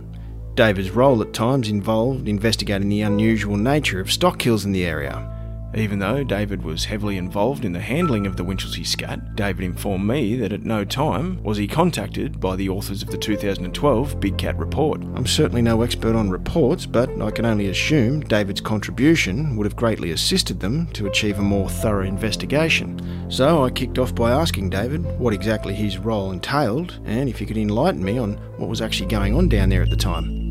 David's 0.56 0.92
role 0.92 1.22
at 1.22 1.34
times 1.34 1.68
involved 1.68 2.30
investigating 2.30 2.88
the 2.88 3.02
unusual 3.02 3.58
nature 3.58 4.00
of 4.00 4.10
stock 4.10 4.40
kills 4.40 4.64
in 4.64 4.72
the 4.72 4.86
area. 4.86 5.33
Even 5.76 5.98
though 5.98 6.24
David 6.24 6.62
was 6.62 6.86
heavily 6.86 7.18
involved 7.18 7.66
in 7.66 7.74
the 7.74 7.80
handling 7.80 8.28
of 8.28 8.38
the 8.38 8.44
Winchelsea 8.44 8.86
scat, 8.86 9.36
David 9.36 9.66
informed 9.66 10.08
me 10.08 10.36
that 10.36 10.54
at 10.54 10.64
no 10.64 10.86
time 10.86 11.42
was 11.44 11.58
he 11.58 11.68
contacted 11.68 12.40
by 12.40 12.56
the 12.56 12.70
authors 12.70 13.02
of 13.02 13.10
the 13.10 13.18
2012 13.18 14.20
Big 14.20 14.38
Cat 14.38 14.56
report. 14.60 15.02
I'm 15.16 15.26
certainly 15.26 15.64
no 15.64 15.82
expert 15.82 16.16
on 16.16 16.30
reports, 16.30 16.86
but 16.86 17.10
I 17.20 17.32
can 17.32 17.46
only 17.46 17.70
assume 17.70 18.22
David's 18.22 18.62
contribution 18.62 19.58
would 19.58 19.66
have 19.66 19.76
greatly 19.76 20.12
assisted 20.12 20.60
them 20.60 20.86
to 20.94 21.08
achieve 21.08 21.40
a 21.40 21.42
more 21.42 21.70
thorough 21.70 22.06
investigation. 22.06 23.32
So 23.32 23.64
I 23.64 23.72
kicked 23.72 23.98
off 23.98 24.14
by 24.14 24.30
asking 24.30 24.70
David 24.70 25.04
what 25.20 25.34
exactly 25.34 25.74
his 25.74 25.98
role 25.98 26.32
entailed 26.32 27.00
and 27.06 27.28
if 27.28 27.40
he 27.40 27.48
could 27.48 27.58
enlighten 27.58 28.04
me 28.04 28.20
on 28.20 28.34
what 28.58 28.70
was 28.70 28.82
actually 28.82 29.10
going 29.10 29.36
on 29.36 29.50
down 29.50 29.70
there 29.70 29.82
at 29.82 29.90
the 29.90 29.96
time. 29.96 30.44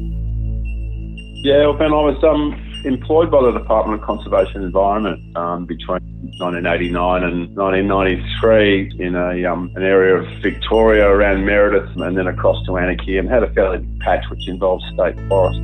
Yeah, 1.44 1.66
well, 1.66 1.74
Ben, 1.74 1.92
I 1.92 2.02
was 2.02 2.22
um, 2.24 2.71
employed 2.84 3.30
by 3.30 3.42
the 3.42 3.52
Department 3.52 4.00
of 4.00 4.06
Conservation 4.06 4.56
and 4.56 4.64
Environment 4.64 5.36
um, 5.36 5.66
between 5.66 6.00
1989 6.38 7.22
and 7.22 7.56
1993 7.56 8.96
in 8.98 9.14
a, 9.14 9.44
um, 9.44 9.70
an 9.76 9.82
area 9.82 10.16
of 10.16 10.26
Victoria 10.42 11.08
around 11.08 11.44
Meredith 11.44 11.88
and 11.96 12.16
then 12.16 12.26
across 12.26 12.64
to 12.66 12.72
Anakie 12.72 13.18
and 13.18 13.28
had 13.28 13.42
a 13.42 13.52
fairly 13.52 13.78
big 13.78 14.00
patch 14.00 14.24
which 14.30 14.48
involved 14.48 14.84
state 14.94 15.16
forest. 15.28 15.60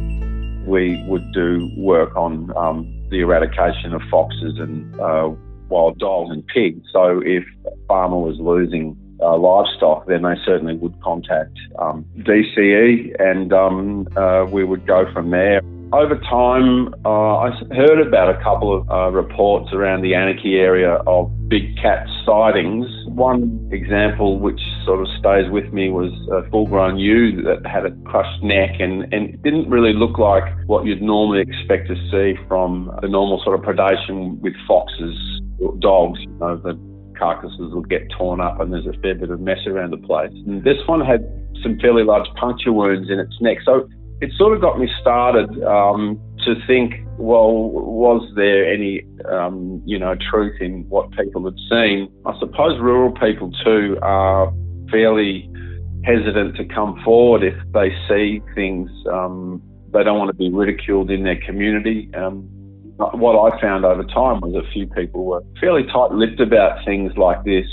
We 0.67 1.03
would 1.07 1.33
do 1.33 1.71
work 1.77 2.15
on 2.17 2.57
um, 2.57 2.87
the 3.11 3.21
eradication 3.21 3.95
of 3.95 4.03
foxes 4.11 4.59
and 4.59 5.01
uh, 5.01 5.31
wild 5.69 5.99
dogs 5.99 6.31
and 6.31 6.47
pigs. 6.47 6.87
So 6.93 7.23
if 7.25 7.45
a 7.67 7.71
farmer 7.87 8.19
was 8.19 8.39
losing 8.39 8.97
uh, 9.21 9.37
livestock, 9.37 10.07
then 10.07 10.23
they 10.23 10.35
certainly 10.45 10.75
would 10.77 11.01
contact 11.03 11.59
um, 11.79 12.05
DCE 12.19 13.17
and 13.19 13.53
um, 13.53 14.09
uh, 14.17 14.47
we 14.51 14.65
would 14.65 14.87
go 14.87 15.11
from 15.13 15.31
there. 15.31 15.61
Over 15.91 16.17
time, 16.17 16.93
uh, 17.07 17.39
I 17.39 17.51
heard 17.73 18.07
about 18.07 18.29
a 18.29 18.43
couple 18.43 18.77
of 18.77 18.91
uh, 18.91 19.11
reports 19.11 19.73
around 19.73 20.03
the 20.03 20.13
Anakie 20.13 20.61
area 20.61 20.97
of 21.07 21.33
big 21.49 21.79
cat 21.81 22.07
sightings. 22.27 22.85
One 23.07 23.71
example 23.73 24.39
which 24.39 24.61
sort 24.85 25.01
of 25.01 25.07
stays 25.19 25.51
with 25.51 25.73
me 25.73 25.89
was 25.89 26.13
a 26.31 26.47
full 26.51 26.67
grown 26.67 26.99
ewe 26.99 27.41
that 27.43 27.65
had 27.67 27.87
a 27.87 27.91
crushed 28.05 28.43
neck 28.43 28.77
and, 28.81 29.11
and 29.15 29.43
didn't 29.43 29.71
really 29.71 29.95
look 29.95 30.19
like 30.19 30.45
what 30.67 30.85
you'd 30.85 31.01
normally 31.01 31.41
expect 31.41 31.89
to 31.89 31.97
see 32.13 32.39
from 32.49 32.93
the 33.01 33.09
normal 33.09 33.41
sort 33.43 33.59
of 33.59 33.65
predation 33.65 34.39
with 34.41 34.53
foxes, 34.67 35.17
dogs, 35.79 36.21
you 36.21 36.37
know, 36.39 36.57
the 36.59 36.79
carcasses 37.19 37.73
will 37.73 37.81
get 37.81 38.03
torn 38.11 38.43
up 38.43 38.61
and 38.61 38.75
there's 38.75 38.87
a 38.87 38.93
fair 39.01 39.15
bit 39.15 39.31
of 39.31 39.41
mess 39.41 39.67
around 39.67 39.93
the 39.93 40.07
place. 40.07 40.33
And 40.47 40.63
this 40.65 40.77
one 40.87 41.01
had 41.01 41.25
some 41.63 41.79
fairly 41.81 42.05
large 42.05 42.29
puncture 42.37 42.73
wounds 42.73 43.11
in 43.11 43.19
its 43.19 43.35
neck. 43.41 43.59
So 43.65 43.89
it 44.21 44.33
sort 44.37 44.55
of 44.55 44.61
got 44.61 44.79
me 44.79 44.89
started 45.01 45.49
um, 45.65 46.21
to 46.45 46.55
think, 46.67 46.95
well, 47.19 47.71
was 47.71 48.29
there 48.35 48.71
any, 48.71 49.03
um, 49.31 49.83
you 49.85 49.99
know, 49.99 50.17
truth 50.31 50.61
in 50.61 50.89
what 50.89 51.11
people 51.13 51.45
had 51.45 51.57
seen? 51.71 52.09
I 52.27 52.39
suppose 52.39 52.81
rural 52.81 53.13
people 53.13 53.51
too 53.65 53.97
are 54.03 54.53
fairly 54.91 55.51
hesitant 56.05 56.57
to 56.57 56.65
come 56.65 57.01
forward 57.05 57.43
if 57.43 57.55
they 57.73 57.91
see 58.09 58.41
things. 58.55 58.91
Um, 59.13 59.63
they 59.93 60.03
don't 60.05 60.19
want 60.19 60.31
to 60.31 60.37
be 60.37 60.51
ridiculed 60.51 61.11
in 61.11 61.23
their 61.23 61.41
community. 61.45 62.11
Um, 62.15 62.49
what 62.99 63.53
I 63.53 63.61
found 63.61 63.85
over 63.85 64.03
time 64.03 64.41
was 64.41 64.55
a 64.55 64.69
few 64.73 64.87
people 64.89 65.25
were 65.25 65.43
fairly 65.61 65.85
tight-lipped 65.85 66.41
about 66.41 66.85
things 66.85 67.13
like 67.17 67.45
this. 67.45 67.67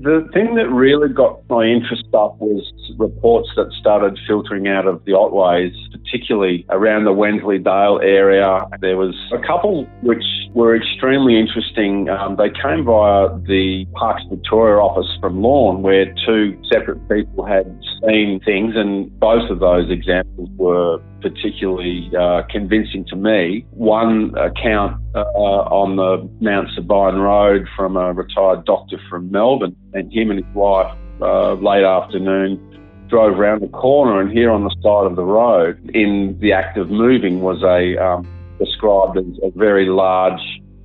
The 0.00 0.28
thing 0.32 0.54
that 0.54 0.68
really 0.68 1.08
got 1.08 1.40
my 1.48 1.64
interest 1.64 2.04
up 2.14 2.38
was 2.38 2.72
reports 2.98 3.48
that 3.56 3.72
started 3.72 4.16
filtering 4.28 4.68
out 4.68 4.86
of 4.86 5.04
the 5.04 5.12
Otways, 5.12 5.74
particularly 5.90 6.64
around 6.70 7.04
the 7.04 7.12
Wensleydale 7.12 7.98
area. 8.00 8.60
There 8.80 8.96
was 8.96 9.16
a 9.32 9.44
couple 9.44 9.86
which 10.02 10.22
were 10.54 10.76
extremely 10.76 11.38
interesting. 11.38 12.08
Um, 12.08 12.36
they 12.36 12.50
came 12.50 12.84
via 12.84 13.28
the 13.46 13.86
Parks 13.94 14.22
Victoria 14.30 14.76
office 14.76 15.08
from 15.20 15.42
Lorne, 15.42 15.82
where 15.82 16.06
two 16.26 16.60
separate 16.70 17.06
people 17.08 17.44
had 17.44 17.66
seen 18.06 18.40
things, 18.44 18.74
and 18.76 19.10
both 19.18 19.50
of 19.50 19.60
those 19.60 19.90
examples 19.90 20.48
were 20.56 20.98
particularly 21.20 22.10
uh, 22.18 22.42
convincing 22.50 23.04
to 23.06 23.16
me. 23.16 23.66
One 23.70 24.34
account 24.36 25.00
uh, 25.14 25.24
on 25.24 25.96
the 25.96 26.28
Mount 26.40 26.68
Sabine 26.74 27.16
Road 27.16 27.66
from 27.76 27.96
a 27.96 28.12
retired 28.12 28.64
doctor 28.64 28.98
from 29.10 29.30
Melbourne, 29.30 29.76
and 29.94 30.12
him 30.12 30.30
and 30.30 30.44
his 30.44 30.54
wife, 30.54 30.96
uh, 31.20 31.54
late 31.54 31.84
afternoon, 31.84 32.64
drove 33.08 33.38
round 33.38 33.62
the 33.62 33.68
corner, 33.68 34.20
and 34.20 34.30
here 34.30 34.50
on 34.50 34.64
the 34.64 34.74
side 34.82 35.10
of 35.10 35.16
the 35.16 35.24
road, 35.24 35.78
in 35.94 36.36
the 36.40 36.52
act 36.52 36.76
of 36.76 36.90
moving, 36.90 37.40
was 37.40 37.62
a 37.62 37.96
um, 38.02 38.26
described 38.58 39.18
as 39.18 39.24
a 39.42 39.50
very 39.56 39.86
large 39.86 40.40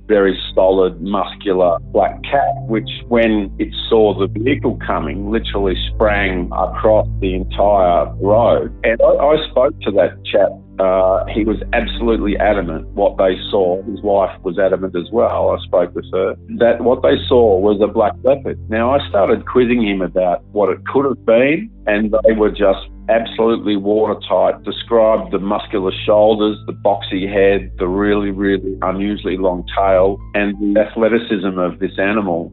very 0.06 0.38
solid, 0.54 1.00
muscular 1.00 1.78
black 1.92 2.22
cat, 2.24 2.54
which, 2.68 2.88
when 3.08 3.54
it 3.58 3.68
saw 3.88 4.18
the 4.18 4.26
vehicle 4.26 4.78
coming, 4.86 5.30
literally 5.30 5.74
sprang 5.94 6.46
across 6.52 7.08
the 7.20 7.34
entire 7.34 8.12
road. 8.16 8.72
And 8.84 9.00
I, 9.00 9.06
I 9.06 9.50
spoke 9.50 9.78
to 9.82 9.90
that 9.92 10.22
chap. 10.24 10.50
Uh, 10.78 11.24
he 11.26 11.44
was 11.44 11.62
absolutely 11.72 12.36
adamant 12.36 12.86
what 12.88 13.16
they 13.16 13.38
saw. 13.50 13.80
His 13.84 14.02
wife 14.02 14.36
was 14.42 14.58
adamant 14.58 14.96
as 14.96 15.08
well. 15.12 15.50
I 15.50 15.64
spoke 15.64 15.94
with 15.94 16.06
her 16.12 16.34
that 16.58 16.82
what 16.82 17.02
they 17.02 17.14
saw 17.28 17.58
was 17.58 17.80
a 17.80 17.86
black 17.86 18.12
leopard. 18.24 18.58
Now, 18.68 18.90
I 18.90 19.08
started 19.08 19.46
quizzing 19.46 19.86
him 19.86 20.02
about 20.02 20.42
what 20.50 20.70
it 20.70 20.84
could 20.86 21.04
have 21.04 21.24
been, 21.24 21.70
and 21.86 22.12
they 22.26 22.32
were 22.32 22.50
just 22.50 22.90
absolutely 23.08 23.76
watertight, 23.76 24.62
described 24.64 25.32
the 25.32 25.38
muscular 25.38 25.92
shoulders, 26.06 26.58
the 26.66 26.72
boxy 26.72 27.30
head, 27.30 27.70
the 27.78 27.88
really, 27.88 28.30
really 28.30 28.78
unusually 28.82 29.36
long 29.36 29.64
tail, 29.76 30.18
and 30.34 30.54
the 30.60 30.80
athleticism 30.80 31.58
of 31.58 31.78
this 31.78 31.98
animal. 31.98 32.52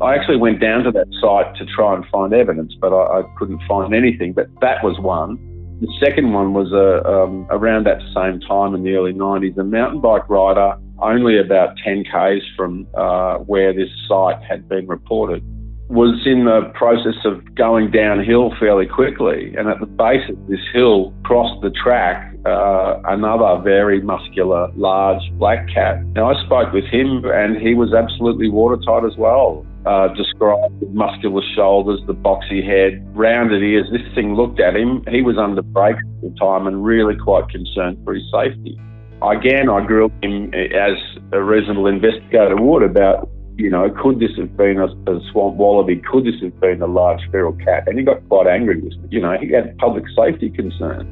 I 0.00 0.14
actually 0.14 0.38
went 0.38 0.60
down 0.60 0.84
to 0.84 0.90
that 0.92 1.06
site 1.20 1.54
to 1.56 1.66
try 1.74 1.94
and 1.94 2.04
find 2.06 2.32
evidence, 2.32 2.74
but 2.80 2.92
I, 2.92 3.20
I 3.20 3.22
couldn't 3.38 3.60
find 3.68 3.94
anything. 3.94 4.32
But 4.32 4.46
that 4.60 4.82
was 4.82 4.98
one. 4.98 5.36
The 5.80 5.92
second 5.98 6.32
one 6.32 6.54
was 6.54 6.72
uh, 6.72 7.08
um, 7.08 7.46
around 7.50 7.86
that 7.86 8.00
same 8.14 8.40
time 8.40 8.74
in 8.74 8.82
the 8.82 8.94
early 8.94 9.12
90s. 9.12 9.58
A 9.58 9.64
mountain 9.64 10.00
bike 10.00 10.28
rider, 10.28 10.74
only 11.00 11.38
about 11.38 11.76
10 11.84 12.04
k's 12.04 12.42
from 12.56 12.86
uh, 12.96 13.38
where 13.38 13.72
this 13.72 13.88
site 14.06 14.42
had 14.42 14.68
been 14.68 14.86
reported, 14.86 15.42
was 15.90 16.22
in 16.24 16.44
the 16.44 16.70
process 16.74 17.18
of 17.24 17.42
going 17.56 17.90
downhill 17.90 18.54
fairly 18.60 18.86
quickly. 18.86 19.52
And 19.58 19.68
at 19.68 19.80
the 19.80 19.86
base 19.86 20.22
of 20.30 20.38
this 20.46 20.60
hill, 20.72 21.12
crossed 21.24 21.60
the 21.62 21.70
track 21.70 22.30
uh, 22.46 23.02
another 23.06 23.60
very 23.62 24.00
muscular, 24.00 24.70
large 24.76 25.20
black 25.32 25.68
cat. 25.68 26.00
Now, 26.14 26.30
I 26.30 26.44
spoke 26.46 26.72
with 26.72 26.84
him 26.84 27.24
and 27.24 27.60
he 27.60 27.74
was 27.74 27.92
absolutely 27.92 28.48
watertight 28.48 29.04
as 29.04 29.16
well. 29.18 29.66
Uh, 29.84 30.08
described 30.14 30.80
muscular 30.92 31.42
shoulders, 31.56 32.00
the 32.06 32.14
boxy 32.14 32.64
head, 32.64 33.04
rounded 33.16 33.62
ears. 33.62 33.86
This 33.90 34.06
thing 34.14 34.34
looked 34.34 34.60
at 34.60 34.76
him. 34.76 35.02
He 35.10 35.22
was 35.22 35.38
under 35.38 35.62
break 35.62 35.96
at 35.96 36.20
the 36.22 36.34
time 36.38 36.66
and 36.66 36.84
really 36.84 37.16
quite 37.16 37.48
concerned 37.48 37.98
for 38.04 38.14
his 38.14 38.24
safety. 38.32 38.78
Again, 39.22 39.68
I 39.68 39.84
grilled 39.84 40.12
him 40.22 40.52
as 40.54 40.96
a 41.32 41.42
reasonable 41.42 41.86
investigator 41.86 42.56
would 42.56 42.82
about 42.82 43.28
you 43.60 43.68
know, 43.68 43.90
could 44.02 44.20
this 44.20 44.30
have 44.38 44.56
been 44.56 44.78
a, 44.78 44.86
a, 44.86 45.20
swamp 45.30 45.56
wallaby? 45.56 46.00
Could 46.10 46.24
this 46.24 46.40
have 46.42 46.58
been 46.60 46.80
a 46.80 46.86
large 46.86 47.20
feral 47.30 47.52
cat? 47.52 47.84
And 47.86 47.98
he 47.98 48.04
got 48.04 48.26
quite 48.28 48.46
angry 48.46 48.80
with 48.80 48.96
me. 48.96 49.08
You 49.10 49.20
know, 49.20 49.36
he 49.38 49.52
had 49.52 49.76
public 49.76 50.04
safety 50.16 50.48
concerns. 50.48 51.04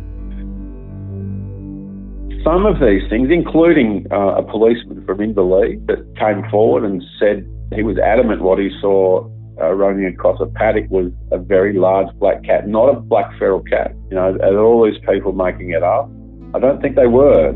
Some 2.43 2.65
of 2.65 2.81
these 2.81 3.03
things, 3.11 3.29
including 3.31 4.07
uh, 4.11 4.41
a 4.41 4.43
policeman 4.43 5.05
from 5.05 5.19
Inverleigh 5.19 5.85
that 5.89 6.01
came 6.17 6.49
forward 6.51 6.85
and 6.85 7.05
said 7.21 7.47
he 7.75 7.83
was 7.83 7.99
adamant 7.99 8.41
what 8.41 8.59
he 8.59 8.71
saw 8.81 9.29
uh, 9.61 9.73
running 9.75 10.07
across 10.07 10.41
a 10.41 10.47
paddock 10.47 10.89
was 10.89 11.13
a 11.33 11.39
very 11.39 11.77
large 11.77 12.09
black 12.19 12.43
cat, 12.45 12.67
not 12.67 12.89
a 12.89 12.99
black 12.99 13.31
feral 13.39 13.63
cat. 13.63 13.93
You 14.09 14.17
know, 14.17 14.39
all 14.57 14.87
these 14.87 15.01
people 15.07 15.33
making 15.33 15.71
it 15.71 15.83
up. 15.83 16.09
I 16.55 16.59
don't 16.61 16.81
think 16.81 16.97
they 16.97 17.09
were. 17.09 17.53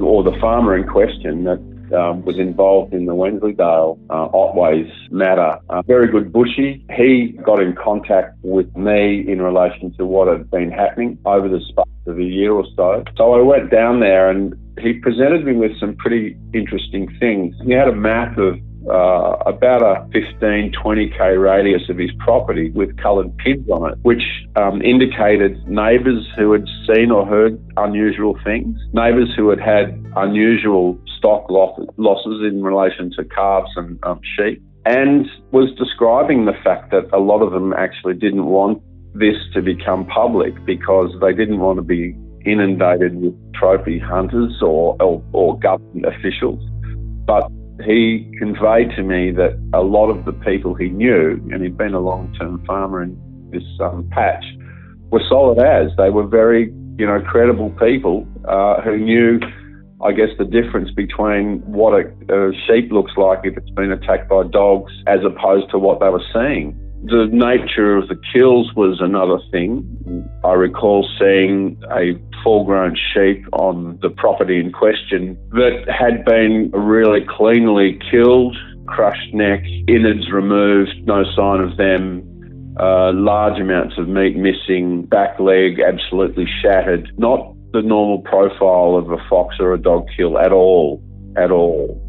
Or 0.00 0.22
the 0.22 0.36
farmer 0.40 0.76
in 0.76 0.86
question 0.86 1.44
that 1.44 1.58
um, 1.94 2.24
was 2.24 2.38
involved 2.38 2.92
in 2.92 3.06
the 3.06 3.14
Wensleydale 3.14 3.98
uh, 4.10 4.28
Otways 4.28 4.90
matter. 5.10 5.58
A 5.70 5.82
very 5.82 6.08
good 6.10 6.32
bushy. 6.32 6.84
He 6.96 7.38
got 7.44 7.60
in 7.60 7.74
contact 7.74 8.36
with 8.42 8.74
me 8.76 9.24
in 9.26 9.40
relation 9.40 9.94
to 9.96 10.06
what 10.06 10.28
had 10.28 10.50
been 10.50 10.70
happening 10.70 11.18
over 11.24 11.48
the 11.48 11.60
space 11.68 11.84
of 12.06 12.18
a 12.18 12.24
year 12.24 12.52
or 12.52 12.64
so. 12.76 13.04
So 13.16 13.34
I 13.34 13.42
went 13.42 13.70
down 13.70 14.00
there 14.00 14.30
and 14.30 14.54
he 14.80 14.94
presented 14.94 15.44
me 15.44 15.54
with 15.54 15.78
some 15.80 15.96
pretty 15.96 16.36
interesting 16.52 17.08
things. 17.18 17.54
He 17.64 17.72
had 17.72 17.88
a 17.88 17.94
map 17.94 18.36
of 18.38 18.58
uh, 18.90 19.36
about 19.46 19.82
a 19.82 20.06
15, 20.12 20.72
20k 20.72 21.42
radius 21.42 21.88
of 21.88 21.98
his 21.98 22.10
property 22.18 22.70
with 22.70 22.96
coloured 22.98 23.36
pins 23.38 23.68
on 23.68 23.92
it, 23.92 23.98
which 24.02 24.22
um, 24.56 24.80
indicated 24.82 25.66
neighbours 25.66 26.26
who 26.36 26.52
had 26.52 26.64
seen 26.86 27.10
or 27.10 27.26
heard 27.26 27.60
unusual 27.76 28.38
things, 28.44 28.78
neighbours 28.92 29.32
who 29.36 29.48
had 29.50 29.60
had 29.60 30.00
unusual 30.16 30.98
stock 31.18 31.46
losses 31.50 32.40
in 32.42 32.62
relation 32.62 33.10
to 33.16 33.24
calves 33.24 33.70
and 33.76 33.98
um, 34.04 34.20
sheep, 34.36 34.62
and 34.84 35.26
was 35.50 35.70
describing 35.76 36.44
the 36.44 36.54
fact 36.62 36.90
that 36.92 37.04
a 37.12 37.18
lot 37.18 37.42
of 37.42 37.52
them 37.52 37.72
actually 37.72 38.14
didn't 38.14 38.46
want 38.46 38.80
this 39.14 39.36
to 39.54 39.62
become 39.62 40.06
public 40.06 40.52
because 40.64 41.10
they 41.20 41.32
didn't 41.32 41.58
want 41.58 41.76
to 41.76 41.82
be 41.82 42.14
inundated 42.44 43.16
with 43.16 43.34
trophy 43.54 43.98
hunters 43.98 44.62
or, 44.62 44.96
or, 45.00 45.22
or 45.32 45.58
government 45.58 46.06
officials. 46.06 46.62
But 47.26 47.50
he 47.84 48.30
conveyed 48.38 48.90
to 48.96 49.02
me 49.02 49.30
that 49.32 49.58
a 49.74 49.82
lot 49.82 50.10
of 50.10 50.24
the 50.24 50.32
people 50.32 50.74
he 50.74 50.88
knew, 50.88 51.40
and 51.50 51.62
he'd 51.62 51.76
been 51.76 51.94
a 51.94 52.00
long 52.00 52.34
term 52.38 52.64
farmer 52.66 53.02
in 53.02 53.16
this 53.50 53.64
um, 53.80 54.08
patch, 54.12 54.44
were 55.10 55.22
solid 55.28 55.58
as. 55.58 55.90
They 55.96 56.10
were 56.10 56.26
very, 56.26 56.72
you 56.98 57.06
know, 57.06 57.20
credible 57.20 57.70
people 57.70 58.26
uh, 58.48 58.80
who 58.80 58.96
knew, 58.96 59.40
I 60.02 60.12
guess, 60.12 60.30
the 60.38 60.44
difference 60.44 60.90
between 60.90 61.60
what 61.66 61.92
a, 61.92 62.06
a 62.32 62.52
sheep 62.66 62.90
looks 62.90 63.12
like 63.16 63.40
if 63.44 63.56
it's 63.56 63.70
been 63.70 63.92
attacked 63.92 64.28
by 64.28 64.44
dogs 64.44 64.92
as 65.06 65.20
opposed 65.24 65.70
to 65.70 65.78
what 65.78 66.00
they 66.00 66.08
were 66.08 66.24
seeing 66.32 66.80
the 67.06 67.28
nature 67.30 67.96
of 67.96 68.08
the 68.08 68.20
kills 68.32 68.72
was 68.74 68.98
another 69.00 69.38
thing. 69.52 70.28
I 70.44 70.54
recall 70.54 71.08
seeing 71.18 71.80
a 71.90 72.18
full 72.42 72.64
grown 72.64 72.96
sheep 73.14 73.44
on 73.52 73.98
the 74.02 74.10
property 74.10 74.58
in 74.58 74.72
question 74.72 75.38
that 75.50 75.86
had 75.88 76.24
been 76.24 76.70
really 76.72 77.24
cleanly 77.28 77.98
killed, 78.10 78.56
crushed 78.86 79.32
neck, 79.32 79.62
innards 79.86 80.32
removed, 80.32 80.94
no 81.04 81.22
sign 81.36 81.60
of 81.60 81.76
them, 81.76 82.22
uh, 82.80 83.12
large 83.12 83.60
amounts 83.60 83.96
of 83.98 84.08
meat 84.08 84.36
missing, 84.36 85.02
back 85.02 85.38
leg 85.38 85.78
absolutely 85.80 86.46
shattered. 86.60 87.08
Not 87.18 87.54
the 87.72 87.82
normal 87.82 88.20
profile 88.22 88.96
of 88.96 89.10
a 89.10 89.18
fox 89.30 89.56
or 89.60 89.72
a 89.74 89.78
dog 89.78 90.06
kill 90.16 90.38
at 90.38 90.52
all, 90.52 91.02
at 91.36 91.50
all. 91.50 92.02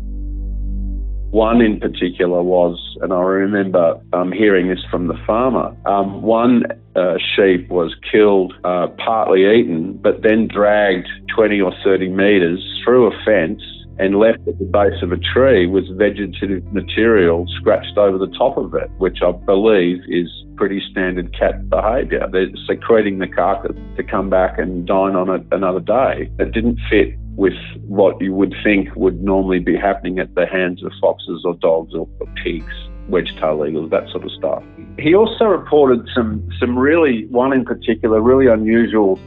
One 1.38 1.62
in 1.62 1.80
particular 1.80 2.42
was, 2.42 2.80
and 3.00 3.14
I 3.14 3.22
remember 3.22 4.02
um, 4.12 4.32
hearing 4.32 4.70
this 4.70 4.84
from 4.90 5.08
the 5.08 5.14
farmer, 5.28 5.78
um, 5.86 6.24
one 6.24 6.64
uh, 6.96 7.18
sheep 7.36 7.70
was 7.70 7.96
killed, 8.12 8.56
uh, 8.64 8.88
partly 8.98 9.42
eaten, 9.46 10.00
but 10.02 10.24
then 10.24 10.48
dragged 10.48 11.08
20 11.36 11.62
or 11.62 11.74
30 11.84 12.10
metres 12.10 12.82
through 12.84 13.06
a 13.06 13.24
fence 13.24 13.62
and 14.00 14.18
left 14.18 14.40
at 14.48 14.58
the 14.58 14.66
base 14.66 15.00
of 15.04 15.12
a 15.12 15.18
tree 15.18 15.68
with 15.68 15.86
vegetative 15.96 16.64
material 16.74 17.46
scratched 17.60 18.00
over 18.00 18.18
the 18.18 18.34
top 18.36 18.58
of 18.58 18.74
it, 18.74 18.90
which 18.98 19.20
I 19.22 19.30
believe 19.32 20.00
is 20.08 20.28
pretty 20.56 20.82
standard 20.90 21.38
cat 21.38 21.70
behaviour. 21.70 22.28
They're 22.32 22.50
secreting 22.68 23.20
the 23.20 23.28
carcass 23.28 23.78
to 23.96 24.04
come 24.04 24.32
back 24.32 24.58
and 24.58 24.88
dine 24.88 25.16
on 25.16 25.30
it 25.30 25.46
another 25.52 25.82
day. 25.82 26.32
It 26.40 26.52
didn't 26.52 26.80
fit 26.90 27.14
with 27.38 27.54
what 27.88 28.20
you 28.20 28.34
would 28.34 28.54
think 28.64 28.90
would 28.96 29.22
normally 29.22 29.60
be 29.60 29.78
happening 29.78 30.20
at 30.20 30.34
the 30.36 30.46
hands 30.46 30.84
of 30.84 30.92
foxes 31.00 31.44
or 31.46 31.54
dogs 31.56 31.94
or, 31.94 32.08
or 32.20 32.28
pigs, 32.44 32.74
wedge-tailed 33.08 33.70
eagles, 33.70 33.90
that 33.92 34.10
sort 34.10 34.24
of 34.26 34.32
stuff. 34.32 34.64
He 34.98 35.14
also 35.16 35.46
reported 35.46 36.10
some, 36.14 36.50
some 36.60 36.78
really, 36.78 37.28
one 37.28 37.54
in 37.54 37.64
particular, 37.64 38.20
really 38.22 38.48
unusual 38.48 39.20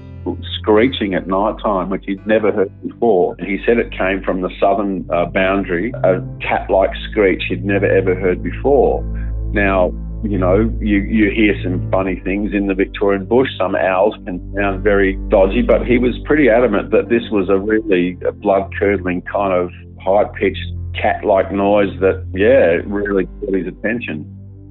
screeching 0.58 1.14
at 1.14 1.26
night 1.28 1.54
time, 1.62 1.88
which 1.88 2.04
he'd 2.04 2.26
never 2.26 2.52
heard 2.52 2.70
before. 2.86 3.36
He 3.38 3.58
said 3.64 3.78
it 3.78 3.90
came 3.90 4.22
from 4.22 4.42
the 4.42 4.50
southern 4.60 5.08
uh, 5.10 5.26
boundary, 5.26 5.92
a 6.04 6.20
cat-like 6.40 6.90
screech 7.10 7.44
he'd 7.48 7.64
never 7.64 7.86
ever 7.86 8.14
heard 8.14 8.42
before. 8.42 9.02
Now, 9.52 9.92
you 10.22 10.38
know, 10.38 10.70
you, 10.80 10.98
you 10.98 11.30
hear 11.30 11.54
some 11.62 11.90
funny 11.90 12.20
things 12.24 12.52
in 12.52 12.66
the 12.66 12.74
Victorian 12.74 13.24
bush. 13.24 13.48
Some 13.58 13.74
owls 13.74 14.14
can 14.24 14.54
sound 14.56 14.82
very 14.82 15.16
dodgy, 15.28 15.62
but 15.62 15.86
he 15.86 15.98
was 15.98 16.14
pretty 16.24 16.48
adamant 16.48 16.90
that 16.90 17.08
this 17.08 17.22
was 17.30 17.48
a 17.48 17.58
really 17.58 18.16
blood 18.42 18.70
curdling 18.78 19.22
kind 19.22 19.54
of 19.54 19.70
high 20.02 20.24
pitched 20.38 20.58
cat 21.00 21.24
like 21.24 21.52
noise 21.52 21.88
that, 22.00 22.26
yeah, 22.34 22.82
really 22.86 23.26
caught 23.40 23.54
his 23.54 23.66
attention. 23.66 24.26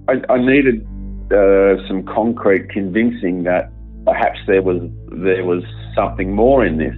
I, 0.07 0.21
I 0.31 0.37
needed 0.37 0.85
uh, 1.31 1.75
some 1.87 2.03
concrete 2.05 2.69
convincing 2.69 3.43
that 3.43 3.71
perhaps 4.05 4.39
there 4.47 4.61
was 4.61 4.81
there 5.11 5.45
was 5.45 5.63
something 5.95 6.33
more 6.33 6.65
in 6.65 6.77
this. 6.77 6.95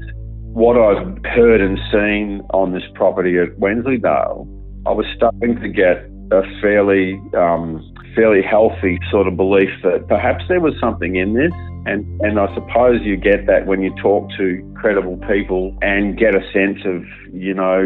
What 0.54 0.78
I've 0.78 1.24
heard 1.26 1.62
and 1.62 1.80
seen 1.92 2.42
on 2.54 2.74
this 2.74 2.84
property 2.96 3.38
at 3.40 3.58
Wensleydale, 3.58 4.48
I 4.86 4.92
was 4.92 5.06
starting 5.16 5.60
to 5.62 5.70
get 5.70 6.11
a 6.32 6.42
fairly 6.62 7.20
um, 7.34 7.92
fairly 8.16 8.42
healthy 8.42 9.00
sort 9.10 9.28
of 9.28 9.38
belief 9.38 9.70
that 9.84 10.08
perhaps 10.08 10.44
there 10.50 10.60
was 10.60 10.74
something 10.80 11.16
in 11.16 11.34
this. 11.34 11.52
And, 11.84 12.06
and 12.22 12.40
I 12.40 12.54
suppose 12.54 13.02
you 13.02 13.18
get 13.18 13.48
that 13.48 13.66
when 13.66 13.82
you 13.82 13.94
talk 14.02 14.30
to 14.38 14.74
credible 14.76 15.18
people 15.28 15.76
and 15.82 16.18
get 16.18 16.36
a 16.36 16.42
sense 16.54 16.80
of, 16.86 17.04
you 17.34 17.56
know, 17.56 17.82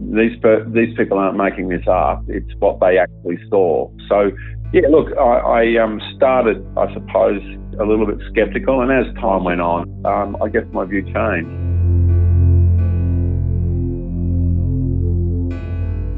these, 0.00 0.32
these 0.74 0.96
people 0.96 1.18
aren't 1.18 1.36
making 1.36 1.68
this 1.68 1.86
up. 1.86 2.24
It's 2.26 2.50
what 2.58 2.80
they 2.80 2.98
actually 2.98 3.38
saw. 3.48 3.90
So, 4.08 4.32
yeah, 4.72 4.88
look, 4.90 5.16
I, 5.16 5.22
I 5.22 5.82
um, 5.82 6.00
started, 6.16 6.66
I 6.76 6.92
suppose, 6.94 7.40
a 7.78 7.84
little 7.84 8.06
bit 8.06 8.18
sceptical. 8.34 8.80
And 8.80 8.90
as 8.90 9.14
time 9.20 9.44
went 9.44 9.60
on, 9.60 9.82
um, 10.04 10.36
I 10.42 10.48
guess 10.48 10.64
my 10.72 10.84
view 10.84 11.02
changed. 11.02 11.85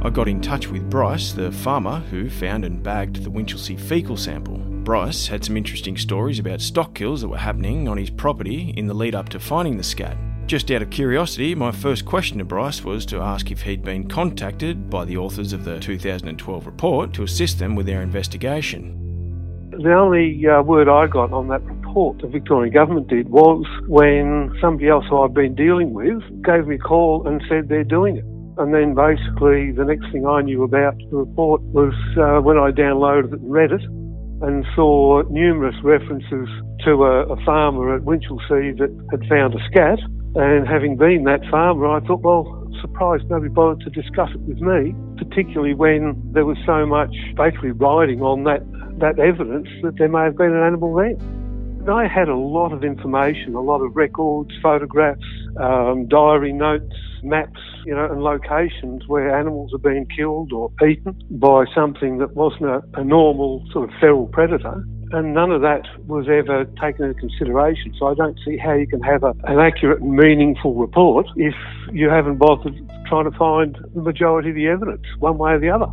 I 0.01 0.11
got 0.11 0.29
in 0.29 0.41
touch 0.41 0.69
with 0.69 0.89
Bryce, 0.89 1.33
the 1.33 1.51
farmer 1.51 1.99
who 2.11 2.31
found 2.31 2.65
and 2.65 2.81
bagged 2.81 3.25
the 3.25 3.31
Winchelsea 3.31 3.79
fecal 3.79 4.17
sample. 4.17 4.59
Bryce 4.59 5.27
had 5.27 5.45
some 5.45 5.57
interesting 5.57 5.97
stories 5.97 6.39
about 6.39 6.61
stock 6.61 6.95
kills 6.95 7.21
that 7.21 7.29
were 7.29 7.37
happening 7.37 7.89
on 7.89 7.99
his 7.99 8.09
property 8.09 8.73
in 8.77 8.87
the 8.87 8.95
lead 8.95 9.17
up 9.17 9.29
to 9.31 9.41
finding 9.41 9.77
the 9.77 9.83
scat. 9.83 10.17
Just 10.47 10.71
out 10.71 10.83
of 10.83 10.91
curiosity, 10.91 11.53
my 11.57 11.73
first 11.73 12.07
question 12.07 12.39
to 12.39 12.45
Bryce 12.45 12.85
was 12.85 13.05
to 13.07 13.19
ask 13.19 13.51
if 13.51 13.63
he'd 13.63 13.83
been 13.83 14.09
contacted 14.09 14.89
by 14.89 15.05
the 15.05 15.17
authors 15.17 15.53
of 15.53 15.65
the 15.65 15.81
2012 15.81 16.65
report 16.65 17.13
to 17.15 17.25
assist 17.25 17.59
them 17.59 17.75
with 17.75 17.87
their 17.87 18.01
investigation. 18.01 18.95
The 19.73 19.93
only 19.93 20.47
uh, 20.47 20.63
word 20.63 20.89
I 20.89 21.09
got 21.09 21.33
on 21.33 21.49
that 21.49 21.63
report 21.65 22.23
the 22.23 22.29
Victorian 22.29 22.73
government 22.73 23.09
did 23.09 23.29
was 23.31 23.67
when 23.89 24.57
somebody 24.61 24.89
else 24.89 25.05
I've 25.13 25.35
been 25.35 25.57
dealing 25.57 25.93
with 25.93 26.23
gave 26.45 26.69
me 26.69 26.77
a 26.77 26.79
call 26.79 27.27
and 27.27 27.43
said 27.49 27.69
they're 27.69 27.83
doing 27.83 28.17
it. 28.17 28.25
And 28.59 28.75
then 28.75 28.95
basically 28.95 29.71
the 29.71 29.85
next 29.87 30.11
thing 30.11 30.27
I 30.27 30.43
knew 30.43 30.65
about 30.65 30.99
the 31.11 31.17
report 31.17 31.63
was 31.71 31.95
uh, 32.19 32.43
when 32.43 32.59
I 32.59 32.71
downloaded 32.75 33.33
it 33.33 33.41
and 33.41 33.53
read 33.53 33.71
it, 33.71 33.83
and 34.43 34.65
saw 34.75 35.23
numerous 35.31 35.75
references 35.83 36.49
to 36.85 37.05
a, 37.05 37.27
a 37.27 37.45
farmer 37.45 37.95
at 37.95 38.03
Winchelsea 38.03 38.79
that 38.79 38.91
had 39.11 39.29
found 39.29 39.55
a 39.55 39.63
scat. 39.71 39.99
And 40.35 40.67
having 40.67 40.97
been 40.97 41.25
that 41.25 41.41
farmer, 41.51 41.87
I 41.87 42.01
thought, 42.01 42.21
well, 42.23 42.67
surprised 42.81 43.25
nobody 43.31 43.51
bothered 43.51 43.81
to 43.81 43.91
discuss 43.91 44.31
it 44.35 44.41
with 44.41 44.59
me, 44.59 44.95
particularly 45.17 45.75
when 45.75 46.21
there 46.33 46.45
was 46.45 46.59
so 46.67 46.87
much 46.87 47.15
basically 47.35 47.73
riding 47.73 48.23
on 48.23 48.45
that, 48.45 48.63
that 48.99 49.19
evidence 49.19 49.69
that 49.83 49.99
there 49.99 50.09
may 50.09 50.25
have 50.25 50.37
been 50.37 50.53
an 50.53 50.63
animal 50.63 50.95
there. 50.95 51.17
I 51.89 52.07
had 52.07 52.29
a 52.29 52.37
lot 52.37 52.73
of 52.73 52.85
information, 52.85 53.55
a 53.55 53.61
lot 53.61 53.81
of 53.81 53.97
records, 53.97 54.51
photographs, 54.63 55.21
um, 55.59 56.07
diary 56.07 56.53
notes, 56.53 56.95
maps, 57.23 57.61
you 57.85 57.95
know, 57.95 58.05
and 58.05 58.23
locations 58.23 59.07
where 59.07 59.37
animals 59.37 59.73
are 59.75 59.79
being 59.79 60.07
killed 60.15 60.53
or 60.53 60.71
eaten 60.87 61.21
by 61.31 61.65
something 61.75 62.19
that 62.19 62.35
wasn't 62.35 62.65
a, 62.65 62.83
a 62.95 63.05
normal 63.05 63.65
sort 63.73 63.89
of 63.89 63.95
feral 64.01 64.27
predator 64.27 64.85
and 65.13 65.33
none 65.33 65.51
of 65.51 65.63
that 65.63 65.83
was 66.07 66.27
ever 66.29 66.67
taken 66.81 67.07
into 67.07 67.19
consideration. 67.19 67.95
So 67.99 68.09
I 68.09 68.15
don't 68.15 68.39
see 68.45 68.59
how 68.59 68.75
you 68.75 68.87
can 68.87 69.03
have 69.03 69.23
a, 69.23 69.33
an 69.45 69.59
accurate 69.59 70.03
and 70.03 70.15
meaningful 70.15 70.75
report 70.75 71.27
if 71.37 71.55
you 71.93 72.11
haven't 72.11 72.37
bothered 72.37 72.75
trying 73.07 73.31
to 73.31 73.37
find 73.39 73.79
the 73.95 74.03
majority 74.03 74.51
of 74.51 74.55
the 74.55 74.67
evidence, 74.67 75.03
one 75.19 75.39
way 75.39 75.53
or 75.53 75.59
the 75.59 75.71
other. 75.71 75.87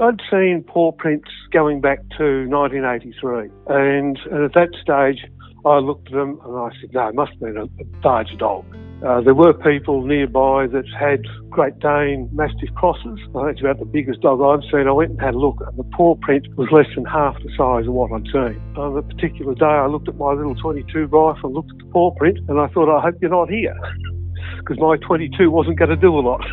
I'd 0.00 0.20
seen 0.30 0.64
paw 0.66 0.92
prints 0.92 1.28
going 1.52 1.82
back 1.82 1.98
to 2.16 2.48
1983, 2.48 3.50
and, 3.68 4.18
and 4.30 4.44
at 4.44 4.54
that 4.54 4.70
stage, 4.80 5.30
I 5.66 5.76
looked 5.78 6.08
at 6.08 6.14
them 6.14 6.40
and 6.42 6.56
I 6.56 6.70
said, 6.80 6.94
no, 6.94 7.08
it 7.08 7.14
must 7.14 7.32
have 7.32 7.40
been 7.40 7.56
a, 7.58 7.68
large 8.06 8.34
dog. 8.38 8.64
Uh, 9.04 9.20
there 9.20 9.34
were 9.34 9.52
people 9.52 10.06
nearby 10.06 10.66
that 10.68 10.84
had 10.98 11.24
Great 11.50 11.78
Dane 11.80 12.30
Mastiff 12.32 12.72
crosses. 12.74 13.18
I 13.34 13.44
think 13.44 13.52
it's 13.52 13.60
about 13.60 13.78
the 13.78 13.84
biggest 13.84 14.22
dog 14.22 14.40
I've 14.40 14.64
seen. 14.70 14.88
I 14.88 14.92
went 14.92 15.10
and 15.12 15.20
had 15.20 15.34
a 15.34 15.38
look, 15.38 15.56
and 15.66 15.76
the 15.76 15.84
paw 15.84 16.16
print 16.16 16.46
was 16.56 16.68
less 16.72 16.88
than 16.94 17.04
half 17.04 17.34
the 17.42 17.50
size 17.56 17.86
of 17.86 17.92
what 17.92 18.12
I'd 18.12 18.24
seen. 18.32 18.60
On 18.76 18.96
a 18.96 19.02
particular 19.02 19.54
day, 19.54 19.66
I 19.66 19.86
looked 19.86 20.08
at 20.08 20.16
my 20.16 20.32
little 20.32 20.54
22 20.54 21.06
rifle 21.06 21.48
and 21.48 21.54
looked 21.54 21.72
at 21.72 21.78
the 21.78 21.92
paw 21.92 22.10
print, 22.12 22.38
and 22.48 22.58
I 22.58 22.68
thought, 22.68 22.88
I 22.88 23.02
hope 23.02 23.16
you're 23.20 23.30
not 23.30 23.50
here, 23.50 23.76
because 24.58 24.78
my 24.78 24.96
22 24.96 25.50
wasn't 25.50 25.78
going 25.78 25.90
to 25.90 25.96
do 25.96 26.18
a 26.18 26.20
lot. 26.24 26.44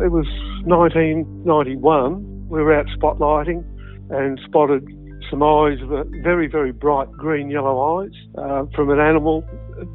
It 0.00 0.12
was 0.12 0.28
1991. 0.68 2.48
We 2.48 2.62
were 2.62 2.74
out 2.74 2.86
spotlighting 2.98 3.64
and 4.10 4.40
spotted 4.46 4.86
some 5.30 5.42
eyes 5.42 5.78
of 5.82 5.90
very, 6.22 6.46
very 6.46 6.72
bright 6.72 7.10
green 7.12 7.50
yellow 7.50 8.00
eyes 8.00 8.12
uh, 8.38 8.64
from 8.74 8.90
an 8.90 9.00
animal 9.00 9.44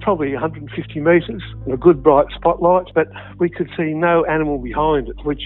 probably 0.02 0.32
150 0.34 1.00
metres, 1.00 1.44
a 1.72 1.78
good 1.78 2.04
bright 2.04 2.28
spotlight, 2.36 2.86
but 2.94 3.08
we 3.40 3.50
could 3.50 3.70
see 3.78 3.94
no 3.94 4.24
animal 4.26 4.58
behind 4.58 5.10
it, 5.10 5.16
which 5.24 5.42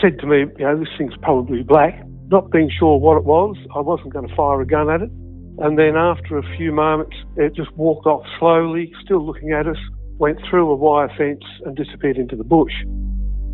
said 0.00 0.18
to 0.20 0.26
me, 0.26 0.44
you 0.58 0.64
know, 0.64 0.78
this 0.78 0.88
thing's 0.96 1.16
probably 1.22 1.62
black. 1.62 2.02
Not 2.28 2.50
being 2.50 2.70
sure 2.70 2.98
what 2.98 3.16
it 3.16 3.24
was, 3.24 3.56
I 3.74 3.80
wasn't 3.80 4.12
going 4.12 4.28
to 4.28 4.34
fire 4.34 4.60
a 4.60 4.66
gun 4.66 4.90
at 4.90 5.02
it. 5.02 5.10
And 5.58 5.78
then 5.78 5.96
after 5.96 6.38
a 6.38 6.56
few 6.56 6.72
moments, 6.72 7.16
it 7.36 7.54
just 7.54 7.74
walked 7.76 8.06
off 8.06 8.24
slowly, 8.38 8.92
still 9.04 9.24
looking 9.24 9.52
at 9.52 9.66
us, 9.66 9.76
went 10.18 10.38
through 10.48 10.70
a 10.70 10.74
wire 10.74 11.10
fence 11.18 11.44
and 11.64 11.76
disappeared 11.76 12.16
into 12.16 12.36
the 12.36 12.44
bush. 12.44 12.72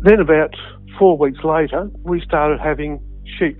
Then 0.03 0.19
about 0.19 0.53
four 0.97 1.17
weeks 1.17 1.43
later, 1.43 1.89
we 2.03 2.21
started 2.21 2.59
having 2.59 2.99
sheep 3.37 3.57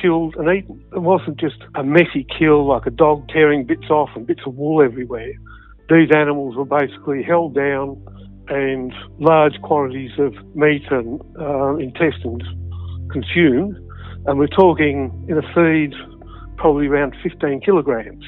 killed 0.00 0.34
and 0.36 0.48
eaten. 0.48 0.82
It 0.92 1.00
wasn't 1.00 1.38
just 1.38 1.56
a 1.74 1.82
messy 1.82 2.26
kill 2.38 2.66
like 2.66 2.86
a 2.86 2.90
dog 2.90 3.28
tearing 3.28 3.64
bits 3.64 3.90
off 3.90 4.10
and 4.14 4.26
bits 4.26 4.42
of 4.46 4.54
wool 4.54 4.82
everywhere. 4.82 5.32
These 5.88 6.10
animals 6.14 6.56
were 6.56 6.64
basically 6.64 7.22
held 7.22 7.54
down 7.54 8.02
and 8.48 8.92
large 9.18 9.60
quantities 9.62 10.12
of 10.18 10.34
meat 10.54 10.84
and 10.90 11.20
uh, 11.38 11.76
intestines 11.76 12.42
consumed. 13.10 13.76
And 14.26 14.38
we're 14.38 14.46
talking 14.48 15.26
in 15.28 15.38
a 15.38 15.54
feed 15.54 15.94
probably 16.56 16.86
around 16.86 17.14
15 17.22 17.60
kilograms. 17.60 18.24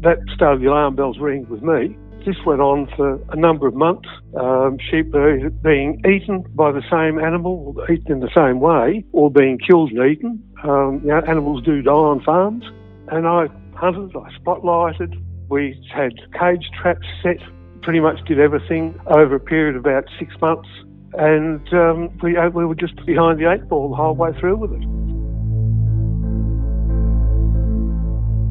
That 0.00 0.18
started 0.34 0.62
the 0.62 0.66
alarm 0.66 0.96
bells 0.96 1.18
ringing 1.18 1.48
with 1.48 1.62
me. 1.62 1.96
This 2.26 2.36
went 2.44 2.60
on 2.60 2.86
for 2.96 3.18
a 3.30 3.36
number 3.36 3.66
of 3.66 3.74
months. 3.74 4.08
Um, 4.38 4.78
sheep 4.78 5.10
were 5.12 5.48
being 5.48 6.02
eaten 6.04 6.44
by 6.54 6.70
the 6.70 6.82
same 6.90 7.18
animal, 7.18 7.74
eaten 7.90 8.12
in 8.12 8.20
the 8.20 8.30
same 8.34 8.60
way, 8.60 9.04
or 9.12 9.30
being 9.30 9.58
killed 9.58 9.90
and 9.92 10.10
eaten. 10.10 10.42
Um, 10.62 11.00
you 11.02 11.08
know, 11.08 11.22
animals 11.26 11.64
do 11.64 11.80
die 11.80 11.90
on 11.90 12.22
farms. 12.22 12.64
And 13.08 13.26
I 13.26 13.46
hunted, 13.74 14.14
I 14.14 14.30
spotlighted. 14.38 15.16
We 15.48 15.82
had 15.92 16.12
cage 16.38 16.68
traps 16.80 17.06
set, 17.22 17.38
pretty 17.82 18.00
much 18.00 18.22
did 18.26 18.38
everything 18.38 19.00
over 19.06 19.36
a 19.36 19.40
period 19.40 19.76
of 19.76 19.86
about 19.86 20.04
six 20.18 20.34
months. 20.42 20.68
And 21.14 21.66
um, 21.72 22.16
we, 22.22 22.36
uh, 22.36 22.50
we 22.50 22.66
were 22.66 22.74
just 22.74 22.94
behind 23.06 23.40
the 23.40 23.50
eight 23.50 23.66
ball 23.68 23.88
the 23.88 23.96
whole 23.96 24.14
way 24.14 24.30
through 24.38 24.56
with 24.56 24.72
it. 24.72 24.82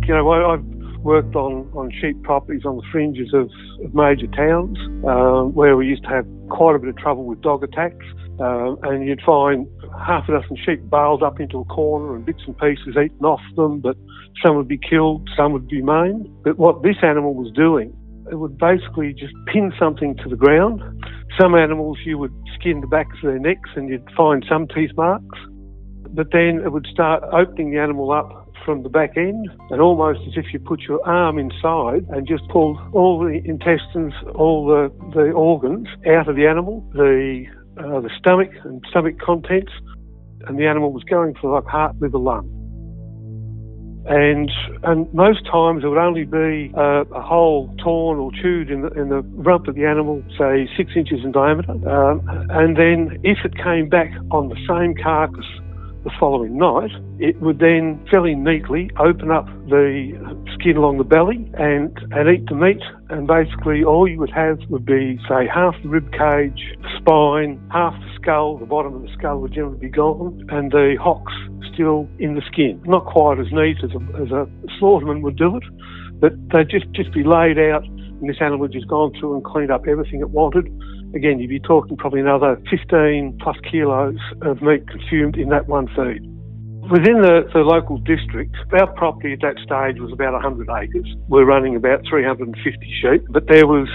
You 0.07 0.15
know, 0.15 0.31
I've 0.31 0.78
worked 1.03 1.35
on, 1.35 1.69
on 1.73 1.91
sheep 2.01 2.21
properties 2.23 2.65
on 2.65 2.77
the 2.77 2.83
fringes 2.91 3.33
of, 3.33 3.49
of 3.83 3.93
major 3.93 4.27
towns 4.27 4.77
um, 5.07 5.53
where 5.53 5.77
we 5.77 5.87
used 5.87 6.03
to 6.03 6.09
have 6.09 6.25
quite 6.49 6.75
a 6.75 6.79
bit 6.79 6.89
of 6.89 6.97
trouble 6.97 7.25
with 7.25 7.41
dog 7.41 7.63
attacks. 7.63 8.05
Um, 8.39 8.79
and 8.83 9.05
you'd 9.05 9.21
find 9.25 9.67
half 9.99 10.29
a 10.29 10.39
dozen 10.39 10.55
sheep 10.65 10.89
bailed 10.89 11.23
up 11.23 11.41
into 11.41 11.59
a 11.59 11.65
corner 11.65 12.15
and 12.15 12.25
bits 12.25 12.41
and 12.47 12.57
pieces 12.57 12.95
eaten 12.95 13.25
off 13.25 13.41
them, 13.57 13.81
but 13.81 13.97
some 14.43 14.55
would 14.55 14.67
be 14.67 14.77
killed, 14.77 15.29
some 15.35 15.51
would 15.51 15.67
be 15.67 15.81
maimed. 15.81 16.29
But 16.43 16.57
what 16.57 16.81
this 16.81 16.95
animal 17.03 17.33
was 17.33 17.51
doing, 17.51 17.93
it 18.31 18.35
would 18.35 18.57
basically 18.57 19.13
just 19.13 19.33
pin 19.51 19.73
something 19.77 20.15
to 20.23 20.29
the 20.29 20.37
ground. 20.37 20.81
Some 21.39 21.53
animals 21.53 21.97
you 22.05 22.17
would 22.17 22.33
skin 22.55 22.79
the 22.79 22.87
backs 22.87 23.17
of 23.23 23.29
their 23.29 23.39
necks 23.39 23.69
and 23.75 23.89
you'd 23.89 24.09
find 24.15 24.45
some 24.47 24.67
teeth 24.67 24.91
marks. 24.95 25.39
But 26.11 26.31
then 26.31 26.61
it 26.63 26.71
would 26.71 26.87
start 26.91 27.23
opening 27.33 27.71
the 27.71 27.79
animal 27.79 28.11
up 28.11 28.48
from 28.65 28.83
the 28.83 28.89
back 28.89 29.17
end, 29.17 29.49
and 29.69 29.81
almost 29.81 30.19
as 30.27 30.33
if 30.35 30.53
you 30.53 30.59
put 30.59 30.81
your 30.81 31.05
arm 31.07 31.39
inside 31.39 32.05
and 32.09 32.27
just 32.27 32.47
pulled 32.49 32.77
all 32.93 33.19
the 33.19 33.41
intestines, 33.45 34.13
all 34.35 34.67
the, 34.67 34.91
the 35.13 35.31
organs 35.31 35.87
out 36.07 36.27
of 36.27 36.35
the 36.35 36.47
animal, 36.47 36.87
the 36.93 37.45
uh, 37.77 38.01
the 38.01 38.09
stomach 38.19 38.49
and 38.65 38.83
stomach 38.89 39.15
contents, 39.19 39.71
and 40.47 40.59
the 40.59 40.65
animal 40.65 40.91
was 40.91 41.03
going 41.03 41.33
for 41.39 41.55
like 41.55 41.65
heart, 41.65 41.95
liver, 41.99 42.17
lung. 42.17 42.55
And 44.05 44.51
and 44.83 45.13
most 45.13 45.45
times 45.45 45.83
it 45.83 45.87
would 45.87 45.99
only 45.99 46.25
be 46.25 46.73
uh, 46.75 47.03
a 47.13 47.21
hole 47.21 47.73
torn 47.83 48.17
or 48.17 48.31
chewed 48.31 48.71
in 48.71 48.81
the 48.81 48.87
in 48.99 49.09
the 49.09 49.21
rump 49.21 49.67
of 49.67 49.75
the 49.75 49.85
animal, 49.85 50.23
say 50.37 50.67
six 50.75 50.91
inches 50.95 51.19
in 51.23 51.31
diameter. 51.31 51.71
Um, 51.71 52.21
and 52.49 52.75
then 52.75 53.19
if 53.23 53.39
it 53.45 53.55
came 53.55 53.87
back 53.87 54.11
on 54.31 54.49
the 54.49 54.57
same 54.67 54.95
carcass 54.95 55.45
the 56.03 56.11
following 56.19 56.57
night, 56.57 56.91
it 57.19 57.39
would 57.41 57.59
then 57.59 57.99
fairly 58.09 58.35
neatly 58.35 58.89
open 58.99 59.31
up 59.31 59.45
the 59.67 60.15
skin 60.53 60.77
along 60.77 60.97
the 60.97 61.03
belly 61.03 61.49
and, 61.55 61.97
and 62.11 62.29
eat 62.29 62.47
the 62.47 62.55
meat. 62.55 62.81
And 63.09 63.27
basically, 63.27 63.83
all 63.83 64.07
you 64.07 64.19
would 64.19 64.31
have 64.31 64.59
would 64.69 64.85
be, 64.85 65.19
say, 65.27 65.47
half 65.47 65.75
the 65.83 65.89
rib 65.89 66.11
cage, 66.11 66.77
spine, 66.97 67.59
half 67.71 67.93
the 67.93 68.09
skull, 68.21 68.57
the 68.57 68.65
bottom 68.65 68.93
of 68.95 69.01
the 69.01 69.09
skull 69.17 69.39
would 69.39 69.53
generally 69.53 69.77
be 69.77 69.89
gone, 69.89 70.45
and 70.49 70.71
the 70.71 70.95
hocks 71.01 71.33
still 71.73 72.07
in 72.19 72.35
the 72.35 72.41
skin. 72.51 72.81
Not 72.85 73.05
quite 73.05 73.39
as 73.39 73.47
neat 73.51 73.77
as 73.83 73.91
a, 73.91 74.21
as 74.21 74.31
a 74.31 74.47
slaughterman 74.79 75.21
would 75.21 75.37
do 75.37 75.57
it, 75.57 75.63
but 76.19 76.33
they'd 76.51 76.69
just, 76.69 76.89
just 76.91 77.11
be 77.11 77.23
laid 77.23 77.59
out, 77.59 77.83
and 77.83 78.29
this 78.29 78.37
animal 78.41 78.67
just 78.67 78.87
gone 78.87 79.11
through 79.19 79.35
and 79.35 79.43
cleaned 79.43 79.71
up 79.71 79.87
everything 79.87 80.21
it 80.21 80.29
wanted 80.29 80.67
again, 81.15 81.39
you'd 81.39 81.49
be 81.49 81.59
talking 81.59 81.97
probably 81.97 82.21
another 82.21 82.61
15 82.69 83.39
plus 83.41 83.57
kilos 83.69 84.17
of 84.41 84.61
meat 84.61 84.87
consumed 84.87 85.37
in 85.37 85.49
that 85.49 85.67
one 85.67 85.87
feed. 85.87 86.25
Within 86.89 87.21
the, 87.21 87.45
the 87.53 87.59
local 87.59 87.97
district, 87.99 88.55
our 88.73 88.91
property 88.93 89.33
at 89.33 89.41
that 89.41 89.57
stage 89.61 90.01
was 90.01 90.11
about 90.11 90.33
100 90.33 90.67
acres. 90.69 91.07
We're 91.27 91.45
running 91.45 91.75
about 91.75 92.01
350 92.09 92.57
sheep, 93.01 93.25
but 93.29 93.45
there 93.47 93.67
was 93.67 93.87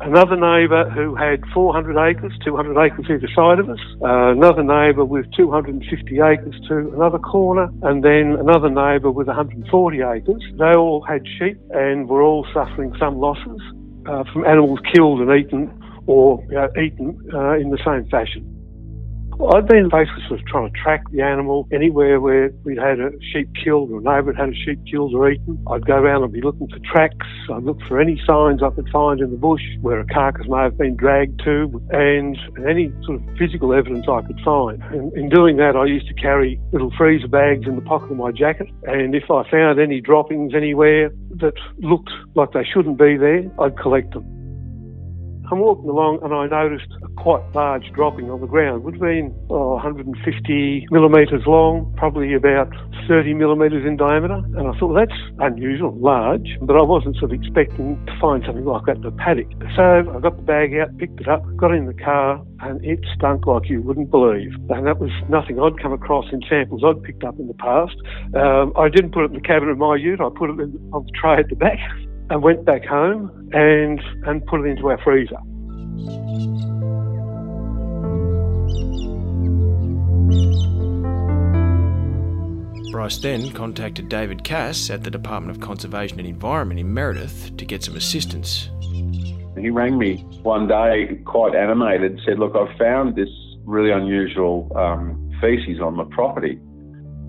another 0.00 0.36
neighbour 0.36 0.90
who 0.90 1.14
had 1.14 1.40
400 1.54 1.96
acres, 1.96 2.32
200 2.44 2.78
acres 2.84 3.06
either 3.08 3.28
side 3.34 3.58
of 3.58 3.70
us, 3.70 3.80
uh, 4.02 4.36
another 4.36 4.62
neighbour 4.62 5.04
with 5.04 5.24
250 5.36 6.20
acres 6.20 6.54
to 6.68 6.92
another 6.94 7.18
corner, 7.18 7.70
and 7.82 8.04
then 8.04 8.36
another 8.38 8.68
neighbour 8.68 9.10
with 9.10 9.26
140 9.26 9.64
acres. 10.02 10.42
They 10.58 10.74
all 10.76 11.00
had 11.00 11.24
sheep 11.38 11.58
and 11.70 12.08
were 12.08 12.22
all 12.22 12.46
suffering 12.52 12.94
some 12.98 13.18
losses 13.18 13.60
uh, 14.06 14.24
from 14.32 14.44
animals 14.44 14.80
killed 14.92 15.20
and 15.20 15.32
eaten 15.32 15.72
or 16.08 16.42
know, 16.48 16.68
eaten 16.82 17.16
uh, 17.34 17.54
in 17.54 17.70
the 17.70 17.78
same 17.84 18.08
fashion. 18.10 18.54
I'd 19.54 19.68
been 19.68 19.88
basically 19.88 20.24
sort 20.26 20.40
of 20.40 20.46
trying 20.46 20.72
to 20.72 20.80
track 20.80 21.04
the 21.12 21.22
animal 21.22 21.68
anywhere 21.72 22.20
where 22.20 22.50
we'd 22.64 22.78
had 22.78 22.98
a 22.98 23.10
sheep 23.32 23.48
killed 23.54 23.92
or 23.92 24.00
a 24.00 24.02
neighbour 24.02 24.32
had 24.32 24.48
a 24.48 24.54
sheep 24.54 24.80
killed 24.90 25.14
or 25.14 25.30
eaten. 25.30 25.62
I'd 25.70 25.86
go 25.86 25.94
around 25.94 26.24
and 26.24 26.32
be 26.32 26.40
looking 26.40 26.66
for 26.68 26.80
tracks. 26.80 27.26
I'd 27.48 27.62
look 27.62 27.78
for 27.86 28.00
any 28.00 28.20
signs 28.26 28.64
I 28.64 28.70
could 28.70 28.88
find 28.90 29.20
in 29.20 29.30
the 29.30 29.36
bush 29.36 29.62
where 29.80 30.00
a 30.00 30.06
carcass 30.06 30.46
may 30.48 30.62
have 30.62 30.76
been 30.76 30.96
dragged 30.96 31.40
to 31.44 31.70
and 31.90 32.36
any 32.66 32.90
sort 33.04 33.20
of 33.20 33.36
physical 33.38 33.72
evidence 33.72 34.06
I 34.10 34.22
could 34.22 34.40
find. 34.44 34.82
In 35.14 35.28
doing 35.28 35.56
that, 35.58 35.76
I 35.76 35.84
used 35.84 36.08
to 36.08 36.14
carry 36.14 36.60
little 36.72 36.90
freezer 36.98 37.28
bags 37.28 37.64
in 37.68 37.76
the 37.76 37.82
pocket 37.82 38.10
of 38.10 38.16
my 38.16 38.32
jacket. 38.32 38.66
And 38.84 39.14
if 39.14 39.30
I 39.30 39.48
found 39.48 39.78
any 39.78 40.00
droppings 40.00 40.52
anywhere 40.52 41.10
that 41.36 41.54
looked 41.78 42.10
like 42.34 42.52
they 42.52 42.64
shouldn't 42.64 42.98
be 42.98 43.16
there, 43.16 43.44
I'd 43.60 43.78
collect 43.78 44.14
them. 44.14 44.37
I'm 45.50 45.60
walking 45.60 45.88
along 45.88 46.20
and 46.22 46.34
I 46.34 46.46
noticed 46.46 46.92
a 47.02 47.08
quite 47.16 47.40
large 47.54 47.90
dropping 47.94 48.30
on 48.30 48.40
the 48.40 48.46
ground. 48.46 48.80
It 48.80 48.84
would 48.84 48.94
have 48.94 49.00
been 49.00 49.34
oh, 49.48 49.80
150 49.80 50.86
millimetres 50.90 51.42
long, 51.46 51.92
probably 51.96 52.34
about 52.34 52.68
30 53.08 53.32
millimetres 53.32 53.86
in 53.86 53.96
diameter. 53.96 54.44
And 54.56 54.68
I 54.68 54.78
thought, 54.78 54.92
well, 54.92 55.06
that's 55.06 55.18
unusual, 55.38 55.96
large, 55.96 56.58
but 56.60 56.76
I 56.76 56.82
wasn't 56.82 57.16
sort 57.16 57.32
of 57.32 57.40
expecting 57.40 57.96
to 58.04 58.12
find 58.20 58.44
something 58.44 58.66
like 58.66 58.84
that 58.86 58.96
in 58.96 59.02
the 59.02 59.10
paddock. 59.12 59.48
So 59.74 60.04
I 60.04 60.20
got 60.20 60.36
the 60.36 60.44
bag 60.44 60.76
out, 60.76 60.96
picked 60.98 61.20
it 61.20 61.28
up, 61.28 61.40
got 61.56 61.72
in 61.72 61.86
the 61.86 61.96
car, 61.96 62.44
and 62.60 62.84
it 62.84 63.00
stunk 63.16 63.46
like 63.46 63.70
you 63.70 63.80
wouldn't 63.80 64.10
believe. 64.10 64.52
And 64.68 64.86
that 64.86 65.00
was 65.00 65.10
nothing 65.30 65.58
I'd 65.60 65.80
come 65.80 65.94
across 65.94 66.26
in 66.30 66.42
samples 66.48 66.82
I'd 66.84 67.02
picked 67.02 67.24
up 67.24 67.38
in 67.38 67.48
the 67.48 67.56
past. 67.56 67.96
Um, 68.36 68.72
I 68.76 68.88
didn't 68.88 69.12
put 69.12 69.24
it 69.24 69.32
in 69.32 69.40
the 69.40 69.48
cabin 69.48 69.70
of 69.70 69.78
my 69.78 69.96
ute, 69.96 70.20
I 70.20 70.28
put 70.28 70.50
it 70.50 70.60
in, 70.60 70.76
on 70.92 71.08
the 71.08 71.12
tray 71.16 71.38
at 71.40 71.48
the 71.48 71.56
back 71.56 71.78
and 72.30 72.42
went 72.42 72.64
back 72.64 72.84
home 72.84 73.50
and, 73.52 74.00
and 74.26 74.44
put 74.46 74.60
it 74.60 74.66
into 74.66 74.88
our 74.88 74.98
freezer. 75.02 75.38
Bryce 82.90 83.18
then 83.18 83.50
contacted 83.52 84.08
David 84.08 84.44
Cass 84.44 84.90
at 84.90 85.04
the 85.04 85.10
Department 85.10 85.56
of 85.56 85.62
Conservation 85.62 86.18
and 86.18 86.28
Environment 86.28 86.80
in 86.80 86.92
Meredith 86.92 87.56
to 87.56 87.64
get 87.64 87.84
some 87.84 87.96
assistance. 87.96 88.68
He 89.56 89.70
rang 89.70 89.98
me 89.98 90.16
one 90.42 90.68
day, 90.68 91.20
quite 91.24 91.54
animated, 91.54 92.20
said, 92.24 92.38
Look, 92.38 92.54
I've 92.54 92.76
found 92.76 93.16
this 93.16 93.28
really 93.64 93.90
unusual 93.90 94.70
um, 94.76 95.30
feces 95.40 95.80
on 95.80 95.96
the 95.96 96.04
property. 96.04 96.58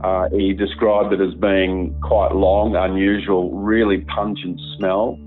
Uh, 0.02 0.30
he 0.32 0.54
described 0.54 1.14
it 1.14 1.22
as 1.22 1.34
being 1.36 1.94
quite 2.02 2.34
long, 2.34 2.76
unusual, 2.76 3.52
really 3.52 4.02
pungent 4.02 4.60
smell, 4.78 5.20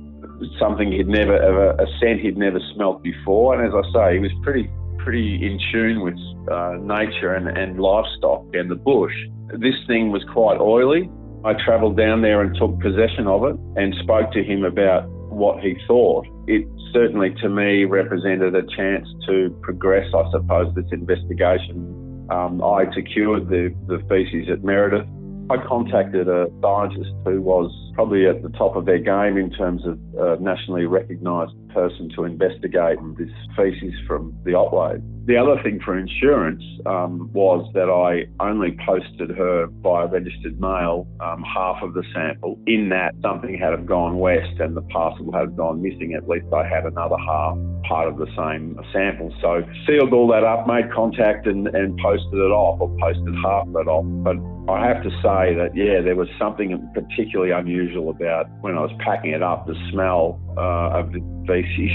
something 0.59 0.91
he'd 0.91 1.09
never 1.09 1.37
ever, 1.37 1.71
a 1.73 1.87
scent 2.01 2.21
he'd 2.21 2.39
never 2.39 2.59
smelt 2.75 3.03
before. 3.03 3.55
And 3.55 3.67
as 3.67 3.75
I 3.75 3.93
say, 3.93 4.15
he 4.15 4.21
was 4.21 4.33
pretty, 4.43 4.71
pretty 4.99 5.45
in 5.45 5.61
tune 5.71 6.01
with 6.01 6.17
uh, 6.51 6.77
nature 6.81 7.35
and, 7.35 7.49
and 7.49 7.79
livestock 7.79 8.45
and 8.55 8.71
the 8.71 8.77
bush. 8.77 9.15
This 9.59 9.75
thing 9.87 10.11
was 10.11 10.25
quite 10.33 10.59
oily. 10.59 11.11
I 11.45 11.55
travelled 11.65 11.97
down 11.97 12.23
there 12.23 12.41
and 12.41 12.57
took 12.57 12.79
possession 12.81 13.27
of 13.27 13.45
it 13.45 13.57
and 13.77 13.95
spoke 14.03 14.33
to 14.33 14.43
him 14.43 14.65
about 14.65 15.09
what 15.29 15.61
he 15.61 15.77
thought. 15.87 16.27
It 16.47 16.67
certainly, 16.93 17.35
to 17.43 17.49
me, 17.49 17.85
represented 17.85 18.55
a 18.55 18.63
chance 18.77 19.09
to 19.27 19.51
progress, 19.63 20.07
I 20.15 20.31
suppose, 20.31 20.75
this 20.75 20.87
investigation 20.93 22.02
um, 22.33 22.63
I 22.65 22.91
secured 22.95 23.49
the, 23.49 23.75
the 23.87 23.99
feces 24.09 24.49
at 24.51 24.65
Meredith. 24.65 25.07
I 25.51 25.57
contacted 25.67 26.29
a 26.29 26.47
scientist 26.63 27.11
who 27.27 27.43
was 27.43 27.71
probably 27.95 28.27
at 28.27 28.43
the 28.43 28.49
top 28.51 28.77
of 28.77 28.87
their 28.87 28.99
game 28.99 29.37
in 29.37 29.51
terms 29.51 29.83
of 29.87 29.99
a 30.19 30.41
nationally 30.41 30.87
recognised 30.87 31.53
person 31.69 32.11
to 32.17 32.25
investigate 32.25 32.99
this 33.19 33.31
feces 33.57 33.95
from 34.07 34.37
the 34.45 34.55
Otway. 34.55 35.01
The 35.25 35.37
other 35.37 35.63
thing 35.63 35.79
for 35.85 35.97
insurance 35.97 36.63
um, 36.85 37.31
was 37.33 37.71
that 37.75 37.89
I 37.89 38.27
only 38.45 38.77
posted 38.85 39.31
her 39.31 39.69
by 39.69 40.03
registered 40.05 40.61
mail 40.61 41.07
um, 41.21 41.45
half 41.45 41.81
of 41.81 41.95
the 41.95 42.03
sample. 42.13 42.59
In 42.67 42.89
that, 42.89 43.15
something 43.23 43.57
had 43.57 43.87
gone 43.87 44.19
west 44.19 44.59
and 44.59 44.77
the 44.77 44.83
parcel 44.83 45.31
had 45.33 45.57
gone 45.57 45.81
missing. 45.81 46.15
At 46.15 46.29
least 46.29 46.47
I 46.53 46.67
had 46.67 46.87
another 46.87 47.17
half, 47.19 47.57
part 47.87 48.09
of 48.09 48.19
the 48.19 48.27
same 48.37 48.77
sample. 48.93 49.33
So 49.41 49.63
sealed 49.87 50.13
all 50.13 50.27
that 50.29 50.43
up, 50.43 50.67
made 50.67 50.93
contact, 50.93 51.47
and, 51.47 51.69
and 51.69 51.97
posted 51.99 52.35
it 52.35 52.51
off, 52.51 52.81
or 52.81 52.91
posted 52.99 53.35
half 53.45 53.69
of 53.69 53.77
it 53.77 53.87
off. 53.87 54.05
But 54.27 54.37
I 54.73 54.87
have 54.87 55.03
to 55.03 55.11
say 55.23 55.55
that 55.55 55.71
yeah, 55.75 56.01
there 56.01 56.17
was 56.17 56.29
something 56.39 56.79
particularly 56.95 57.53
unusual 57.53 57.82
about 58.09 58.47
when 58.61 58.77
I 58.77 58.81
was 58.81 58.93
packing 59.05 59.33
it 59.33 59.43
up. 59.43 59.67
The 59.67 59.75
smell 59.91 60.41
uh, 60.57 60.99
of 60.99 61.13
the 61.13 61.21
feces. 61.47 61.91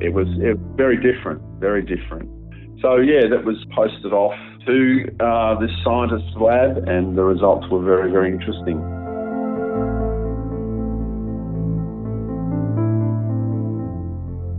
It 0.00 0.12
was 0.12 0.28
it, 0.38 0.58
very 0.76 0.96
different, 0.96 1.42
very 1.58 1.82
different. 1.82 2.30
So 2.80 2.96
yeah, 2.96 3.28
that 3.30 3.44
was 3.44 3.56
posted 3.74 4.12
off 4.12 4.36
to 4.66 5.04
uh, 5.20 5.58
this 5.58 5.70
scientist's 5.82 6.36
lab, 6.36 6.88
and 6.88 7.16
the 7.16 7.24
results 7.24 7.66
were 7.70 7.82
very, 7.82 8.10
very 8.10 8.30
interesting. 8.30 8.78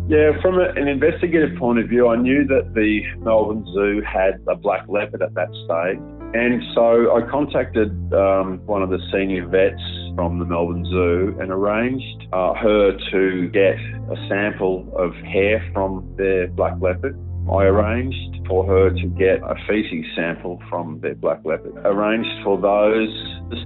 Yeah, 0.10 0.40
from 0.42 0.56
a, 0.56 0.72
an 0.80 0.88
investigative 0.88 1.58
point 1.58 1.80
of 1.80 1.90
view, 1.90 2.08
I 2.08 2.16
knew 2.16 2.48
that 2.48 2.74
the 2.74 3.02
Melbourne 3.20 3.66
Zoo 3.74 4.02
had 4.02 4.42
a 4.48 4.56
black 4.56 4.86
leopard 4.88 5.22
at 5.22 5.34
that 5.36 5.50
stage. 5.68 6.00
And 6.34 6.64
so 6.74 7.16
I 7.16 7.30
contacted 7.30 7.92
um, 8.14 8.62
one 8.66 8.82
of 8.82 8.90
the 8.90 9.00
senior 9.12 9.48
vets 9.48 9.82
from 10.18 10.40
the 10.40 10.46
Melbourne 10.46 10.84
Zoo 10.84 11.38
and 11.40 11.52
arranged 11.52 12.28
uh, 12.34 12.56
her 12.56 12.98
to 13.12 13.50
get 13.50 13.78
a 14.12 14.28
sample 14.28 14.92
of 14.98 15.14
hair 15.24 15.64
from 15.74 16.12
their 16.18 16.48
black 16.48 16.74
leopard 16.82 17.16
I 17.50 17.64
arranged 17.64 18.46
for 18.46 18.66
her 18.66 18.90
to 18.90 19.08
get 19.18 19.40
a 19.42 19.56
feces 19.68 20.06
sample 20.18 20.62
from 20.70 21.00
their 21.00 21.16
black 21.16 21.40
leopard. 21.46 21.74
Arranged 21.86 22.44
for 22.44 22.60
those 22.60 23.08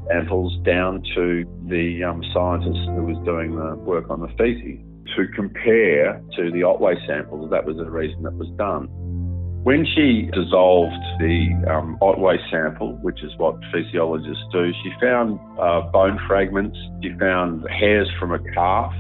samples 0.08 0.56
down 0.64 1.02
to 1.16 1.46
the 1.68 2.04
um, 2.04 2.24
scientist 2.32 2.78
who 2.94 3.04
was 3.04 3.18
doing 3.26 3.56
the 3.56 3.76
work 3.78 4.12
on 4.12 4.22
the 4.22 4.28
feces 4.38 4.78
to 5.16 5.28
compare 5.36 6.22
to 6.36 6.52
the 6.52 6.62
Otway 6.62 6.96
samples. 7.08 7.50
That 7.50 7.66
was 7.66 7.78
the 7.78 7.90
reason 7.90 8.22
that 8.22 8.34
was 8.34 8.50
done. 8.56 8.88
When 9.64 9.86
she 9.86 10.28
dissolved 10.34 11.04
the 11.20 11.54
um, 11.70 11.96
Otway 12.02 12.38
sample, 12.50 12.94
which 13.04 13.22
is 13.22 13.32
what 13.38 13.56
physiologists 13.72 14.44
do, 14.52 14.72
she 14.82 14.92
found 15.00 15.40
uh, 15.60 15.82
bone 15.94 16.20
fragments, 16.28 16.76
she 17.04 17.12
found 17.20 17.64
hairs 17.70 18.10
from 18.20 18.32
a 18.32 18.40
calf, 18.54 18.92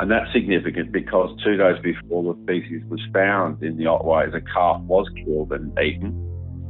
and 0.00 0.10
that's 0.10 0.32
significant 0.32 0.92
because 0.92 1.28
two 1.44 1.58
days 1.58 1.76
before 1.82 2.32
the 2.32 2.40
feces 2.46 2.82
was 2.88 3.00
found 3.12 3.62
in 3.62 3.76
the 3.76 3.84
Otway, 3.84 4.30
the 4.30 4.40
calf 4.40 4.80
was 4.84 5.06
killed 5.26 5.52
and 5.52 5.78
eaten. 5.78 6.16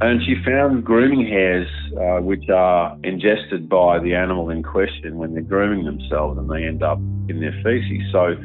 And 0.01 0.21
she 0.25 0.35
found 0.43 0.83
grooming 0.83 1.25
hairs, 1.25 1.69
uh, 1.95 2.21
which 2.21 2.49
are 2.49 2.97
ingested 3.05 3.69
by 3.69 3.99
the 3.99 4.15
animal 4.15 4.49
in 4.49 4.63
question 4.63 5.15
when 5.15 5.33
they're 5.33 5.43
grooming 5.43 5.85
themselves 5.85 6.37
and 6.37 6.49
they 6.49 6.65
end 6.65 6.83
up 6.83 6.97
in 7.29 7.39
their 7.39 7.55
feces. 7.63 8.03
So 8.11 8.35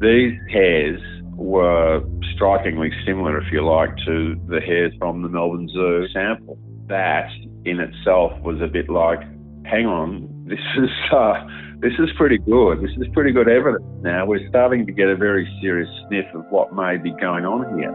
these 0.00 0.34
hairs 0.50 1.00
were 1.36 2.02
strikingly 2.34 2.90
similar, 3.06 3.38
if 3.38 3.52
you 3.52 3.64
like, 3.64 3.90
to 4.06 4.34
the 4.48 4.60
hairs 4.60 4.92
from 4.98 5.22
the 5.22 5.28
Melbourne 5.28 5.68
Zoo 5.68 6.06
sample. 6.12 6.58
That 6.88 7.28
in 7.64 7.80
itself 7.80 8.32
was 8.42 8.60
a 8.60 8.66
bit 8.66 8.88
like, 8.88 9.20
hang 9.64 9.86
on, 9.86 10.28
this 10.48 10.60
is. 10.78 10.90
Uh, 11.12 11.46
this 11.78 11.92
is 11.98 12.08
pretty 12.16 12.38
good. 12.38 12.80
This 12.82 12.90
is 12.96 13.06
pretty 13.12 13.32
good 13.32 13.48
evidence 13.48 13.84
now. 14.00 14.24
We're 14.24 14.48
starting 14.48 14.86
to 14.86 14.92
get 14.92 15.08
a 15.08 15.16
very 15.16 15.46
serious 15.60 15.88
sniff 16.08 16.24
of 16.34 16.44
what 16.48 16.74
may 16.74 16.96
be 16.96 17.10
going 17.20 17.44
on 17.44 17.78
here. 17.78 17.92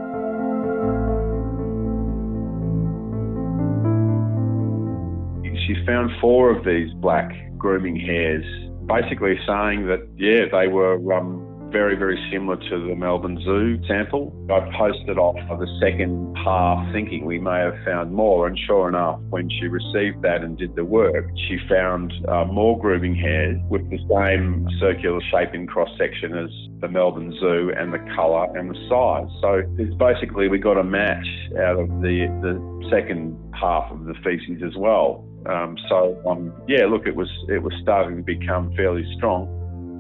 She 5.65 5.85
found 5.85 6.11
four 6.21 6.55
of 6.55 6.63
these 6.63 6.93
black 6.95 7.31
grooming 7.57 7.95
hairs, 7.95 8.45
basically 8.85 9.35
saying 9.47 9.87
that, 9.87 10.07
yeah, 10.15 10.45
they 10.51 10.67
were 10.67 11.13
um, 11.13 11.50
very, 11.71 11.95
very 11.95 12.19
similar 12.31 12.57
to 12.57 12.87
the 12.87 12.95
Melbourne 12.95 13.39
Zoo 13.43 13.79
sample. 13.87 14.33
I 14.49 14.59
posted 14.77 15.17
off 15.17 15.35
for 15.47 15.57
the 15.57 15.67
second 15.81 16.35
half 16.43 16.91
thinking 16.91 17.25
we 17.25 17.39
may 17.39 17.59
have 17.59 17.77
found 17.85 18.11
more, 18.11 18.47
and 18.47 18.59
sure 18.67 18.89
enough, 18.89 19.19
when 19.29 19.49
she 19.49 19.67
received 19.67 20.21
that 20.23 20.41
and 20.41 20.57
did 20.57 20.75
the 20.75 20.83
work, 20.83 21.25
she 21.47 21.57
found 21.69 22.13
uh, 22.27 22.45
more 22.45 22.77
grooming 22.77 23.15
hairs 23.15 23.57
with 23.69 23.89
the 23.89 23.99
same 24.13 24.67
circular 24.79 25.21
shape 25.31 25.53
in 25.53 25.65
cross 25.65 25.89
section 25.97 26.37
as 26.37 26.49
the 26.81 26.87
Melbourne 26.87 27.33
Zoo 27.39 27.71
and 27.77 27.93
the 27.93 27.99
colour 28.15 28.45
and 28.57 28.69
the 28.69 28.79
size. 28.89 29.29
So 29.41 29.63
it's 29.77 29.95
basically 29.95 30.49
we 30.49 30.59
got 30.59 30.77
a 30.77 30.83
match 30.83 31.27
out 31.57 31.79
of 31.79 31.87
the, 32.01 32.27
the 32.41 32.89
second 32.91 33.37
half 33.53 33.89
of 33.91 34.05
the 34.05 34.13
feces 34.23 34.61
as 34.65 34.75
well. 34.75 35.25
Um, 35.45 35.77
so 35.89 36.21
um, 36.27 36.53
yeah, 36.67 36.85
look, 36.85 37.07
it 37.07 37.15
was 37.15 37.29
it 37.49 37.63
was 37.63 37.73
starting 37.81 38.17
to 38.17 38.23
become 38.23 38.73
fairly 38.75 39.05
strong. 39.17 39.47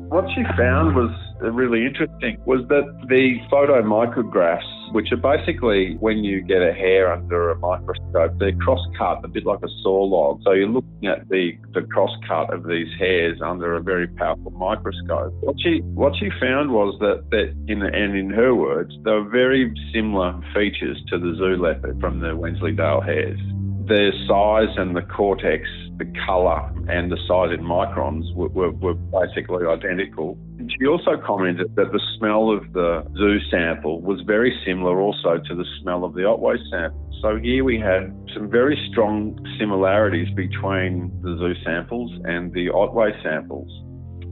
What 0.09 0.25
she 0.35 0.43
found 0.57 0.95
was 0.95 1.09
really 1.49 1.85
interesting 1.85 2.37
was 2.45 2.67
that 2.69 2.85
the 3.07 3.39
photomicrographs, 3.51 4.93
which 4.93 5.11
are 5.11 5.17
basically 5.17 5.95
when 5.99 6.23
you 6.23 6.41
get 6.41 6.61
a 6.61 6.73
hair 6.73 7.11
under 7.11 7.51
a 7.51 7.57
microscope, 7.57 8.37
they're 8.37 8.55
cross 8.57 8.85
cut 8.97 9.23
a 9.23 9.27
bit 9.27 9.45
like 9.45 9.59
a 9.63 9.69
saw 9.81 10.03
log. 10.03 10.41
So 10.43 10.51
you're 10.51 10.67
looking 10.67 11.07
at 11.07 11.27
the, 11.29 11.57
the 11.73 11.81
cross 11.81 12.11
cut 12.27 12.53
of 12.53 12.67
these 12.67 12.87
hairs 12.99 13.39
under 13.43 13.75
a 13.75 13.81
very 13.81 14.07
powerful 14.07 14.51
microscope. 14.51 15.33
What 15.41 15.55
she 15.61 15.79
what 15.95 16.13
she 16.19 16.29
found 16.39 16.71
was 16.71 16.97
that, 16.99 17.29
that 17.31 17.55
in 17.67 17.81
and 17.81 18.17
in 18.17 18.29
her 18.29 18.53
words, 18.53 18.93
they 19.03 19.11
were 19.11 19.29
very 19.29 19.73
similar 19.93 20.39
features 20.53 21.01
to 21.07 21.17
the 21.17 21.33
zoo 21.37 21.61
leopard 21.61 21.99
from 21.99 22.19
the 22.19 22.35
Wensleydale 22.35 23.01
hairs. 23.01 23.39
Their 23.87 24.11
size 24.27 24.75
and 24.77 24.95
the 24.95 25.01
cortex 25.01 25.67
the 26.01 26.11
colour 26.25 26.71
and 26.89 27.11
the 27.11 27.17
size 27.27 27.53
in 27.53 27.63
microns 27.63 28.33
were, 28.33 28.49
were, 28.49 28.71
were 28.71 28.95
basically 28.95 29.65
identical. 29.67 30.37
She 30.79 30.87
also 30.87 31.11
commented 31.23 31.75
that 31.75 31.91
the 31.91 32.01
smell 32.17 32.49
of 32.49 32.73
the 32.73 33.05
zoo 33.15 33.37
sample 33.51 34.01
was 34.01 34.21
very 34.25 34.57
similar 34.65 34.99
also 34.99 35.37
to 35.37 35.55
the 35.55 35.65
smell 35.81 36.03
of 36.03 36.13
the 36.13 36.25
Otway 36.25 36.57
sample. 36.71 37.07
So 37.21 37.37
here 37.37 37.63
we 37.63 37.79
had 37.79 38.09
some 38.33 38.49
very 38.49 38.77
strong 38.91 39.37
similarities 39.59 40.33
between 40.33 41.11
the 41.21 41.37
zoo 41.37 41.53
samples 41.63 42.11
and 42.25 42.51
the 42.53 42.69
Otway 42.69 43.11
samples. 43.21 43.69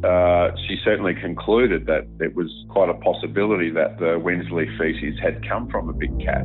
uh, 0.03 0.51
she 0.65 0.77
certainly 0.83 1.13
concluded 1.13 1.85
that 1.85 2.07
it 2.19 2.33
was 2.33 2.49
quite 2.69 2.89
a 2.89 2.93
possibility 2.95 3.69
that 3.69 3.99
the 3.99 4.17
Wensley 4.17 4.65
feces 4.77 5.19
had 5.21 5.45
come 5.47 5.69
from 5.69 5.89
a 5.89 5.93
big 5.93 6.17
cat. 6.19 6.43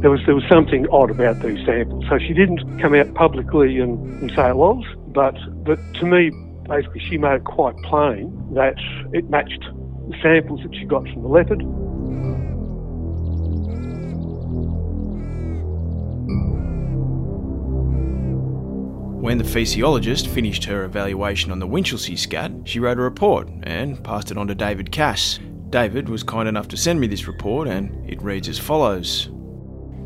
There 0.00 0.10
was 0.10 0.20
there 0.26 0.34
was 0.34 0.44
something 0.48 0.86
odd 0.90 1.10
about 1.10 1.40
these 1.40 1.64
samples. 1.64 2.04
So 2.08 2.18
she 2.18 2.34
didn't 2.34 2.78
come 2.80 2.94
out 2.94 3.14
publicly 3.14 3.78
and, 3.78 3.98
and 4.20 4.30
say 4.32 4.48
it 4.50 4.56
was, 4.56 4.84
but 5.08 5.36
but 5.64 5.78
to 5.94 6.06
me, 6.06 6.30
basically, 6.68 7.00
she 7.00 7.18
made 7.18 7.36
it 7.36 7.44
quite 7.44 7.76
plain 7.78 8.30
that 8.54 8.74
it 9.12 9.30
matched 9.30 9.64
the 10.08 10.16
samples 10.22 10.60
that 10.62 10.74
she 10.74 10.84
got 10.84 11.04
from 11.08 11.22
the 11.22 11.28
leopard. 11.28 11.62
When 19.24 19.38
the 19.38 19.44
physiologist 19.44 20.28
finished 20.28 20.64
her 20.64 20.84
evaluation 20.84 21.50
on 21.50 21.58
the 21.58 21.66
Winchelsea 21.66 22.18
scat, 22.18 22.52
she 22.64 22.78
wrote 22.78 22.98
a 22.98 23.00
report 23.00 23.48
and 23.62 24.04
passed 24.04 24.30
it 24.30 24.36
on 24.36 24.48
to 24.48 24.54
David 24.54 24.92
Cass. 24.92 25.40
David 25.74 26.08
was 26.08 26.22
kind 26.22 26.48
enough 26.48 26.68
to 26.68 26.76
send 26.76 27.00
me 27.00 27.08
this 27.08 27.26
report, 27.26 27.66
and 27.66 28.08
it 28.08 28.22
reads 28.22 28.48
as 28.48 28.60
follows 28.60 29.28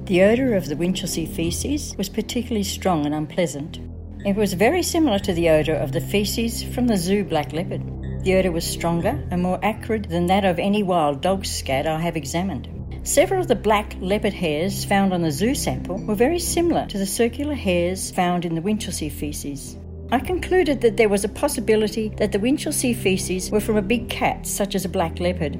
The 0.05 0.23
odour 0.23 0.55
of 0.55 0.67
the 0.67 0.77
Winchelsea 0.77 1.27
faeces 1.27 1.95
was 1.99 2.09
particularly 2.09 2.65
strong 2.65 3.05
and 3.05 3.15
unpleasant. 3.15 3.79
It 4.25 4.35
was 4.35 4.55
very 4.55 4.83
similar 4.83 5.19
to 5.19 5.35
the 5.35 5.51
odour 5.51 5.75
of 5.75 5.93
the 5.93 6.01
faeces 6.01 6.63
from 6.63 6.87
the 6.87 6.97
zoo 6.97 7.23
black 7.23 7.53
leopard. 7.53 7.83
The 8.25 8.37
odour 8.37 8.51
was 8.51 8.65
stronger 8.65 9.23
and 9.31 9.43
more 9.43 9.63
acrid 9.63 10.07
than 10.07 10.27
that 10.29 10.47
of 10.47 10.59
any 10.59 10.83
wild 10.83 11.21
dog 11.21 11.45
scat 11.45 11.87
I 11.87 12.01
have 12.01 12.17
examined. 12.17 12.71
Several 13.07 13.43
of 13.43 13.49
the 13.49 13.55
black 13.55 13.95
leopard 14.01 14.33
hairs 14.33 14.87
found 14.87 15.13
on 15.13 15.21
the 15.21 15.31
zoo 15.31 15.55
sample 15.55 15.99
were 16.07 16.15
very 16.15 16.39
similar 16.39 16.87
to 16.87 16.97
the 16.97 17.05
circular 17.05 17.55
hairs 17.55 18.11
found 18.11 18.47
in 18.47 18.55
the 18.55 18.63
Winchelsea 18.63 19.11
faeces. 19.11 19.77
I 20.11 20.19
concluded 20.21 20.81
that 20.81 20.97
there 20.97 21.11
was 21.11 21.25
a 21.25 21.29
possibility 21.29 22.09
that 22.17 22.33
the 22.33 22.39
Winchelsea 22.39 22.97
faeces 22.97 23.51
were 23.51 23.61
from 23.61 23.77
a 23.77 23.83
big 23.83 24.09
cat, 24.09 24.47
such 24.47 24.75
as 24.75 24.87
a 24.87 24.89
black 24.89 25.21
leopard. 25.21 25.57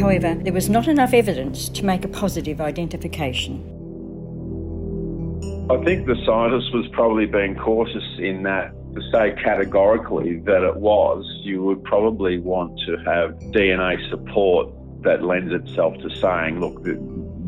However, 0.00 0.34
there 0.34 0.52
was 0.52 0.68
not 0.68 0.88
enough 0.88 1.14
evidence 1.14 1.68
to 1.68 1.84
make 1.84 2.04
a 2.04 2.08
positive 2.08 2.60
identification. 2.60 3.62
I 5.70 5.76
think 5.84 6.06
the 6.06 6.16
scientist 6.26 6.74
was 6.74 6.88
probably 6.92 7.26
being 7.26 7.54
cautious 7.54 8.04
in 8.18 8.42
that 8.42 8.72
to 8.94 9.02
say 9.12 9.36
categorically 9.40 10.40
that 10.40 10.64
it 10.64 10.74
was, 10.74 11.24
you 11.44 11.62
would 11.62 11.84
probably 11.84 12.38
want 12.40 12.76
to 12.86 12.96
have 12.96 13.38
DNA 13.52 14.10
support 14.10 14.68
that 15.02 15.22
lends 15.22 15.52
itself 15.52 15.96
to 15.98 16.10
saying, 16.16 16.58
look, 16.58 16.82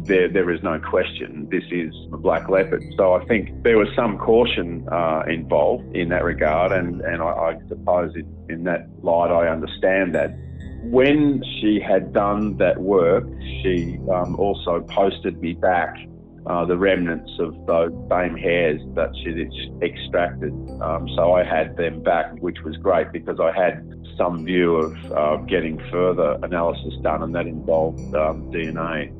there, 0.04 0.28
there 0.28 0.50
is 0.50 0.62
no 0.62 0.78
question 0.78 1.48
this 1.50 1.64
is 1.70 1.94
a 2.12 2.16
black 2.16 2.48
leopard. 2.48 2.82
So 2.96 3.14
I 3.14 3.24
think 3.26 3.62
there 3.62 3.78
was 3.78 3.88
some 3.94 4.18
caution 4.18 4.86
uh, 4.90 5.22
involved 5.28 5.94
in 5.94 6.08
that 6.10 6.24
regard, 6.24 6.72
and, 6.72 7.00
and 7.02 7.22
I, 7.22 7.26
I 7.26 7.58
suppose 7.68 8.12
it, 8.16 8.26
in 8.48 8.64
that 8.64 8.88
light 9.02 9.30
I 9.30 9.48
understand 9.48 10.14
that. 10.14 10.36
When 10.84 11.44
she 11.60 11.78
had 11.80 12.12
done 12.12 12.56
that 12.56 12.80
work, 12.80 13.22
she 13.62 14.00
um, 14.12 14.34
also 14.34 14.80
posted 14.90 15.40
me 15.40 15.52
back 15.52 15.94
uh, 16.46 16.64
the 16.64 16.76
remnants 16.76 17.30
of 17.38 17.54
those 17.66 17.92
same 18.10 18.36
hairs 18.36 18.80
that 18.94 19.10
she'd 19.22 19.48
extracted. 19.80 20.52
Um, 20.80 21.08
so 21.14 21.34
I 21.34 21.44
had 21.44 21.76
them 21.76 22.02
back, 22.02 22.32
which 22.40 22.58
was 22.64 22.76
great 22.78 23.12
because 23.12 23.38
I 23.38 23.52
had 23.52 23.88
some 24.18 24.44
view 24.44 24.74
of 24.74 25.12
uh, 25.12 25.36
getting 25.44 25.78
further 25.90 26.38
analysis 26.42 26.94
done, 27.02 27.22
and 27.22 27.34
that 27.34 27.46
involved 27.46 28.00
um, 28.14 28.50
DNA. 28.50 29.12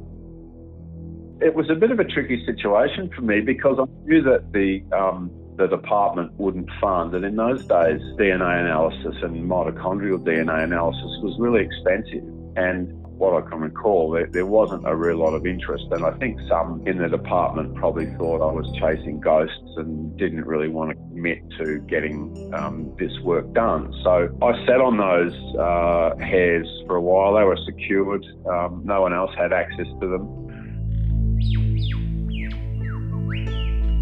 It 1.45 1.55
was 1.55 1.69
a 1.71 1.75
bit 1.75 1.91
of 1.91 1.99
a 1.99 2.05
tricky 2.05 2.45
situation 2.47 3.11
for 3.15 3.23
me 3.23 3.41
because 3.41 3.79
I 3.79 3.85
knew 4.07 4.23
that 4.23 4.53
the 4.53 4.83
um, 4.97 5.31
the 5.57 5.67
department 5.67 6.33
wouldn't 6.39 6.71
fund, 6.81 7.15
and 7.15 7.25
in 7.25 7.37
those 7.37 7.61
days, 7.67 8.01
DNA 8.19 8.61
analysis 8.61 9.17
and 9.23 9.51
mitochondrial 9.51 10.19
DNA 10.25 10.65
analysis 10.65 11.11
was 11.23 11.37
really 11.39 11.63
expensive, 11.63 12.25
and 12.57 13.03
what 13.23 13.41
I 13.41 13.49
can 13.49 13.61
recall, 13.61 14.11
there, 14.11 14.27
there, 14.27 14.47
wasn't 14.47 14.83
a 14.85 14.97
real 14.97 15.19
lot 15.19 15.33
of 15.33 15.47
interest. 15.47 15.85
And 15.93 16.05
I 16.05 16.11
think 16.19 16.41
some 16.49 16.83
in 16.89 16.99
the 16.99 17.09
department 17.09 17.77
probably 17.77 18.07
thought 18.17 18.43
I 18.43 18.53
was 18.53 18.67
chasing 18.81 19.21
ghosts 19.21 19.77
and 19.77 20.17
didn't 20.19 20.45
really 20.45 20.67
want 20.67 20.91
to 20.91 20.97
commit 20.97 21.39
to 21.59 21.79
getting 21.87 22.53
um, 22.53 22.93
this 22.99 23.13
work 23.21 23.53
done. 23.53 23.95
So 24.03 24.29
I 24.43 24.67
sat 24.67 24.81
on 24.81 24.97
those 24.97 25.35
uh, 25.55 26.17
hairs 26.19 26.67
for 26.89 26.97
a 26.97 27.01
while. 27.01 27.35
They 27.35 27.45
were 27.45 27.59
secured, 27.65 28.27
um, 28.51 28.83
no 28.85 29.03
one 29.03 29.13
else 29.13 29.31
had 29.39 29.53
access 29.53 29.87
to 30.01 30.09
them. 30.09 30.42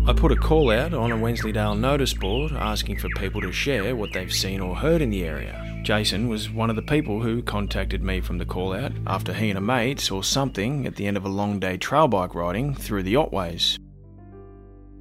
I 0.07 0.13
put 0.13 0.33
a 0.33 0.37
call 0.37 0.73
out 0.73 0.93
on 0.93 1.13
a 1.13 1.17
Wensleydale 1.17 1.77
notice 1.77 2.15
board 2.15 2.51
asking 2.53 2.99
for 2.99 3.09
people 3.17 3.41
to 3.43 3.53
share 3.53 3.95
what 3.95 4.13
they've 4.13 4.33
seen 4.33 4.61
or 4.61 4.75
heard 4.75 5.03
in 5.03 5.11
the 5.11 5.25
area. 5.25 5.81
Jason 5.85 6.29
was 6.29 6.51
one 6.51 6.69
of 6.69 6.77
the 6.77 6.83
people 6.83 7.23
who 7.23 7.43
contacted 7.43 8.03
me 8.03 8.21
from 8.21 8.39
the 8.39 8.45
call 8.45 8.75
out 8.75 8.93
after 9.07 9.33
he 9.33 9.51
and 9.51 9.59
a 9.59 9.61
mate 9.61 10.01
saw 10.01 10.21
something 10.21 10.87
at 10.87 10.97
the 10.97 11.07
end 11.07 11.17
of 11.17 11.25
a 11.25 11.29
long 11.29 11.61
day 11.61 11.77
trail 11.77 12.09
bike 12.09 12.35
riding 12.35 12.75
through 12.75 13.03
the 13.05 13.15
Otways. 13.15 13.79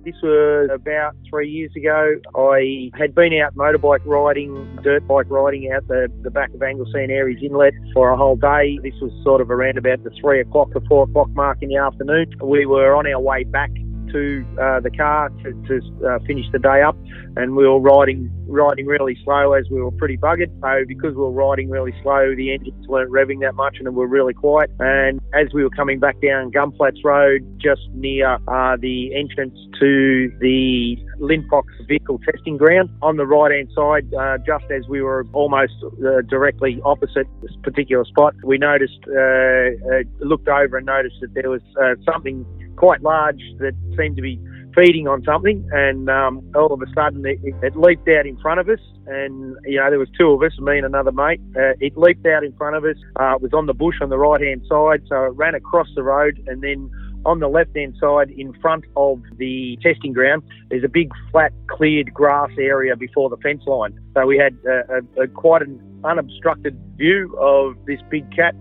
This 0.06 0.16
was 0.24 0.70
about 0.72 1.16
three 1.30 1.50
years 1.50 1.72
ago. 1.76 2.16
I 2.36 2.90
had 2.98 3.14
been 3.14 3.34
out 3.42 3.56
motorbike 3.56 4.06
riding, 4.06 4.80
dirt 4.82 5.06
bike 5.08 5.26
riding 5.30 5.72
out 5.72 5.88
the, 5.88 6.08
the 6.22 6.32
back 6.32 6.54
of 6.54 6.64
Anglesea 6.64 7.04
and 7.04 7.12
Aireys 7.12 7.44
Inlet 7.44 7.74
for 7.94 8.10
a 8.10 8.18
whole 8.18 8.38
day. 8.38 8.80
This 8.82 8.94
was 9.02 9.12
sort 9.24 9.42
of 9.42 9.52
around 9.52 9.78
about 9.78 10.04
the 10.04 10.12
three 10.22 10.40
o'clock 10.40 10.72
to 10.72 10.82
four 10.88 11.04
o'clock 11.04 11.30
mark 11.32 11.62
in 11.62 11.70
the 11.70 11.76
afternoon. 11.76 12.32
We 12.42 12.66
were 12.66 12.96
on 12.96 13.08
our 13.08 13.20
way 13.20 13.44
back 13.44 13.72
to 14.11 14.45
uh, 14.61 14.80
the 14.80 14.91
car 14.91 15.30
to, 15.44 15.53
to 15.68 16.07
uh, 16.07 16.19
finish 16.26 16.45
the 16.52 16.60
day 16.60 16.81
up, 16.81 16.98
and 17.36 17.56
we 17.56 17.68
were 17.68 17.80
riding 17.80 18.30
riding 18.48 18.88
really 18.88 19.18
slow 19.23 19.53
as 19.53 19.65
we 19.69 19.81
were 19.81 19.91
pretty 19.91 20.18
buggered. 20.18 20.49
So 20.61 20.84
because 20.88 21.14
we 21.14 21.22
were 21.22 21.31
riding 21.31 21.69
really 21.69 21.94
slow, 22.02 22.36
the 22.36 22.52
engines 22.52 22.88
weren't 22.88 23.11
revving 23.11 23.41
that 23.41 23.53
much, 23.53 23.77
and 23.80 23.88
we 23.90 23.95
were 23.95 24.07
really 24.07 24.34
quiet. 24.34 24.72
And 24.80 25.19
as 25.34 25.48
we 25.53 25.64
were 25.64 25.69
coming 25.69 25.99
back 25.99 26.19
down 26.22 26.49
Gum 26.49 26.73
Flats 26.76 27.03
Road, 27.03 27.41
just 27.61 27.81
near 27.94 28.36
uh, 28.48 28.76
the 28.80 29.15
entrance 29.15 29.57
to 29.80 30.31
the 30.40 30.98
Linfox 31.19 31.64
vehicle 31.88 32.19
testing 32.26 32.57
ground, 32.57 32.90
on 33.02 33.18
the 33.18 33.26
right 33.26 33.52
hand 33.52 33.69
side, 33.76 34.11
uh, 34.14 34.38
just 34.40 34.65
as 34.72 34.88
we 34.88 35.02
were 35.02 35.26
almost 35.34 35.73
uh, 35.84 36.22
directly 36.27 36.81
opposite 36.84 37.27
this 37.41 37.52
particular 37.64 38.06
spot, 38.06 38.34
we 38.44 38.57
noticed, 38.57 38.99
uh, 39.07 40.26
looked 40.26 40.48
over 40.48 40.77
and 40.77 40.86
noticed 40.86 41.18
that 41.22 41.34
there 41.34 41.49
was 41.49 41.61
something 42.06 42.45
quite 42.80 43.02
large 43.04 43.42
that 43.60 43.74
seemed 43.98 44.16
to 44.16 44.22
be 44.22 44.40
feeding 44.74 45.08
on 45.08 45.22
something, 45.24 45.68
and 45.74 46.10
um, 46.10 46.42
all 46.56 46.72
of 46.74 46.82
a 46.82 46.86
sudden 46.96 47.26
it, 47.26 47.38
it, 47.62 47.76
leaped 47.76 48.08
out 48.08 48.26
in 48.26 48.38
front 48.40 48.60
of 48.60 48.70
us. 48.70 48.80
And 49.06 49.58
you 49.66 49.78
know 49.78 49.90
there 49.90 50.00
was 50.00 50.08
two 50.18 50.30
of 50.32 50.42
us, 50.42 50.58
me 50.60 50.78
and 50.78 50.86
another 50.86 51.12
mate. 51.12 51.42
Uh, 51.56 51.74
it 51.80 51.98
leaped 51.98 52.26
out 52.26 52.44
in 52.44 52.56
front 52.56 52.78
of 52.78 52.86
us. 52.86 52.96
Uh, 53.20 53.36
it 53.36 53.42
was 53.42 53.52
on 53.54 53.66
the 53.66 53.74
bush 53.74 53.96
on 54.02 54.10
the 54.10 54.18
right 54.18 54.42
hand 54.42 54.62
side, 54.70 55.02
so 55.10 55.26
it 55.26 55.36
ran 55.36 55.56
across 55.56 55.88
the 55.96 56.04
road, 56.04 56.42
and 56.48 56.62
then 56.62 56.90
on 57.26 57.40
the 57.40 57.50
left 57.50 57.76
hand 57.76 57.96
side 58.00 58.30
in 58.30 58.54
front 58.62 58.86
of 58.96 59.22
the 59.38 59.78
testing 59.84 60.14
ground, 60.14 60.42
there's 60.70 60.86
a 60.86 60.90
big 60.90 61.12
flat 61.32 61.52
cleared 61.68 62.14
grass 62.14 62.52
area 62.58 62.96
before 62.96 63.30
the 63.30 63.38
fence 63.38 63.64
line. 63.68 64.00
So 64.14 64.26
we 64.26 64.38
had 64.38 64.58
a, 64.66 65.20
a, 65.20 65.24
a 65.24 65.28
quite 65.28 65.62
an 65.62 65.82
unobstructed 66.06 66.80
view 66.96 67.36
of 67.38 67.76
this 67.86 68.00
big 68.10 68.34
cat 68.34 68.56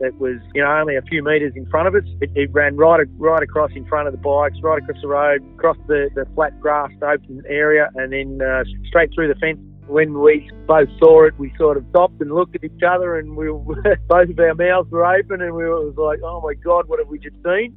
that 0.00 0.18
was, 0.18 0.36
you 0.54 0.62
know, 0.62 0.70
only 0.70 0.96
a 0.96 1.02
few 1.02 1.22
metres 1.22 1.52
in 1.56 1.66
front 1.66 1.88
of 1.88 1.94
us. 1.94 2.08
It, 2.20 2.30
it, 2.34 2.52
ran 2.52 2.76
right 2.76 3.00
right 3.16 3.42
across 3.42 3.70
in 3.74 3.86
front 3.86 4.08
of 4.08 4.12
the 4.12 4.18
bikes, 4.18 4.56
right 4.62 4.82
across 4.82 5.00
the 5.00 5.08
road, 5.08 5.44
across 5.54 5.76
the, 5.86 6.10
the 6.14 6.26
flat 6.34 6.58
grass 6.60 6.90
open 7.02 7.42
area, 7.48 7.88
and 7.96 8.12
then 8.12 8.40
uh, 8.46 8.64
straight 8.88 9.10
through 9.14 9.28
the 9.28 9.38
fence. 9.40 9.58
When 9.86 10.18
we 10.18 10.50
both 10.66 10.88
saw 10.98 11.26
it, 11.26 11.38
we 11.38 11.52
sort 11.56 11.76
of 11.76 11.84
stopped 11.90 12.20
and 12.20 12.34
looked 12.34 12.56
at 12.56 12.64
each 12.64 12.82
other, 12.82 13.18
and 13.18 13.36
we 13.36 13.46
both 14.08 14.30
of 14.30 14.38
our 14.38 14.54
mouths 14.54 14.90
were 14.90 15.06
open, 15.06 15.40
and 15.40 15.54
we 15.54 15.64
were 15.64 15.90
like, 15.92 16.20
"Oh 16.24 16.40
my 16.40 16.54
God, 16.54 16.88
what 16.88 16.98
have 16.98 17.08
we 17.08 17.18
just 17.18 17.36
seen?" 17.44 17.76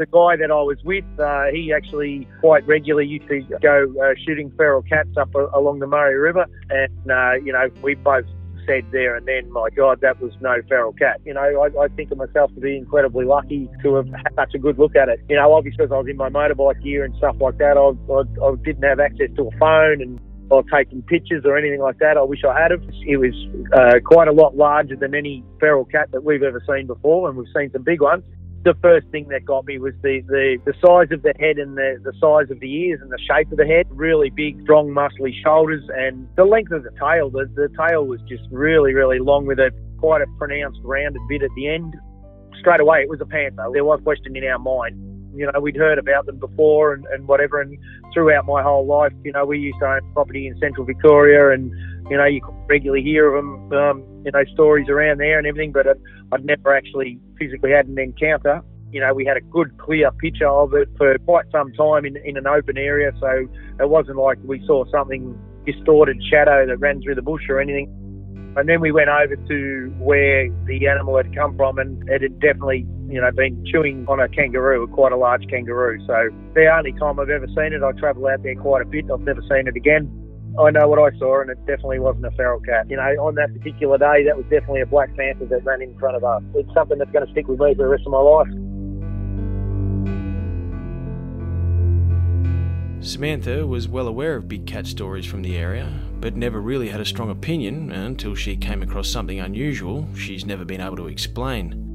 the 0.00 0.06
guy 0.06 0.34
that 0.34 0.50
I 0.50 0.62
was 0.62 0.78
with, 0.82 1.04
uh, 1.20 1.52
he 1.52 1.74
actually 1.76 2.26
quite 2.40 2.66
regularly 2.66 3.06
used 3.06 3.28
to 3.28 3.42
go 3.60 3.92
uh, 4.02 4.14
shooting 4.24 4.50
feral 4.56 4.80
cats 4.80 5.10
up 5.18 5.34
a, 5.34 5.46
along 5.52 5.80
the 5.80 5.86
Murray 5.86 6.16
River, 6.16 6.46
and 6.70 7.10
uh, 7.10 7.34
you 7.44 7.52
know 7.52 7.68
we 7.82 7.96
both 7.96 8.24
said 8.70 8.90
there 8.92 9.16
and 9.16 9.26
then, 9.26 9.50
my 9.52 9.68
God, 9.74 10.00
that 10.02 10.20
was 10.20 10.32
no 10.40 10.56
feral 10.68 10.92
cat. 10.92 11.20
You 11.24 11.34
know, 11.34 11.40
I, 11.40 11.84
I 11.84 11.88
think 11.88 12.10
of 12.10 12.18
myself 12.18 12.54
to 12.54 12.60
be 12.60 12.76
incredibly 12.76 13.24
lucky 13.24 13.68
to 13.82 13.94
have 13.96 14.08
had 14.08 14.34
such 14.36 14.54
a 14.54 14.58
good 14.58 14.78
look 14.78 14.94
at 14.94 15.08
it. 15.08 15.20
You 15.28 15.36
know, 15.36 15.52
obviously, 15.52 15.84
because 15.84 15.92
I 15.92 15.98
was 15.98 16.08
in 16.08 16.16
my 16.16 16.28
motorbike 16.28 16.82
gear 16.82 17.04
and 17.04 17.14
stuff 17.16 17.36
like 17.40 17.58
that, 17.58 17.76
I, 17.76 17.90
I, 18.12 18.46
I 18.46 18.54
didn't 18.62 18.84
have 18.84 19.00
access 19.00 19.28
to 19.36 19.48
a 19.48 19.58
phone 19.58 20.02
and 20.02 20.20
or 20.50 20.64
taking 20.64 21.00
pictures 21.02 21.44
or 21.44 21.56
anything 21.56 21.80
like 21.80 21.98
that. 21.98 22.16
I 22.16 22.22
wish 22.22 22.40
I 22.44 22.60
had. 22.60 22.72
It 22.72 23.16
was 23.16 23.34
uh, 23.72 24.00
quite 24.04 24.26
a 24.26 24.32
lot 24.32 24.56
larger 24.56 24.96
than 24.96 25.14
any 25.14 25.44
feral 25.60 25.84
cat 25.84 26.10
that 26.10 26.24
we've 26.24 26.42
ever 26.42 26.60
seen 26.68 26.88
before, 26.88 27.28
and 27.28 27.38
we've 27.38 27.46
seen 27.56 27.70
some 27.72 27.82
big 27.82 28.02
ones 28.02 28.24
the 28.62 28.74
first 28.82 29.06
thing 29.08 29.26
that 29.28 29.44
got 29.44 29.64
me 29.64 29.78
was 29.78 29.94
the, 30.02 30.20
the, 30.28 30.58
the 30.66 30.74
size 30.84 31.08
of 31.12 31.22
the 31.22 31.32
head 31.40 31.56
and 31.56 31.76
the, 31.76 31.98
the 32.04 32.12
size 32.20 32.50
of 32.50 32.60
the 32.60 32.70
ears 32.70 33.00
and 33.00 33.10
the 33.10 33.18
shape 33.18 33.50
of 33.50 33.56
the 33.56 33.66
head. 33.66 33.86
Really 33.90 34.28
big, 34.28 34.60
strong, 34.62 34.88
muscly 34.88 35.32
shoulders 35.42 35.82
and 35.96 36.28
the 36.36 36.44
length 36.44 36.70
of 36.72 36.82
the 36.82 36.90
tail. 36.90 37.30
The, 37.30 37.50
the 37.54 37.68
tail 37.76 38.06
was 38.06 38.20
just 38.28 38.42
really, 38.50 38.92
really 38.92 39.18
long 39.18 39.46
with 39.46 39.58
a 39.58 39.70
quite 39.98 40.20
a 40.20 40.26
pronounced 40.38 40.80
rounded 40.82 41.22
bit 41.28 41.42
at 41.42 41.50
the 41.56 41.68
end. 41.68 41.94
Straight 42.58 42.80
away, 42.80 43.00
it 43.00 43.08
was 43.08 43.20
a 43.22 43.26
panther. 43.26 43.66
There 43.72 43.84
was 43.84 44.00
a 44.00 44.02
question 44.02 44.36
in 44.36 44.44
our 44.44 44.58
mind. 44.58 45.06
You 45.34 45.50
know, 45.50 45.60
we'd 45.60 45.76
heard 45.76 45.98
about 45.98 46.26
them 46.26 46.38
before 46.38 46.92
and, 46.92 47.06
and 47.06 47.26
whatever. 47.26 47.62
And 47.62 47.78
throughout 48.12 48.44
my 48.44 48.62
whole 48.62 48.86
life, 48.86 49.12
you 49.24 49.32
know, 49.32 49.46
we 49.46 49.58
used 49.58 49.78
to 49.80 49.86
own 49.86 50.12
property 50.12 50.46
in 50.46 50.58
central 50.58 50.84
Victoria 50.84 51.50
and, 51.50 51.72
you 52.10 52.16
know, 52.18 52.26
you 52.26 52.42
regularly 52.68 53.02
hear 53.02 53.34
of 53.34 53.42
them, 53.42 53.72
um, 53.72 54.04
you 54.24 54.30
know, 54.32 54.44
stories 54.52 54.88
around 54.88 55.18
there 55.18 55.38
and 55.38 55.46
everything, 55.46 55.72
but 55.72 55.86
I'd 56.32 56.44
never 56.44 56.74
actually 56.74 57.18
physically 57.38 57.70
had 57.70 57.86
an 57.86 57.98
encounter. 57.98 58.62
You 58.92 59.00
know, 59.00 59.14
we 59.14 59.24
had 59.24 59.36
a 59.36 59.40
good, 59.40 59.76
clear 59.78 60.10
picture 60.12 60.48
of 60.48 60.74
it 60.74 60.88
for 60.96 61.16
quite 61.18 61.46
some 61.52 61.72
time 61.74 62.04
in, 62.04 62.16
in 62.24 62.36
an 62.36 62.46
open 62.46 62.76
area, 62.76 63.12
so 63.20 63.46
it 63.78 63.88
wasn't 63.88 64.18
like 64.18 64.38
we 64.44 64.64
saw 64.66 64.84
something 64.90 65.38
distorted 65.64 66.20
shadow 66.30 66.66
that 66.66 66.78
ran 66.78 67.00
through 67.02 67.14
the 67.14 67.22
bush 67.22 67.42
or 67.48 67.60
anything. 67.60 67.88
And 68.56 68.68
then 68.68 68.80
we 68.80 68.90
went 68.90 69.08
over 69.08 69.36
to 69.36 69.94
where 69.98 70.48
the 70.66 70.88
animal 70.88 71.16
had 71.16 71.32
come 71.34 71.56
from, 71.56 71.78
and 71.78 72.02
it 72.08 72.22
had 72.22 72.40
definitely, 72.40 72.84
you 73.08 73.20
know, 73.20 73.30
been 73.30 73.64
chewing 73.64 74.04
on 74.08 74.18
a 74.18 74.28
kangaroo, 74.28 74.88
quite 74.88 75.12
a 75.12 75.16
large 75.16 75.46
kangaroo. 75.48 76.04
So 76.06 76.30
the 76.54 76.66
only 76.66 76.92
time 76.98 77.20
I've 77.20 77.30
ever 77.30 77.46
seen 77.46 77.72
it, 77.72 77.82
I 77.82 77.92
travel 77.92 78.26
out 78.26 78.42
there 78.42 78.56
quite 78.56 78.82
a 78.82 78.86
bit. 78.86 79.04
I've 79.10 79.20
never 79.20 79.40
seen 79.42 79.68
it 79.68 79.76
again. 79.76 80.10
I 80.58 80.70
know 80.70 80.88
what 80.88 80.98
I 80.98 81.16
saw, 81.18 81.40
and 81.40 81.50
it 81.50 81.58
definitely 81.66 82.00
wasn't 82.00 82.26
a 82.26 82.30
feral 82.32 82.60
cat. 82.60 82.90
You 82.90 82.96
know, 82.96 83.02
on 83.02 83.34
that 83.36 83.54
particular 83.54 83.98
day, 83.98 84.24
that 84.24 84.36
was 84.36 84.44
definitely 84.50 84.80
a 84.80 84.86
black 84.86 85.14
panther 85.16 85.46
that 85.46 85.64
ran 85.64 85.80
in 85.80 85.96
front 85.98 86.16
of 86.16 86.24
us. 86.24 86.42
It's 86.54 86.72
something 86.74 86.98
that's 86.98 87.10
going 87.12 87.24
to 87.24 87.32
stick 87.32 87.46
with 87.48 87.60
me 87.60 87.74
for 87.74 87.82
the 87.82 87.88
rest 87.88 88.02
of 88.06 88.12
my 88.12 88.18
life. 88.18 88.48
Samantha 93.02 93.66
was 93.66 93.88
well 93.88 94.08
aware 94.08 94.36
of 94.36 94.48
big 94.48 94.66
cat 94.66 94.86
stories 94.86 95.24
from 95.24 95.40
the 95.40 95.56
area, 95.56 95.90
but 96.20 96.36
never 96.36 96.60
really 96.60 96.88
had 96.88 97.00
a 97.00 97.04
strong 97.04 97.30
opinion 97.30 97.90
until 97.90 98.34
she 98.34 98.56
came 98.56 98.82
across 98.82 99.08
something 99.08 99.40
unusual 99.40 100.06
she's 100.14 100.44
never 100.44 100.66
been 100.66 100.82
able 100.82 100.96
to 100.96 101.06
explain. 101.06 101.89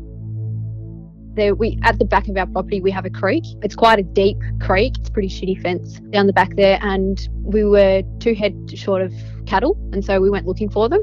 There, 1.36 1.54
we 1.54 1.78
at 1.84 2.00
the 2.00 2.06
back 2.06 2.30
of 2.30 2.38
our 2.38 2.48
property 2.48 2.80
we 2.80 2.92
have 2.92 3.06
a 3.06 3.10
creek. 3.10 3.44
It's 3.62 3.76
quite 3.76 4.00
a 4.00 4.04
deep 4.04 4.38
creek. 4.62 4.94
It's 5.00 5.10
pretty 5.10 5.28
shitty 5.28 5.62
fence 5.62 6.00
down 6.12 6.28
the 6.28 6.34
back 6.34 6.56
there, 6.56 6.80
and 6.82 7.28
we 7.44 7.66
were 7.66 8.04
two 8.20 8.34
head 8.34 8.56
short 8.74 9.02
of 9.02 9.14
cattle, 9.46 9.78
and 9.92 10.04
so 10.04 10.22
we 10.22 10.30
went 10.30 10.48
looking 10.48 10.70
for 10.70 10.88
them. 10.88 11.02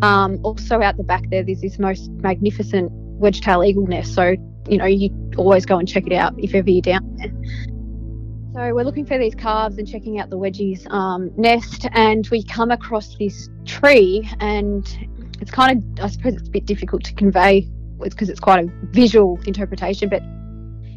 Um, 0.00 0.38
also 0.44 0.80
out 0.80 0.96
the 0.96 1.02
back 1.02 1.28
there, 1.30 1.42
there's 1.42 1.60
this 1.60 1.78
most 1.78 2.10
magnificent 2.12 2.90
wedge-tail 2.92 3.64
eagle 3.64 3.86
nest. 3.86 4.14
So 4.14 4.36
you 4.68 4.78
know 4.78 4.86
you 4.86 5.10
always 5.36 5.66
go 5.66 5.76
and 5.76 5.88
check 5.88 6.06
it 6.06 6.12
out 6.12 6.34
if 6.38 6.54
ever 6.54 6.70
you're 6.70 6.80
down 6.80 7.16
there. 7.16 7.32
So 8.54 8.74
we're 8.74 8.84
looking 8.84 9.06
for 9.06 9.18
these 9.18 9.34
calves 9.34 9.78
and 9.78 9.88
checking 9.88 10.20
out 10.20 10.30
the 10.30 10.38
wedgies 10.38 10.88
um, 10.92 11.32
nest, 11.36 11.88
and 11.92 12.28
we 12.28 12.44
come 12.44 12.70
across 12.70 13.16
this 13.16 13.48
tree, 13.64 14.28
and 14.38 14.86
it's 15.40 15.50
kind 15.50 15.98
of 15.98 16.04
I 16.04 16.08
suppose 16.08 16.34
it's 16.34 16.48
a 16.48 16.50
bit 16.52 16.64
difficult 16.64 17.02
to 17.04 17.14
convey 17.14 17.68
because 18.10 18.28
it's 18.28 18.40
quite 18.40 18.64
a 18.64 18.70
visual 18.90 19.38
interpretation. 19.46 20.08
But 20.08 20.22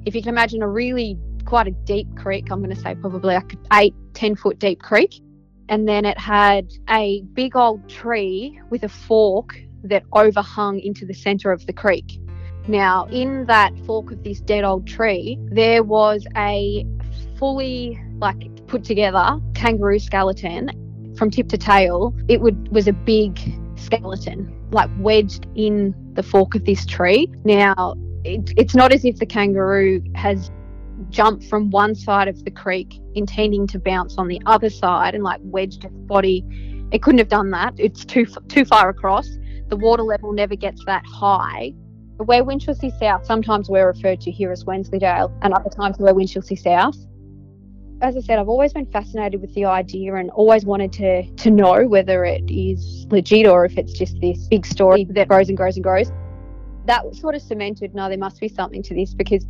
if 0.06 0.16
you 0.16 0.22
can 0.22 0.30
imagine 0.30 0.62
a 0.62 0.68
really 0.68 1.18
quite 1.46 1.68
a 1.68 1.72
deep 1.72 2.08
creek, 2.16 2.52
I'm 2.52 2.62
going 2.62 2.76
to 2.76 2.82
say 2.82 2.96
probably 2.96 3.36
like 3.36 3.56
eight, 3.74 3.94
ten 4.14 4.36
foot 4.36 4.60
deep 4.60 4.82
creek, 4.82 5.22
and 5.70 5.88
then 5.88 6.06
it 6.06 6.18
had 6.18 6.72
a 6.90 7.22
big 7.34 7.56
old 7.56 7.88
tree 7.90 8.60
with 8.70 8.84
a 8.84 8.90
fork 8.90 9.56
that 9.84 10.04
overhung 10.14 10.80
into 10.80 11.06
the 11.06 11.14
center 11.14 11.52
of 11.52 11.66
the 11.66 11.74
creek. 11.74 12.20
Now, 12.68 13.06
in 13.12 13.46
that 13.46 13.74
fork 13.86 14.12
of 14.12 14.24
this 14.24 14.42
dead 14.42 14.64
old 14.64 14.88
tree, 14.88 15.38
there 15.52 15.84
was 15.84 16.26
a 16.36 16.86
fully 17.38 18.02
like 18.18 18.66
put 18.68 18.84
together 18.84 19.40
kangaroo 19.54 20.00
skeleton 20.00 20.72
from 21.18 21.30
tip 21.30 21.48
to 21.50 21.58
tail. 21.58 22.16
It 22.28 22.42
would 22.42 22.70
was 22.70 22.88
a 22.88 22.94
big 22.94 23.40
skeleton, 23.76 24.54
like 24.72 24.90
wedged 25.00 25.48
in 25.56 25.94
the 26.14 26.24
fork 26.24 26.56
of 26.56 26.66
this 26.66 26.86
tree. 26.86 27.32
Now, 27.44 27.96
it, 28.24 28.54
it's 28.58 28.76
not 28.76 28.92
as 28.92 29.06
if 29.06 29.18
the 29.18 29.26
kangaroo 29.26 30.02
has 30.16 30.52
jumped 31.10 31.46
from 31.46 31.70
one 31.70 31.94
side 31.94 32.28
of 32.28 32.44
the 32.46 32.52
creek 32.52 33.00
intending 33.14 33.68
to 33.68 33.80
bounce 33.80 34.18
on 34.18 34.28
the 34.28 34.42
other 34.46 34.70
side 34.70 35.14
and 35.14 35.24
like 35.24 35.40
wedged 35.44 35.86
its 35.86 35.94
body. 36.02 36.44
It 36.92 37.02
couldn't 37.02 37.20
have 37.20 37.30
done 37.30 37.52
that. 37.52 37.74
It's 37.78 38.06
too 38.06 38.26
too 38.48 38.66
far 38.66 38.90
across. 38.90 39.28
The 39.68 39.78
water 39.78 40.04
level 40.04 40.32
never 40.32 40.56
gets 40.56 40.84
that 40.86 41.06
high. 41.06 41.74
Where 42.18 42.46
Winchelsea 42.46 42.98
South, 42.98 43.26
sometimes 43.26 43.70
we're 43.70 43.88
referred 43.88 44.22
to 44.22 44.32
here 44.32 44.52
as 44.52 44.64
Wensleydale, 44.64 45.38
and 45.42 45.54
other 45.54 45.70
times 45.70 45.98
we're 46.00 46.14
Winchelsea 46.14 46.58
South 46.58 46.96
as 48.02 48.18
I 48.18 48.20
said, 48.20 48.40
I've 48.40 48.50
always 48.50 48.74
been 48.74 48.86
fascinated 48.88 49.42
with 49.42 49.54
the 49.54 49.66
idea 49.66 50.16
and 50.16 50.30
always 50.32 50.66
wanted 50.66 50.92
to 50.94 51.24
to 51.24 51.52
know 51.52 51.88
whether 51.88 52.26
it 52.26 52.44
is 52.50 53.06
legit 53.10 53.48
or 53.48 53.66
if 53.66 53.78
it's 53.78 53.94
just 53.94 54.20
this 54.22 54.48
big 54.48 54.66
story 54.66 55.06
that 55.12 55.28
grows 55.28 55.50
and 55.50 55.58
grows 55.58 55.76
and 55.76 55.84
grows. 55.84 56.12
That 56.86 57.16
sort 57.16 57.36
of 57.36 57.42
cemented, 57.42 57.96
no, 57.96 58.10
there 58.10 58.18
must 58.18 58.40
be 58.40 58.48
something 58.48 58.84
to 58.84 58.94
this 58.94 59.14
because 59.14 59.46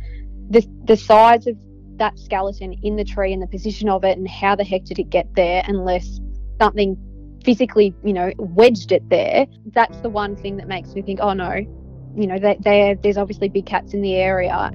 the 0.50 0.66
the 0.84 0.96
size 0.96 1.46
of 1.46 1.56
that 1.96 2.18
skeleton 2.18 2.74
in 2.82 2.96
the 2.96 3.04
tree 3.04 3.32
and 3.32 3.42
the 3.42 3.46
position 3.46 3.88
of 3.88 4.04
it 4.04 4.16
and 4.18 4.28
how 4.28 4.54
the 4.54 4.64
heck 4.64 4.84
did 4.84 4.98
it 4.98 5.10
get 5.10 5.34
there 5.34 5.62
unless 5.66 6.20
something 6.60 6.96
physically, 7.44 7.94
you 8.04 8.12
know, 8.12 8.32
wedged 8.38 8.92
it 8.92 9.08
there. 9.08 9.46
That's 9.74 9.98
the 10.00 10.10
one 10.10 10.36
thing 10.36 10.56
that 10.58 10.68
makes 10.68 10.94
me 10.94 11.02
think, 11.02 11.20
oh 11.20 11.32
no, 11.32 11.54
you 12.14 12.26
know, 12.26 12.38
there 12.60 12.94
there's 12.94 13.16
obviously 13.16 13.48
big 13.48 13.66
cats 13.66 13.92
in 13.92 14.02
the 14.02 14.14
area. 14.14 14.70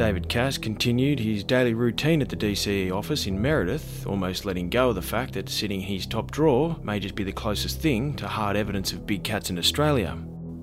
David 0.00 0.30
Cass 0.30 0.56
continued 0.56 1.20
his 1.20 1.44
daily 1.44 1.74
routine 1.74 2.22
at 2.22 2.30
the 2.30 2.34
DCE 2.34 2.90
office 2.90 3.26
in 3.26 3.38
Meredith, 3.38 4.06
almost 4.06 4.46
letting 4.46 4.70
go 4.70 4.88
of 4.88 4.94
the 4.94 5.02
fact 5.02 5.34
that 5.34 5.50
sitting 5.50 5.82
in 5.82 5.86
his 5.86 6.06
top 6.06 6.30
drawer 6.30 6.74
may 6.82 6.98
just 6.98 7.14
be 7.14 7.22
the 7.22 7.32
closest 7.32 7.80
thing 7.80 8.14
to 8.14 8.26
hard 8.26 8.56
evidence 8.56 8.94
of 8.94 9.06
big 9.06 9.22
cats 9.22 9.50
in 9.50 9.58
Australia. 9.58 10.16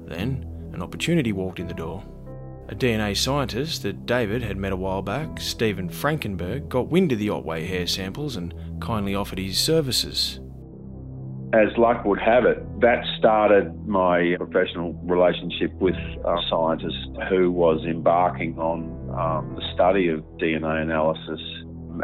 Then, 0.08 0.44
an 0.74 0.82
opportunity 0.82 1.34
walked 1.34 1.60
in 1.60 1.68
the 1.68 1.76
door. 1.76 2.04
A 2.70 2.76
DNA 2.76 3.16
scientist 3.16 3.84
that 3.84 4.08
David 4.08 4.42
had 4.42 4.58
met 4.58 4.72
a 4.72 4.76
while 4.76 5.04
back, 5.04 5.40
Stephen 5.40 5.88
Frankenberg, 5.88 6.68
got 6.68 6.90
wind 6.90 7.12
of 7.12 7.20
the 7.20 7.30
Otway 7.30 7.68
hair 7.68 7.86
samples 7.86 8.38
and 8.38 8.56
kindly 8.82 9.14
offered 9.14 9.38
his 9.38 9.60
services 9.60 10.40
as 11.54 11.70
luck 11.78 12.04
would 12.04 12.20
have 12.20 12.46
it, 12.46 12.58
that 12.82 13.06
started 13.18 13.74
my 13.88 14.36
professional 14.38 14.94
relationship 15.04 15.72
with 15.76 15.96
a 15.96 16.38
scientist 16.50 16.98
who 17.30 17.50
was 17.50 17.82
embarking 17.86 18.58
on 18.60 18.97
um, 19.18 19.56
the 19.56 19.73
study 19.73 20.10
of 20.10 20.19
DNA 20.39 20.84
analysis. 20.84 21.41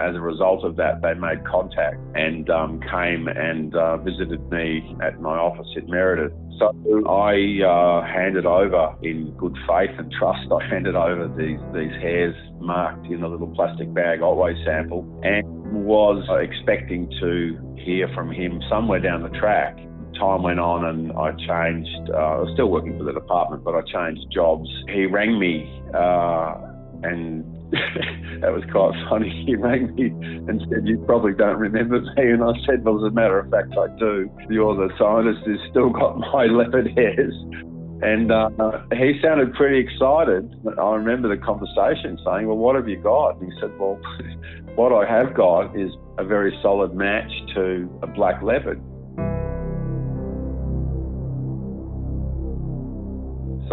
As 0.02 0.16
a 0.16 0.20
result 0.20 0.66
of 0.66 0.76
that, 0.78 1.04
they 1.04 1.14
made 1.14 1.46
contact 1.46 1.98
and 2.16 2.50
um, 2.50 2.82
came 2.82 3.28
and 3.28 3.76
uh, 3.76 3.98
visited 3.98 4.42
me 4.50 4.96
at 5.04 5.22
my 5.22 5.38
office 5.38 5.68
in 5.76 5.86
Meredith. 5.86 6.34
So 6.58 6.74
I 7.08 7.62
uh, 7.62 8.02
handed 8.04 8.48
over, 8.48 8.96
in 9.04 9.36
good 9.38 9.56
faith 9.68 9.92
and 9.98 10.12
trust, 10.18 10.50
I 10.52 10.66
handed 10.68 10.96
over 10.96 11.28
these, 11.38 11.62
these 11.74 11.94
hairs 12.02 12.36
marked 12.60 13.06
in 13.08 13.22
a 13.22 13.28
little 13.28 13.54
plastic 13.54 13.94
bag 13.94 14.22
Otway 14.22 14.56
sample 14.66 15.06
and 15.24 15.46
was 15.86 16.26
expecting 16.42 17.10
to 17.20 17.76
hear 17.86 18.08
from 18.16 18.32
him 18.32 18.62
somewhere 18.70 19.00
down 19.00 19.22
the 19.22 19.38
track. 19.38 19.78
Time 20.18 20.44
went 20.44 20.60
on 20.60 20.86
and 20.86 21.12
I 21.12 21.32
changed, 21.32 22.10
uh, 22.14 22.18
I 22.18 22.38
was 22.42 22.50
still 22.54 22.70
working 22.70 22.98
for 22.98 23.04
the 23.04 23.14
department, 23.14 23.64
but 23.64 23.76
I 23.76 23.82
changed 23.82 24.26
jobs. 24.32 24.70
He 24.90 25.06
rang 25.06 25.40
me 25.40 25.70
uh, 25.94 26.73
and 27.04 27.44
that 28.42 28.52
was 28.52 28.64
quite 28.72 28.94
funny. 29.10 29.30
He 29.46 29.56
rang 29.56 29.94
me 29.96 30.08
and 30.48 30.62
said, 30.70 30.88
You 30.88 30.98
probably 31.06 31.34
don't 31.34 31.58
remember 31.58 32.00
me. 32.02 32.32
And 32.32 32.44
I 32.44 32.54
said, 32.66 32.84
Well, 32.84 33.04
as 33.04 33.12
a 33.12 33.14
matter 33.14 33.40
of 33.40 33.50
fact, 33.52 33.74
I 33.78 33.88
do. 34.00 34.30
You're 34.50 34.76
the 34.76 34.94
scientist 34.98 35.46
who's 35.46 35.60
still 35.70 35.90
got 35.90 36.18
my 36.34 36.46
leopard 36.46 36.88
hairs. 36.96 37.34
And 38.04 38.32
uh, 38.32 38.50
he 38.92 39.20
sounded 39.22 39.54
pretty 39.54 39.80
excited. 39.80 40.54
I 40.78 40.96
remember 40.96 41.30
the 41.30 41.42
conversation 41.42 42.18
saying, 42.26 42.48
Well, 42.48 42.58
what 42.58 42.76
have 42.76 42.88
you 42.88 42.98
got? 42.98 43.40
And 43.40 43.52
he 43.52 43.60
said, 43.60 43.72
Well, 43.80 44.00
what 44.76 44.92
I 44.92 45.10
have 45.10 45.34
got 45.34 45.78
is 45.78 45.92
a 46.18 46.24
very 46.24 46.58
solid 46.62 46.94
match 46.96 47.32
to 47.56 47.90
a 48.02 48.08
black 48.08 48.42
leopard. 48.42 48.82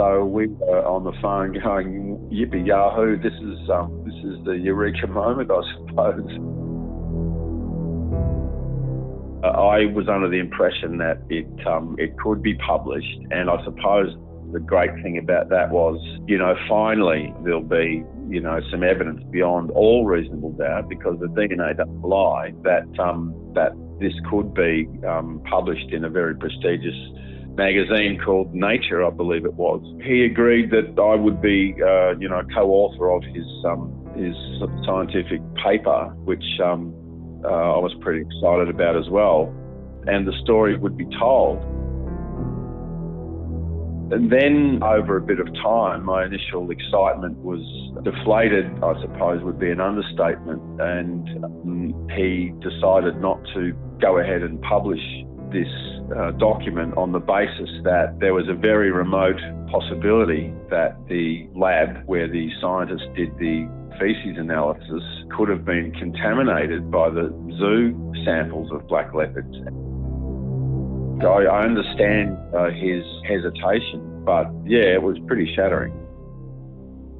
So 0.00 0.24
we 0.24 0.46
were 0.46 0.82
on 0.86 1.04
the 1.04 1.12
phone 1.20 1.52
going, 1.52 2.16
"Yippee 2.32 2.66
yahoo! 2.66 3.18
This 3.20 3.34
is 3.34 3.68
um, 3.68 4.02
this 4.06 4.16
is 4.24 4.42
the 4.46 4.52
eureka 4.52 5.06
moment, 5.06 5.50
I 5.50 5.60
suppose." 5.76 6.24
Uh, 9.44 9.48
I 9.48 9.92
was 9.92 10.08
under 10.08 10.30
the 10.30 10.38
impression 10.38 10.96
that 11.04 11.20
it 11.28 11.44
um, 11.66 11.96
it 11.98 12.16
could 12.16 12.42
be 12.42 12.54
published, 12.54 13.20
and 13.30 13.50
I 13.50 13.62
suppose 13.62 14.16
the 14.54 14.60
great 14.60 14.90
thing 15.02 15.18
about 15.18 15.50
that 15.50 15.68
was, 15.68 16.00
you 16.26 16.38
know, 16.38 16.56
finally 16.66 17.34
there'll 17.44 17.60
be, 17.60 18.02
you 18.30 18.40
know, 18.40 18.58
some 18.70 18.82
evidence 18.82 19.22
beyond 19.30 19.70
all 19.72 20.06
reasonable 20.06 20.52
doubt 20.52 20.88
because 20.88 21.20
the 21.20 21.26
DNA 21.26 21.76
doesn't 21.76 22.00
lie 22.00 22.54
that 22.64 22.88
um, 22.98 23.34
that 23.54 23.72
this 24.00 24.14
could 24.30 24.54
be 24.54 24.88
um, 25.06 25.42
published 25.50 25.92
in 25.92 26.06
a 26.06 26.08
very 26.08 26.34
prestigious 26.34 26.96
magazine 27.56 28.20
called 28.24 28.54
Nature, 28.54 29.04
I 29.04 29.10
believe 29.10 29.44
it 29.44 29.54
was. 29.54 29.82
He 30.04 30.24
agreed 30.24 30.70
that 30.70 30.98
I 31.00 31.14
would 31.14 31.40
be, 31.40 31.74
uh, 31.82 32.16
you 32.18 32.28
know, 32.28 32.42
co-author 32.54 33.10
of 33.10 33.22
his 33.24 33.46
um, 33.64 33.96
his 34.16 34.34
scientific 34.84 35.40
paper, 35.64 36.06
which 36.24 36.44
um, 36.62 36.94
uh, 37.44 37.48
I 37.48 37.78
was 37.78 37.94
pretty 38.00 38.20
excited 38.20 38.68
about 38.68 38.96
as 38.96 39.08
well, 39.08 39.54
and 40.06 40.26
the 40.26 40.36
story 40.42 40.76
would 40.76 40.96
be 40.96 41.06
told. 41.18 41.62
And 44.12 44.28
then, 44.28 44.80
over 44.82 45.18
a 45.18 45.20
bit 45.20 45.38
of 45.38 45.46
time, 45.62 46.04
my 46.04 46.24
initial 46.24 46.68
excitement 46.72 47.38
was 47.38 47.62
deflated, 48.02 48.66
I 48.82 49.00
suppose 49.00 49.40
would 49.44 49.60
be 49.60 49.70
an 49.70 49.80
understatement. 49.80 50.60
And 50.80 51.44
um, 51.44 52.08
he 52.16 52.52
decided 52.60 53.20
not 53.20 53.38
to 53.54 53.72
go 54.00 54.18
ahead 54.18 54.42
and 54.42 54.60
publish 54.62 55.00
this 55.52 55.68
uh, 56.16 56.32
document 56.32 56.96
on 56.96 57.12
the 57.12 57.18
basis 57.18 57.70
that 57.84 58.16
there 58.20 58.34
was 58.34 58.48
a 58.48 58.54
very 58.54 58.90
remote 58.90 59.38
possibility 59.70 60.52
that 60.70 60.96
the 61.08 61.48
lab 61.54 62.04
where 62.06 62.28
the 62.28 62.50
scientists 62.60 63.06
did 63.16 63.30
the 63.38 63.68
feces 63.98 64.36
analysis 64.38 65.02
could 65.36 65.48
have 65.48 65.64
been 65.64 65.92
contaminated 65.98 66.90
by 66.90 67.10
the 67.10 67.28
zoo 67.58 67.94
samples 68.24 68.70
of 68.72 68.86
black 68.88 69.14
leopards. 69.14 69.54
I, 71.22 71.64
understand 71.64 72.38
uh, 72.54 72.70
his 72.70 73.04
hesitation, 73.28 74.24
but 74.24 74.50
yeah, 74.64 74.94
it 74.94 75.02
was 75.02 75.18
pretty 75.26 75.52
shattering. 75.54 75.92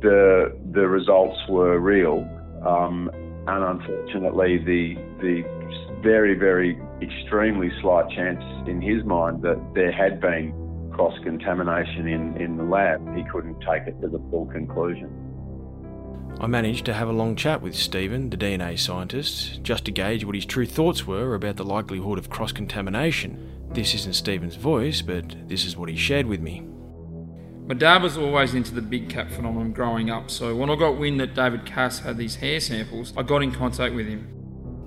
The 0.01 0.57
the 0.73 0.89
results 0.89 1.39
were 1.51 1.78
real, 1.78 2.27
um, 2.66 3.11
and 3.47 3.62
unfortunately, 3.62 4.57
the 4.57 4.94
the 5.20 6.01
very 6.02 6.35
very 6.35 6.81
extremely 7.02 7.70
slight 7.81 8.10
chance 8.10 8.43
in 8.68 8.81
his 8.81 9.05
mind 9.05 9.43
that 9.43 9.59
there 9.74 9.93
had 9.93 10.20
been 10.20 10.52
cross 10.93 11.18
contamination 11.22 12.09
in, 12.09 12.36
in 12.36 12.56
the 12.56 12.64
lab, 12.64 13.01
he 13.16 13.24
couldn't 13.32 13.59
take 13.60 13.86
it 13.86 14.01
to 14.01 14.09
the 14.09 14.18
full 14.31 14.47
conclusion. 14.47 15.09
I 16.40 16.47
managed 16.47 16.86
to 16.86 16.94
have 16.94 17.09
a 17.09 17.12
long 17.12 17.36
chat 17.36 17.60
with 17.60 17.74
Stephen, 17.74 18.31
the 18.31 18.36
DNA 18.36 18.78
scientist, 18.78 19.62
just 19.62 19.85
to 19.85 19.90
gauge 19.90 20.24
what 20.24 20.35
his 20.35 20.47
true 20.47 20.66
thoughts 20.66 21.06
were 21.06 21.35
about 21.35 21.56
the 21.56 21.64
likelihood 21.64 22.18
of 22.18 22.31
cross 22.31 22.52
contamination. 22.52 23.51
This 23.72 23.94
isn't 23.94 24.14
Stephen's 24.14 24.56
voice, 24.56 25.02
but 25.02 25.36
this 25.48 25.64
is 25.64 25.77
what 25.77 25.89
he 25.89 25.97
shared 25.97 26.27
with 26.27 26.40
me. 26.40 26.66
My 27.66 27.74
dad 27.74 28.02
was 28.02 28.16
always 28.16 28.55
into 28.55 28.74
the 28.74 28.82
big 28.82 29.09
cat 29.09 29.31
phenomenon 29.31 29.72
growing 29.72 30.10
up, 30.10 30.31
so 30.31 30.56
when 30.56 30.70
I 30.70 30.77
got 30.77 30.98
wind 30.98 31.20
that 31.20 31.35
David 31.35 31.66
Cass 31.66 32.01
had 32.01 32.16
these 32.16 32.36
hair 32.36 32.59
samples, 32.59 33.12
I 33.16 33.22
got 33.22 33.43
in 33.43 33.52
contact 33.52 33.94
with 33.94 34.09
him. 34.09 34.40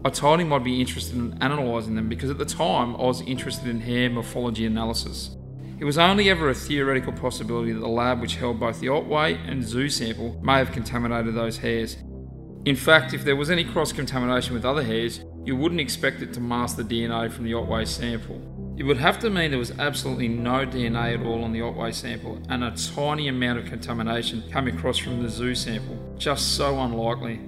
I 0.06 0.10
told 0.10 0.42
him 0.42 0.52
I'd 0.52 0.66
be 0.66 0.82
interested 0.82 1.16
in 1.16 1.38
analysing 1.40 1.96
them 1.96 2.10
because 2.10 2.30
at 2.30 2.38
the 2.38 2.46
time 2.46 2.96
I 2.98 3.04
was 3.04 3.22
interested 3.22 3.70
in 3.70 3.80
hair 3.80 4.10
morphology 4.10 4.66
analysis. 4.66 5.38
It 5.80 5.86
was 5.86 5.98
only 5.98 6.30
ever 6.30 6.50
a 6.50 6.54
theoretical 6.54 7.14
possibility 7.14 7.72
that 7.72 7.80
the 7.80 7.88
lab 7.88 8.20
which 8.20 8.36
held 8.36 8.60
both 8.60 8.82
the 8.82 8.90
Otway 8.90 9.36
and 9.48 9.64
zoo 9.64 9.88
sample 9.88 10.40
may 10.44 10.58
have 10.58 10.74
contaminated 10.74 11.36
those 11.36 11.58
hairs. 11.58 11.98
In 12.66 12.76
fact, 12.76 13.14
if 13.14 13.24
there 13.24 13.38
was 13.38 13.50
any 13.50 13.64
cross 13.64 13.94
contamination 13.94 14.54
with 14.54 14.66
other 14.66 14.84
hairs, 14.84 15.22
you 15.46 15.56
wouldn't 15.56 15.82
expect 15.82 16.22
it 16.22 16.34
to 16.34 16.42
mask 16.42 16.76
the 16.76 16.84
DNA 16.84 17.32
from 17.32 17.46
the 17.46 17.54
Otway 17.54 17.86
sample. 17.86 18.42
It 18.78 18.84
would 18.84 18.98
have 18.98 19.20
to 19.20 19.30
mean 19.30 19.52
there 19.52 19.60
was 19.60 19.78
absolutely 19.80 20.28
no 20.28 20.66
DNA 20.66 21.20
at 21.20 21.26
all 21.26 21.44
on 21.44 21.54
the 21.54 21.62
Otway 21.62 21.92
sample 21.94 22.42
and 22.50 22.64
a 22.64 22.72
tiny 22.72 23.30
amount 23.30 23.60
of 23.60 23.66
contamination 23.66 24.44
came 24.52 24.68
across 24.68 24.98
from 24.98 25.24
the 25.24 25.30
zoo 25.30 25.56
sample. 25.56 25.98
Just 26.18 26.56
so 26.56 26.80
unlikely. 26.80 27.40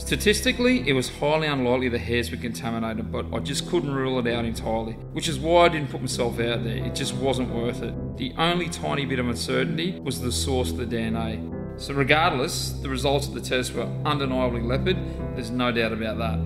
Statistically, 0.00 0.88
it 0.88 0.94
was 0.94 1.10
highly 1.10 1.46
unlikely 1.46 1.90
the 1.90 1.98
hairs 1.98 2.30
were 2.30 2.38
contaminated, 2.38 3.12
but 3.12 3.26
I 3.34 3.38
just 3.38 3.68
couldn't 3.68 3.92
rule 3.92 4.18
it 4.18 4.34
out 4.34 4.46
entirely, 4.46 4.94
which 5.12 5.28
is 5.28 5.38
why 5.38 5.66
I 5.66 5.68
didn't 5.68 5.90
put 5.90 6.00
myself 6.00 6.40
out 6.40 6.64
there. 6.64 6.78
It 6.78 6.94
just 6.94 7.14
wasn't 7.14 7.50
worth 7.50 7.82
it. 7.82 8.16
The 8.16 8.32
only 8.38 8.70
tiny 8.70 9.04
bit 9.04 9.18
of 9.18 9.28
uncertainty 9.28 10.00
was 10.00 10.22
the 10.22 10.32
source 10.32 10.70
of 10.70 10.78
the 10.78 10.86
DNA. 10.86 11.38
So, 11.78 11.92
regardless, 11.92 12.70
the 12.70 12.88
results 12.88 13.28
of 13.28 13.34
the 13.34 13.42
test 13.42 13.74
were 13.74 13.86
undeniably 14.06 14.62
leopard, 14.62 14.96
there's 15.34 15.50
no 15.50 15.70
doubt 15.70 15.92
about 15.92 16.16
that. 16.16 16.38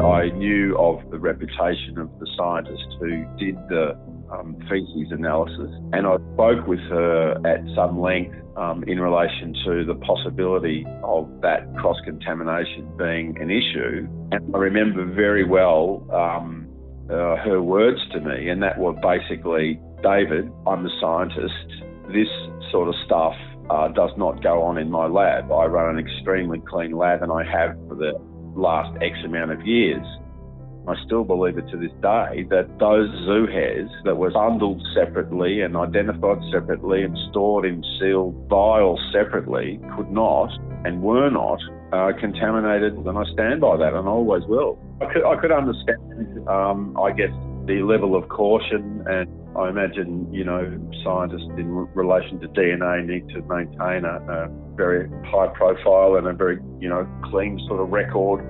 I 0.00 0.30
knew 0.30 0.78
of 0.78 1.10
the 1.10 1.18
reputation 1.18 1.98
of 1.98 2.08
the 2.20 2.26
scientist 2.36 2.86
who 3.00 3.24
did 3.36 3.56
the 3.68 3.98
um, 4.30 4.56
feces 4.68 5.10
analysis, 5.10 5.70
and 5.92 6.06
I 6.06 6.16
spoke 6.34 6.66
with 6.66 6.80
her 6.90 7.40
at 7.46 7.60
some 7.74 8.00
length 8.00 8.36
um, 8.56 8.84
in 8.86 9.00
relation 9.00 9.54
to 9.64 9.84
the 9.84 9.94
possibility 9.94 10.86
of 11.02 11.28
that 11.42 11.66
cross 11.76 11.96
contamination 12.04 12.88
being 12.96 13.36
an 13.40 13.50
issue. 13.50 14.08
And 14.32 14.54
I 14.54 14.58
remember 14.58 15.04
very 15.04 15.44
well 15.44 16.06
um, 16.12 16.68
uh, 17.10 17.36
her 17.36 17.62
words 17.62 18.00
to 18.12 18.20
me, 18.20 18.48
and 18.48 18.62
that 18.62 18.78
were 18.78 18.94
basically 18.94 19.80
David, 20.02 20.50
I'm 20.66 20.82
the 20.82 20.90
scientist. 21.00 21.82
This 22.08 22.28
sort 22.70 22.88
of 22.88 22.94
stuff 23.04 23.34
uh, 23.70 23.88
does 23.88 24.10
not 24.16 24.42
go 24.42 24.62
on 24.62 24.78
in 24.78 24.90
my 24.90 25.06
lab. 25.06 25.50
I 25.50 25.66
run 25.66 25.98
an 25.98 26.04
extremely 26.04 26.60
clean 26.60 26.92
lab, 26.92 27.22
and 27.22 27.32
I 27.32 27.44
have 27.44 27.76
for 27.88 27.94
the 27.94 28.12
last 28.54 28.96
X 29.02 29.16
amount 29.24 29.52
of 29.52 29.66
years. 29.66 30.04
I 30.88 30.94
still 31.04 31.24
believe 31.24 31.58
it 31.58 31.68
to 31.70 31.76
this 31.76 31.90
day 32.00 32.46
that 32.50 32.78
those 32.78 33.10
zoo 33.24 33.46
hairs 33.46 33.90
that 34.04 34.16
were 34.16 34.30
bundled 34.30 34.80
separately 34.94 35.62
and 35.62 35.76
identified 35.76 36.38
separately 36.52 37.02
and 37.02 37.16
stored 37.30 37.64
in 37.64 37.82
sealed 37.98 38.46
vials 38.48 39.00
separately 39.12 39.80
could 39.96 40.10
not 40.10 40.50
and 40.84 41.02
were 41.02 41.28
not 41.28 41.58
uh, 41.92 42.12
contaminated, 42.20 42.94
and 42.94 43.18
I 43.18 43.24
stand 43.32 43.60
by 43.60 43.76
that, 43.76 43.94
and 43.94 44.06
I 44.06 44.10
always 44.10 44.44
will. 44.46 44.78
I 45.00 45.12
could, 45.12 45.24
I 45.24 45.40
could 45.40 45.52
understand, 45.52 46.48
um, 46.48 46.96
I 46.96 47.10
guess, 47.10 47.34
the 47.66 47.82
level 47.82 48.14
of 48.14 48.28
caution, 48.28 49.02
and 49.06 49.28
I 49.56 49.68
imagine, 49.68 50.32
you 50.32 50.44
know, 50.44 50.62
scientists 51.02 51.50
in 51.58 51.68
relation 51.94 52.38
to 52.40 52.48
DNA 52.48 53.04
need 53.04 53.28
to 53.30 53.42
maintain 53.42 54.04
a, 54.04 54.20
a 54.30 54.48
very 54.76 55.08
high 55.26 55.48
profile 55.48 56.16
and 56.16 56.26
a 56.28 56.32
very, 56.32 56.60
you 56.78 56.88
know, 56.88 57.08
clean 57.30 57.58
sort 57.66 57.80
of 57.80 57.88
record 57.90 58.44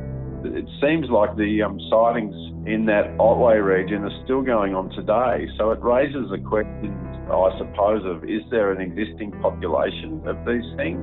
it 0.55 0.68
seems 0.81 1.10
like 1.10 1.36
the 1.36 1.62
um, 1.62 1.81
sightings 1.90 2.35
in 2.66 2.86
that 2.86 3.14
Otway 3.18 3.59
region 3.59 4.05
are 4.05 4.24
still 4.24 4.43
going 4.43 4.74
on 4.74 4.90
today. 4.90 5.48
So 5.59 5.70
it 5.70 5.81
raises 5.82 6.31
a 6.32 6.39
question, 6.39 6.94
I 7.31 7.51
suppose, 7.59 8.05
of 8.05 8.24
is 8.24 8.43
there 8.51 8.73
an 8.73 8.81
existing 8.81 9.32
population 9.43 10.23
of 10.27 10.36
these 10.47 10.66
things? 10.77 11.01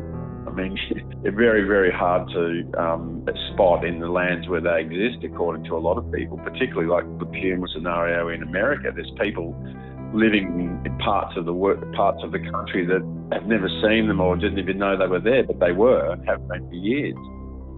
I 0.48 0.52
mean, 0.52 0.78
they're 1.24 1.36
very, 1.36 1.68
very 1.68 1.91
hard 1.91 2.28
to 2.30 2.64
um, 2.78 3.26
spot 3.53 3.86
in 3.86 3.99
the 3.99 4.10
lands 4.10 4.48
where 4.48 4.61
they 4.61 4.82
exist, 4.82 5.24
according 5.24 5.64
to 5.65 5.76
a 5.76 5.82
lot 5.82 5.98
of 5.98 6.11
people, 6.11 6.38
particularly 6.38 6.88
like 6.88 7.06
the 7.20 7.26
Puma 7.26 7.68
scenario 7.74 8.30
in 8.30 8.44
America. 8.44 8.91
There's 8.94 9.11
people 9.20 9.56
living 10.14 10.82
in 10.86 10.98
parts 10.99 11.36
of 11.38 11.45
the 11.45 11.53
work, 11.53 11.80
parts 11.94 12.22
of 12.24 12.32
the 12.32 12.40
country 12.40 12.86
that 12.86 13.02
have 13.32 13.48
never 13.48 13.68
seen 13.82 14.07
them 14.07 14.22
or 14.22 14.36
didn't 14.36 14.60
even 14.60 14.78
know 14.78 14.98
they 14.98 15.07
were 15.07 15.20
there, 15.20 15.44
but 15.44 15.60
they 15.60 15.72
were, 15.72 16.15
have 16.28 16.48
been 16.48 16.68
for 16.70 16.76
years. 16.76 17.18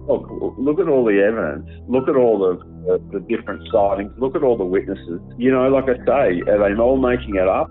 Look, 0.08 0.28
look 0.58 0.78
at 0.78 0.88
all 0.88 1.04
the 1.04 1.18
evidence. 1.18 1.66
Look 1.88 2.08
at 2.08 2.16
all 2.16 2.38
the, 2.38 2.62
the, 2.86 3.18
the 3.18 3.20
different 3.26 3.66
sightings. 3.72 4.12
Look 4.18 4.36
at 4.36 4.42
all 4.42 4.56
the 4.56 4.64
witnesses. 4.64 5.20
You 5.36 5.50
know, 5.50 5.68
like 5.68 5.84
I 5.84 5.98
say, 6.06 6.42
are 6.46 6.62
they 6.62 6.80
all 6.80 6.96
making 6.96 7.36
it 7.36 7.48
up? 7.48 7.68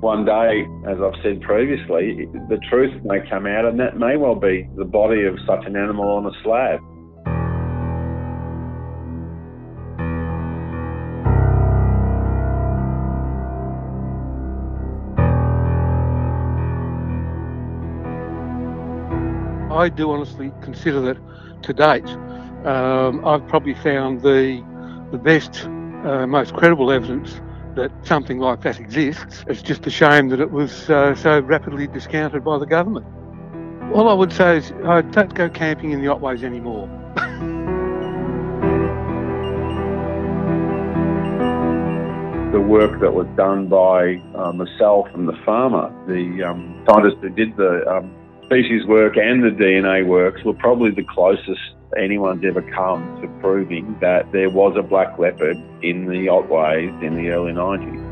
One 0.00 0.24
day, 0.24 0.62
as 0.86 0.98
I've 1.02 1.18
said 1.24 1.40
previously, 1.40 2.28
the 2.48 2.60
truth 2.70 2.92
may 3.02 3.18
come 3.28 3.46
out, 3.46 3.64
and 3.64 3.80
that 3.80 3.96
may 3.98 4.16
well 4.16 4.36
be 4.36 4.68
the 4.76 4.84
body 4.84 5.24
of 5.24 5.34
such 5.46 5.66
an 5.66 5.74
animal 5.74 6.08
on 6.08 6.26
a 6.26 6.34
slab. 6.44 6.78
I 19.78 19.88
do 19.88 20.10
honestly 20.10 20.50
consider 20.60 21.00
that 21.02 21.18
to 21.62 21.72
date, 21.72 22.08
um, 22.66 23.24
I've 23.24 23.46
probably 23.46 23.74
found 23.74 24.22
the 24.22 24.60
the 25.12 25.18
best, 25.18 25.66
uh, 26.04 26.26
most 26.26 26.52
credible 26.52 26.90
evidence 26.90 27.40
that 27.76 27.92
something 28.02 28.40
like 28.40 28.60
that 28.62 28.80
exists. 28.80 29.44
It's 29.46 29.62
just 29.62 29.86
a 29.86 29.90
shame 29.90 30.30
that 30.30 30.40
it 30.40 30.50
was 30.50 30.90
uh, 30.90 31.14
so 31.14 31.38
rapidly 31.38 31.86
discounted 31.86 32.42
by 32.44 32.58
the 32.58 32.66
government. 32.66 33.06
All 33.94 34.08
I 34.08 34.14
would 34.14 34.32
say 34.32 34.56
is 34.56 34.72
I 34.84 35.02
don't 35.02 35.32
go 35.32 35.48
camping 35.48 35.92
in 35.92 36.00
the 36.00 36.08
Otways 36.08 36.42
anymore. 36.42 36.88
the 42.52 42.60
work 42.60 43.00
that 43.00 43.14
was 43.14 43.28
done 43.36 43.68
by 43.68 44.16
uh, 44.34 44.52
myself 44.52 45.06
and 45.14 45.28
the 45.28 45.38
farmer, 45.44 45.94
the 46.08 46.42
um, 46.42 46.84
scientist 46.88 47.18
who 47.20 47.28
did 47.28 47.56
the 47.56 47.86
um, 47.88 48.17
feces 48.48 48.86
work 48.86 49.16
and 49.16 49.42
the 49.42 49.50
DNA 49.50 50.06
works 50.06 50.42
were 50.44 50.54
probably 50.54 50.90
the 50.90 51.04
closest 51.04 51.60
anyone's 51.96 52.44
ever 52.44 52.62
come 52.62 53.20
to 53.20 53.28
proving 53.40 53.96
that 54.00 54.30
there 54.32 54.50
was 54.50 54.76
a 54.76 54.82
black 54.82 55.18
leopard 55.18 55.56
in 55.82 56.06
the 56.06 56.26
Otways 56.26 57.02
in 57.02 57.16
the 57.16 57.30
early 57.30 57.52
90s. 57.52 58.08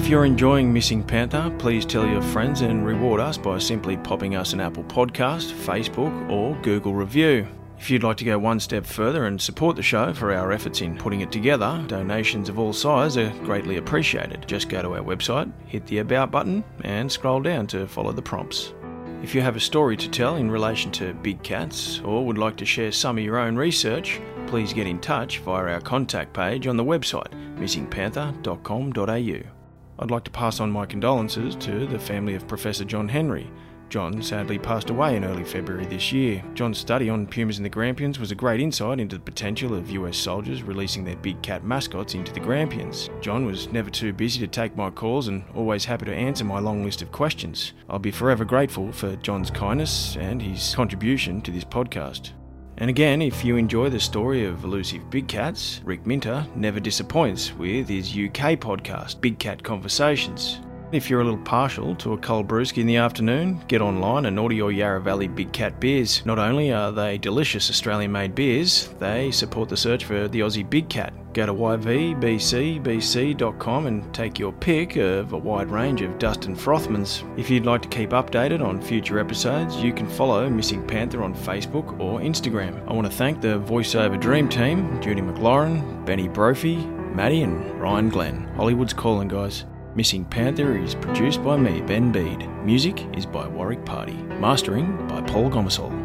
If 0.00 0.08
you're 0.08 0.24
enjoying 0.24 0.72
Missing 0.72 1.04
Panther, 1.04 1.54
please 1.58 1.84
tell 1.84 2.06
your 2.06 2.22
friends 2.22 2.62
and 2.62 2.86
reward 2.86 3.20
us 3.20 3.36
by 3.36 3.58
simply 3.58 3.98
popping 3.98 4.34
us 4.34 4.54
an 4.54 4.60
Apple 4.60 4.82
Podcast, 4.84 5.52
Facebook, 5.52 6.30
or 6.30 6.56
Google 6.62 6.94
review. 6.94 7.46
If 7.78 7.90
you'd 7.90 8.02
like 8.02 8.16
to 8.16 8.24
go 8.24 8.38
one 8.38 8.60
step 8.60 8.86
further 8.86 9.26
and 9.26 9.40
support 9.40 9.76
the 9.76 9.82
show 9.82 10.14
for 10.14 10.32
our 10.32 10.52
efforts 10.52 10.80
in 10.80 10.96
putting 10.96 11.20
it 11.20 11.30
together, 11.30 11.84
donations 11.86 12.48
of 12.48 12.58
all 12.58 12.72
size 12.72 13.18
are 13.18 13.28
greatly 13.44 13.76
appreciated. 13.76 14.48
Just 14.48 14.70
go 14.70 14.80
to 14.80 14.94
our 14.94 15.02
website, 15.02 15.52
hit 15.66 15.86
the 15.86 15.98
About 15.98 16.30
button, 16.30 16.64
and 16.82 17.12
scroll 17.12 17.42
down 17.42 17.66
to 17.68 17.86
follow 17.86 18.10
the 18.10 18.22
prompts. 18.22 18.72
If 19.22 19.34
you 19.34 19.42
have 19.42 19.54
a 19.54 19.60
story 19.60 19.98
to 19.98 20.08
tell 20.08 20.36
in 20.36 20.50
relation 20.50 20.90
to 20.92 21.12
big 21.12 21.42
cats 21.42 22.00
or 22.00 22.24
would 22.24 22.38
like 22.38 22.56
to 22.56 22.64
share 22.64 22.90
some 22.90 23.18
of 23.18 23.22
your 23.22 23.38
own 23.38 23.54
research, 23.54 24.18
please 24.46 24.72
get 24.72 24.86
in 24.86 24.98
touch 24.98 25.40
via 25.40 25.74
our 25.74 25.80
contact 25.80 26.32
page 26.32 26.66
on 26.66 26.78
the 26.78 26.84
website 26.84 27.34
missingpanther.com.au. 27.60 29.59
I'd 30.00 30.10
like 30.10 30.24
to 30.24 30.30
pass 30.30 30.60
on 30.60 30.70
my 30.70 30.86
condolences 30.86 31.54
to 31.56 31.86
the 31.86 31.98
family 31.98 32.34
of 32.34 32.48
Professor 32.48 32.84
John 32.84 33.06
Henry. 33.06 33.50
John 33.90 34.22
sadly 34.22 34.58
passed 34.58 34.88
away 34.88 35.16
in 35.16 35.24
early 35.24 35.44
February 35.44 35.84
this 35.84 36.10
year. 36.10 36.42
John's 36.54 36.78
study 36.78 37.10
on 37.10 37.26
pumas 37.26 37.58
in 37.58 37.64
the 37.64 37.68
Grampians 37.68 38.18
was 38.18 38.30
a 38.30 38.36
great 38.36 38.60
insight 38.60 38.98
into 38.98 39.16
the 39.16 39.22
potential 39.22 39.74
of 39.74 39.90
US 39.90 40.16
soldiers 40.16 40.62
releasing 40.62 41.04
their 41.04 41.16
big 41.16 41.42
cat 41.42 41.64
mascots 41.64 42.14
into 42.14 42.32
the 42.32 42.40
Grampians. 42.40 43.10
John 43.20 43.44
was 43.44 43.70
never 43.72 43.90
too 43.90 44.14
busy 44.14 44.40
to 44.40 44.46
take 44.46 44.74
my 44.74 44.88
calls 44.88 45.28
and 45.28 45.44
always 45.54 45.84
happy 45.84 46.06
to 46.06 46.14
answer 46.14 46.44
my 46.44 46.60
long 46.60 46.82
list 46.82 47.02
of 47.02 47.12
questions. 47.12 47.74
I'll 47.90 47.98
be 47.98 48.10
forever 48.10 48.46
grateful 48.46 48.92
for 48.92 49.16
John's 49.16 49.50
kindness 49.50 50.16
and 50.16 50.40
his 50.40 50.74
contribution 50.74 51.42
to 51.42 51.50
this 51.50 51.64
podcast. 51.64 52.30
And 52.80 52.88
again, 52.88 53.20
if 53.20 53.44
you 53.44 53.56
enjoy 53.56 53.90
the 53.90 54.00
story 54.00 54.46
of 54.46 54.64
elusive 54.64 55.10
big 55.10 55.28
cats, 55.28 55.82
Rick 55.84 56.06
Minter 56.06 56.46
never 56.56 56.80
disappoints 56.80 57.52
with 57.52 57.88
his 57.88 58.08
UK 58.08 58.58
podcast, 58.58 59.20
Big 59.20 59.38
Cat 59.38 59.62
Conversations. 59.62 60.60
If 60.92 61.08
you're 61.08 61.20
a 61.20 61.24
little 61.24 61.38
partial 61.38 61.94
to 61.96 62.14
a 62.14 62.18
cold 62.18 62.48
brewski 62.48 62.78
in 62.78 62.88
the 62.88 62.96
afternoon, 62.96 63.60
get 63.68 63.80
online 63.80 64.26
and 64.26 64.36
order 64.36 64.56
your 64.56 64.72
Yarra 64.72 65.00
Valley 65.00 65.28
Big 65.28 65.52
Cat 65.52 65.78
beers. 65.78 66.26
Not 66.26 66.40
only 66.40 66.72
are 66.72 66.90
they 66.90 67.16
delicious 67.16 67.70
Australian 67.70 68.10
made 68.10 68.34
beers, 68.34 68.88
they 68.98 69.30
support 69.30 69.68
the 69.68 69.76
search 69.76 70.04
for 70.04 70.26
the 70.26 70.40
Aussie 70.40 70.68
Big 70.68 70.88
Cat. 70.88 71.12
Go 71.32 71.46
to 71.46 71.52
yvbcbc.com 71.52 72.26
and 73.86 74.12
take 74.12 74.40
your 74.40 74.52
pick 74.52 74.96
of 74.96 75.32
a 75.32 75.38
wide 75.38 75.70
range 75.70 76.02
of 76.02 76.18
Dustin 76.18 76.56
Frothmans. 76.56 77.22
If 77.38 77.48
you'd 77.48 77.66
like 77.66 77.82
to 77.82 77.88
keep 77.88 78.10
updated 78.10 78.60
on 78.60 78.82
future 78.82 79.20
episodes, 79.20 79.76
you 79.76 79.92
can 79.92 80.08
follow 80.08 80.50
Missing 80.50 80.88
Panther 80.88 81.22
on 81.22 81.36
Facebook 81.36 82.00
or 82.00 82.18
Instagram. 82.18 82.84
I 82.88 82.92
want 82.92 83.06
to 83.06 83.16
thank 83.16 83.40
the 83.40 83.60
voiceover 83.60 84.18
dream 84.18 84.48
team 84.48 85.00
Judy 85.00 85.20
McLaurin, 85.20 86.04
Benny 86.04 86.26
Brophy, 86.26 86.78
Maddie, 86.78 87.42
and 87.42 87.80
Ryan 87.80 88.08
Glenn. 88.08 88.48
Hollywood's 88.56 88.92
calling, 88.92 89.28
guys. 89.28 89.66
Missing 89.96 90.26
Panther 90.26 90.78
is 90.78 90.94
produced 90.94 91.42
by 91.42 91.56
me, 91.56 91.80
Ben 91.80 92.12
Bede. 92.12 92.48
Music 92.64 93.04
is 93.16 93.26
by 93.26 93.48
Warwick 93.48 93.84
Party. 93.84 94.12
Mastering 94.12 94.96
by 95.08 95.20
Paul 95.22 95.50
Gomersall. 95.50 95.99